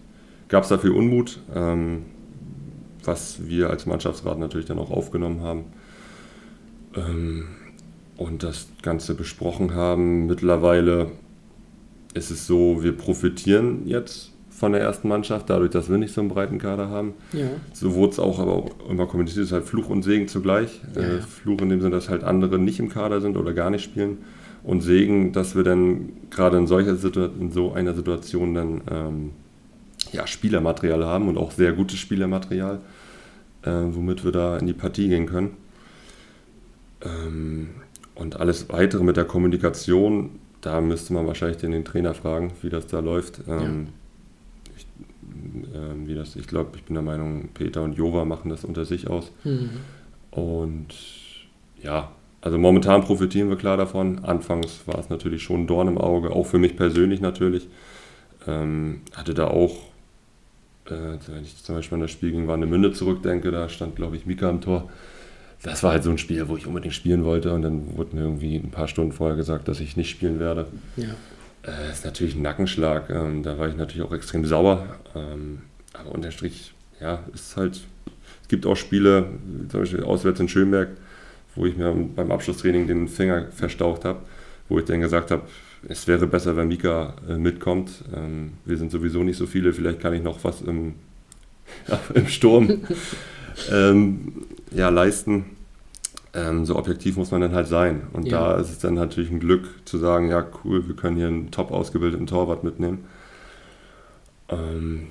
gab 0.49 0.63
es 0.63 0.69
dafür 0.69 0.95
Unmut, 0.95 1.39
ähm, 1.55 2.03
was 3.03 3.47
wir 3.47 3.69
als 3.69 3.85
Mannschaftsrat 3.85 4.37
natürlich 4.37 4.65
dann 4.65 4.79
auch 4.79 4.91
aufgenommen 4.91 5.41
haben. 5.41 5.65
Ähm, 6.95 7.45
und 8.17 8.43
das 8.43 8.67
Ganze 8.81 9.15
besprochen 9.15 9.73
haben. 9.73 10.27
Mittlerweile 10.27 11.11
ist 12.13 12.31
es 12.31 12.47
so, 12.47 12.83
wir 12.83 12.95
profitieren 12.95 13.87
jetzt 13.87 14.31
von 14.49 14.73
der 14.73 14.81
ersten 14.81 15.07
Mannschaft, 15.07 15.49
dadurch, 15.49 15.71
dass 15.71 15.89
wir 15.89 15.97
nicht 15.97 16.13
so 16.13 16.21
einen 16.21 16.29
breiten 16.29 16.59
Kader 16.59 16.89
haben. 16.89 17.15
Ja. 17.33 17.47
So 17.73 17.95
wurde 17.95 18.11
es 18.11 18.19
auch 18.19 18.37
aber 18.37 18.53
auch 18.53 18.69
immer 18.89 19.07
kommuniziert, 19.07 19.43
es 19.43 19.47
ist 19.49 19.53
halt 19.53 19.65
Fluch 19.65 19.89
und 19.89 20.03
Segen 20.03 20.27
zugleich. 20.27 20.81
Ja, 20.95 21.01
Äh. 21.01 21.21
Fluch 21.21 21.61
in 21.61 21.69
dem 21.69 21.81
Sinne, 21.81 21.95
dass 21.95 22.09
halt 22.09 22.23
andere 22.23 22.59
nicht 22.59 22.79
im 22.79 22.89
Kader 22.89 23.21
sind 23.21 23.37
oder 23.37 23.53
gar 23.53 23.71
nicht 23.71 23.83
spielen. 23.83 24.19
Und 24.63 24.81
Segen, 24.81 25.31
dass 25.31 25.55
wir 25.55 25.63
dann 25.63 26.09
gerade 26.29 26.57
in, 26.57 26.67
solcher 26.67 26.91
in 26.91 27.51
so 27.51 27.73
einer 27.73 27.95
Situation 27.95 28.53
dann 28.53 28.81
ähm, 28.91 29.29
ja, 30.11 30.27
Spielermaterial 30.27 31.03
haben 31.05 31.27
und 31.27 31.37
auch 31.37 31.51
sehr 31.51 31.73
gutes 31.73 31.97
Spielermaterial, 31.97 32.81
äh, 33.63 33.71
womit 33.71 34.23
wir 34.23 34.31
da 34.31 34.57
in 34.57 34.67
die 34.67 34.73
Partie 34.73 35.07
gehen 35.09 35.25
können. 35.25 35.57
Ähm, 37.01 37.69
und 38.13 38.39
alles 38.39 38.69
weitere 38.69 39.03
mit 39.03 39.17
der 39.17 39.25
Kommunikation, 39.25 40.29
da 40.61 40.79
müsste 40.81 41.13
man 41.13 41.27
wahrscheinlich 41.27 41.57
den, 41.57 41.83
Trainer 41.83 42.13
fragen, 42.13 42.53
wie 42.61 42.69
das 42.69 42.87
da 42.87 42.99
läuft. 42.99 43.41
Ähm, 43.47 43.87
ich, 44.75 44.85
ähm, 45.75 46.07
wie 46.07 46.15
das, 46.15 46.35
ich 46.35 46.47
glaube, 46.47 46.77
ich 46.77 46.83
bin 46.83 46.93
der 46.93 47.03
Meinung, 47.03 47.49
Peter 47.53 47.81
und 47.81 47.93
Jova 47.93 48.25
machen 48.25 48.49
das 48.49 48.63
unter 48.63 48.85
sich 48.85 49.09
aus. 49.09 49.31
Hm. 49.43 49.69
Und 50.31 50.87
ja, 51.81 52.11
also 52.41 52.57
momentan 52.57 53.03
profitieren 53.03 53.49
wir 53.49 53.57
klar 53.57 53.77
davon. 53.77 54.23
Anfangs 54.23 54.81
war 54.87 54.99
es 54.99 55.09
natürlich 55.09 55.43
schon 55.43 55.61
ein 55.61 55.67
Dorn 55.67 55.87
im 55.87 55.97
Auge, 55.97 56.31
auch 56.31 56.45
für 56.45 56.57
mich 56.57 56.75
persönlich 56.75 57.21
natürlich. 57.21 57.67
Ähm, 58.47 59.01
hatte 59.13 59.33
da 59.33 59.47
auch, 59.47 59.75
äh, 60.85 61.17
wenn 61.27 61.43
ich 61.43 61.63
zum 61.63 61.75
Beispiel 61.75 61.95
an 61.95 62.01
das 62.01 62.11
Spiel 62.11 62.31
gegen 62.31 62.47
Warnemünde 62.47 62.93
zurückdenke, 62.93 63.51
da 63.51 63.69
stand, 63.69 63.95
glaube 63.95 64.15
ich, 64.15 64.25
Mika 64.25 64.49
am 64.49 64.61
Tor. 64.61 64.89
Das 65.63 65.83
war 65.83 65.91
halt 65.91 66.03
so 66.03 66.09
ein 66.09 66.17
Spiel, 66.17 66.47
wo 66.47 66.57
ich 66.57 66.65
unbedingt 66.65 66.95
spielen 66.95 67.23
wollte 67.23 67.53
und 67.53 67.61
dann 67.61 67.95
wurde 67.95 68.15
mir 68.15 68.23
irgendwie 68.23 68.55
ein 68.55 68.71
paar 68.71 68.87
Stunden 68.87 69.11
vorher 69.11 69.37
gesagt, 69.37 69.67
dass 69.67 69.79
ich 69.79 69.95
nicht 69.95 70.09
spielen 70.09 70.39
werde. 70.39 70.65
Ja. 70.97 71.09
Äh, 71.63 71.91
ist 71.91 72.03
natürlich 72.03 72.35
ein 72.35 72.41
Nackenschlag. 72.41 73.09
Ähm, 73.11 73.43
da 73.43 73.59
war 73.59 73.69
ich 73.69 73.75
natürlich 73.75 74.01
auch 74.01 74.13
extrem 74.13 74.45
sauer. 74.45 74.87
Ähm, 75.15 75.59
aber 75.93 76.11
unterm 76.11 76.31
Strich, 76.31 76.73
ja, 76.99 77.23
ist 77.33 77.55
halt. 77.57 77.81
Es 78.41 78.47
gibt 78.47 78.65
auch 78.65 78.75
Spiele, 78.75 79.27
zum 79.69 79.81
Beispiel 79.81 80.03
auswärts 80.03 80.39
in 80.39 80.49
Schönberg, 80.49 80.89
wo 81.55 81.65
ich 81.65 81.77
mir 81.77 81.93
beim 82.15 82.31
Abschlusstraining 82.31 82.87
den 82.87 83.07
Finger 83.07 83.47
verstaucht 83.51 84.03
habe, 84.03 84.19
wo 84.67 84.79
ich 84.79 84.85
dann 84.85 84.99
gesagt 84.99 85.31
habe, 85.31 85.43
es 85.87 86.05
wäre 86.07 86.27
besser, 86.27 86.57
wenn 86.57 86.67
Mika 86.67 87.15
äh, 87.29 87.37
mitkommt. 87.37 88.03
Ähm, 88.13 88.53
wir 88.65 88.77
sind 88.77 88.91
sowieso 88.91 89.23
nicht 89.23 89.37
so 89.37 89.45
viele, 89.45 89.73
vielleicht 89.73 89.99
kann 89.99 90.13
ich 90.13 90.23
noch 90.23 90.43
was 90.43 90.61
im, 90.61 90.95
ja, 91.87 91.99
im 92.13 92.27
Sturm 92.27 92.81
ähm, 93.71 94.45
ja, 94.71 94.89
leisten. 94.89 95.45
Ähm, 96.33 96.65
so 96.65 96.77
objektiv 96.77 97.17
muss 97.17 97.31
man 97.31 97.41
dann 97.41 97.53
halt 97.53 97.67
sein. 97.67 98.03
Und 98.13 98.27
ja. 98.27 98.53
da 98.53 98.61
ist 98.61 98.69
es 98.69 98.79
dann 98.79 98.93
natürlich 98.93 99.31
ein 99.31 99.39
Glück 99.39 99.67
zu 99.85 99.97
sagen, 99.97 100.29
ja 100.29 100.45
cool, 100.63 100.87
wir 100.87 100.95
können 100.95 101.17
hier 101.17 101.27
einen 101.27 101.51
top 101.51 101.71
ausgebildeten 101.71 102.25
Torwart 102.25 102.63
mitnehmen, 102.63 103.05
ähm, 104.49 105.07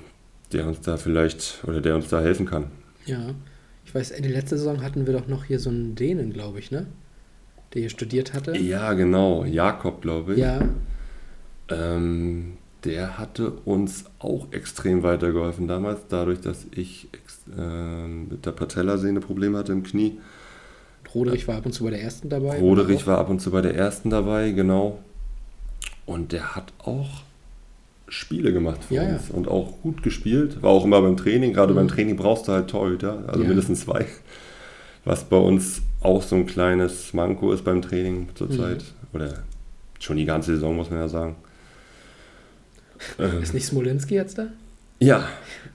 der 0.53 0.67
uns 0.67 0.81
da 0.81 0.97
vielleicht 0.97 1.63
oder 1.67 1.81
der 1.81 1.95
uns 1.95 2.09
da 2.09 2.21
helfen 2.21 2.47
kann. 2.47 2.67
Ja, 3.05 3.35
ich 3.85 3.95
weiß, 3.95 4.15
die 4.19 4.29
letzte 4.29 4.57
Saison 4.57 4.83
hatten 4.83 5.07
wir 5.07 5.13
doch 5.13 5.27
noch 5.27 5.45
hier 5.45 5.59
so 5.59 5.69
einen 5.69 5.95
Dänen, 5.95 6.33
glaube 6.33 6.59
ich, 6.59 6.71
ne? 6.71 6.87
Der 7.75 7.83
hier 7.83 7.91
studiert 7.91 8.35
hatte. 8.35 8.57
Ja, 8.57 8.95
genau, 8.95 9.45
Jakob, 9.45 10.01
glaube 10.01 10.35
ich. 10.35 10.39
Ja. 10.39 10.61
Ähm, 11.69 12.55
der 12.85 13.19
hatte 13.19 13.51
uns 13.51 14.05
auch 14.19 14.53
extrem 14.53 15.03
weitergeholfen 15.03 15.69
damals, 15.69 16.01
dadurch, 16.09 16.41
dass 16.41 16.67
ich 16.71 17.09
äh, 17.59 18.07
mit 18.07 18.47
der 18.47 18.53
Patellasehne 18.53 19.21
Probleme 19.21 19.59
hatte 19.59 19.73
im 19.73 19.83
Knie 19.83 20.19
Roderich 21.15 21.49
war 21.49 21.57
ab 21.57 21.67
und 21.67 21.73
zu 21.73 21.85
bei 21.85 21.91
der 21.91 22.03
ersten 22.03 22.29
dabei. 22.29 22.59
Roderich 22.59 23.07
war 23.07 23.19
ab 23.19 23.31
und 23.31 23.41
zu 23.41 23.51
bei 23.51 23.61
der 23.61 23.75
ersten 23.75 24.11
dabei, 24.11 24.51
genau. 24.53 24.99
Und 26.07 26.33
der 26.33 26.55
hat 26.55 26.73
auch 26.79 27.23
Spiele 28.09 28.53
gemacht 28.53 28.85
für 28.85 28.95
ja, 28.95 29.03
uns 29.03 29.29
ja. 29.29 29.35
und 29.35 29.49
auch 29.49 29.75
gut 29.83 30.03
gespielt. 30.03 30.63
War 30.63 30.71
auch 30.71 30.85
immer 30.85 31.01
beim 31.03 31.17
Training. 31.17 31.53
Gerade 31.53 31.73
mhm. 31.73 31.77
beim 31.77 31.89
Training 31.89 32.17
brauchst 32.17 32.49
du 32.49 32.53
halt 32.53 32.69
Torhüter, 32.69 33.25
also 33.27 33.43
ja. 33.43 33.49
mindestens 33.49 33.83
zwei. 33.83 34.07
Was 35.05 35.25
bei 35.25 35.37
uns 35.37 35.83
auch 36.01 36.23
so 36.23 36.37
ein 36.37 36.47
kleines 36.47 37.13
Manko 37.13 37.53
ist 37.53 37.65
beim 37.65 37.83
Training 37.83 38.29
zurzeit. 38.35 38.79
Mhm. 38.79 39.15
Oder 39.15 39.35
schon 39.99 40.17
die 40.17 40.25
ganze 40.25 40.55
Saison, 40.55 40.77
muss 40.77 40.91
man 40.91 41.01
ja 41.01 41.09
sagen. 41.09 41.37
Ist 43.41 43.55
nicht 43.55 43.67
Smolinski 43.67 44.15
jetzt 44.15 44.39
da? 44.39 44.49
Ja, 45.01 45.27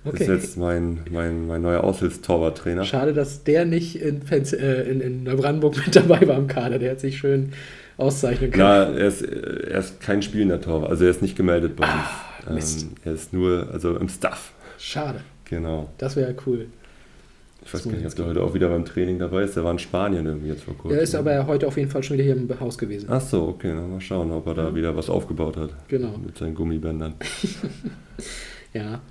okay. 0.06 0.24
ist 0.24 0.30
jetzt 0.30 0.58
mein, 0.58 1.00
mein, 1.10 1.48
mein 1.48 1.62
neuer 1.62 1.84
Aushilfstorwarttrainer. 1.84 2.86
Schade, 2.86 3.14
dass 3.14 3.44
der 3.44 3.66
nicht 3.66 4.00
in, 4.00 4.22
äh, 4.32 4.84
in, 4.84 5.02
in 5.02 5.24
Neubrandenburg 5.24 5.76
mit 5.86 5.96
dabei 5.96 6.28
war 6.28 6.38
im 6.38 6.48
Kader. 6.48 6.80
Der 6.80 6.92
hat 6.92 7.00
sich 7.00 7.18
schön 7.18 7.52
auszeichnen 7.98 8.52
können. 8.52 8.64
Na, 8.64 8.84
er 8.84 9.08
ist, 9.08 9.22
er 9.24 9.80
ist 9.80 10.00
kein 10.00 10.22
spielender 10.22 10.62
Torwart, 10.62 10.92
also 10.92 11.06
er 11.06 11.12
ist 11.12 11.22
nicht 11.22 11.36
gemeldet 11.36 11.76
bei 11.76 11.88
ah, 11.88 12.52
uns. 12.52 12.84
Ähm, 12.84 12.90
er 13.04 13.14
ist 13.14 13.34
nur 13.34 13.68
also 13.72 13.98
im 13.98 14.10
Staff. 14.10 14.54
Schade. 14.78 15.22
Genau. 15.46 15.90
Das 15.98 16.16
wäre 16.16 16.36
cool. 16.46 16.68
Ich 17.66 17.74
weiß 17.74 17.84
gar 17.84 17.94
nicht, 17.94 18.06
ob 18.06 18.16
der 18.16 18.26
heute 18.28 18.44
auch 18.44 18.54
wieder 18.54 18.70
beim 18.70 18.86
Training 18.86 19.18
dabei 19.18 19.42
ist. 19.42 19.56
Der 19.56 19.64
war 19.64 19.72
in 19.72 19.80
Spanien 19.80 20.24
irgendwie 20.28 20.50
jetzt 20.50 20.64
vor 20.64 20.78
kurzem. 20.78 20.98
Er 20.98 21.04
ist 21.04 21.16
aber 21.16 21.48
heute 21.48 21.66
auf 21.66 21.78
jeden 21.78 21.90
Fall 21.90 22.04
schon 22.04 22.16
wieder 22.16 22.24
hier 22.24 22.36
im 22.36 22.60
Haus 22.60 22.78
gewesen. 22.78 23.08
Ach 23.10 23.22
so, 23.22 23.48
okay. 23.48 23.70
Dann 23.70 23.90
mal 23.90 24.02
schauen, 24.02 24.32
ob 24.32 24.46
er 24.46 24.54
da 24.54 24.76
wieder 24.76 24.96
was 24.96 25.10
aufgebaut 25.10 25.58
hat. 25.58 25.72
Genau. 25.88 26.16
Mit 26.24 26.38
seinen 26.38 26.54
Gummibändern. 26.54 27.16
ja, 28.74 29.02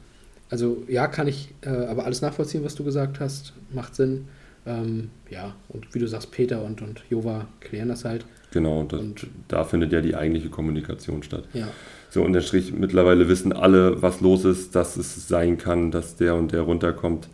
also 0.50 0.84
ja, 0.88 1.06
kann 1.06 1.26
ich 1.26 1.54
äh, 1.62 1.68
aber 1.68 2.04
alles 2.04 2.22
nachvollziehen, 2.22 2.64
was 2.64 2.74
du 2.74 2.84
gesagt 2.84 3.20
hast. 3.20 3.52
Macht 3.72 3.94
Sinn. 3.94 4.28
Ähm, 4.66 5.10
ja, 5.30 5.54
und 5.68 5.94
wie 5.94 5.98
du 5.98 6.06
sagst, 6.06 6.30
Peter 6.30 6.64
und, 6.64 6.80
und 6.80 7.02
Jova 7.10 7.46
klären 7.60 7.88
das 7.88 8.04
halt. 8.04 8.24
Genau, 8.52 8.84
das, 8.84 9.00
und 9.00 9.26
da 9.48 9.64
findet 9.64 9.92
ja 9.92 10.00
die 10.00 10.14
eigentliche 10.14 10.48
Kommunikation 10.48 11.22
statt. 11.22 11.44
Ja. 11.52 11.68
So 12.08 12.22
unter 12.22 12.40
Strich, 12.40 12.72
mittlerweile 12.72 13.28
wissen 13.28 13.52
alle, 13.52 14.00
was 14.00 14.20
los 14.20 14.44
ist, 14.44 14.74
dass 14.76 14.96
es 14.96 15.26
sein 15.26 15.58
kann, 15.58 15.90
dass 15.90 16.16
der 16.16 16.36
und 16.36 16.52
der 16.52 16.62
runterkommt. 16.62 17.28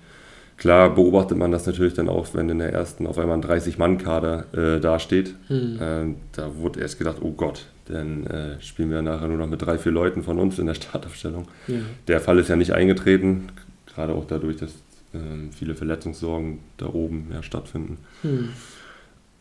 Klar 0.56 0.94
beobachtet 0.94 1.38
man 1.38 1.52
das 1.52 1.66
natürlich 1.66 1.94
dann 1.94 2.08
auch, 2.08 2.28
wenn 2.34 2.48
in 2.48 2.58
der 2.58 2.72
ersten 2.72 3.06
auf 3.06 3.18
einmal 3.18 3.36
ein 3.36 3.44
30-Mann-Kader 3.44 4.76
äh, 4.76 4.80
dasteht. 4.80 5.34
Hm. 5.48 5.78
Äh, 5.80 6.14
da 6.32 6.56
wurde 6.56 6.80
erst 6.80 6.98
gedacht, 6.98 7.18
oh 7.20 7.32
Gott, 7.32 7.66
dann 7.90 8.26
äh, 8.26 8.60
spielen 8.60 8.90
wir 8.90 9.02
nachher 9.02 9.28
nur 9.28 9.38
noch 9.38 9.48
mit 9.48 9.62
drei, 9.62 9.78
vier 9.78 9.92
Leuten 9.92 10.22
von 10.22 10.38
uns 10.38 10.58
in 10.58 10.66
der 10.66 10.74
Startaufstellung. 10.74 11.48
Ja. 11.66 11.78
Der 12.08 12.20
Fall 12.20 12.38
ist 12.38 12.48
ja 12.48 12.56
nicht 12.56 12.72
eingetreten, 12.72 13.48
gerade 13.86 14.14
auch 14.14 14.26
dadurch, 14.26 14.56
dass 14.56 14.72
ähm, 15.14 15.50
viele 15.52 15.74
Verletzungssorgen 15.74 16.58
da 16.76 16.86
oben 16.86 17.28
ja, 17.32 17.42
stattfinden. 17.42 17.98
Hm. 18.22 18.48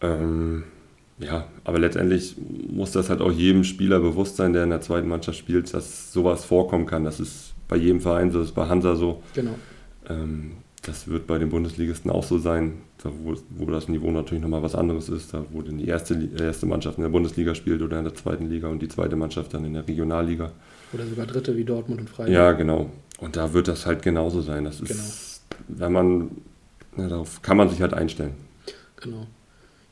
Ähm, 0.01 0.63
ja, 1.19 1.47
aber 1.65 1.79
letztendlich 1.79 2.35
muss 2.71 2.91
das 2.91 3.09
halt 3.09 3.21
auch 3.21 3.31
jedem 3.31 3.63
Spieler 3.63 3.99
bewusst 3.99 4.37
sein, 4.37 4.53
der 4.53 4.63
in 4.63 4.69
der 4.69 4.81
zweiten 4.81 5.07
Mannschaft 5.07 5.37
spielt, 5.37 5.73
dass 5.73 6.13
sowas 6.13 6.45
vorkommen 6.45 6.85
kann. 6.85 7.03
Das 7.03 7.19
ist 7.19 7.53
bei 7.67 7.75
jedem 7.75 7.99
Verein 7.99 8.31
so, 8.31 8.39
das 8.39 8.49
ist 8.49 8.55
bei 8.55 8.67
Hansa 8.67 8.95
so. 8.95 9.21
Genau. 9.33 9.55
Ähm, 10.07 10.53
das 10.81 11.07
wird 11.07 11.27
bei 11.27 11.37
den 11.37 11.49
Bundesligisten 11.49 12.09
auch 12.09 12.23
so 12.23 12.39
sein, 12.39 12.73
da 13.01 13.09
wo, 13.23 13.35
wo 13.49 13.65
das 13.71 13.87
Niveau 13.87 14.11
natürlich 14.11 14.41
nochmal 14.41 14.61
was 14.61 14.75
anderes 14.75 15.07
ist, 15.09 15.33
da 15.33 15.45
wo 15.51 15.61
dann 15.61 15.77
die 15.77 15.87
erste, 15.87 16.29
erste 16.37 16.65
Mannschaft 16.65 16.97
in 16.97 17.03
der 17.03 17.09
Bundesliga 17.09 17.55
spielt 17.55 17.81
oder 17.81 17.97
in 17.97 18.03
der 18.03 18.13
zweiten 18.13 18.49
Liga 18.49 18.67
und 18.67 18.81
die 18.81 18.89
zweite 18.89 19.15
Mannschaft 19.15 19.53
dann 19.53 19.63
in 19.63 19.73
der 19.73 19.87
Regionalliga. 19.87 20.51
Oder 20.91 21.05
sogar 21.05 21.25
dritte 21.25 21.55
wie 21.55 21.63
Dortmund 21.63 22.01
und 22.01 22.09
Freiburg. 22.09 22.33
Ja, 22.33 22.51
genau. 22.51 22.89
Und 23.19 23.35
da 23.35 23.53
wird 23.53 23.67
das 23.67 23.85
halt 23.85 24.01
genauso 24.01 24.41
sein. 24.41 24.65
Das 24.65 24.81
ist, 24.81 24.89
genau. 24.89 25.79
wenn 25.79 25.91
man, 25.93 26.31
ja, 26.97 27.07
darauf 27.07 27.41
kann 27.41 27.57
man 27.57 27.69
sich 27.69 27.81
halt 27.81 27.93
einstellen. 27.93 28.33
Genau. 28.97 29.27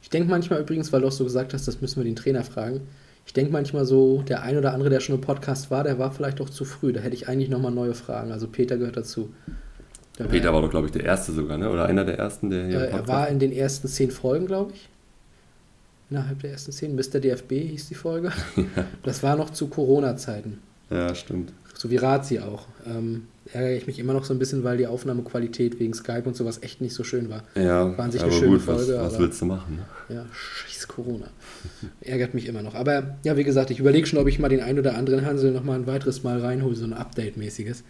Ich 0.01 0.09
denke 0.09 0.29
manchmal 0.29 0.61
übrigens, 0.61 0.91
weil 0.91 1.01
du 1.01 1.07
auch 1.07 1.11
so 1.11 1.23
gesagt 1.23 1.53
hast, 1.53 1.67
das 1.67 1.81
müssen 1.81 1.97
wir 1.97 2.05
den 2.05 2.15
Trainer 2.15 2.43
fragen. 2.43 2.81
Ich 3.25 3.33
denke 3.33 3.51
manchmal 3.51 3.85
so, 3.85 4.21
der 4.21 4.41
ein 4.43 4.57
oder 4.57 4.73
andere, 4.73 4.89
der 4.89 4.99
schon 5.01 5.15
im 5.15 5.21
Podcast 5.21 5.69
war, 5.69 5.83
der 5.83 5.99
war 5.99 6.11
vielleicht 6.11 6.39
auch 6.41 6.49
zu 6.49 6.65
früh. 6.65 6.93
Da 6.93 7.01
hätte 7.01 7.15
ich 7.15 7.27
eigentlich 7.27 7.49
nochmal 7.49 7.73
neue 7.73 7.93
Fragen. 7.93 8.31
Also 8.31 8.47
Peter 8.47 8.77
gehört 8.77 8.97
dazu. 8.97 9.33
Der 10.17 10.25
Peter 10.25 10.53
war 10.53 10.61
doch, 10.61 10.69
glaube 10.69 10.87
ich, 10.87 10.91
der 10.91 11.03
Erste 11.03 11.31
sogar, 11.31 11.57
ne? 11.57 11.69
oder 11.69 11.85
einer 11.85 12.03
der 12.03 12.17
Ersten, 12.17 12.49
der 12.49 12.65
hier. 12.65 12.81
Äh, 12.81 12.89
er 12.89 13.07
war 13.07 13.27
in 13.27 13.39
den 13.39 13.51
ersten 13.51 13.87
zehn 13.87 14.11
Folgen, 14.11 14.47
glaube 14.47 14.73
ich. 14.73 14.89
Innerhalb 16.09 16.39
der 16.41 16.51
ersten 16.51 16.71
zehn. 16.71 16.95
Mr. 16.95 17.19
DFB 17.19 17.51
hieß 17.51 17.89
die 17.89 17.95
Folge. 17.95 18.31
Das 19.03 19.23
war 19.23 19.35
noch 19.35 19.49
zu 19.49 19.67
Corona-Zeiten. 19.67 20.59
Ja, 20.89 21.13
stimmt. 21.15 21.53
So 21.75 21.91
wie 21.91 21.97
Razi 21.97 22.39
auch. 22.39 22.65
Ähm, 22.85 23.27
ärgere 23.53 23.75
ich 23.75 23.87
mich 23.87 23.99
immer 23.99 24.13
noch 24.13 24.25
so 24.25 24.33
ein 24.33 24.39
bisschen, 24.39 24.63
weil 24.63 24.77
die 24.77 24.87
Aufnahmequalität 24.87 25.79
wegen 25.79 25.93
Skype 25.93 26.23
und 26.25 26.35
sowas 26.35 26.63
echt 26.63 26.81
nicht 26.81 26.93
so 26.93 27.03
schön 27.03 27.29
war. 27.29 27.43
Ja, 27.55 27.95
war 27.97 28.05
an 28.05 28.11
sich 28.11 28.23
eine 28.23 28.31
schöne 28.31 28.53
gut, 28.53 28.61
Folge. 28.61 28.93
Was, 28.93 29.05
was 29.05 29.13
aber, 29.13 29.23
willst 29.23 29.41
du 29.41 29.45
machen? 29.45 29.75
Ne? 29.75 30.15
Ja, 30.15 30.25
scheiß 30.31 30.87
Corona. 30.87 31.27
Ärgert 32.01 32.33
mich 32.33 32.47
immer 32.47 32.63
noch. 32.63 32.73
Aber 32.73 33.17
ja, 33.23 33.37
wie 33.37 33.43
gesagt, 33.43 33.69
ich 33.69 33.79
überlege 33.79 34.07
schon, 34.07 34.17
ob 34.19 34.27
ich 34.27 34.39
mal 34.39 34.49
den 34.49 34.61
einen 34.61 34.79
oder 34.79 34.97
anderen 34.97 35.25
Hansel 35.25 35.51
noch 35.51 35.63
mal 35.63 35.75
ein 35.75 35.87
weiteres 35.87 36.23
Mal 36.23 36.39
reinhole, 36.39 36.75
so 36.75 36.85
ein 36.85 36.93
Update-mäßiges. 36.93 37.83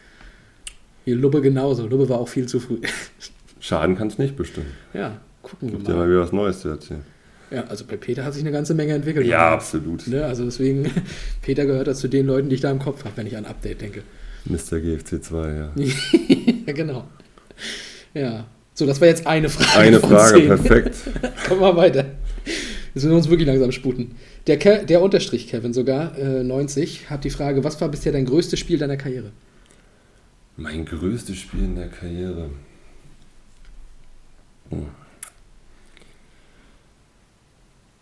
Wie 1.08 1.14
Lubbe 1.14 1.40
genauso. 1.42 1.88
Lubbe 1.88 2.10
war 2.10 2.20
auch 2.20 2.28
viel 2.28 2.48
zu 2.48 2.60
früh. 2.60 2.80
Schaden 3.62 3.96
kann 3.96 4.10
es 4.10 4.18
nicht 4.18 4.36
bestimmen. 4.36 4.74
Ja, 4.94 5.22
gucken 5.42 5.70
Gibt 5.72 5.88
wir 5.88 5.94
mal. 5.96 6.02
dir 6.02 6.06
mal 6.06 6.10
wieder 6.10 6.20
was 6.20 6.34
Neues 6.34 6.60
zu 6.60 6.68
erzählen. 6.68 7.02
Ja, 7.50 7.64
also 7.64 7.86
bei 7.86 7.96
Peter 7.96 8.26
hat 8.26 8.34
sich 8.34 8.44
eine 8.44 8.52
ganze 8.52 8.74
Menge 8.74 8.92
entwickelt. 8.94 9.26
Ja, 9.26 9.54
absolut. 9.54 10.06
Ne? 10.08 10.26
Also 10.26 10.44
deswegen, 10.44 10.92
Peter 11.42 11.66
gehört 11.66 11.96
zu 11.96 12.10
den 12.10 12.26
Leuten, 12.26 12.50
die 12.50 12.56
ich 12.56 12.62
da 12.62 12.70
im 12.70 12.80
Kopf 12.80 13.06
habe, 13.06 13.16
wenn 13.16 13.26
ich 13.26 13.38
an 13.38 13.46
Update 13.46 13.80
denke. 13.80 14.04
Mr. 14.44 14.82
GFC 14.82 15.24
2, 15.24 15.54
ja. 15.54 15.72
ja, 16.68 16.74
genau. 16.74 17.08
Ja. 18.14 18.46
So, 18.74 18.86
das 18.86 19.00
war 19.00 19.08
jetzt 19.08 19.26
eine 19.26 19.48
Frage. 19.48 19.80
Eine 19.80 20.00
Frage, 20.02 20.40
10. 20.40 20.48
perfekt. 20.48 20.96
Kommen 21.48 21.62
wir 21.62 21.78
weiter. 21.78 22.04
Wir 22.44 22.54
müssen 22.96 23.12
uns 23.14 23.30
wirklich 23.30 23.48
langsam 23.48 23.72
sputen. 23.72 24.16
Der, 24.46 24.60
Ke 24.60 24.86
der 24.86 25.02
Unterstrich, 25.02 25.48
Kevin, 25.48 25.72
sogar, 25.72 26.18
äh, 26.18 26.44
90, 26.44 27.10
hat 27.10 27.24
die 27.24 27.30
Frage, 27.30 27.64
was 27.64 27.80
war 27.80 27.88
bisher 27.88 28.12
dein 28.12 28.26
größtes 28.26 28.60
Spiel 28.60 28.78
deiner 28.78 28.98
Karriere? 28.98 29.32
Mein 30.60 30.86
größtes 30.86 31.38
Spiel 31.38 31.66
in 31.66 31.76
der 31.76 31.88
Karriere. 31.88 32.50
Hm. 34.72 34.88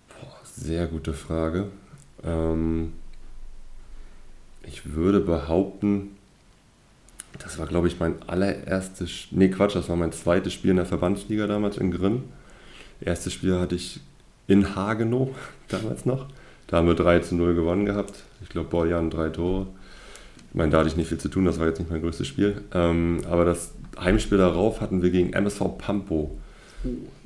Boah, 0.07 0.39
sehr 0.45 0.87
gute 0.87 1.13
Frage. 1.13 1.67
Ähm, 2.23 2.93
ich 4.63 4.93
würde 4.93 5.19
behaupten, 5.19 6.15
das 7.39 7.59
war, 7.59 7.67
glaube 7.67 7.89
ich, 7.89 7.99
mein 7.99 8.23
allererstes, 8.23 9.27
nee, 9.31 9.49
Quatsch, 9.49 9.75
das 9.75 9.89
war 9.89 9.97
mein 9.97 10.13
zweites 10.13 10.53
Spiel 10.53 10.71
in 10.71 10.77
der 10.77 10.85
Verbandsliga 10.85 11.47
damals 11.47 11.77
in 11.77 11.91
Grimm. 11.91 12.23
Erstes 13.01 13.33
Spiel 13.33 13.59
hatte 13.59 13.75
ich 13.75 13.99
in 14.47 14.77
Hagenow 14.77 15.35
damals 15.67 16.05
noch. 16.05 16.27
Da 16.67 16.77
haben 16.77 16.87
wir 16.87 16.95
3 16.95 17.19
zu 17.19 17.35
0 17.35 17.53
gewonnen 17.53 17.85
gehabt. 17.85 18.23
Ich 18.41 18.47
glaube, 18.47 18.69
Borjan 18.69 19.09
drei 19.09 19.27
Tore. 19.27 19.67
Ich 20.55 20.57
meine, 20.57 20.71
da 20.71 20.77
hatte 20.77 20.87
ich 20.87 20.95
nicht 20.95 21.09
viel 21.09 21.17
zu 21.17 21.27
tun, 21.27 21.43
das 21.43 21.59
war 21.59 21.67
jetzt 21.67 21.79
nicht 21.79 21.91
mein 21.91 21.99
größtes 21.99 22.25
Spiel. 22.25 22.61
Ähm, 22.73 23.19
aber 23.29 23.43
das 23.43 23.73
Heimspiel 23.99 24.37
darauf 24.37 24.79
hatten 24.79 25.01
wir 25.01 25.09
gegen 25.09 25.33
MSV 25.33 25.77
Pampo 25.77 26.37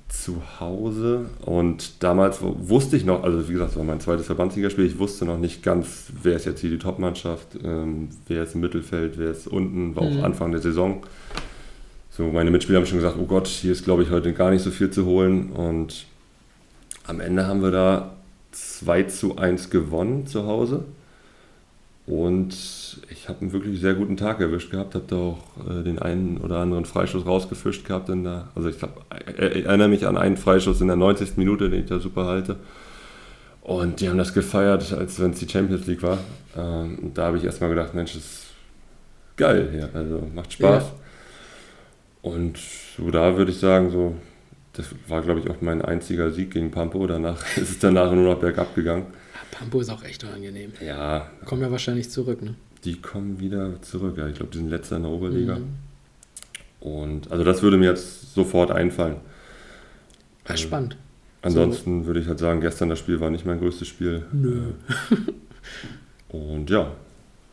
zu 0.08 0.42
Hause. 0.60 1.28
Und 1.46 2.02
damals 2.02 2.40
wusste 2.42 2.98
ich 2.98 3.06
noch, 3.06 3.22
also 3.22 3.48
wie 3.48 3.54
gesagt, 3.54 3.70
das 3.70 3.78
war 3.78 3.84
mein 3.84 4.00
zweites 4.00 4.26
Verbandsligaspiel, 4.26 4.84
ich 4.84 4.98
wusste 4.98 5.26
noch 5.26 5.38
nicht 5.38 5.62
ganz, 5.62 6.08
wer 6.24 6.38
ist 6.38 6.48
jetzt 6.48 6.62
hier 6.62 6.72
die 6.72 6.80
Topmannschaft, 6.80 7.50
ähm, 7.64 8.10
wer 8.28 8.42
ist 8.42 8.56
im 8.56 8.62
Mittelfeld, 8.62 9.20
wer 9.20 9.30
ist 9.30 9.46
unten, 9.46 9.96
war 9.96 10.02
auch 10.02 10.12
mhm. 10.12 10.24
Anfang 10.24 10.52
der 10.52 10.62
Saison. 10.62 11.04
So, 12.10 12.32
meine 12.32 12.50
Mitspieler 12.50 12.80
haben 12.80 12.88
schon 12.88 12.98
gesagt, 12.98 13.18
oh 13.22 13.28
Gott, 13.28 13.46
hier 13.46 13.74
ist, 13.74 13.84
glaube 13.84 14.02
ich, 14.02 14.10
heute 14.10 14.34
gar 14.34 14.50
nicht 14.50 14.64
so 14.64 14.72
viel 14.72 14.90
zu 14.90 15.06
holen. 15.06 15.52
Und 15.52 16.08
am 17.06 17.20
Ende 17.20 17.46
haben 17.46 17.62
wir 17.62 17.70
da 17.70 18.16
2 18.54 19.04
zu 19.04 19.38
1 19.38 19.70
gewonnen 19.70 20.26
zu 20.26 20.48
Hause. 20.48 20.86
Und 22.10 22.56
ich 23.12 23.30
habe 23.30 23.42
einen 23.42 23.54
wirklich 23.54 23.80
sehr 23.80 23.94
guten 23.94 24.18
Tag 24.18 24.42
erwischt 24.42 24.72
gehabt, 24.72 24.96
habe 24.96 25.06
da 25.08 25.16
auch 25.16 25.38
äh, 25.70 25.84
den 25.84 26.00
einen 26.00 26.40
oder 26.40 26.58
anderen 26.58 26.86
Freischuss 26.86 27.24
rausgefischt 27.24 27.86
gehabt. 27.86 28.10
In 28.10 28.24
der, 28.24 28.48
also 28.56 28.68
ich, 28.68 28.80
glaub, 28.80 29.06
äh, 29.38 29.50
ich 29.50 29.66
erinnere 29.66 29.90
mich 29.90 30.08
an 30.08 30.18
einen 30.18 30.36
Freischuss 30.36 30.82
in 30.82 30.88
der 30.88 30.96
90. 30.96 31.38
Minute, 31.38 31.70
den 31.70 31.82
ich 31.82 31.86
da 31.86 32.00
super 32.00 32.26
halte. 32.26 32.56
Und 33.62 34.02
die 34.02 34.10
haben 34.10 34.18
das 34.18 34.34
gefeiert, 34.34 34.92
als 34.92 35.20
wenn 35.20 35.32
es 35.32 35.40
die 35.40 35.48
Champions 35.48 35.86
League 35.86 36.02
war. 36.02 36.18
Ähm, 36.58 36.98
und 36.98 37.16
da 37.16 37.28
habe 37.28 37.38
ich 37.38 37.44
erstmal 37.44 37.70
gedacht, 37.70 37.94
Mensch, 37.94 38.14
das 38.14 38.24
ist 38.24 38.48
geil 39.38 39.70
hier, 39.72 39.90
also 39.94 40.28
macht 40.34 40.52
Spaß. 40.54 40.86
Ja. 40.86 40.92
Und 42.24 42.58
so 42.98 43.12
da 43.12 43.38
würde 43.38 43.52
ich 43.52 43.60
sagen, 43.60 43.92
so, 43.92 44.16
das 44.74 44.88
war 45.08 45.22
glaube 45.22 45.42
ich 45.42 45.50
auch 45.52 45.62
mein 45.62 45.84
einziger 45.84 46.32
Sieg 46.32 46.50
gegen 46.50 46.72
Pampo. 46.72 47.06
Danach 47.06 47.46
ist 47.56 47.70
es 47.70 47.78
danach 47.78 48.12
nur 48.12 48.34
noch 48.34 48.40
bergab 48.40 48.74
gegangen. 48.74 49.06
Pampo 49.52 49.82
ist 49.82 49.90
auch 49.90 50.04
echt 50.04 50.24
unangenehm. 50.24 50.74
Ja. 50.86 51.30
Kommen 51.46 51.62
ja 51.62 51.72
wahrscheinlich 51.72 52.10
zurück, 52.10 52.42
ne? 52.42 52.56
Die 52.84 52.96
kommen 53.02 53.40
wieder 53.40 53.82
zurück, 53.82 54.18
ja. 54.18 54.28
Ich 54.28 54.36
glaube, 54.36 54.52
die 54.52 54.58
sind 54.58 54.70
letzter 54.70 54.98
in 54.98 55.04
der 55.04 55.12
Oberliga. 55.12 55.60
Mhm. 55.60 55.68
Und 56.80 57.32
also 57.32 57.44
das 57.44 57.62
würde 57.62 57.78
mir 57.78 57.90
jetzt 57.90 58.34
sofort 58.34 58.72
einfallen. 58.72 59.18
Ja, 60.48 60.58
spannend. 60.58 60.98
Ansonsten 61.42 62.02
so. 62.02 62.08
würde 62.08 62.20
ich 62.20 62.28
halt 62.28 62.40
sagen, 62.40 62.62
gestern 62.62 62.90
das 62.90 63.00
Spiel 63.00 63.20
war 63.20 63.30
nicht 63.30 63.46
mein 63.46 63.60
größtes 63.60 63.88
Spiel. 63.88 64.26
Nö. 64.32 64.74
Und 66.30 66.70
ja. 66.70 66.94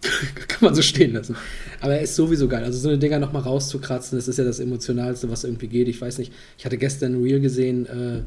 Kann 0.48 0.58
man 0.60 0.74
so 0.74 0.82
stehen 0.82 1.14
lassen. 1.14 1.36
Aber 1.80 1.94
er 1.94 2.02
ist 2.02 2.14
sowieso 2.14 2.48
geil. 2.48 2.64
Also 2.64 2.78
so 2.78 2.88
eine 2.88 2.98
Dinger 2.98 3.18
nochmal 3.18 3.42
rauszukratzen, 3.42 4.18
das 4.18 4.28
ist 4.28 4.38
ja 4.38 4.44
das 4.44 4.60
Emotionalste, 4.60 5.30
was 5.30 5.44
irgendwie 5.44 5.68
geht. 5.68 5.88
Ich 5.88 6.00
weiß 6.00 6.18
nicht, 6.18 6.32
ich 6.58 6.64
hatte 6.64 6.78
gestern 6.78 7.14
ein 7.14 7.22
Reel 7.22 7.40
gesehen, 7.40 7.86
äh, 7.86 8.22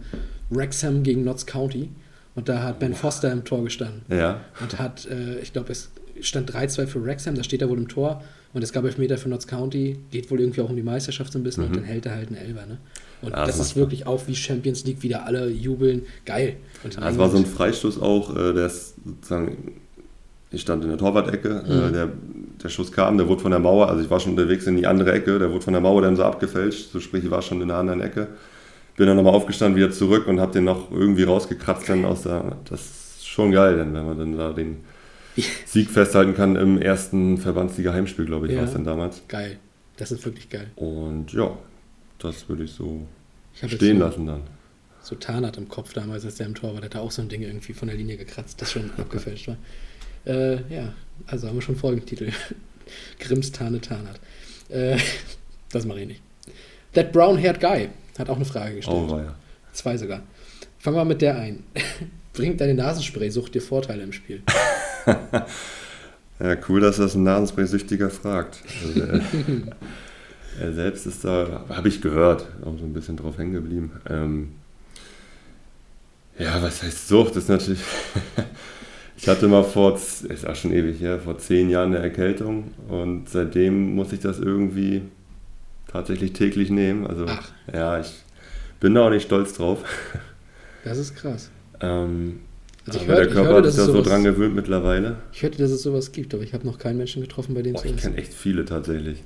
Wrexham 0.49 1.03
gegen 1.03 1.23
Notts 1.23 1.45
County. 1.45 1.89
Und 2.39 2.47
da 2.47 2.63
hat 2.63 2.79
Ben 2.79 2.93
Foster 2.93 3.33
im 3.33 3.43
Tor 3.43 3.65
gestanden. 3.65 4.03
Ja. 4.07 4.39
Und 4.61 4.79
hat, 4.79 5.05
äh, 5.07 5.39
ich 5.41 5.51
glaube, 5.51 5.73
es 5.73 5.89
stand 6.21 6.49
3-2 6.49 6.87
für 6.87 7.03
Wrexham, 7.03 7.35
da 7.35 7.43
steht 7.43 7.61
er 7.61 7.69
wohl 7.69 7.77
im 7.77 7.89
Tor. 7.89 8.23
Und 8.53 8.63
es 8.63 8.71
gab 8.71 8.85
Elfmeter 8.85 9.17
für 9.17 9.27
Notts 9.27 9.45
County, 9.45 9.99
geht 10.09 10.31
wohl 10.31 10.39
irgendwie 10.39 10.61
auch 10.61 10.69
um 10.69 10.75
die 10.77 10.81
Meisterschaft 10.81 11.33
so 11.33 11.37
ein 11.37 11.43
bisschen 11.43 11.65
mhm. 11.65 11.69
und 11.71 11.75
dann 11.75 11.83
hält 11.83 12.05
er 12.05 12.15
halt 12.15 12.29
einen 12.29 12.37
Elfer. 12.37 12.65
Ne? 12.65 12.77
Und 13.21 13.31
ja, 13.31 13.45
das, 13.45 13.57
das 13.57 13.67
ist 13.67 13.75
wirklich 13.75 14.07
auch 14.07 14.25
wie 14.27 14.35
Champions 14.37 14.85
League, 14.85 15.03
wieder 15.03 15.25
alle 15.25 15.49
jubeln. 15.49 16.03
Geil. 16.25 16.55
Und 16.85 16.95
ja, 16.95 17.09
es 17.09 17.17
war 17.17 17.29
so 17.29 17.35
ein 17.35 17.45
Freistoß 17.45 18.01
auch, 18.01 18.33
äh, 18.33 18.53
der 18.53 18.67
ist 18.67 18.93
sozusagen, 19.05 19.73
ich 20.51 20.61
stand 20.61 20.85
in 20.85 20.91
der 20.91 20.97
Torwart-Ecke, 20.97 21.65
äh, 21.67 21.73
mhm. 21.89 21.93
der, 21.93 22.09
der 22.63 22.69
Schuss 22.69 22.93
kam, 22.93 23.17
der 23.17 23.27
wurde 23.27 23.41
von 23.41 23.51
der 23.51 23.59
Mauer, 23.59 23.89
also 23.89 24.01
ich 24.01 24.09
war 24.09 24.21
schon 24.21 24.31
unterwegs 24.31 24.65
in 24.65 24.77
die 24.77 24.87
andere 24.87 25.11
Ecke, 25.11 25.39
der 25.39 25.51
wurde 25.51 25.61
von 25.61 25.73
der 25.73 25.81
Mauer 25.81 26.03
dann 26.03 26.15
so 26.15 26.23
abgefälscht, 26.23 26.93
so 26.93 27.01
sprich, 27.01 27.25
ich 27.25 27.31
war 27.31 27.41
schon 27.41 27.61
in 27.61 27.67
der 27.67 27.75
anderen 27.75 27.99
Ecke. 27.99 28.29
Bin 28.99 29.07
dann 29.07 29.15
nochmal 29.15 29.33
aufgestanden, 29.33 29.77
wieder 29.77 29.91
zurück 29.91 30.27
und 30.27 30.41
habe 30.41 30.51
den 30.51 30.65
noch 30.65 30.91
irgendwie 30.91 31.23
rausgekratzt 31.23 31.87
dann 31.87 32.03
aus 32.03 32.23
der, 32.23 32.57
das 32.69 32.81
ist 32.81 33.27
schon 33.29 33.53
geil, 33.53 33.77
denn 33.77 33.93
wenn 33.93 34.05
man 34.05 34.19
dann 34.19 34.37
da 34.37 34.51
den 34.51 34.83
Sieg 35.65 35.89
festhalten 35.89 36.35
kann 36.35 36.57
im 36.57 36.81
ersten 36.81 37.37
Verbandsliga 37.37 37.93
Heimspiel, 37.93 38.25
glaube 38.25 38.47
ich, 38.47 38.51
ja. 38.51 38.59
war 38.59 38.65
es 38.65 38.73
dann 38.73 38.83
damals. 38.83 39.21
Geil, 39.29 39.57
das 39.95 40.11
ist 40.11 40.25
wirklich 40.25 40.49
geil. 40.49 40.67
Und 40.75 41.31
ja, 41.31 41.57
das 42.17 42.49
würde 42.49 42.65
ich 42.65 42.73
so 42.73 43.07
ich 43.53 43.71
stehen 43.71 43.99
so, 43.99 44.03
lassen 44.03 44.25
dann. 44.25 44.41
So 45.01 45.15
Tarnat 45.15 45.55
im 45.55 45.69
Kopf 45.69 45.93
damals, 45.93 46.25
als 46.25 46.35
der 46.35 46.47
im 46.47 46.55
Tor 46.55 46.73
war, 46.73 46.81
der 46.81 46.89
hat 46.89 46.97
auch 46.97 47.11
so 47.11 47.21
ein 47.21 47.29
Ding 47.29 47.41
irgendwie 47.41 47.71
von 47.71 47.87
der 47.87 47.95
Linie 47.95 48.17
gekratzt, 48.17 48.61
das 48.61 48.69
schon 48.69 48.91
abgefälscht 48.97 49.47
war. 49.47 49.57
Äh, 50.25 50.55
ja, 50.69 50.91
also 51.25 51.47
haben 51.47 51.55
wir 51.55 51.61
schon 51.61 51.77
Folgentitel. 51.77 52.33
Grimms 53.21 53.53
Tarne 53.53 53.79
Tarnat. 53.79 54.19
Äh, 54.67 54.97
das 55.71 55.85
mache 55.85 56.01
ich 56.01 56.07
nicht. 56.07 56.21
That 56.95 57.13
Brown-Haired 57.13 57.61
Guy 57.61 57.87
hat 58.19 58.29
auch 58.29 58.35
eine 58.35 58.45
Frage 58.45 58.75
gestellt. 58.75 59.09
Oh, 59.09 59.17
ja. 59.17 59.33
Zwei 59.71 59.97
sogar. 59.97 60.21
Fangen 60.77 60.97
wir 60.97 61.05
mit 61.05 61.21
der 61.21 61.37
ein. 61.37 61.63
Bringt 62.33 62.61
deine 62.61 62.73
Nasenspray-Sucht 62.75 63.55
dir 63.55 63.61
Vorteile 63.61 64.03
im 64.03 64.13
Spiel? 64.13 64.43
ja, 65.05 66.57
cool, 66.67 66.81
dass 66.81 66.97
das 66.97 67.15
ein 67.15 67.23
Nasenspray-Süchtiger 67.23 68.09
fragt. 68.09 68.61
Also, 68.85 69.01
äh, 69.01 69.21
er 70.61 70.73
selbst 70.73 71.05
ist 71.07 71.25
da, 71.25 71.65
habe 71.69 71.87
ich 71.87 72.01
gehört, 72.01 72.45
auch 72.61 72.77
so 72.77 72.85
ein 72.85 72.93
bisschen 72.93 73.17
drauf 73.17 73.37
hängen 73.37 73.53
geblieben. 73.53 73.91
Ähm, 74.09 74.49
ja, 76.37 76.61
was 76.61 76.83
heißt 76.83 77.07
Sucht? 77.07 77.35
Das 77.35 77.43
ist 77.43 77.49
natürlich. 77.49 77.81
ich 79.17 79.27
hatte 79.27 79.47
mal 79.47 79.63
vor, 79.63 79.95
ist 79.95 80.47
auch 80.47 80.55
schon 80.55 80.71
ewig 80.71 81.01
her, 81.01 81.19
vor 81.19 81.37
zehn 81.37 81.69
Jahren 81.69 81.93
eine 81.93 82.03
Erkältung 82.03 82.71
und 82.87 83.27
seitdem 83.27 83.95
muss 83.95 84.13
ich 84.13 84.21
das 84.21 84.39
irgendwie 84.39 85.01
tatsächlich 85.91 86.33
täglich 86.33 86.69
nehmen. 86.69 87.05
Also, 87.05 87.25
Ach. 87.27 87.51
ja, 87.73 87.99
ich 87.99 88.11
bin 88.79 88.95
da 88.95 89.07
auch 89.07 89.09
nicht 89.09 89.23
stolz 89.23 89.53
drauf. 89.53 89.83
Das 90.83 90.97
ist 90.97 91.15
krass. 91.15 91.49
Ähm, 91.81 92.39
also 92.87 92.99
aber 92.99 93.07
hör, 93.07 93.15
der 93.15 93.27
Körper 93.27 93.49
hörte, 93.49 93.67
hat 93.67 93.73
sich 93.73 93.85
da 93.85 93.91
so 93.91 94.01
dran 94.01 94.23
gewöhnt 94.23 94.55
mittlerweile. 94.55 95.17
Ich 95.33 95.43
hörte, 95.43 95.57
dass 95.57 95.71
es 95.71 95.81
sowas 95.83 96.11
gibt, 96.11 96.33
aber 96.33 96.43
ich 96.43 96.53
habe 96.53 96.65
noch 96.65 96.77
keinen 96.77 96.97
Menschen 96.97 97.21
getroffen, 97.21 97.53
bei 97.53 97.61
dem 97.61 97.75
es 97.75 97.85
Ich 97.85 97.97
kenne 97.97 98.17
echt 98.17 98.33
viele 98.33 98.65
tatsächlich. 98.65 99.23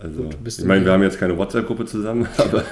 Also, 0.00 0.24
Gut, 0.24 0.36
ich 0.46 0.64
meine, 0.64 0.84
wir 0.84 0.92
haben 0.92 1.02
jetzt 1.02 1.20
keine 1.20 1.38
WhatsApp-Gruppe 1.38 1.84
zusammen, 1.86 2.26
aber. 2.36 2.64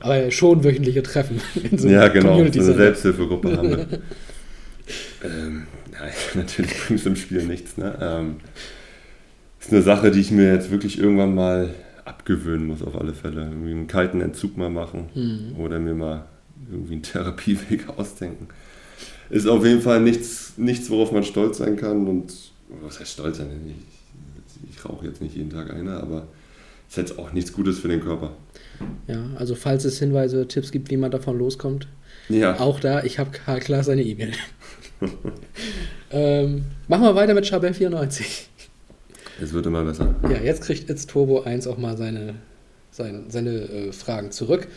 aber 0.00 0.30
schon 0.30 0.62
wöchentliche 0.62 1.02
Treffen. 1.02 1.40
So 1.76 1.88
ja, 1.88 2.08
genau, 2.08 2.36
so 2.36 2.42
eine 2.42 2.74
Selbsthilfegruppe 2.74 3.56
haben 3.56 3.70
wir. 3.70 3.78
ähm, 5.24 5.66
nein, 5.90 6.12
natürlich 6.34 6.72
bringt 6.86 7.00
es 7.00 7.06
im 7.06 7.16
Spiel 7.16 7.42
nichts. 7.42 7.76
Ne? 7.76 7.98
Ähm, 8.00 8.36
ist 9.60 9.72
eine 9.72 9.82
Sache, 9.82 10.10
die 10.10 10.20
ich 10.20 10.30
mir 10.30 10.52
jetzt 10.52 10.70
wirklich 10.70 10.98
irgendwann 10.98 11.34
mal 11.34 11.70
abgewöhnen 12.08 12.66
muss, 12.66 12.82
auf 12.82 12.98
alle 12.98 13.14
Fälle. 13.14 13.42
Irgendwie 13.42 13.72
einen 13.72 13.86
kalten 13.86 14.20
Entzug 14.20 14.56
mal 14.56 14.70
machen 14.70 15.08
mhm. 15.14 15.60
oder 15.60 15.78
mir 15.78 15.94
mal 15.94 16.26
irgendwie 16.70 16.94
einen 16.94 17.02
Therapieweg 17.04 17.88
ausdenken. 17.96 18.48
Ist 19.30 19.46
auf 19.46 19.64
jeden 19.64 19.82
Fall 19.82 20.00
nichts, 20.00 20.54
nichts 20.56 20.90
worauf 20.90 21.12
man 21.12 21.22
stolz 21.22 21.58
sein 21.58 21.76
kann. 21.76 22.06
Und 22.06 22.32
was 22.82 22.98
heißt 22.98 23.12
stolz 23.12 23.38
sein? 23.38 23.48
Ich, 23.66 24.76
ich 24.76 24.84
rauche 24.84 25.06
jetzt 25.06 25.20
nicht 25.20 25.36
jeden 25.36 25.50
Tag 25.50 25.72
eine, 25.72 25.98
aber 26.00 26.26
ist 26.88 26.96
jetzt 26.96 27.18
auch 27.18 27.32
nichts 27.32 27.52
Gutes 27.52 27.78
für 27.78 27.88
den 27.88 28.00
Körper. 28.00 28.32
Ja, 29.06 29.22
also 29.36 29.54
falls 29.54 29.84
es 29.84 29.98
Hinweise, 29.98 30.48
Tipps 30.48 30.70
gibt, 30.72 30.90
wie 30.90 30.96
man 30.96 31.10
davon 31.10 31.38
loskommt, 31.38 31.88
ja. 32.28 32.58
auch 32.58 32.80
da, 32.80 33.02
ich 33.04 33.18
habe 33.18 33.30
klar 33.30 33.84
seine 33.84 34.02
E-Mail. 34.02 34.32
ähm, 36.10 36.64
machen 36.86 37.02
wir 37.02 37.14
weiter 37.14 37.34
mit 37.34 37.46
Chabel 37.46 37.74
94. 37.74 38.48
Es 39.40 39.52
wird 39.52 39.66
immer 39.66 39.84
besser. 39.84 40.14
Ja, 40.24 40.38
jetzt 40.38 40.62
kriegt 40.62 40.90
It's 40.90 41.06
Turbo 41.06 41.42
1 41.42 41.66
auch 41.66 41.78
mal 41.78 41.96
seine, 41.96 42.34
seine, 42.90 43.24
seine 43.28 43.50
äh, 43.50 43.92
Fragen 43.92 44.30
zurück. 44.30 44.68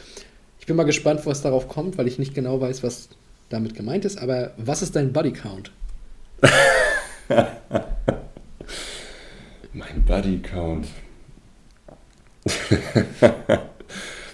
Ich 0.60 0.66
bin 0.68 0.76
mal 0.76 0.84
gespannt, 0.84 1.22
was 1.26 1.42
darauf 1.42 1.68
kommt, 1.68 1.98
weil 1.98 2.08
ich 2.08 2.20
nicht 2.20 2.36
genau 2.36 2.62
weiß, 2.62 2.84
was 2.84 3.10
damit 3.50 3.74
gemeint 3.76 4.06
ist. 4.06 4.20
Aber 4.20 4.52
was 4.58 4.82
ist 4.82 4.96
dein 4.96 5.12
Body 5.12 5.34
Count? 5.34 5.72
mein 9.74 10.04
Body 10.06 10.40
Count. 10.40 10.88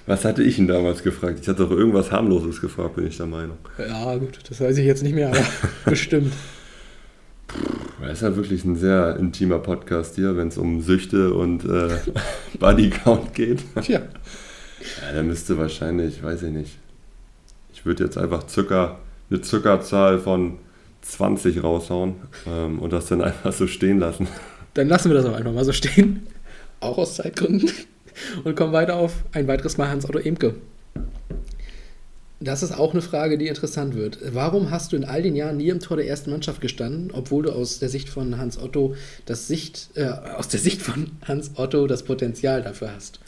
Was 0.08 0.24
hatte 0.24 0.42
ich 0.42 0.58
ihn 0.58 0.68
damals 0.68 1.04
gefragt? 1.04 1.40
Ich 1.42 1.48
hatte 1.50 1.64
doch 1.64 1.72
irgendwas 1.72 2.14
harmloses 2.14 2.62
gefragt, 2.62 2.96
bin 2.96 3.08
ich 3.08 3.18
der 3.18 3.26
Meinung. 3.26 3.58
Ja, 3.78 4.16
gut, 4.16 4.40
das 4.50 4.62
weiß 4.62 4.78
ich 4.78 4.86
jetzt 4.86 5.04
nicht 5.04 5.14
mehr, 5.14 5.28
aber 5.28 5.46
bestimmt. 5.86 6.32
Das 8.02 8.14
ist 8.14 8.22
ja 8.22 8.36
wirklich 8.36 8.64
ein 8.64 8.76
sehr 8.76 9.18
intimer 9.18 9.60
Podcast 9.60 10.16
hier, 10.16 10.38
wenn 10.38 10.50
es 10.50 10.58
um 10.58 10.82
Süchte 10.82 11.34
und 11.34 11.66
äh, 11.66 11.90
Bodycount 12.60 13.34
geht. 13.34 13.64
Tja. 13.82 14.02
Ja, 15.02 15.14
der 15.14 15.24
müsste 15.24 15.58
wahrscheinlich, 15.58 16.22
weiß 16.22 16.44
ich 16.44 16.52
nicht. 16.52 16.78
Ich 17.74 17.86
würde 17.86 18.04
jetzt 18.04 18.18
einfach 18.18 18.44
Zucker, 18.44 19.00
eine 19.30 19.42
Zuckerzahl 19.42 20.20
von 20.20 20.58
20 21.02 21.64
raushauen 21.64 22.16
ähm, 22.46 22.80
und 22.80 22.94
das 22.94 23.08
dann 23.08 23.22
einfach 23.22 23.54
so 23.54 23.68
stehen 23.68 24.00
lassen. 24.00 24.28
Dann 24.74 24.88
lassen 24.88 25.10
wir 25.10 25.16
das 25.16 25.26
auch 25.26 25.34
einfach 25.34 25.54
mal 25.54 25.66
so 25.66 25.74
stehen. 25.74 26.28
Auch 26.80 26.98
aus 26.98 27.16
Zeitgründen. 27.16 27.72
Und 28.44 28.56
kommen 28.56 28.74
weiter 28.74 28.96
auf 28.96 29.24
ein 29.32 29.48
weiteres 29.48 29.78
Mal 29.78 29.90
Hans-Otto 29.90 30.20
Imke. 30.20 30.56
Das 32.40 32.62
ist 32.62 32.72
auch 32.72 32.94
eine 32.94 33.02
Frage, 33.02 33.40
die 33.40 33.48
interessant 33.48 33.96
wird. 33.96 34.20
Warum 34.34 34.70
hast 34.70 34.92
du 34.92 34.96
in 34.96 35.06
all 35.06 35.24
den 35.24 35.36
Jahren 35.36 35.58
nie 35.58 35.70
im 35.70 35.80
Tor 35.80 35.98
der 35.98 36.08
ersten 36.08 36.30
Mannschaft 36.30 36.62
gestanden, 36.62 37.10
obwohl 37.12 37.44
du 37.44 37.52
aus 37.52 37.80
der 37.80 37.90
Sicht 37.90 38.10
von 38.10 38.38
Hans 38.38 38.60
Otto 38.60 38.96
das 39.26 39.48
Sicht, 39.48 39.90
äh, 39.96 40.06
aus 40.06 40.48
der 40.48 40.60
Sicht 40.60 40.82
von 40.82 41.12
Hans 41.28 41.52
Otto 41.56 41.88
das 41.88 42.04
Potenzial 42.04 42.62
dafür 42.62 42.94
hast? 42.94 43.20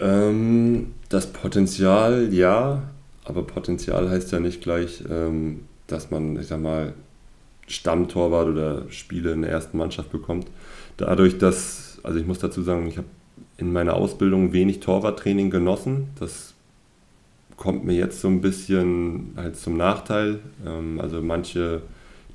Ähm, 0.00 0.94
das 1.08 1.28
Potenzial, 1.28 2.32
ja, 2.32 2.90
aber 3.24 3.46
Potenzial 3.46 4.10
heißt 4.10 4.32
ja 4.32 4.40
nicht 4.40 4.60
gleich, 4.60 5.04
ähm, 5.08 5.60
dass 5.86 6.10
man, 6.10 6.36
ich 6.40 6.48
sag 6.48 6.60
mal, 6.60 6.92
Stammtorwart 7.68 8.48
oder 8.48 8.90
Spiele 8.90 9.32
in 9.32 9.42
der 9.42 9.50
ersten 9.52 9.78
Mannschaft 9.78 10.10
bekommt. 10.10 10.48
Dadurch, 10.96 11.38
dass, 11.38 11.98
also 12.02 12.18
ich 12.18 12.26
muss 12.26 12.40
dazu 12.40 12.62
sagen, 12.62 12.88
ich 12.88 12.98
habe 12.98 13.06
in 13.56 13.72
meiner 13.72 13.94
Ausbildung 13.94 14.52
wenig 14.52 14.80
Torwarttraining 14.80 15.50
genossen. 15.50 16.08
Das 16.18 16.53
kommt 17.56 17.84
mir 17.84 17.94
jetzt 17.94 18.20
so 18.20 18.28
ein 18.28 18.40
bisschen 18.40 19.32
halt 19.36 19.56
zum 19.56 19.76
Nachteil. 19.76 20.40
Ähm, 20.66 21.00
also 21.00 21.22
manche 21.22 21.82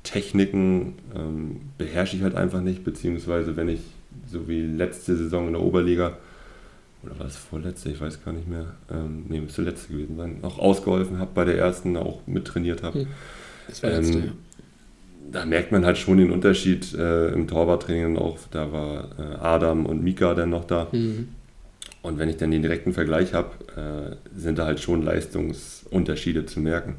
Techniken 0.02 0.94
ähm, 1.14 1.60
beherrsche 1.78 2.16
ich 2.16 2.22
halt 2.22 2.34
einfach 2.34 2.60
nicht, 2.60 2.84
beziehungsweise 2.84 3.56
wenn 3.56 3.68
ich 3.68 3.80
so 4.26 4.48
wie 4.48 4.62
letzte 4.62 5.16
Saison 5.16 5.46
in 5.46 5.52
der 5.52 5.62
Oberliga 5.62 6.16
oder 7.02 7.18
war 7.18 7.26
es 7.26 7.36
vorletzte, 7.36 7.90
ich 7.90 8.00
weiß 8.00 8.24
gar 8.24 8.32
nicht 8.32 8.48
mehr, 8.48 8.66
ähm, 8.90 9.24
nee, 9.28 9.40
müsste 9.40 9.62
letzte 9.62 9.92
gewesen 9.92 10.16
sein, 10.16 10.38
auch 10.42 10.58
ausgeholfen 10.58 11.18
habe 11.18 11.30
bei 11.34 11.44
der 11.44 11.56
ersten, 11.56 11.96
auch 11.96 12.20
mittrainiert 12.26 12.82
habe. 12.82 13.00
Hm. 13.00 13.06
Das 13.68 13.82
war 13.82 13.90
letzte, 13.90 14.18
ähm, 14.18 14.32
da 15.30 15.46
merkt 15.46 15.72
man 15.72 15.86
halt 15.86 15.98
schon 15.98 16.18
den 16.18 16.30
Unterschied 16.30 16.92
äh, 16.94 17.28
im 17.28 17.46
Torwarttraining 17.46 18.18
auch. 18.18 18.38
Da 18.50 18.72
war 18.72 19.10
äh, 19.18 19.36
Adam 19.40 19.86
und 19.86 20.02
Mika 20.02 20.34
dann 20.34 20.50
noch 20.50 20.64
da. 20.64 20.88
Mhm. 20.92 21.28
Und 22.02 22.18
wenn 22.18 22.28
ich 22.28 22.36
dann 22.36 22.50
den 22.50 22.62
direkten 22.62 22.92
Vergleich 22.92 23.34
habe, 23.34 23.50
äh, 23.76 24.38
sind 24.38 24.58
da 24.58 24.66
halt 24.66 24.80
schon 24.80 25.02
Leistungsunterschiede 25.02 26.46
zu 26.46 26.60
merken. 26.60 26.96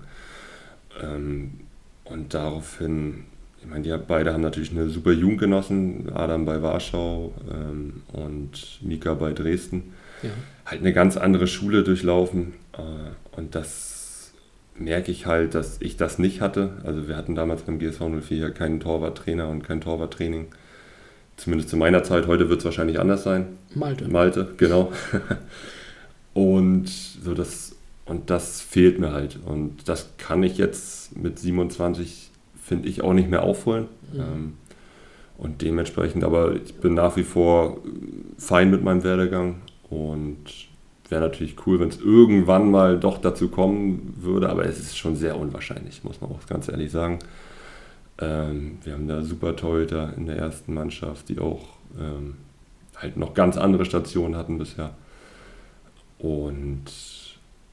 Ähm, 1.01 1.61
und 2.03 2.33
daraufhin, 2.33 3.25
ich 3.61 3.67
meine, 3.67 3.83
die 3.83 3.95
beide 4.07 4.33
haben 4.33 4.41
natürlich 4.41 4.71
eine 4.71 4.89
super 4.89 5.11
Jugend 5.11 5.39
genossen. 5.39 6.11
Adam 6.13 6.45
bei 6.45 6.61
Warschau 6.61 7.33
ähm, 7.51 8.03
und 8.13 8.79
Mika 8.81 9.13
bei 9.15 9.33
Dresden. 9.33 9.93
Ja. 10.21 10.29
Halt 10.65 10.81
eine 10.81 10.93
ganz 10.93 11.17
andere 11.17 11.47
Schule 11.47 11.83
durchlaufen. 11.83 12.53
Äh, 12.73 13.37
und 13.37 13.55
das 13.55 14.31
merke 14.75 15.11
ich 15.11 15.25
halt, 15.25 15.55
dass 15.55 15.81
ich 15.81 15.97
das 15.97 16.19
nicht 16.19 16.41
hatte. 16.41 16.77
Also 16.83 17.07
wir 17.07 17.15
hatten 17.15 17.35
damals 17.35 17.63
beim 17.63 17.79
GSV 17.79 18.01
04 18.21 18.51
keinen 18.51 18.79
Torwarttrainer 18.79 19.49
und 19.49 19.63
kein 19.63 19.81
Torwarttraining. 19.81 20.47
Zumindest 21.41 21.69
zu 21.69 21.77
meiner 21.77 22.03
Zeit. 22.03 22.27
Heute 22.27 22.49
wird 22.49 22.59
es 22.59 22.65
wahrscheinlich 22.65 22.99
anders 22.99 23.23
sein. 23.23 23.57
Malte. 23.73 24.07
Malte, 24.07 24.49
genau. 24.57 24.91
und 26.35 26.87
so 26.87 27.33
das 27.33 27.75
und 28.05 28.29
das 28.29 28.61
fehlt 28.61 28.99
mir 28.99 29.11
halt. 29.11 29.39
Und 29.43 29.89
das 29.89 30.11
kann 30.19 30.43
ich 30.43 30.59
jetzt 30.59 31.17
mit 31.17 31.39
27, 31.39 32.29
finde 32.61 32.87
ich, 32.89 33.01
auch 33.01 33.13
nicht 33.13 33.27
mehr 33.27 33.41
aufholen. 33.41 33.87
Ähm, 34.13 34.53
und 35.39 35.63
dementsprechend, 35.63 36.23
aber 36.23 36.55
ich 36.55 36.75
bin 36.75 36.93
nach 36.93 37.15
wie 37.15 37.23
vor 37.23 37.77
fein 38.37 38.69
mit 38.69 38.83
meinem 38.83 39.03
Werdegang 39.03 39.61
und 39.89 40.37
wäre 41.09 41.21
natürlich 41.21 41.55
cool, 41.65 41.79
wenn 41.79 41.89
es 41.89 41.99
irgendwann 41.99 42.69
mal 42.69 42.99
doch 42.99 43.17
dazu 43.17 43.47
kommen 43.47 44.13
würde, 44.19 44.49
aber 44.49 44.65
es 44.65 44.77
ist 44.77 44.95
schon 44.95 45.15
sehr 45.15 45.39
unwahrscheinlich, 45.39 46.03
muss 46.03 46.21
man 46.21 46.29
auch 46.29 46.45
ganz 46.47 46.67
ehrlich 46.67 46.91
sagen. 46.91 47.17
Ähm, 48.21 48.77
wir 48.83 48.93
haben 48.93 49.07
da 49.07 49.23
super 49.23 49.55
Torhüter 49.55 50.13
in 50.15 50.27
der 50.27 50.37
ersten 50.37 50.73
Mannschaft, 50.73 51.29
die 51.29 51.39
auch 51.39 51.77
ähm, 51.99 52.35
halt 52.95 53.17
noch 53.17 53.33
ganz 53.33 53.57
andere 53.57 53.83
Stationen 53.85 54.35
hatten 54.35 54.57
bisher. 54.57 54.93
Und 56.19 56.83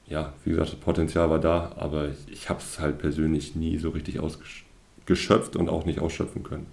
ja, 0.07 0.33
wie 0.43 0.49
gesagt, 0.49 0.73
das 0.73 0.79
Potenzial 0.79 1.29
war 1.29 1.39
da, 1.39 1.71
aber 1.75 2.09
ich, 2.09 2.17
ich 2.31 2.49
habe 2.49 2.59
es 2.59 2.79
halt 2.79 2.97
persönlich 2.97 3.55
nie 3.55 3.77
so 3.77 3.89
richtig 3.89 4.19
ausgeschöpft 4.19 5.55
und 5.55 5.69
auch 5.69 5.85
nicht 5.85 5.99
ausschöpfen 5.99 6.43
können. 6.43 6.65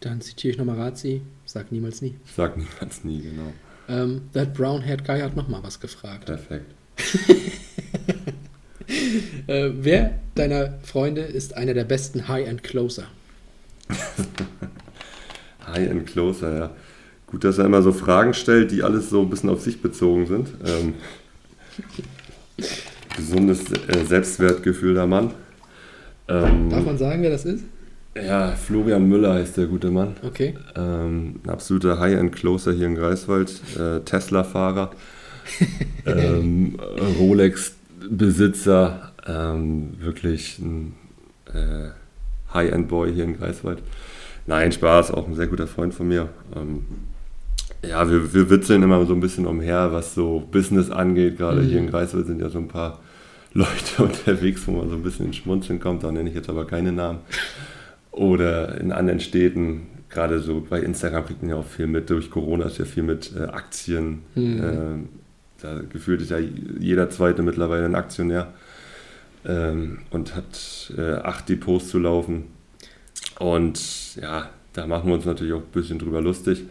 Dann 0.00 0.20
zitiere 0.20 0.52
ich 0.52 0.58
nochmal 0.58 0.80
Razi, 0.80 1.22
sag 1.44 1.70
niemals 1.72 2.00
nie. 2.00 2.14
Sag 2.24 2.56
niemals 2.56 3.04
nie, 3.04 3.20
genau. 3.20 3.52
Ähm, 3.88 4.22
that 4.32 4.54
brown-haired 4.54 5.04
guy 5.04 5.20
hat 5.20 5.36
nochmal 5.36 5.62
was 5.62 5.78
gefragt. 5.80 6.26
Perfekt. 6.26 6.74
Äh, 9.46 9.70
wer 9.80 10.14
deiner 10.34 10.74
Freunde 10.82 11.20
ist 11.20 11.56
einer 11.56 11.74
der 11.74 11.84
besten 11.84 12.28
High-End-Closer? 12.28 13.04
High 15.66 15.90
and 15.90 16.06
Closer, 16.06 16.58
ja. 16.58 16.70
Gut, 17.26 17.44
dass 17.44 17.58
er 17.58 17.66
immer 17.66 17.82
so 17.82 17.92
Fragen 17.92 18.32
stellt, 18.32 18.70
die 18.70 18.82
alles 18.82 19.10
so 19.10 19.20
ein 19.20 19.28
bisschen 19.28 19.50
auf 19.50 19.60
sich 19.60 19.82
bezogen 19.82 20.26
sind. 20.26 20.48
Ähm, 20.66 20.94
gesundes 23.16 23.64
äh, 23.72 24.04
Selbstwertgefühl 24.06 24.94
der 24.94 25.06
Mann. 25.06 25.32
Ähm, 26.28 26.70
Darf 26.70 26.84
man 26.84 26.98
sagen, 26.98 27.22
wer 27.22 27.30
das 27.30 27.44
ist? 27.44 27.64
ja, 28.14 28.52
Florian 28.52 29.08
Müller 29.08 29.34
heißt 29.34 29.56
der 29.56 29.66
gute 29.66 29.90
Mann. 29.90 30.16
Okay. 30.22 30.54
Ähm, 30.76 31.40
ein 31.44 31.50
absoluter 31.50 31.98
High-End-Closer 32.00 32.72
hier 32.72 32.86
in 32.86 32.94
Greifswald. 32.94 33.60
Äh, 33.78 34.00
Tesla-Fahrer. 34.00 34.90
ähm, 36.06 36.78
Rolex-Besitzer. 38.08 39.12
Ähm, 39.26 39.94
wirklich 40.00 40.58
ein 40.58 40.94
äh, 41.52 41.90
High-End-Boy 42.52 43.12
hier 43.12 43.24
in 43.24 43.36
Greifswald. 43.36 43.82
Nein, 44.46 44.72
Spaß, 44.72 45.12
auch 45.12 45.26
ein 45.28 45.34
sehr 45.34 45.46
guter 45.46 45.66
Freund 45.66 45.92
von 45.92 46.08
mir. 46.08 46.28
Ähm, 46.56 46.84
ja, 47.86 48.10
wir, 48.10 48.32
wir 48.32 48.50
witzeln 48.50 48.82
immer 48.82 49.04
so 49.06 49.14
ein 49.14 49.20
bisschen 49.20 49.46
umher, 49.46 49.92
was 49.92 50.14
so 50.14 50.40
Business 50.50 50.90
angeht. 50.90 51.36
Gerade 51.36 51.62
hier 51.62 51.78
in 51.78 51.90
Greifswald 51.90 52.26
sind 52.26 52.40
ja 52.40 52.48
so 52.48 52.58
ein 52.58 52.68
paar 52.68 53.00
Leute 53.52 53.98
unterwegs, 54.02 54.66
wo 54.66 54.72
man 54.72 54.88
so 54.88 54.96
ein 54.96 55.02
bisschen 55.02 55.26
ins 55.26 55.36
Schmunzeln 55.36 55.80
kommt. 55.80 56.04
Da 56.04 56.10
nenne 56.10 56.28
ich 56.28 56.34
jetzt 56.34 56.48
aber 56.48 56.66
keine 56.66 56.92
Namen. 56.92 57.20
Oder 58.10 58.80
in 58.80 58.90
anderen 58.90 59.20
Städten, 59.20 59.86
gerade 60.08 60.40
so 60.40 60.66
bei 60.68 60.80
Instagram 60.80 61.26
kriegt 61.26 61.42
man 61.42 61.50
ja 61.50 61.56
auch 61.56 61.66
viel 61.66 61.86
mit. 61.86 62.10
Durch 62.10 62.30
Corona 62.30 62.64
ist 62.64 62.78
ja 62.78 62.84
viel 62.84 63.02
mit 63.02 63.32
äh, 63.36 63.44
Aktien. 63.44 64.22
Ähm, 64.34 65.08
da 65.60 65.80
gefühlt 65.80 66.22
ist 66.22 66.30
ja 66.30 66.38
jeder 66.38 67.10
Zweite 67.10 67.42
mittlerweile 67.42 67.84
ein 67.84 67.94
Aktionär 67.94 68.52
ähm, 69.44 69.98
und 70.10 70.34
hat 70.34 70.92
äh, 70.96 71.14
acht 71.14 71.48
Depots 71.48 71.88
zu 71.88 71.98
laufen. 71.98 72.44
Und 73.38 74.16
ja, 74.16 74.50
da 74.72 74.86
machen 74.86 75.08
wir 75.08 75.14
uns 75.14 75.24
natürlich 75.24 75.52
auch 75.52 75.62
ein 75.62 75.72
bisschen 75.72 75.98
drüber 75.98 76.20
lustig. 76.20 76.64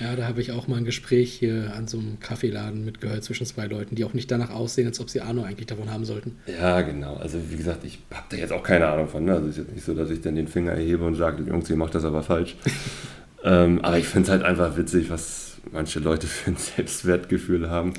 Ja, 0.00 0.16
da 0.16 0.26
habe 0.26 0.40
ich 0.40 0.50
auch 0.50 0.66
mal 0.66 0.76
ein 0.76 0.84
Gespräch 0.84 1.32
hier 1.32 1.72
an 1.76 1.86
so 1.86 1.98
einem 1.98 2.18
Kaffeeladen 2.18 2.84
mitgehört 2.84 3.22
zwischen 3.22 3.46
zwei 3.46 3.66
Leuten, 3.66 3.94
die 3.94 4.04
auch 4.04 4.12
nicht 4.12 4.28
danach 4.30 4.50
aussehen, 4.50 4.88
als 4.88 4.98
ob 4.98 5.08
sie 5.08 5.20
Ahnung 5.20 5.44
eigentlich 5.44 5.66
davon 5.66 5.90
haben 5.90 6.04
sollten. 6.04 6.36
Ja, 6.46 6.82
genau. 6.82 7.14
Also 7.16 7.38
wie 7.48 7.56
gesagt, 7.56 7.84
ich 7.84 8.00
habe 8.12 8.26
da 8.28 8.36
jetzt 8.36 8.52
auch 8.52 8.62
keine 8.62 8.88
Ahnung 8.88 9.08
von. 9.08 9.24
Ne? 9.24 9.34
Also 9.34 9.46
es 9.46 9.52
ist 9.52 9.64
jetzt 9.64 9.74
nicht 9.74 9.84
so, 9.84 9.94
dass 9.94 10.10
ich 10.10 10.20
dann 10.20 10.34
den 10.34 10.48
Finger 10.48 10.72
erhebe 10.72 11.04
und 11.04 11.14
sage, 11.14 11.44
Jungs, 11.44 11.70
ihr 11.70 11.76
macht 11.76 11.94
das 11.94 12.04
aber 12.04 12.24
falsch. 12.24 12.56
ähm, 13.44 13.84
aber 13.84 13.98
ich 13.98 14.06
finde 14.06 14.24
es 14.24 14.30
halt 14.30 14.42
einfach 14.42 14.76
witzig, 14.76 15.10
was 15.10 15.58
manche 15.70 16.00
Leute 16.00 16.26
für 16.26 16.50
ein 16.50 16.56
Selbstwertgefühl 16.56 17.70
haben, 17.70 17.94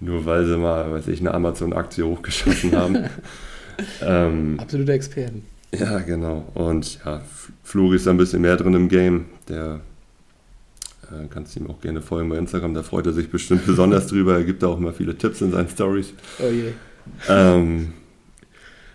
nur 0.00 0.24
weil 0.26 0.46
sie 0.46 0.56
mal, 0.56 0.90
weiß 0.90 1.08
ich, 1.08 1.20
eine 1.20 1.32
Amazon-Aktie 1.34 2.04
hochgeschossen 2.04 2.74
haben. 2.74 2.98
ähm, 4.02 4.58
Absolute 4.58 4.92
Experten. 4.92 5.44
ja, 5.72 5.98
genau. 6.00 6.50
Und 6.54 6.98
ja, 7.04 7.22
Flori 7.62 7.96
ist 7.96 8.06
da 8.06 8.10
ein 8.10 8.16
bisschen 8.16 8.42
mehr 8.42 8.56
drin 8.56 8.74
im 8.74 8.88
Game. 8.88 9.26
Der 9.48 9.80
äh, 11.10 11.26
kannst 11.28 11.56
ihm 11.56 11.68
auch 11.68 11.80
gerne 11.80 12.00
folgen 12.02 12.28
bei 12.28 12.36
Instagram. 12.36 12.74
Da 12.74 12.82
freut 12.82 13.06
er 13.06 13.12
sich 13.12 13.30
bestimmt 13.30 13.66
besonders 13.66 14.06
drüber. 14.06 14.34
Er 14.34 14.44
gibt 14.44 14.62
da 14.62 14.68
auch 14.68 14.78
immer 14.78 14.92
viele 14.92 15.16
Tipps 15.16 15.40
in 15.40 15.52
seinen 15.52 15.68
Stories. 15.68 16.12
Oh 16.38 16.50
je. 16.50 16.72
Ähm, 17.28 17.92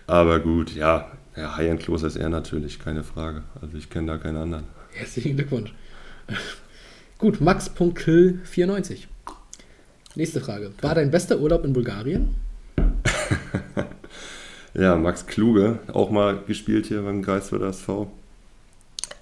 aber 0.06 0.40
gut, 0.40 0.74
ja, 0.74 1.10
ja 1.36 1.56
High-End 1.56 1.80
Kloster 1.80 2.06
ist 2.06 2.16
er 2.16 2.28
natürlich, 2.28 2.78
keine 2.78 3.02
Frage. 3.02 3.42
Also 3.60 3.76
ich 3.76 3.90
kenne 3.90 4.08
da 4.08 4.18
keinen 4.18 4.36
anderen. 4.36 4.64
Herzlichen 4.92 5.36
Glückwunsch. 5.36 5.72
Gut, 7.18 7.40
Max.kill94. 7.40 9.04
Nächste 10.16 10.40
Frage. 10.40 10.72
War 10.80 10.94
dein 10.94 11.10
bester 11.10 11.38
Urlaub 11.38 11.64
in 11.64 11.72
Bulgarien? 11.72 12.34
Ja, 14.78 14.94
Max 14.94 15.26
Kluge, 15.26 15.78
auch 15.90 16.10
mal 16.10 16.38
gespielt 16.46 16.84
hier 16.84 17.00
beim 17.00 17.22
Greifswalder 17.22 17.68
SV. 17.68 18.12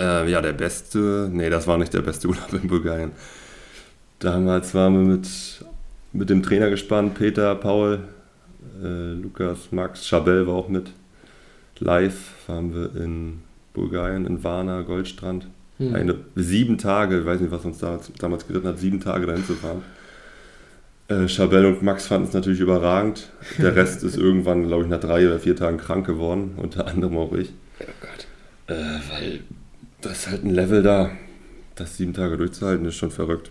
Äh, 0.00 0.28
ja, 0.28 0.42
der 0.42 0.52
beste, 0.52 1.30
nee, 1.32 1.48
das 1.48 1.68
war 1.68 1.78
nicht 1.78 1.94
der 1.94 2.02
beste 2.02 2.26
Urlaub 2.28 2.52
in 2.52 2.66
Bulgarien. 2.66 3.12
Damals 4.18 4.74
waren 4.74 4.94
wir 4.94 5.16
mit, 5.16 5.28
mit 6.12 6.28
dem 6.28 6.42
Trainer 6.42 6.70
gespannt, 6.70 7.14
Peter, 7.14 7.54
Paul, 7.54 8.00
äh, 8.82 9.12
Lukas, 9.12 9.70
Max, 9.70 10.08
Chabel 10.08 10.48
war 10.48 10.54
auch 10.54 10.68
mit. 10.68 10.90
Live 11.78 12.48
waren 12.48 12.74
wir 12.74 12.96
in 13.00 13.42
Bulgarien, 13.74 14.26
in 14.26 14.42
Varna, 14.42 14.82
Goldstrand. 14.82 15.46
Hm. 15.78 15.94
Eine, 15.94 16.16
sieben 16.34 16.78
Tage, 16.78 17.20
ich 17.20 17.26
weiß 17.26 17.40
nicht, 17.40 17.52
was 17.52 17.64
uns 17.64 17.78
damals, 17.78 18.10
damals 18.18 18.48
geritten 18.48 18.66
hat, 18.66 18.78
sieben 18.80 18.98
Tage 18.98 19.26
dahin 19.26 19.44
zu 19.44 19.54
fahren. 19.54 19.82
Äh, 21.09 21.28
Chabelle 21.28 21.68
und 21.68 21.82
Max 21.82 22.06
fanden 22.06 22.28
es 22.28 22.35
natürlich 22.35 22.60
überragend. 22.60 23.31
Der 23.59 23.76
Rest 23.76 24.02
ist 24.02 24.16
irgendwann, 24.16 24.66
glaube 24.66 24.85
ich, 24.85 24.89
nach 24.89 25.01
drei 25.01 25.26
oder 25.26 25.39
vier 25.39 25.55
Tagen 25.56 25.76
krank 25.76 26.06
geworden, 26.06 26.55
unter 26.56 26.86
anderem 26.86 27.16
auch 27.18 27.32
ich. 27.32 27.52
Oh 27.81 27.85
Gott. 28.01 28.26
Äh, 28.66 29.01
weil 29.12 29.40
das 30.01 30.18
ist 30.18 30.31
halt 30.31 30.44
ein 30.44 30.51
Level 30.51 30.82
da, 30.82 31.10
das 31.74 31.97
sieben 31.97 32.14
Tage 32.14 32.36
durchzuhalten, 32.36 32.86
ist 32.86 32.97
schon 32.97 33.10
verrückt. 33.10 33.51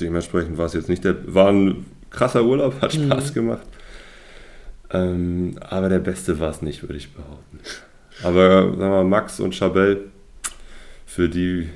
Dementsprechend 0.00 0.58
war 0.58 0.66
es 0.66 0.72
jetzt 0.72 0.88
nicht 0.88 1.04
der, 1.04 1.16
war 1.32 1.50
ein 1.50 1.86
krasser 2.10 2.44
Urlaub, 2.44 2.80
hat 2.80 2.94
Spaß 2.94 3.34
gemacht. 3.34 3.66
Ähm, 4.90 5.56
aber 5.60 5.88
der 5.88 6.00
beste 6.00 6.38
war 6.40 6.50
es 6.50 6.62
nicht, 6.62 6.82
würde 6.82 6.96
ich 6.96 7.12
behaupten. 7.12 7.60
Aber 8.22 8.62
sagen 8.62 8.78
wir 8.78 8.88
mal, 8.88 9.04
Max 9.04 9.40
und 9.40 9.54
Chabelle, 9.54 10.00
für 11.06 11.28
die 11.28 11.68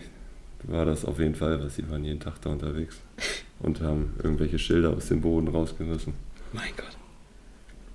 war 0.65 0.85
das 0.85 1.05
auf 1.05 1.19
jeden 1.19 1.35
Fall, 1.35 1.63
was 1.63 1.77
sie 1.77 1.89
waren 1.91 2.05
jeden 2.05 2.21
Tag 2.21 2.41
da 2.43 2.51
unterwegs 2.51 2.97
und 3.61 3.81
haben 3.81 4.15
irgendwelche 4.23 4.59
Schilder 4.59 4.91
aus 4.97 5.09
dem 5.09 5.21
Boden 5.21 5.49
rausgerissen. 5.49 6.15
Mein 6.53 6.71
Gott. 6.77 6.97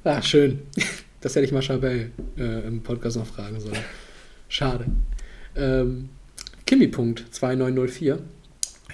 Ah, 0.03 0.21
schön. 0.21 0.61
Das 1.21 1.35
hätte 1.35 1.45
ich 1.45 1.51
mal 1.51 1.61
Chabelle 1.61 2.09
äh, 2.35 2.65
im 2.65 2.81
Podcast 2.81 3.15
noch 3.15 3.27
fragen 3.27 3.59
sollen. 3.59 3.77
Schade. 4.49 4.87
Ähm, 5.55 6.09
Kimi.2904. 6.65 8.17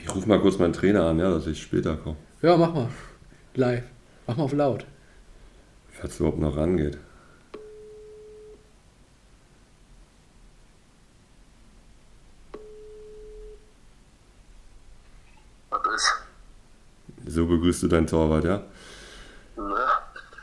Ich 0.04 0.14
rufe 0.14 0.28
mal 0.28 0.42
kurz 0.42 0.60
meinen 0.60 0.74
Trainer 0.74 1.06
an, 1.06 1.20
ja, 1.20 1.32
dass 1.32 1.48
ich 1.48 1.62
später 1.62 1.96
komme. 1.96 2.18
Ja, 2.42 2.58
mach 2.58 2.74
mal. 2.74 2.90
Live. 3.56 3.86
Mach 4.28 4.36
mal 4.36 4.44
auf 4.44 4.52
laut. 4.52 4.86
Falls 5.92 6.16
es 6.16 6.20
überhaupt 6.20 6.40
noch 6.40 6.58
rangeht. 6.58 6.98
Was 15.70 15.96
ist? 15.96 16.14
So 17.28 17.46
begrüßt 17.46 17.84
du 17.84 17.88
deinen 17.88 18.08
Torwart, 18.08 18.46
ja? 18.46 18.64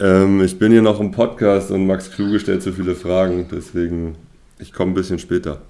Ähm, 0.00 0.42
ich 0.42 0.58
bin 0.58 0.72
hier 0.72 0.82
noch 0.82 1.00
im 1.00 1.12
Podcast 1.12 1.70
und 1.70 1.86
Max 1.86 2.10
Kluge 2.10 2.40
stellt 2.40 2.62
so 2.62 2.72
viele 2.72 2.94
Fragen, 2.94 3.48
deswegen 3.50 4.16
Ich 4.58 4.72
komme 4.72 4.92
ein 4.92 4.94
bisschen 4.94 5.18
später. 5.18 5.60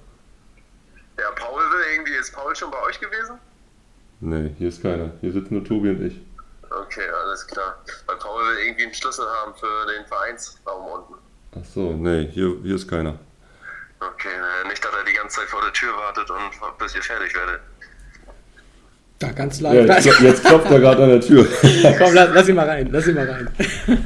Ja, 1.17 1.31
Paul 1.35 1.61
will 1.61 1.93
irgendwie, 1.93 2.13
ist 2.13 2.33
Paul 2.33 2.55
schon 2.55 2.69
bei 2.71 2.81
euch 2.83 2.99
gewesen? 2.99 3.37
Nee, 4.19 4.51
hier 4.57 4.69
ist 4.69 4.81
keiner. 4.81 5.11
Hier 5.21 5.31
sitzen 5.31 5.55
nur 5.55 5.63
Tobi 5.63 5.89
und 5.89 6.01
ich. 6.01 6.21
Okay, 6.69 7.07
alles 7.23 7.47
klar. 7.47 7.75
Weil 8.05 8.17
Paul 8.17 8.43
will 8.43 8.65
irgendwie 8.65 8.85
einen 8.85 8.93
Schlüssel 8.93 9.25
haben 9.25 9.53
für 9.55 9.91
den 9.91 10.05
Vereinsraum 10.05 10.85
unten. 10.87 11.13
Ach 11.59 11.65
so, 11.65 11.93
nee, 11.93 12.27
hier, 12.27 12.57
hier 12.63 12.75
ist 12.75 12.87
keiner. 12.87 13.17
Okay, 13.99 14.29
nicht, 14.67 14.83
dass 14.83 14.93
er 14.93 15.03
die 15.03 15.13
ganze 15.13 15.37
Zeit 15.37 15.49
vor 15.49 15.61
der 15.61 15.73
Tür 15.73 15.95
wartet 15.97 16.29
und 16.29 16.77
bis 16.77 16.95
ihr 16.95 17.01
fertig 17.01 17.33
werdet. 17.33 17.61
Da 19.19 19.31
ganz 19.31 19.59
Ja, 19.61 19.71
live. 19.71 20.05
jetzt, 20.05 20.19
jetzt 20.21 20.43
klopft 20.43 20.69
er 20.71 20.79
gerade 20.79 21.03
an 21.03 21.09
der 21.09 21.21
Tür. 21.21 21.45
Komm, 21.97 22.13
lass, 22.13 22.29
lass 22.33 22.49
ihn 22.49 22.55
mal 22.55 22.67
rein. 22.67 22.89
Lass 22.91 23.07
ihn 23.07 23.15
mal 23.15 23.29
rein. 23.29 23.49
Hey, 23.57 23.67
er 23.87 23.99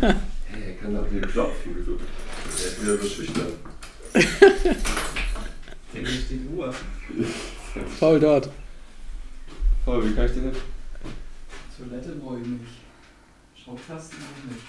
kann 0.82 0.96
doch 0.96 1.06
hier 1.12 1.22
klopfen. 1.22 1.76
Er 1.76 2.56
ist 2.56 2.82
wieder 2.84 2.98
so 2.98 3.08
schüchtern. 3.08 3.48
Paul 8.00 8.20
dort. 8.20 8.50
Paul, 9.86 10.10
wie 10.10 10.14
kann 10.16 10.26
ich 10.26 10.32
dir 10.34 10.42
helfen? 10.44 10.62
Toilette 11.78 12.10
brauche 12.16 12.40
ich 12.40 12.48
nicht. 12.48 12.64
Schraubkasten 13.64 14.18
brauche 14.20 14.32
ich 14.46 14.52
nicht. 14.56 14.66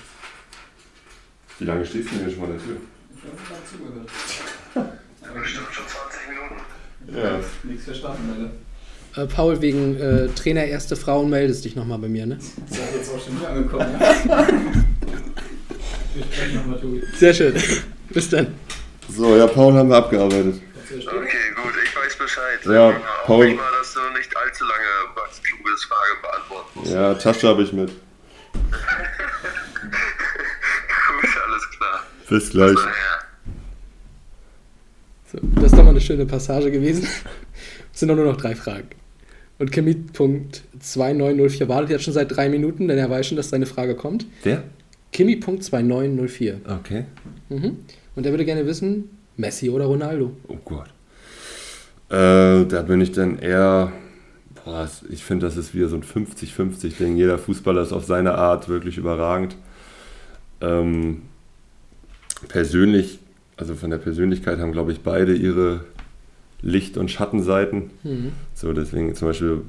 Wie 1.59 1.65
lange 1.65 1.85
stehst 1.85 2.11
du 2.11 2.15
denn 2.17 2.25
hier 2.27 2.35
schon 2.35 2.45
an 2.45 2.51
der 2.53 2.59
Tür? 2.59 2.77
Ich 3.17 3.23
habe 3.25 3.37
gerade 3.47 3.65
zugehört. 3.71 4.09
Aber 5.23 5.41
Bestimmt 5.41 5.73
schon 5.73 5.87
20 5.87 6.29
Minuten. 6.29 6.61
Ja. 7.19 7.41
nichts 7.65 7.85
verstanden, 7.85 8.31
Alter. 8.33 8.51
Äh, 9.17 9.27
Paul, 9.27 9.61
wegen 9.61 9.97
äh, 10.01 10.29
Trainer 10.29 10.65
erste 10.65 10.95
Frauen 10.97 11.31
meldest 11.31 11.65
dich 11.65 11.75
nochmal 11.75 11.99
bei 11.99 12.09
mir, 12.09 12.27
ne? 12.27 12.39
Das 12.69 12.79
ist 12.79 12.95
jetzt 12.95 13.13
auch 13.15 13.25
schon 13.25 13.39
wieder 13.39 13.49
angekommen. 13.51 13.87
Ja? 14.01 14.47
Wir 16.15 16.25
sprechen 16.25 16.55
nochmal, 16.57 16.79
Tobi. 16.81 17.03
Sehr 17.17 17.35
schön. 17.35 17.55
Bis 18.11 18.29
dann. 18.31 18.55
So, 19.09 19.37
ja, 19.37 19.47
Paul 19.49 19.75
haben 19.75 19.89
wir 19.89 19.97
abgearbeitet. 19.97 20.61
Okay, 20.93 21.55
gut, 21.57 21.73
ich 21.85 21.97
weiß 21.97 22.17
Bescheid. 22.19 22.59
Ja, 22.67 22.93
Paul- 23.25 23.39
Hoffe 23.39 23.49
ich 23.49 23.57
mal, 23.57 23.71
dass 23.79 23.95
du 23.95 24.01
nicht 24.17 24.37
allzu 24.37 24.65
lange 24.65 25.15
Max 25.17 25.41
Kluges 25.43 25.85
Frage 25.85 26.21
beantworten 26.23 26.79
musst. 26.81 26.93
Ja, 26.93 27.15
Tasche 27.15 27.49
habe 27.49 27.63
ich 27.63 27.73
mit. 27.73 27.91
Gut, 31.11 31.31
alles 31.47 31.71
klar. 31.77 32.05
Bis 32.29 32.51
gleich. 32.51 32.75
Naja. 32.75 33.19
So, 35.33 35.39
das 35.57 35.65
ist 35.65 35.73
doch 35.79 35.85
mal 35.85 35.91
eine 35.91 36.01
schöne 36.01 36.27
Passage 36.27 36.71
gewesen. 36.71 37.09
Es 37.93 38.01
sind 38.01 38.09
doch 38.09 38.17
nur 38.17 38.25
noch 38.27 38.37
drei 38.37 38.55
Fragen. 38.57 38.89
Und 39.61 39.71
Kimi.2904 39.73 41.69
wartet 41.69 41.91
jetzt 41.91 42.05
schon 42.05 42.15
seit 42.15 42.35
drei 42.35 42.49
Minuten, 42.49 42.89
denn 42.89 42.97
er 42.97 43.11
weiß 43.11 43.27
schon, 43.27 43.37
dass 43.37 43.51
seine 43.51 43.67
Frage 43.67 43.95
kommt. 43.95 44.25
Wer? 44.43 44.65
Kimi.2904. 45.13 46.55
Okay. 46.81 47.05
Mhm. 47.51 47.77
Und 48.17 48.25
er 48.25 48.33
würde 48.33 48.47
gerne 48.47 48.65
wissen, 48.65 49.11
Messi 49.37 49.69
oder 49.69 49.85
Ronaldo? 49.85 50.33
Oh 50.49 50.57
Gott. 50.65 50.89
Äh, 52.09 52.65
da 52.65 52.83
bin 52.87 53.03
ich 53.03 53.13
dann 53.13 53.39
eher. 53.39 53.93
Boah, 54.65 54.89
ich 55.11 55.25
finde, 55.25 55.45
das 55.45 55.59
ist 55.59 55.75
wieder 55.75 55.89
so 55.89 55.97
ein 55.97 56.05
50-50-Ding. 56.05 57.19
Jeder 57.19 57.37
Fußballer 57.37 57.83
ist 57.83 57.93
auf 57.93 58.07
seine 58.07 58.37
Art 58.37 58.71
wirklich 58.71 58.97
überragend. 58.97 59.57
Ähm, 60.63 61.23
persönlich, 62.49 63.19
also 63.59 63.75
von 63.75 63.91
der 63.91 63.99
Persönlichkeit 63.99 64.59
haben, 64.59 64.73
glaube 64.73 64.93
ich, 64.93 65.01
beide 65.01 65.35
ihre 65.35 65.85
Licht- 66.63 66.97
und 66.97 67.11
Schattenseiten. 67.11 67.91
Mhm. 68.03 68.33
So, 68.55 68.73
deswegen 68.73 69.15
zum 69.15 69.29
Beispiel 69.29 69.63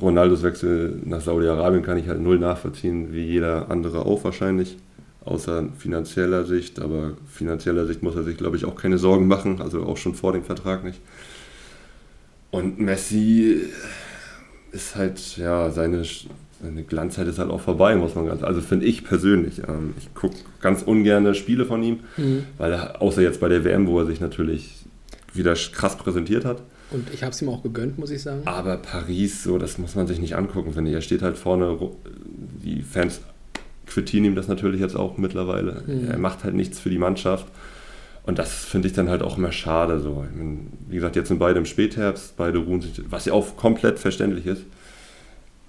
Ronaldos 0.00 0.42
Wechsel 0.42 1.00
nach 1.04 1.20
Saudi-Arabien 1.20 1.82
kann 1.82 1.98
ich 1.98 2.08
halt 2.08 2.20
null 2.20 2.38
nachvollziehen, 2.38 3.12
wie 3.12 3.24
jeder 3.24 3.70
andere 3.70 4.04
auch 4.06 4.24
wahrscheinlich. 4.24 4.76
Außer 5.24 5.68
finanzieller 5.78 6.44
Sicht, 6.44 6.80
aber 6.80 7.12
finanzieller 7.30 7.86
Sicht 7.86 8.02
muss 8.02 8.14
er 8.14 8.24
sich, 8.24 8.36
glaube 8.36 8.56
ich, 8.56 8.66
auch 8.66 8.74
keine 8.76 8.98
Sorgen 8.98 9.26
machen, 9.26 9.60
also 9.62 9.84
auch 9.84 9.96
schon 9.96 10.14
vor 10.14 10.32
dem 10.34 10.42
Vertrag 10.44 10.84
nicht. 10.84 11.00
Und 12.50 12.78
Messi 12.78 13.62
ist 14.72 14.96
halt, 14.96 15.36
ja, 15.38 15.70
seine, 15.70 16.02
seine 16.62 16.82
Glanzzeit 16.82 17.26
ist 17.26 17.38
halt 17.38 17.50
auch 17.50 17.60
vorbei, 17.60 17.96
muss 17.96 18.14
man 18.14 18.26
ganz, 18.26 18.42
also 18.42 18.60
finde 18.60 18.86
ich 18.86 19.04
persönlich. 19.04 19.60
Ähm, 19.66 19.94
ich 19.98 20.12
gucke 20.14 20.36
ganz 20.60 20.82
ungerne 20.82 21.34
Spiele 21.34 21.64
von 21.64 21.82
ihm, 21.82 22.00
Mhm. 22.16 22.44
weil 22.58 22.72
er, 22.72 23.00
außer 23.02 23.22
jetzt 23.22 23.40
bei 23.40 23.48
der 23.48 23.64
WM, 23.64 23.86
wo 23.86 23.98
er 24.00 24.06
sich 24.06 24.20
natürlich 24.20 24.84
wieder 25.34 25.54
krass 25.54 25.96
präsentiert 25.96 26.44
hat. 26.44 26.62
Und 26.90 27.12
ich 27.12 27.22
habe 27.22 27.32
es 27.32 27.42
ihm 27.42 27.48
auch 27.48 27.62
gegönnt, 27.62 27.98
muss 27.98 28.10
ich 28.10 28.22
sagen. 28.22 28.42
Aber 28.44 28.76
Paris, 28.76 29.42
so, 29.42 29.58
das 29.58 29.78
muss 29.78 29.94
man 29.94 30.06
sich 30.06 30.20
nicht 30.20 30.36
angucken, 30.36 30.72
finde 30.72 30.90
ich. 30.90 30.94
Er 30.94 31.02
steht 31.02 31.22
halt 31.22 31.36
vorne, 31.36 31.76
die 32.62 32.82
Fans 32.82 33.20
quittieren 33.86 34.24
ihm 34.24 34.34
das 34.34 34.48
natürlich 34.48 34.80
jetzt 34.80 34.96
auch 34.96 35.18
mittlerweile. 35.18 35.82
Mhm. 35.86 36.10
Er 36.10 36.18
macht 36.18 36.44
halt 36.44 36.54
nichts 36.54 36.78
für 36.78 36.90
die 36.90 36.98
Mannschaft. 36.98 37.46
Und 38.24 38.38
das 38.38 38.52
finde 38.64 38.88
ich 38.88 38.94
dann 38.94 39.10
halt 39.10 39.22
auch 39.22 39.36
immer 39.36 39.52
schade. 39.52 40.00
So. 40.00 40.24
Ich 40.30 40.36
mein, 40.36 40.68
wie 40.88 40.96
gesagt, 40.96 41.16
jetzt 41.16 41.28
sind 41.28 41.38
beide 41.38 41.58
im 41.58 41.66
Spätherbst, 41.66 42.36
beide 42.36 42.58
ruhen 42.58 42.80
sich, 42.80 43.02
was 43.10 43.26
ja 43.26 43.32
auch 43.32 43.56
komplett 43.56 43.98
verständlich 43.98 44.46
ist. 44.46 44.62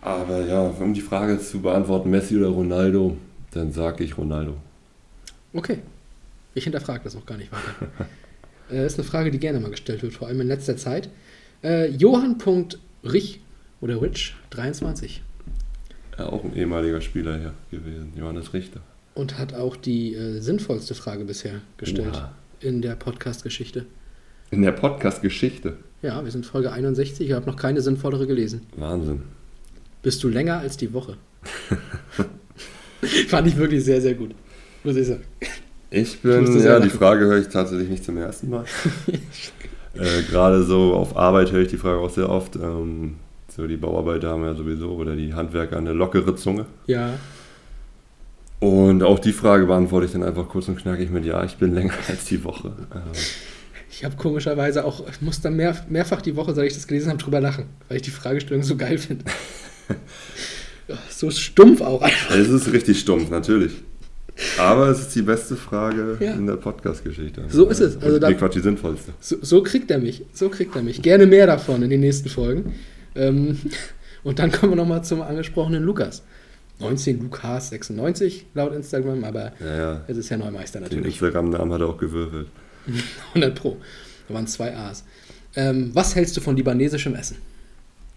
Aber 0.01 0.45
ja, 0.45 0.61
um 0.61 0.93
die 0.93 1.01
Frage 1.01 1.39
zu 1.39 1.61
beantworten, 1.61 2.11
Messi 2.11 2.37
oder 2.37 2.49
Ronaldo, 2.49 3.17
dann 3.51 3.71
sage 3.71 4.03
ich 4.03 4.17
Ronaldo. 4.17 4.55
Okay. 5.53 5.79
Ich 6.53 6.63
hinterfrage 6.63 7.03
das 7.03 7.15
auch 7.15 7.25
gar 7.25 7.37
nicht 7.37 7.51
weiter. 7.51 8.07
äh, 8.71 8.85
ist 8.85 8.97
eine 8.97 9.07
Frage, 9.07 9.31
die 9.31 9.39
gerne 9.39 9.59
mal 9.59 9.71
gestellt 9.71 10.01
wird, 10.03 10.13
vor 10.13 10.27
allem 10.27 10.41
in 10.41 10.47
letzter 10.47 10.77
Zeit. 10.77 11.09
Äh, 11.63 11.89
Johann.rich 11.91 13.39
oder 13.81 14.01
Rich 14.01 14.35
23 14.51 15.21
Ja, 16.17 16.27
auch 16.27 16.43
ein 16.43 16.55
ehemaliger 16.55 17.01
Spieler 17.01 17.37
hier 17.37 17.53
gewesen, 17.71 18.13
Johannes 18.15 18.53
Richter. 18.53 18.81
und 19.13 19.37
hat 19.37 19.53
auch 19.53 19.75
die 19.75 20.13
äh, 20.15 20.39
sinnvollste 20.39 20.95
Frage 20.95 21.25
bisher 21.25 21.61
gestellt 21.77 22.15
Oha. 22.15 22.35
in 22.59 22.81
der 22.81 22.95
Podcast-Geschichte. 22.95 23.85
In 24.51 24.61
der 24.61 24.71
Podcast-Geschichte. 24.73 25.77
Ja, 26.01 26.23
wir 26.23 26.31
sind 26.31 26.45
Folge 26.45 26.71
61, 26.71 27.27
ich 27.27 27.33
habe 27.33 27.45
noch 27.49 27.55
keine 27.57 27.81
sinnvollere 27.81 28.27
gelesen. 28.27 28.61
Wahnsinn. 28.75 29.23
Bist 30.03 30.23
du 30.23 30.27
länger 30.29 30.59
als 30.59 30.77
die 30.77 30.93
Woche? 30.93 31.17
Fand 33.27 33.47
ich 33.47 33.57
wirklich 33.57 33.83
sehr, 33.83 34.01
sehr 34.01 34.13
gut. 34.13 34.35
Muss 34.83 34.95
ich 34.95 35.07
sagen. 35.07 35.23
Ich 35.91 36.21
bin, 36.21 36.59
ja, 36.61 36.79
die. 36.79 36.89
Frage 36.89 37.25
höre 37.25 37.39
ich 37.39 37.47
tatsächlich 37.47 37.89
nicht 37.89 38.03
zum 38.03 38.17
ersten 38.17 38.49
Mal. 38.49 38.65
äh, 39.93 40.23
Gerade 40.29 40.63
so 40.63 40.93
auf 40.93 41.15
Arbeit 41.15 41.51
höre 41.51 41.61
ich 41.61 41.69
die 41.69 41.77
Frage 41.77 41.99
auch 41.99 42.09
sehr 42.09 42.29
oft. 42.29 42.55
Ähm, 42.55 43.15
so 43.55 43.67
die 43.67 43.77
Bauarbeiter 43.77 44.31
haben 44.31 44.43
ja 44.43 44.53
sowieso 44.53 44.91
oder 44.91 45.15
die 45.15 45.33
Handwerker 45.33 45.77
eine 45.77 45.93
lockere 45.93 46.35
Zunge. 46.35 46.65
Ja, 46.87 47.13
Und 48.59 49.03
auch 49.03 49.19
die 49.19 49.31
Frage 49.31 49.65
beantworte 49.65 50.07
ich 50.07 50.11
dann 50.11 50.23
einfach 50.23 50.47
kurz 50.49 50.67
und 50.67 50.77
knackig 50.77 51.09
mit 51.11 51.25
Ja, 51.25 51.43
ich 51.43 51.55
bin 51.57 51.73
länger 51.73 51.93
als 52.07 52.25
die 52.25 52.43
Woche. 52.43 52.73
Ähm, 52.93 53.01
ich 53.89 54.03
habe 54.03 54.15
komischerweise 54.17 54.83
auch, 54.83 55.07
ich 55.09 55.21
muss 55.21 55.39
dann 55.39 55.55
mehr, 55.55 55.75
mehrfach 55.87 56.21
die 56.21 56.35
Woche, 56.35 56.53
seit 56.53 56.67
ich 56.67 56.73
das 56.73 56.87
gelesen 56.87 57.09
habe, 57.09 57.19
drüber 57.21 57.39
lachen, 57.39 57.67
weil 57.87 57.97
ich 57.97 58.03
die 58.03 58.11
Fragestellung 58.11 58.63
so 58.63 58.75
geil 58.75 58.97
finde. 58.97 59.25
So 61.09 61.31
stumpf 61.31 61.81
auch 61.81 62.03
einfach. 62.03 62.35
es 62.35 62.47
ist 62.47 62.71
richtig 62.71 62.99
stumpf, 62.99 63.31
natürlich. 63.31 63.71
Aber 64.59 64.89
es 64.89 64.99
ist 65.01 65.15
die 65.15 65.21
beste 65.21 65.55
Frage 65.55 66.17
Ja. 66.19 66.33
in 66.33 66.45
der 66.45 66.57
Podcast-Geschichte. 66.57 67.45
So 67.49 67.67
ist 67.69 67.79
es. 67.79 67.95
Also 68.01 68.15
Und 68.15 68.21
da- 68.21 68.29
nee, 68.29 68.35
Quatsch, 68.35 68.55
die 68.55 68.59
sinnvollste. 68.59 69.13
So, 69.21 69.37
so 69.41 69.63
kriegt 69.63 69.89
er 69.91 69.99
mich. 69.99 70.23
So 70.33 70.49
kriegt 70.49 70.75
er 70.75 70.83
mich. 70.83 71.01
Gerne 71.01 71.25
mehr 71.25 71.47
davon 71.47 71.81
in 71.83 71.89
den 71.89 72.01
nächsten 72.01 72.27
Folgen. 72.29 72.73
Ähm, 73.15 73.57
und 74.23 74.39
dann 74.39 74.51
kommen 74.51 74.73
wir 74.73 74.75
nochmal 74.77 75.03
zum 75.03 75.21
angesprochenen 75.21 75.83
Lukas. 75.83 76.23
19 76.79 77.21
Lukas 77.21 77.69
96 77.69 78.47
laut 78.53 78.73
Instagram, 78.73 79.23
aber 79.23 79.53
Ja, 79.61 79.77
ja. 79.77 80.01
es 80.07 80.17
ist 80.17 80.27
ja 80.29 80.35
Neumeister 80.37 80.79
Den 80.79 80.83
natürlich. 80.89 81.05
Instagram-Namen 81.13 81.71
hat 81.71 81.79
er 81.79 81.87
auch 81.87 81.97
gewürfelt. 81.97 82.47
100 83.33 83.55
Pro. 83.55 83.77
Da 84.27 84.33
waren 84.33 84.47
zwei 84.47 84.75
A's. 84.75 85.05
Ähm, 85.55 85.91
was 85.93 86.15
hältst 86.15 86.35
du 86.35 86.41
von 86.41 86.57
libanesischem 86.57 87.15
Essen? 87.15 87.37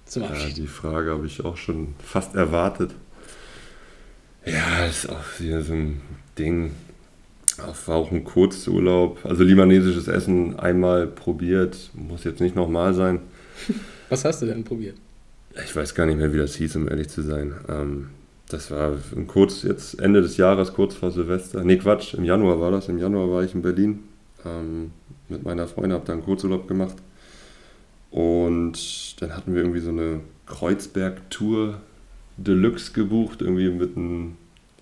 Zum 0.07 0.23
Ja, 0.24 0.31
Abschied. 0.31 0.57
die 0.57 0.66
Frage 0.66 1.12
habe 1.12 1.27
ich 1.27 1.45
auch 1.45 1.57
schon 1.57 1.95
fast 2.05 2.35
erwartet. 2.35 2.90
Ja, 4.47 4.86
ist 4.86 5.09
auch 5.09 5.40
wieder 5.40 5.62
so 5.62 5.74
ein 5.74 6.01
Ding. 6.39 6.70
Auch- 7.59 7.89
War 7.89 7.97
auch 7.97 8.12
ein 8.12 8.24
Kurzurlaub. 8.24 9.19
Also 9.24 9.43
libanesisches 9.44 10.09
Essen 10.09 10.59
einmal 10.59 11.06
probiert, 11.06 11.90
muss 11.94 12.24
jetzt 12.24 12.40
nicht 12.40 12.55
nochmal 12.55 12.94
sein. 12.94 13.20
Was 14.09 14.24
hast 14.24 14.43
du 14.43 14.47
denn 14.47 14.65
probiert? 14.65 14.97
Ich 15.65 15.74
weiß 15.74 15.94
gar 15.94 16.06
nicht 16.06 16.16
mehr, 16.19 16.32
wie 16.32 16.39
das 16.39 16.55
hieß, 16.55 16.77
um 16.77 16.89
ehrlich 16.89 17.09
zu 17.09 17.23
sein. 17.23 17.52
Ähm, 17.69 18.10
das 18.48 18.70
war 18.70 18.93
ein 19.16 19.27
kurz, 19.27 19.65
jetzt 19.65 19.98
Ende 20.01 20.23
des 20.23 20.36
Jahres, 20.36 20.73
kurz 20.73 20.94
vor 20.94 21.10
Silvester. 21.10 21.65
Nee, 21.65 21.77
Quatsch, 21.78 22.15
im 22.15 22.24
Januar 22.24 22.60
war 22.60 22.70
das. 22.70 22.89
Im 22.89 22.98
Januar 22.98 23.31
war 23.31 23.43
ich 23.43 23.55
in 23.55 23.62
Berlin 23.62 23.98
ähm, 24.47 24.93
mit 25.28 25.43
meiner 25.43 25.66
Freundin, 25.66 25.93
habe 25.94 26.06
da 26.06 26.12
einen 26.12 26.23
Kurzurlaub 26.23 26.69
gemacht. 26.69 26.94
Und 28.10 29.20
dann 29.20 29.36
hatten 29.36 29.52
wir 29.55 29.62
irgendwie 29.62 29.81
so 29.81 29.90
eine 29.90 30.20
Kreuzberg-Tour 30.47 31.81
Deluxe 32.39 32.93
gebucht, 32.93 33.43
irgendwie 33.43 33.69
mit 33.69 33.97
einem, 33.97 34.36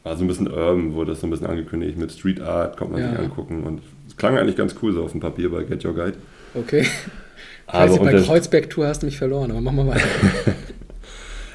war 0.04 0.16
so 0.16 0.24
ein 0.24 0.28
bisschen 0.28 0.46
urban, 0.48 0.94
wurde 0.94 1.10
das 1.12 1.20
so 1.20 1.26
ein 1.26 1.30
bisschen 1.30 1.46
angekündigt, 1.46 1.98
mit 1.98 2.12
Street 2.12 2.40
Art, 2.40 2.76
konnte 2.76 2.92
man 2.94 3.02
Ja. 3.02 3.10
sich 3.10 3.18
angucken. 3.18 3.64
Und 3.64 3.80
es 4.06 4.16
klang 4.16 4.36
eigentlich 4.38 4.56
ganz 4.56 4.74
cool 4.82 4.92
so 4.92 5.02
auf 5.02 5.12
dem 5.12 5.20
Papier 5.20 5.50
bei 5.50 5.64
Get 5.64 5.84
Your 5.84 5.94
Guide. 5.94 6.14
Okay. 6.54 6.86
Aber 7.66 7.78
Also 7.80 7.96
bei 7.98 8.12
unter- 8.14 8.22
Kreuzberg-Tour 8.22 8.86
hast 8.86 9.02
du 9.02 9.06
mich 9.06 9.18
verloren, 9.18 9.50
aber 9.50 9.60
machen 9.60 9.76
wir 9.78 9.86
weiter. 9.88 10.04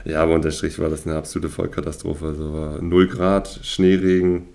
Ja, 0.04 0.24
aber 0.24 0.34
unterm 0.34 0.52
Strich 0.52 0.80
war 0.80 0.90
das 0.90 1.06
eine 1.06 1.16
absolute 1.16 1.48
Vollkatastrophe. 1.48 2.26
Also 2.26 2.54
war 2.54 2.82
0 2.82 3.08
Grad, 3.08 3.60
Schneeregen, 3.62 4.46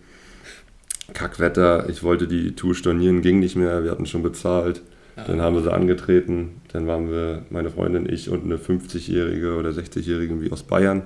Kackwetter. 1.14 1.88
Ich 1.88 2.02
wollte 2.02 2.26
die 2.26 2.56
Tour 2.56 2.74
stornieren, 2.74 3.22
ging 3.22 3.38
nicht 3.38 3.54
mehr. 3.54 3.84
Wir 3.84 3.92
hatten 3.92 4.06
schon 4.06 4.24
bezahlt. 4.24 4.82
Dann 5.26 5.40
haben 5.40 5.54
wir 5.54 5.62
sie 5.62 5.72
angetreten. 5.72 6.60
Dann 6.72 6.86
waren 6.88 7.10
wir, 7.10 7.42
meine 7.50 7.70
Freundin, 7.70 8.12
ich 8.12 8.28
und 8.28 8.44
eine 8.44 8.56
50-Jährige 8.56 9.54
oder 9.54 9.70
60-Jährige 9.70 10.42
wie 10.42 10.50
aus 10.50 10.64
Bayern. 10.64 11.02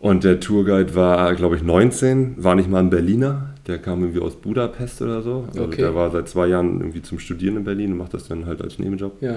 Und 0.00 0.24
der 0.24 0.40
Tourguide 0.40 0.94
war, 0.94 1.34
glaube 1.34 1.56
ich, 1.56 1.62
19, 1.62 2.36
war 2.42 2.54
nicht 2.54 2.70
mal 2.70 2.78
ein 2.80 2.90
Berliner. 2.90 3.54
Der 3.66 3.78
kam 3.78 4.00
irgendwie 4.02 4.20
aus 4.20 4.36
Budapest 4.36 5.02
oder 5.02 5.22
so. 5.22 5.44
Also 5.48 5.64
Okay. 5.64 5.76
der 5.82 5.94
war 5.94 6.10
seit 6.10 6.28
zwei 6.28 6.46
Jahren 6.46 6.80
irgendwie 6.80 7.02
zum 7.02 7.18
Studieren 7.18 7.56
in 7.56 7.64
Berlin 7.64 7.92
und 7.92 7.98
macht 7.98 8.14
das 8.14 8.28
dann 8.28 8.46
halt 8.46 8.62
als 8.62 8.78
Nebenjob. 8.78 9.20
Ja. 9.20 9.34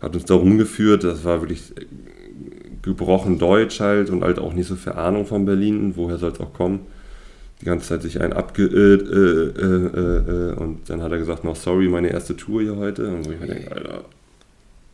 Hat 0.00 0.14
uns 0.14 0.24
da 0.24 0.34
rumgeführt. 0.34 1.04
Das 1.04 1.24
war 1.24 1.40
wirklich 1.42 1.62
gebrochen 2.82 3.38
Deutsch 3.38 3.80
halt 3.80 4.10
und 4.10 4.24
halt 4.24 4.38
auch 4.38 4.54
nicht 4.54 4.66
so 4.66 4.74
viel 4.74 4.92
Ahnung 4.94 5.26
von 5.26 5.44
Berlin. 5.44 5.92
Woher 5.96 6.16
soll 6.18 6.32
es 6.32 6.40
auch 6.40 6.52
kommen? 6.52 6.80
Die 7.60 7.66
ganze 7.66 7.88
Zeit 7.88 8.02
sich 8.02 8.20
einen 8.22 8.32
abgeirrt 8.32 9.02
äh, 9.02 9.14
äh, 9.14 9.86
äh, 9.86 10.50
äh, 10.50 10.54
und 10.54 10.88
dann 10.88 11.02
hat 11.02 11.12
er 11.12 11.18
gesagt, 11.18 11.44
noch 11.44 11.56
sorry, 11.56 11.88
meine 11.88 12.08
erste 12.08 12.34
Tour 12.36 12.62
hier 12.62 12.76
heute. 12.76 13.06
Und 13.08 13.26
wo 13.26 13.32
ich 13.32 13.40
mir 13.40 13.46
denke, 13.48 13.70
Alter, 13.70 14.04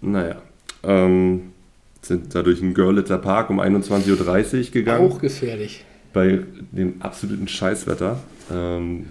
naja. 0.01 0.37
Ähm, 0.83 1.53
sind 2.07 2.35
da 2.35 2.43
durch 2.43 2.61
den 2.61 2.75
Görlitzer 2.75 3.19
Park 3.19 3.51
um 3.51 3.61
21.30 3.61 4.67
Uhr 4.67 4.71
gegangen. 4.71 5.11
Auch 5.11 5.21
gefährlich. 5.21 5.85
Bei 6.13 6.41
dem 6.73 6.95
absoluten 7.01 7.49
Scheißwetter. 7.49 8.19
Ähm, 8.53 9.07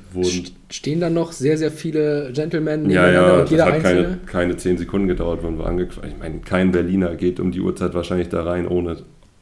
Stehen 0.70 1.00
dann 1.02 1.14
noch 1.14 1.32
sehr, 1.32 1.58
sehr 1.58 1.72
viele 1.72 2.32
Gentlemen 2.34 2.90
ja, 2.90 3.06
nebeneinander 3.06 3.28
ja, 3.28 3.34
und 3.34 3.42
das 3.42 3.52
jeder 3.52 3.66
hat 3.66 3.74
einzelne. 3.74 4.04
keine, 4.04 4.18
keine 4.26 4.58
10 4.58 4.78
Sekunden 4.78 5.08
gedauert, 5.08 5.44
wenn 5.44 5.58
wir 5.58 5.66
angequatscht. 5.66 6.08
Ich 6.08 6.18
meine, 6.18 6.40
kein 6.40 6.72
Berliner 6.72 7.16
geht 7.16 7.40
um 7.40 7.52
die 7.52 7.60
Uhrzeit 7.60 7.94
wahrscheinlich 7.94 8.30
da 8.30 8.44
rein, 8.44 8.68
ohne, 8.68 8.98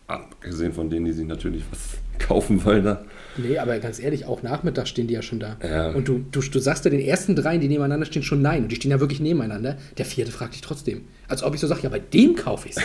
abgesehen 0.07 0.73
von 0.73 0.89
denen, 0.89 1.05
die 1.05 1.11
sich 1.11 1.27
natürlich 1.27 1.63
was 1.71 1.97
kaufen 2.27 2.65
wollen 2.65 2.83
da. 2.83 3.05
Nee, 3.37 3.57
aber 3.57 3.79
ganz 3.79 3.99
ehrlich, 3.99 4.25
auch 4.25 4.43
nachmittags 4.43 4.89
stehen 4.89 5.07
die 5.07 5.13
ja 5.13 5.21
schon 5.21 5.39
da. 5.39 5.57
Ja. 5.63 5.91
Und 5.91 6.07
du, 6.07 6.23
du, 6.31 6.41
du 6.41 6.59
sagst 6.59 6.85
ja 6.85 6.91
den 6.91 6.99
ersten 6.99 7.35
dreien, 7.35 7.61
die 7.61 7.67
nebeneinander 7.67 8.05
stehen, 8.05 8.23
schon 8.23 8.41
nein. 8.41 8.63
Und 8.63 8.71
die 8.71 8.75
stehen 8.75 8.91
ja 8.91 8.99
wirklich 8.99 9.19
nebeneinander. 9.19 9.77
Der 9.97 10.05
vierte 10.05 10.31
fragt 10.31 10.53
dich 10.53 10.61
trotzdem. 10.61 11.01
Als 11.27 11.43
ob 11.43 11.55
ich 11.55 11.61
so 11.61 11.67
sage, 11.67 11.81
ja, 11.83 11.89
bei 11.89 11.99
dem 11.99 12.35
kaufe 12.35 12.69
ich 12.69 12.77
es. 12.77 12.83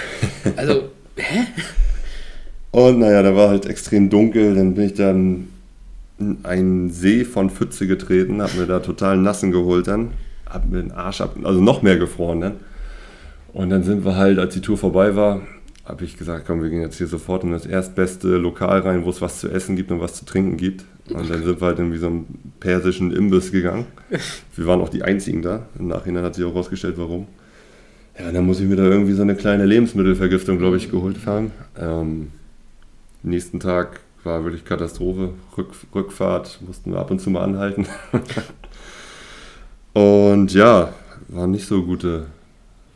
Also, 0.57 0.91
hä? 1.17 1.47
Und 2.71 2.99
naja, 2.99 3.23
da 3.23 3.35
war 3.35 3.49
halt 3.49 3.67
extrem 3.67 4.11
dunkel, 4.11 4.55
dann 4.55 4.75
bin 4.75 4.85
ich 4.85 4.95
dann 4.95 5.49
in 6.19 6.39
einen 6.43 6.91
See 6.91 7.25
von 7.25 7.51
Pfütze 7.51 7.87
getreten, 7.87 8.43
hab 8.43 8.55
mir 8.57 8.67
da 8.67 8.81
total 8.81 9.17
nassen 9.17 9.53
geholt 9.53 9.87
dann, 9.87 10.11
hab 10.49 10.69
mir 10.69 10.83
den 10.83 10.93
Arsch 10.93 11.21
ab, 11.21 11.37
also 11.45 11.61
noch 11.61 11.83
mehr 11.83 11.97
gefroren 11.97 12.41
dann. 12.41 12.53
Und 13.53 13.71
dann 13.71 13.83
sind 13.83 14.05
wir 14.05 14.17
halt, 14.17 14.39
als 14.39 14.55
die 14.55 14.61
Tour 14.61 14.77
vorbei 14.77 15.17
war, 15.17 15.41
habe 15.89 16.05
ich 16.05 16.19
gesagt, 16.19 16.47
komm, 16.47 16.63
wir 16.63 16.69
gehen 16.69 16.83
jetzt 16.83 16.99
hier 16.99 17.07
sofort 17.07 17.45
in 17.45 17.53
das 17.53 17.65
erstbeste 17.65 18.37
Lokal 18.37 18.81
rein, 18.81 19.05
wo 19.05 19.11
es 19.11 19.23
was 19.23 19.41
zu 19.41 19.49
essen 19.49 19.75
gibt 19.75 19.91
und 19.91 20.01
was 20.01 20.15
zu 20.15 20.27
trinken 20.27 20.59
gibt. 20.59 20.85
Und 21.11 21.31
dann 21.31 21.43
sind 21.43 21.61
wir 21.61 21.67
halt 21.67 21.79
in 21.79 21.97
so 21.99 22.07
einen 22.07 22.53
persischen 22.61 23.11
Imbiss 23.11 23.51
gegangen. 23.51 23.87
Wir 24.55 24.67
waren 24.67 24.83
auch 24.83 24.91
die 24.91 25.03
einzigen 25.03 25.41
da. 25.41 25.67
Im 25.79 25.89
Nachhinein 25.89 26.25
hat 26.25 26.35
sich 26.35 26.45
auch 26.45 26.55
rausgestellt, 26.55 26.99
warum. 26.99 27.27
Ja, 28.19 28.31
dann 28.31 28.45
muss 28.45 28.61
ich 28.61 28.67
mir 28.67 28.77
da 28.77 28.85
irgendwie 28.85 29.15
so 29.15 29.23
eine 29.23 29.35
kleine 29.35 29.65
Lebensmittelvergiftung, 29.65 30.59
glaube 30.59 30.77
ich, 30.77 30.91
geholt 30.91 31.25
haben. 31.25 31.53
Ähm, 31.79 32.33
nächsten 33.23 33.59
Tag 33.59 34.01
war 34.25 34.45
wirklich 34.45 34.67
Katastrophe. 34.67 35.31
Rück, 35.57 35.71
Rückfahrt 35.95 36.61
mussten 36.67 36.93
wir 36.93 36.99
ab 36.99 37.11
und 37.11 37.21
zu 37.21 37.31
mal 37.31 37.45
anhalten. 37.45 37.87
und 39.95 40.53
ja, 40.53 40.93
war 41.29 41.47
nicht 41.47 41.67
so 41.67 41.83
gute, 41.83 42.27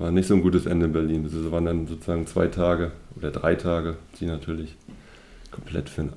war 0.03 0.11
nicht 0.11 0.27
so 0.27 0.35
ein 0.35 0.43
gutes 0.43 0.67
Ende 0.67 0.87
in 0.87 0.93
Berlin. 0.93 1.25
Das 1.25 1.51
waren 1.51 1.65
dann 1.65 1.87
sozusagen 1.87 2.27
zwei 2.27 2.49
Tage 2.49 2.91
oder 3.17 3.31
drei 3.31 3.55
Tage, 3.55 3.97
die 4.21 4.27
natürlich 4.27 4.75
komplett 5.51 5.89
für 5.89 6.03
ein, 6.03 6.13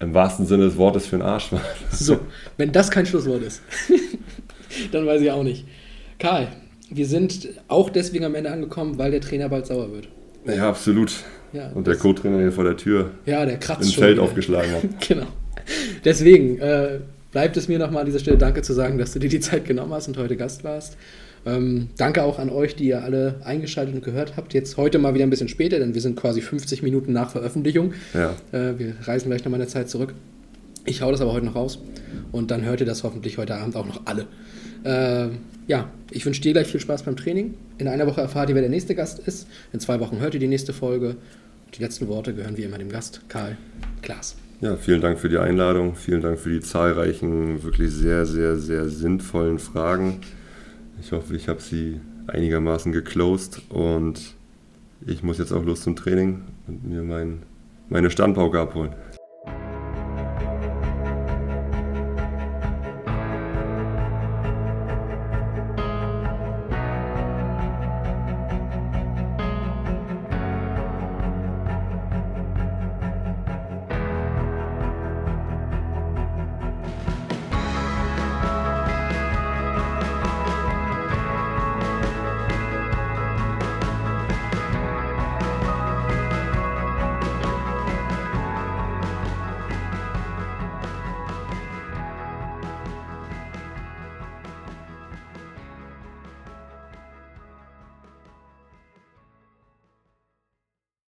im 0.00 0.12
wahrsten 0.12 0.44
Sinne 0.46 0.64
des 0.64 0.76
Wortes 0.76 1.06
für 1.06 1.16
den 1.16 1.22
Arsch 1.22 1.52
waren. 1.52 1.62
So, 1.90 2.18
wenn 2.56 2.72
das 2.72 2.90
kein 2.90 3.06
Schlusswort 3.06 3.42
ist, 3.42 3.62
dann 4.92 5.06
weiß 5.06 5.22
ich 5.22 5.30
auch 5.30 5.44
nicht. 5.44 5.66
Karl, 6.18 6.48
wir 6.90 7.06
sind 7.06 7.48
auch 7.68 7.90
deswegen 7.90 8.24
am 8.24 8.34
Ende 8.34 8.50
angekommen, 8.50 8.98
weil 8.98 9.10
der 9.10 9.20
Trainer 9.20 9.48
bald 9.48 9.66
sauer 9.66 9.92
wird. 9.92 10.08
Ja, 10.44 10.68
absolut. 10.68 11.12
Ja, 11.52 11.70
Und 11.72 11.86
der 11.86 11.96
Co-Trainer 11.96 12.38
hier 12.38 12.52
vor 12.52 12.64
der 12.64 12.76
Tür 12.76 13.12
Ja, 13.24 13.46
der 13.46 13.58
kratzt 13.58 13.82
ins 13.82 13.94
Feld 13.94 14.14
wieder. 14.16 14.22
aufgeschlagen 14.22 14.72
hat. 14.72 14.82
Genau. 15.08 15.26
Deswegen 16.04 16.58
äh, 16.58 17.00
bleibt 17.32 17.56
es 17.56 17.66
mir 17.68 17.78
nochmal 17.78 18.00
an 18.00 18.06
dieser 18.06 18.18
Stelle 18.18 18.36
Danke 18.36 18.62
zu 18.62 18.72
sagen, 18.72 18.98
dass 18.98 19.12
du 19.12 19.18
dir 19.18 19.28
die 19.28 19.40
Zeit 19.40 19.64
genommen 19.64 19.92
hast 19.92 20.06
und 20.08 20.16
heute 20.18 20.36
Gast 20.36 20.64
warst. 20.64 20.96
Ähm, 21.46 21.88
danke 21.96 22.24
auch 22.24 22.38
an 22.38 22.50
euch, 22.50 22.74
die 22.74 22.88
ihr 22.88 23.02
alle 23.02 23.40
eingeschaltet 23.44 23.94
und 23.94 24.04
gehört 24.04 24.36
habt. 24.36 24.52
Jetzt 24.52 24.76
heute 24.76 24.98
mal 24.98 25.14
wieder 25.14 25.24
ein 25.24 25.30
bisschen 25.30 25.48
später, 25.48 25.78
denn 25.78 25.94
wir 25.94 26.00
sind 26.00 26.16
quasi 26.16 26.40
50 26.40 26.82
Minuten 26.82 27.12
nach 27.12 27.30
Veröffentlichung. 27.30 27.94
Ja. 28.14 28.34
Äh, 28.52 28.78
wir 28.78 28.94
reisen 29.02 29.28
gleich 29.28 29.44
nochmal 29.44 29.60
eine 29.60 29.68
Zeit 29.68 29.88
zurück. 29.88 30.14
Ich 30.84 31.02
hau 31.02 31.10
das 31.10 31.20
aber 31.20 31.32
heute 31.32 31.46
noch 31.46 31.54
raus. 31.54 31.78
Und 32.32 32.50
dann 32.50 32.64
hört 32.64 32.80
ihr 32.80 32.86
das 32.86 33.04
hoffentlich 33.04 33.38
heute 33.38 33.54
Abend 33.54 33.76
auch 33.76 33.86
noch 33.86 34.02
alle. 34.06 34.26
Äh, 34.84 35.30
ja, 35.68 35.90
ich 36.10 36.26
wünsche 36.26 36.40
dir 36.40 36.52
gleich 36.52 36.68
viel 36.68 36.80
Spaß 36.80 37.04
beim 37.04 37.16
Training. 37.16 37.54
In 37.78 37.88
einer 37.88 38.06
Woche 38.06 38.20
erfahrt 38.20 38.48
ihr, 38.48 38.54
wer 38.54 38.62
der 38.62 38.70
nächste 38.70 38.94
Gast 38.94 39.20
ist. 39.20 39.46
In 39.72 39.80
zwei 39.80 40.00
Wochen 40.00 40.18
hört 40.18 40.34
ihr 40.34 40.40
die 40.40 40.48
nächste 40.48 40.72
Folge. 40.72 41.16
Die 41.74 41.82
letzten 41.82 42.08
Worte 42.08 42.34
gehören 42.34 42.56
wie 42.56 42.62
immer 42.62 42.78
dem 42.78 42.88
Gast, 42.88 43.20
Karl 43.28 43.56
Klaas. 44.02 44.36
Ja, 44.60 44.76
vielen 44.76 45.00
Dank 45.00 45.18
für 45.18 45.28
die 45.28 45.38
Einladung, 45.38 45.96
vielen 45.96 46.22
Dank 46.22 46.38
für 46.38 46.48
die 46.48 46.60
zahlreichen, 46.60 47.62
wirklich 47.62 47.90
sehr, 47.90 48.24
sehr, 48.24 48.56
sehr 48.56 48.88
sinnvollen 48.88 49.58
Fragen. 49.58 50.20
Ich 51.00 51.12
hoffe, 51.12 51.36
ich 51.36 51.48
habe 51.48 51.60
sie 51.60 52.00
einigermaßen 52.26 52.92
geclosed 52.92 53.62
und 53.70 54.34
ich 55.06 55.22
muss 55.22 55.38
jetzt 55.38 55.52
auch 55.52 55.64
los 55.64 55.82
zum 55.82 55.94
Training 55.94 56.42
und 56.66 56.84
mir 56.84 57.02
mein, 57.02 57.42
meine 57.88 58.10
Standpauke 58.10 58.58
abholen. 58.58 58.94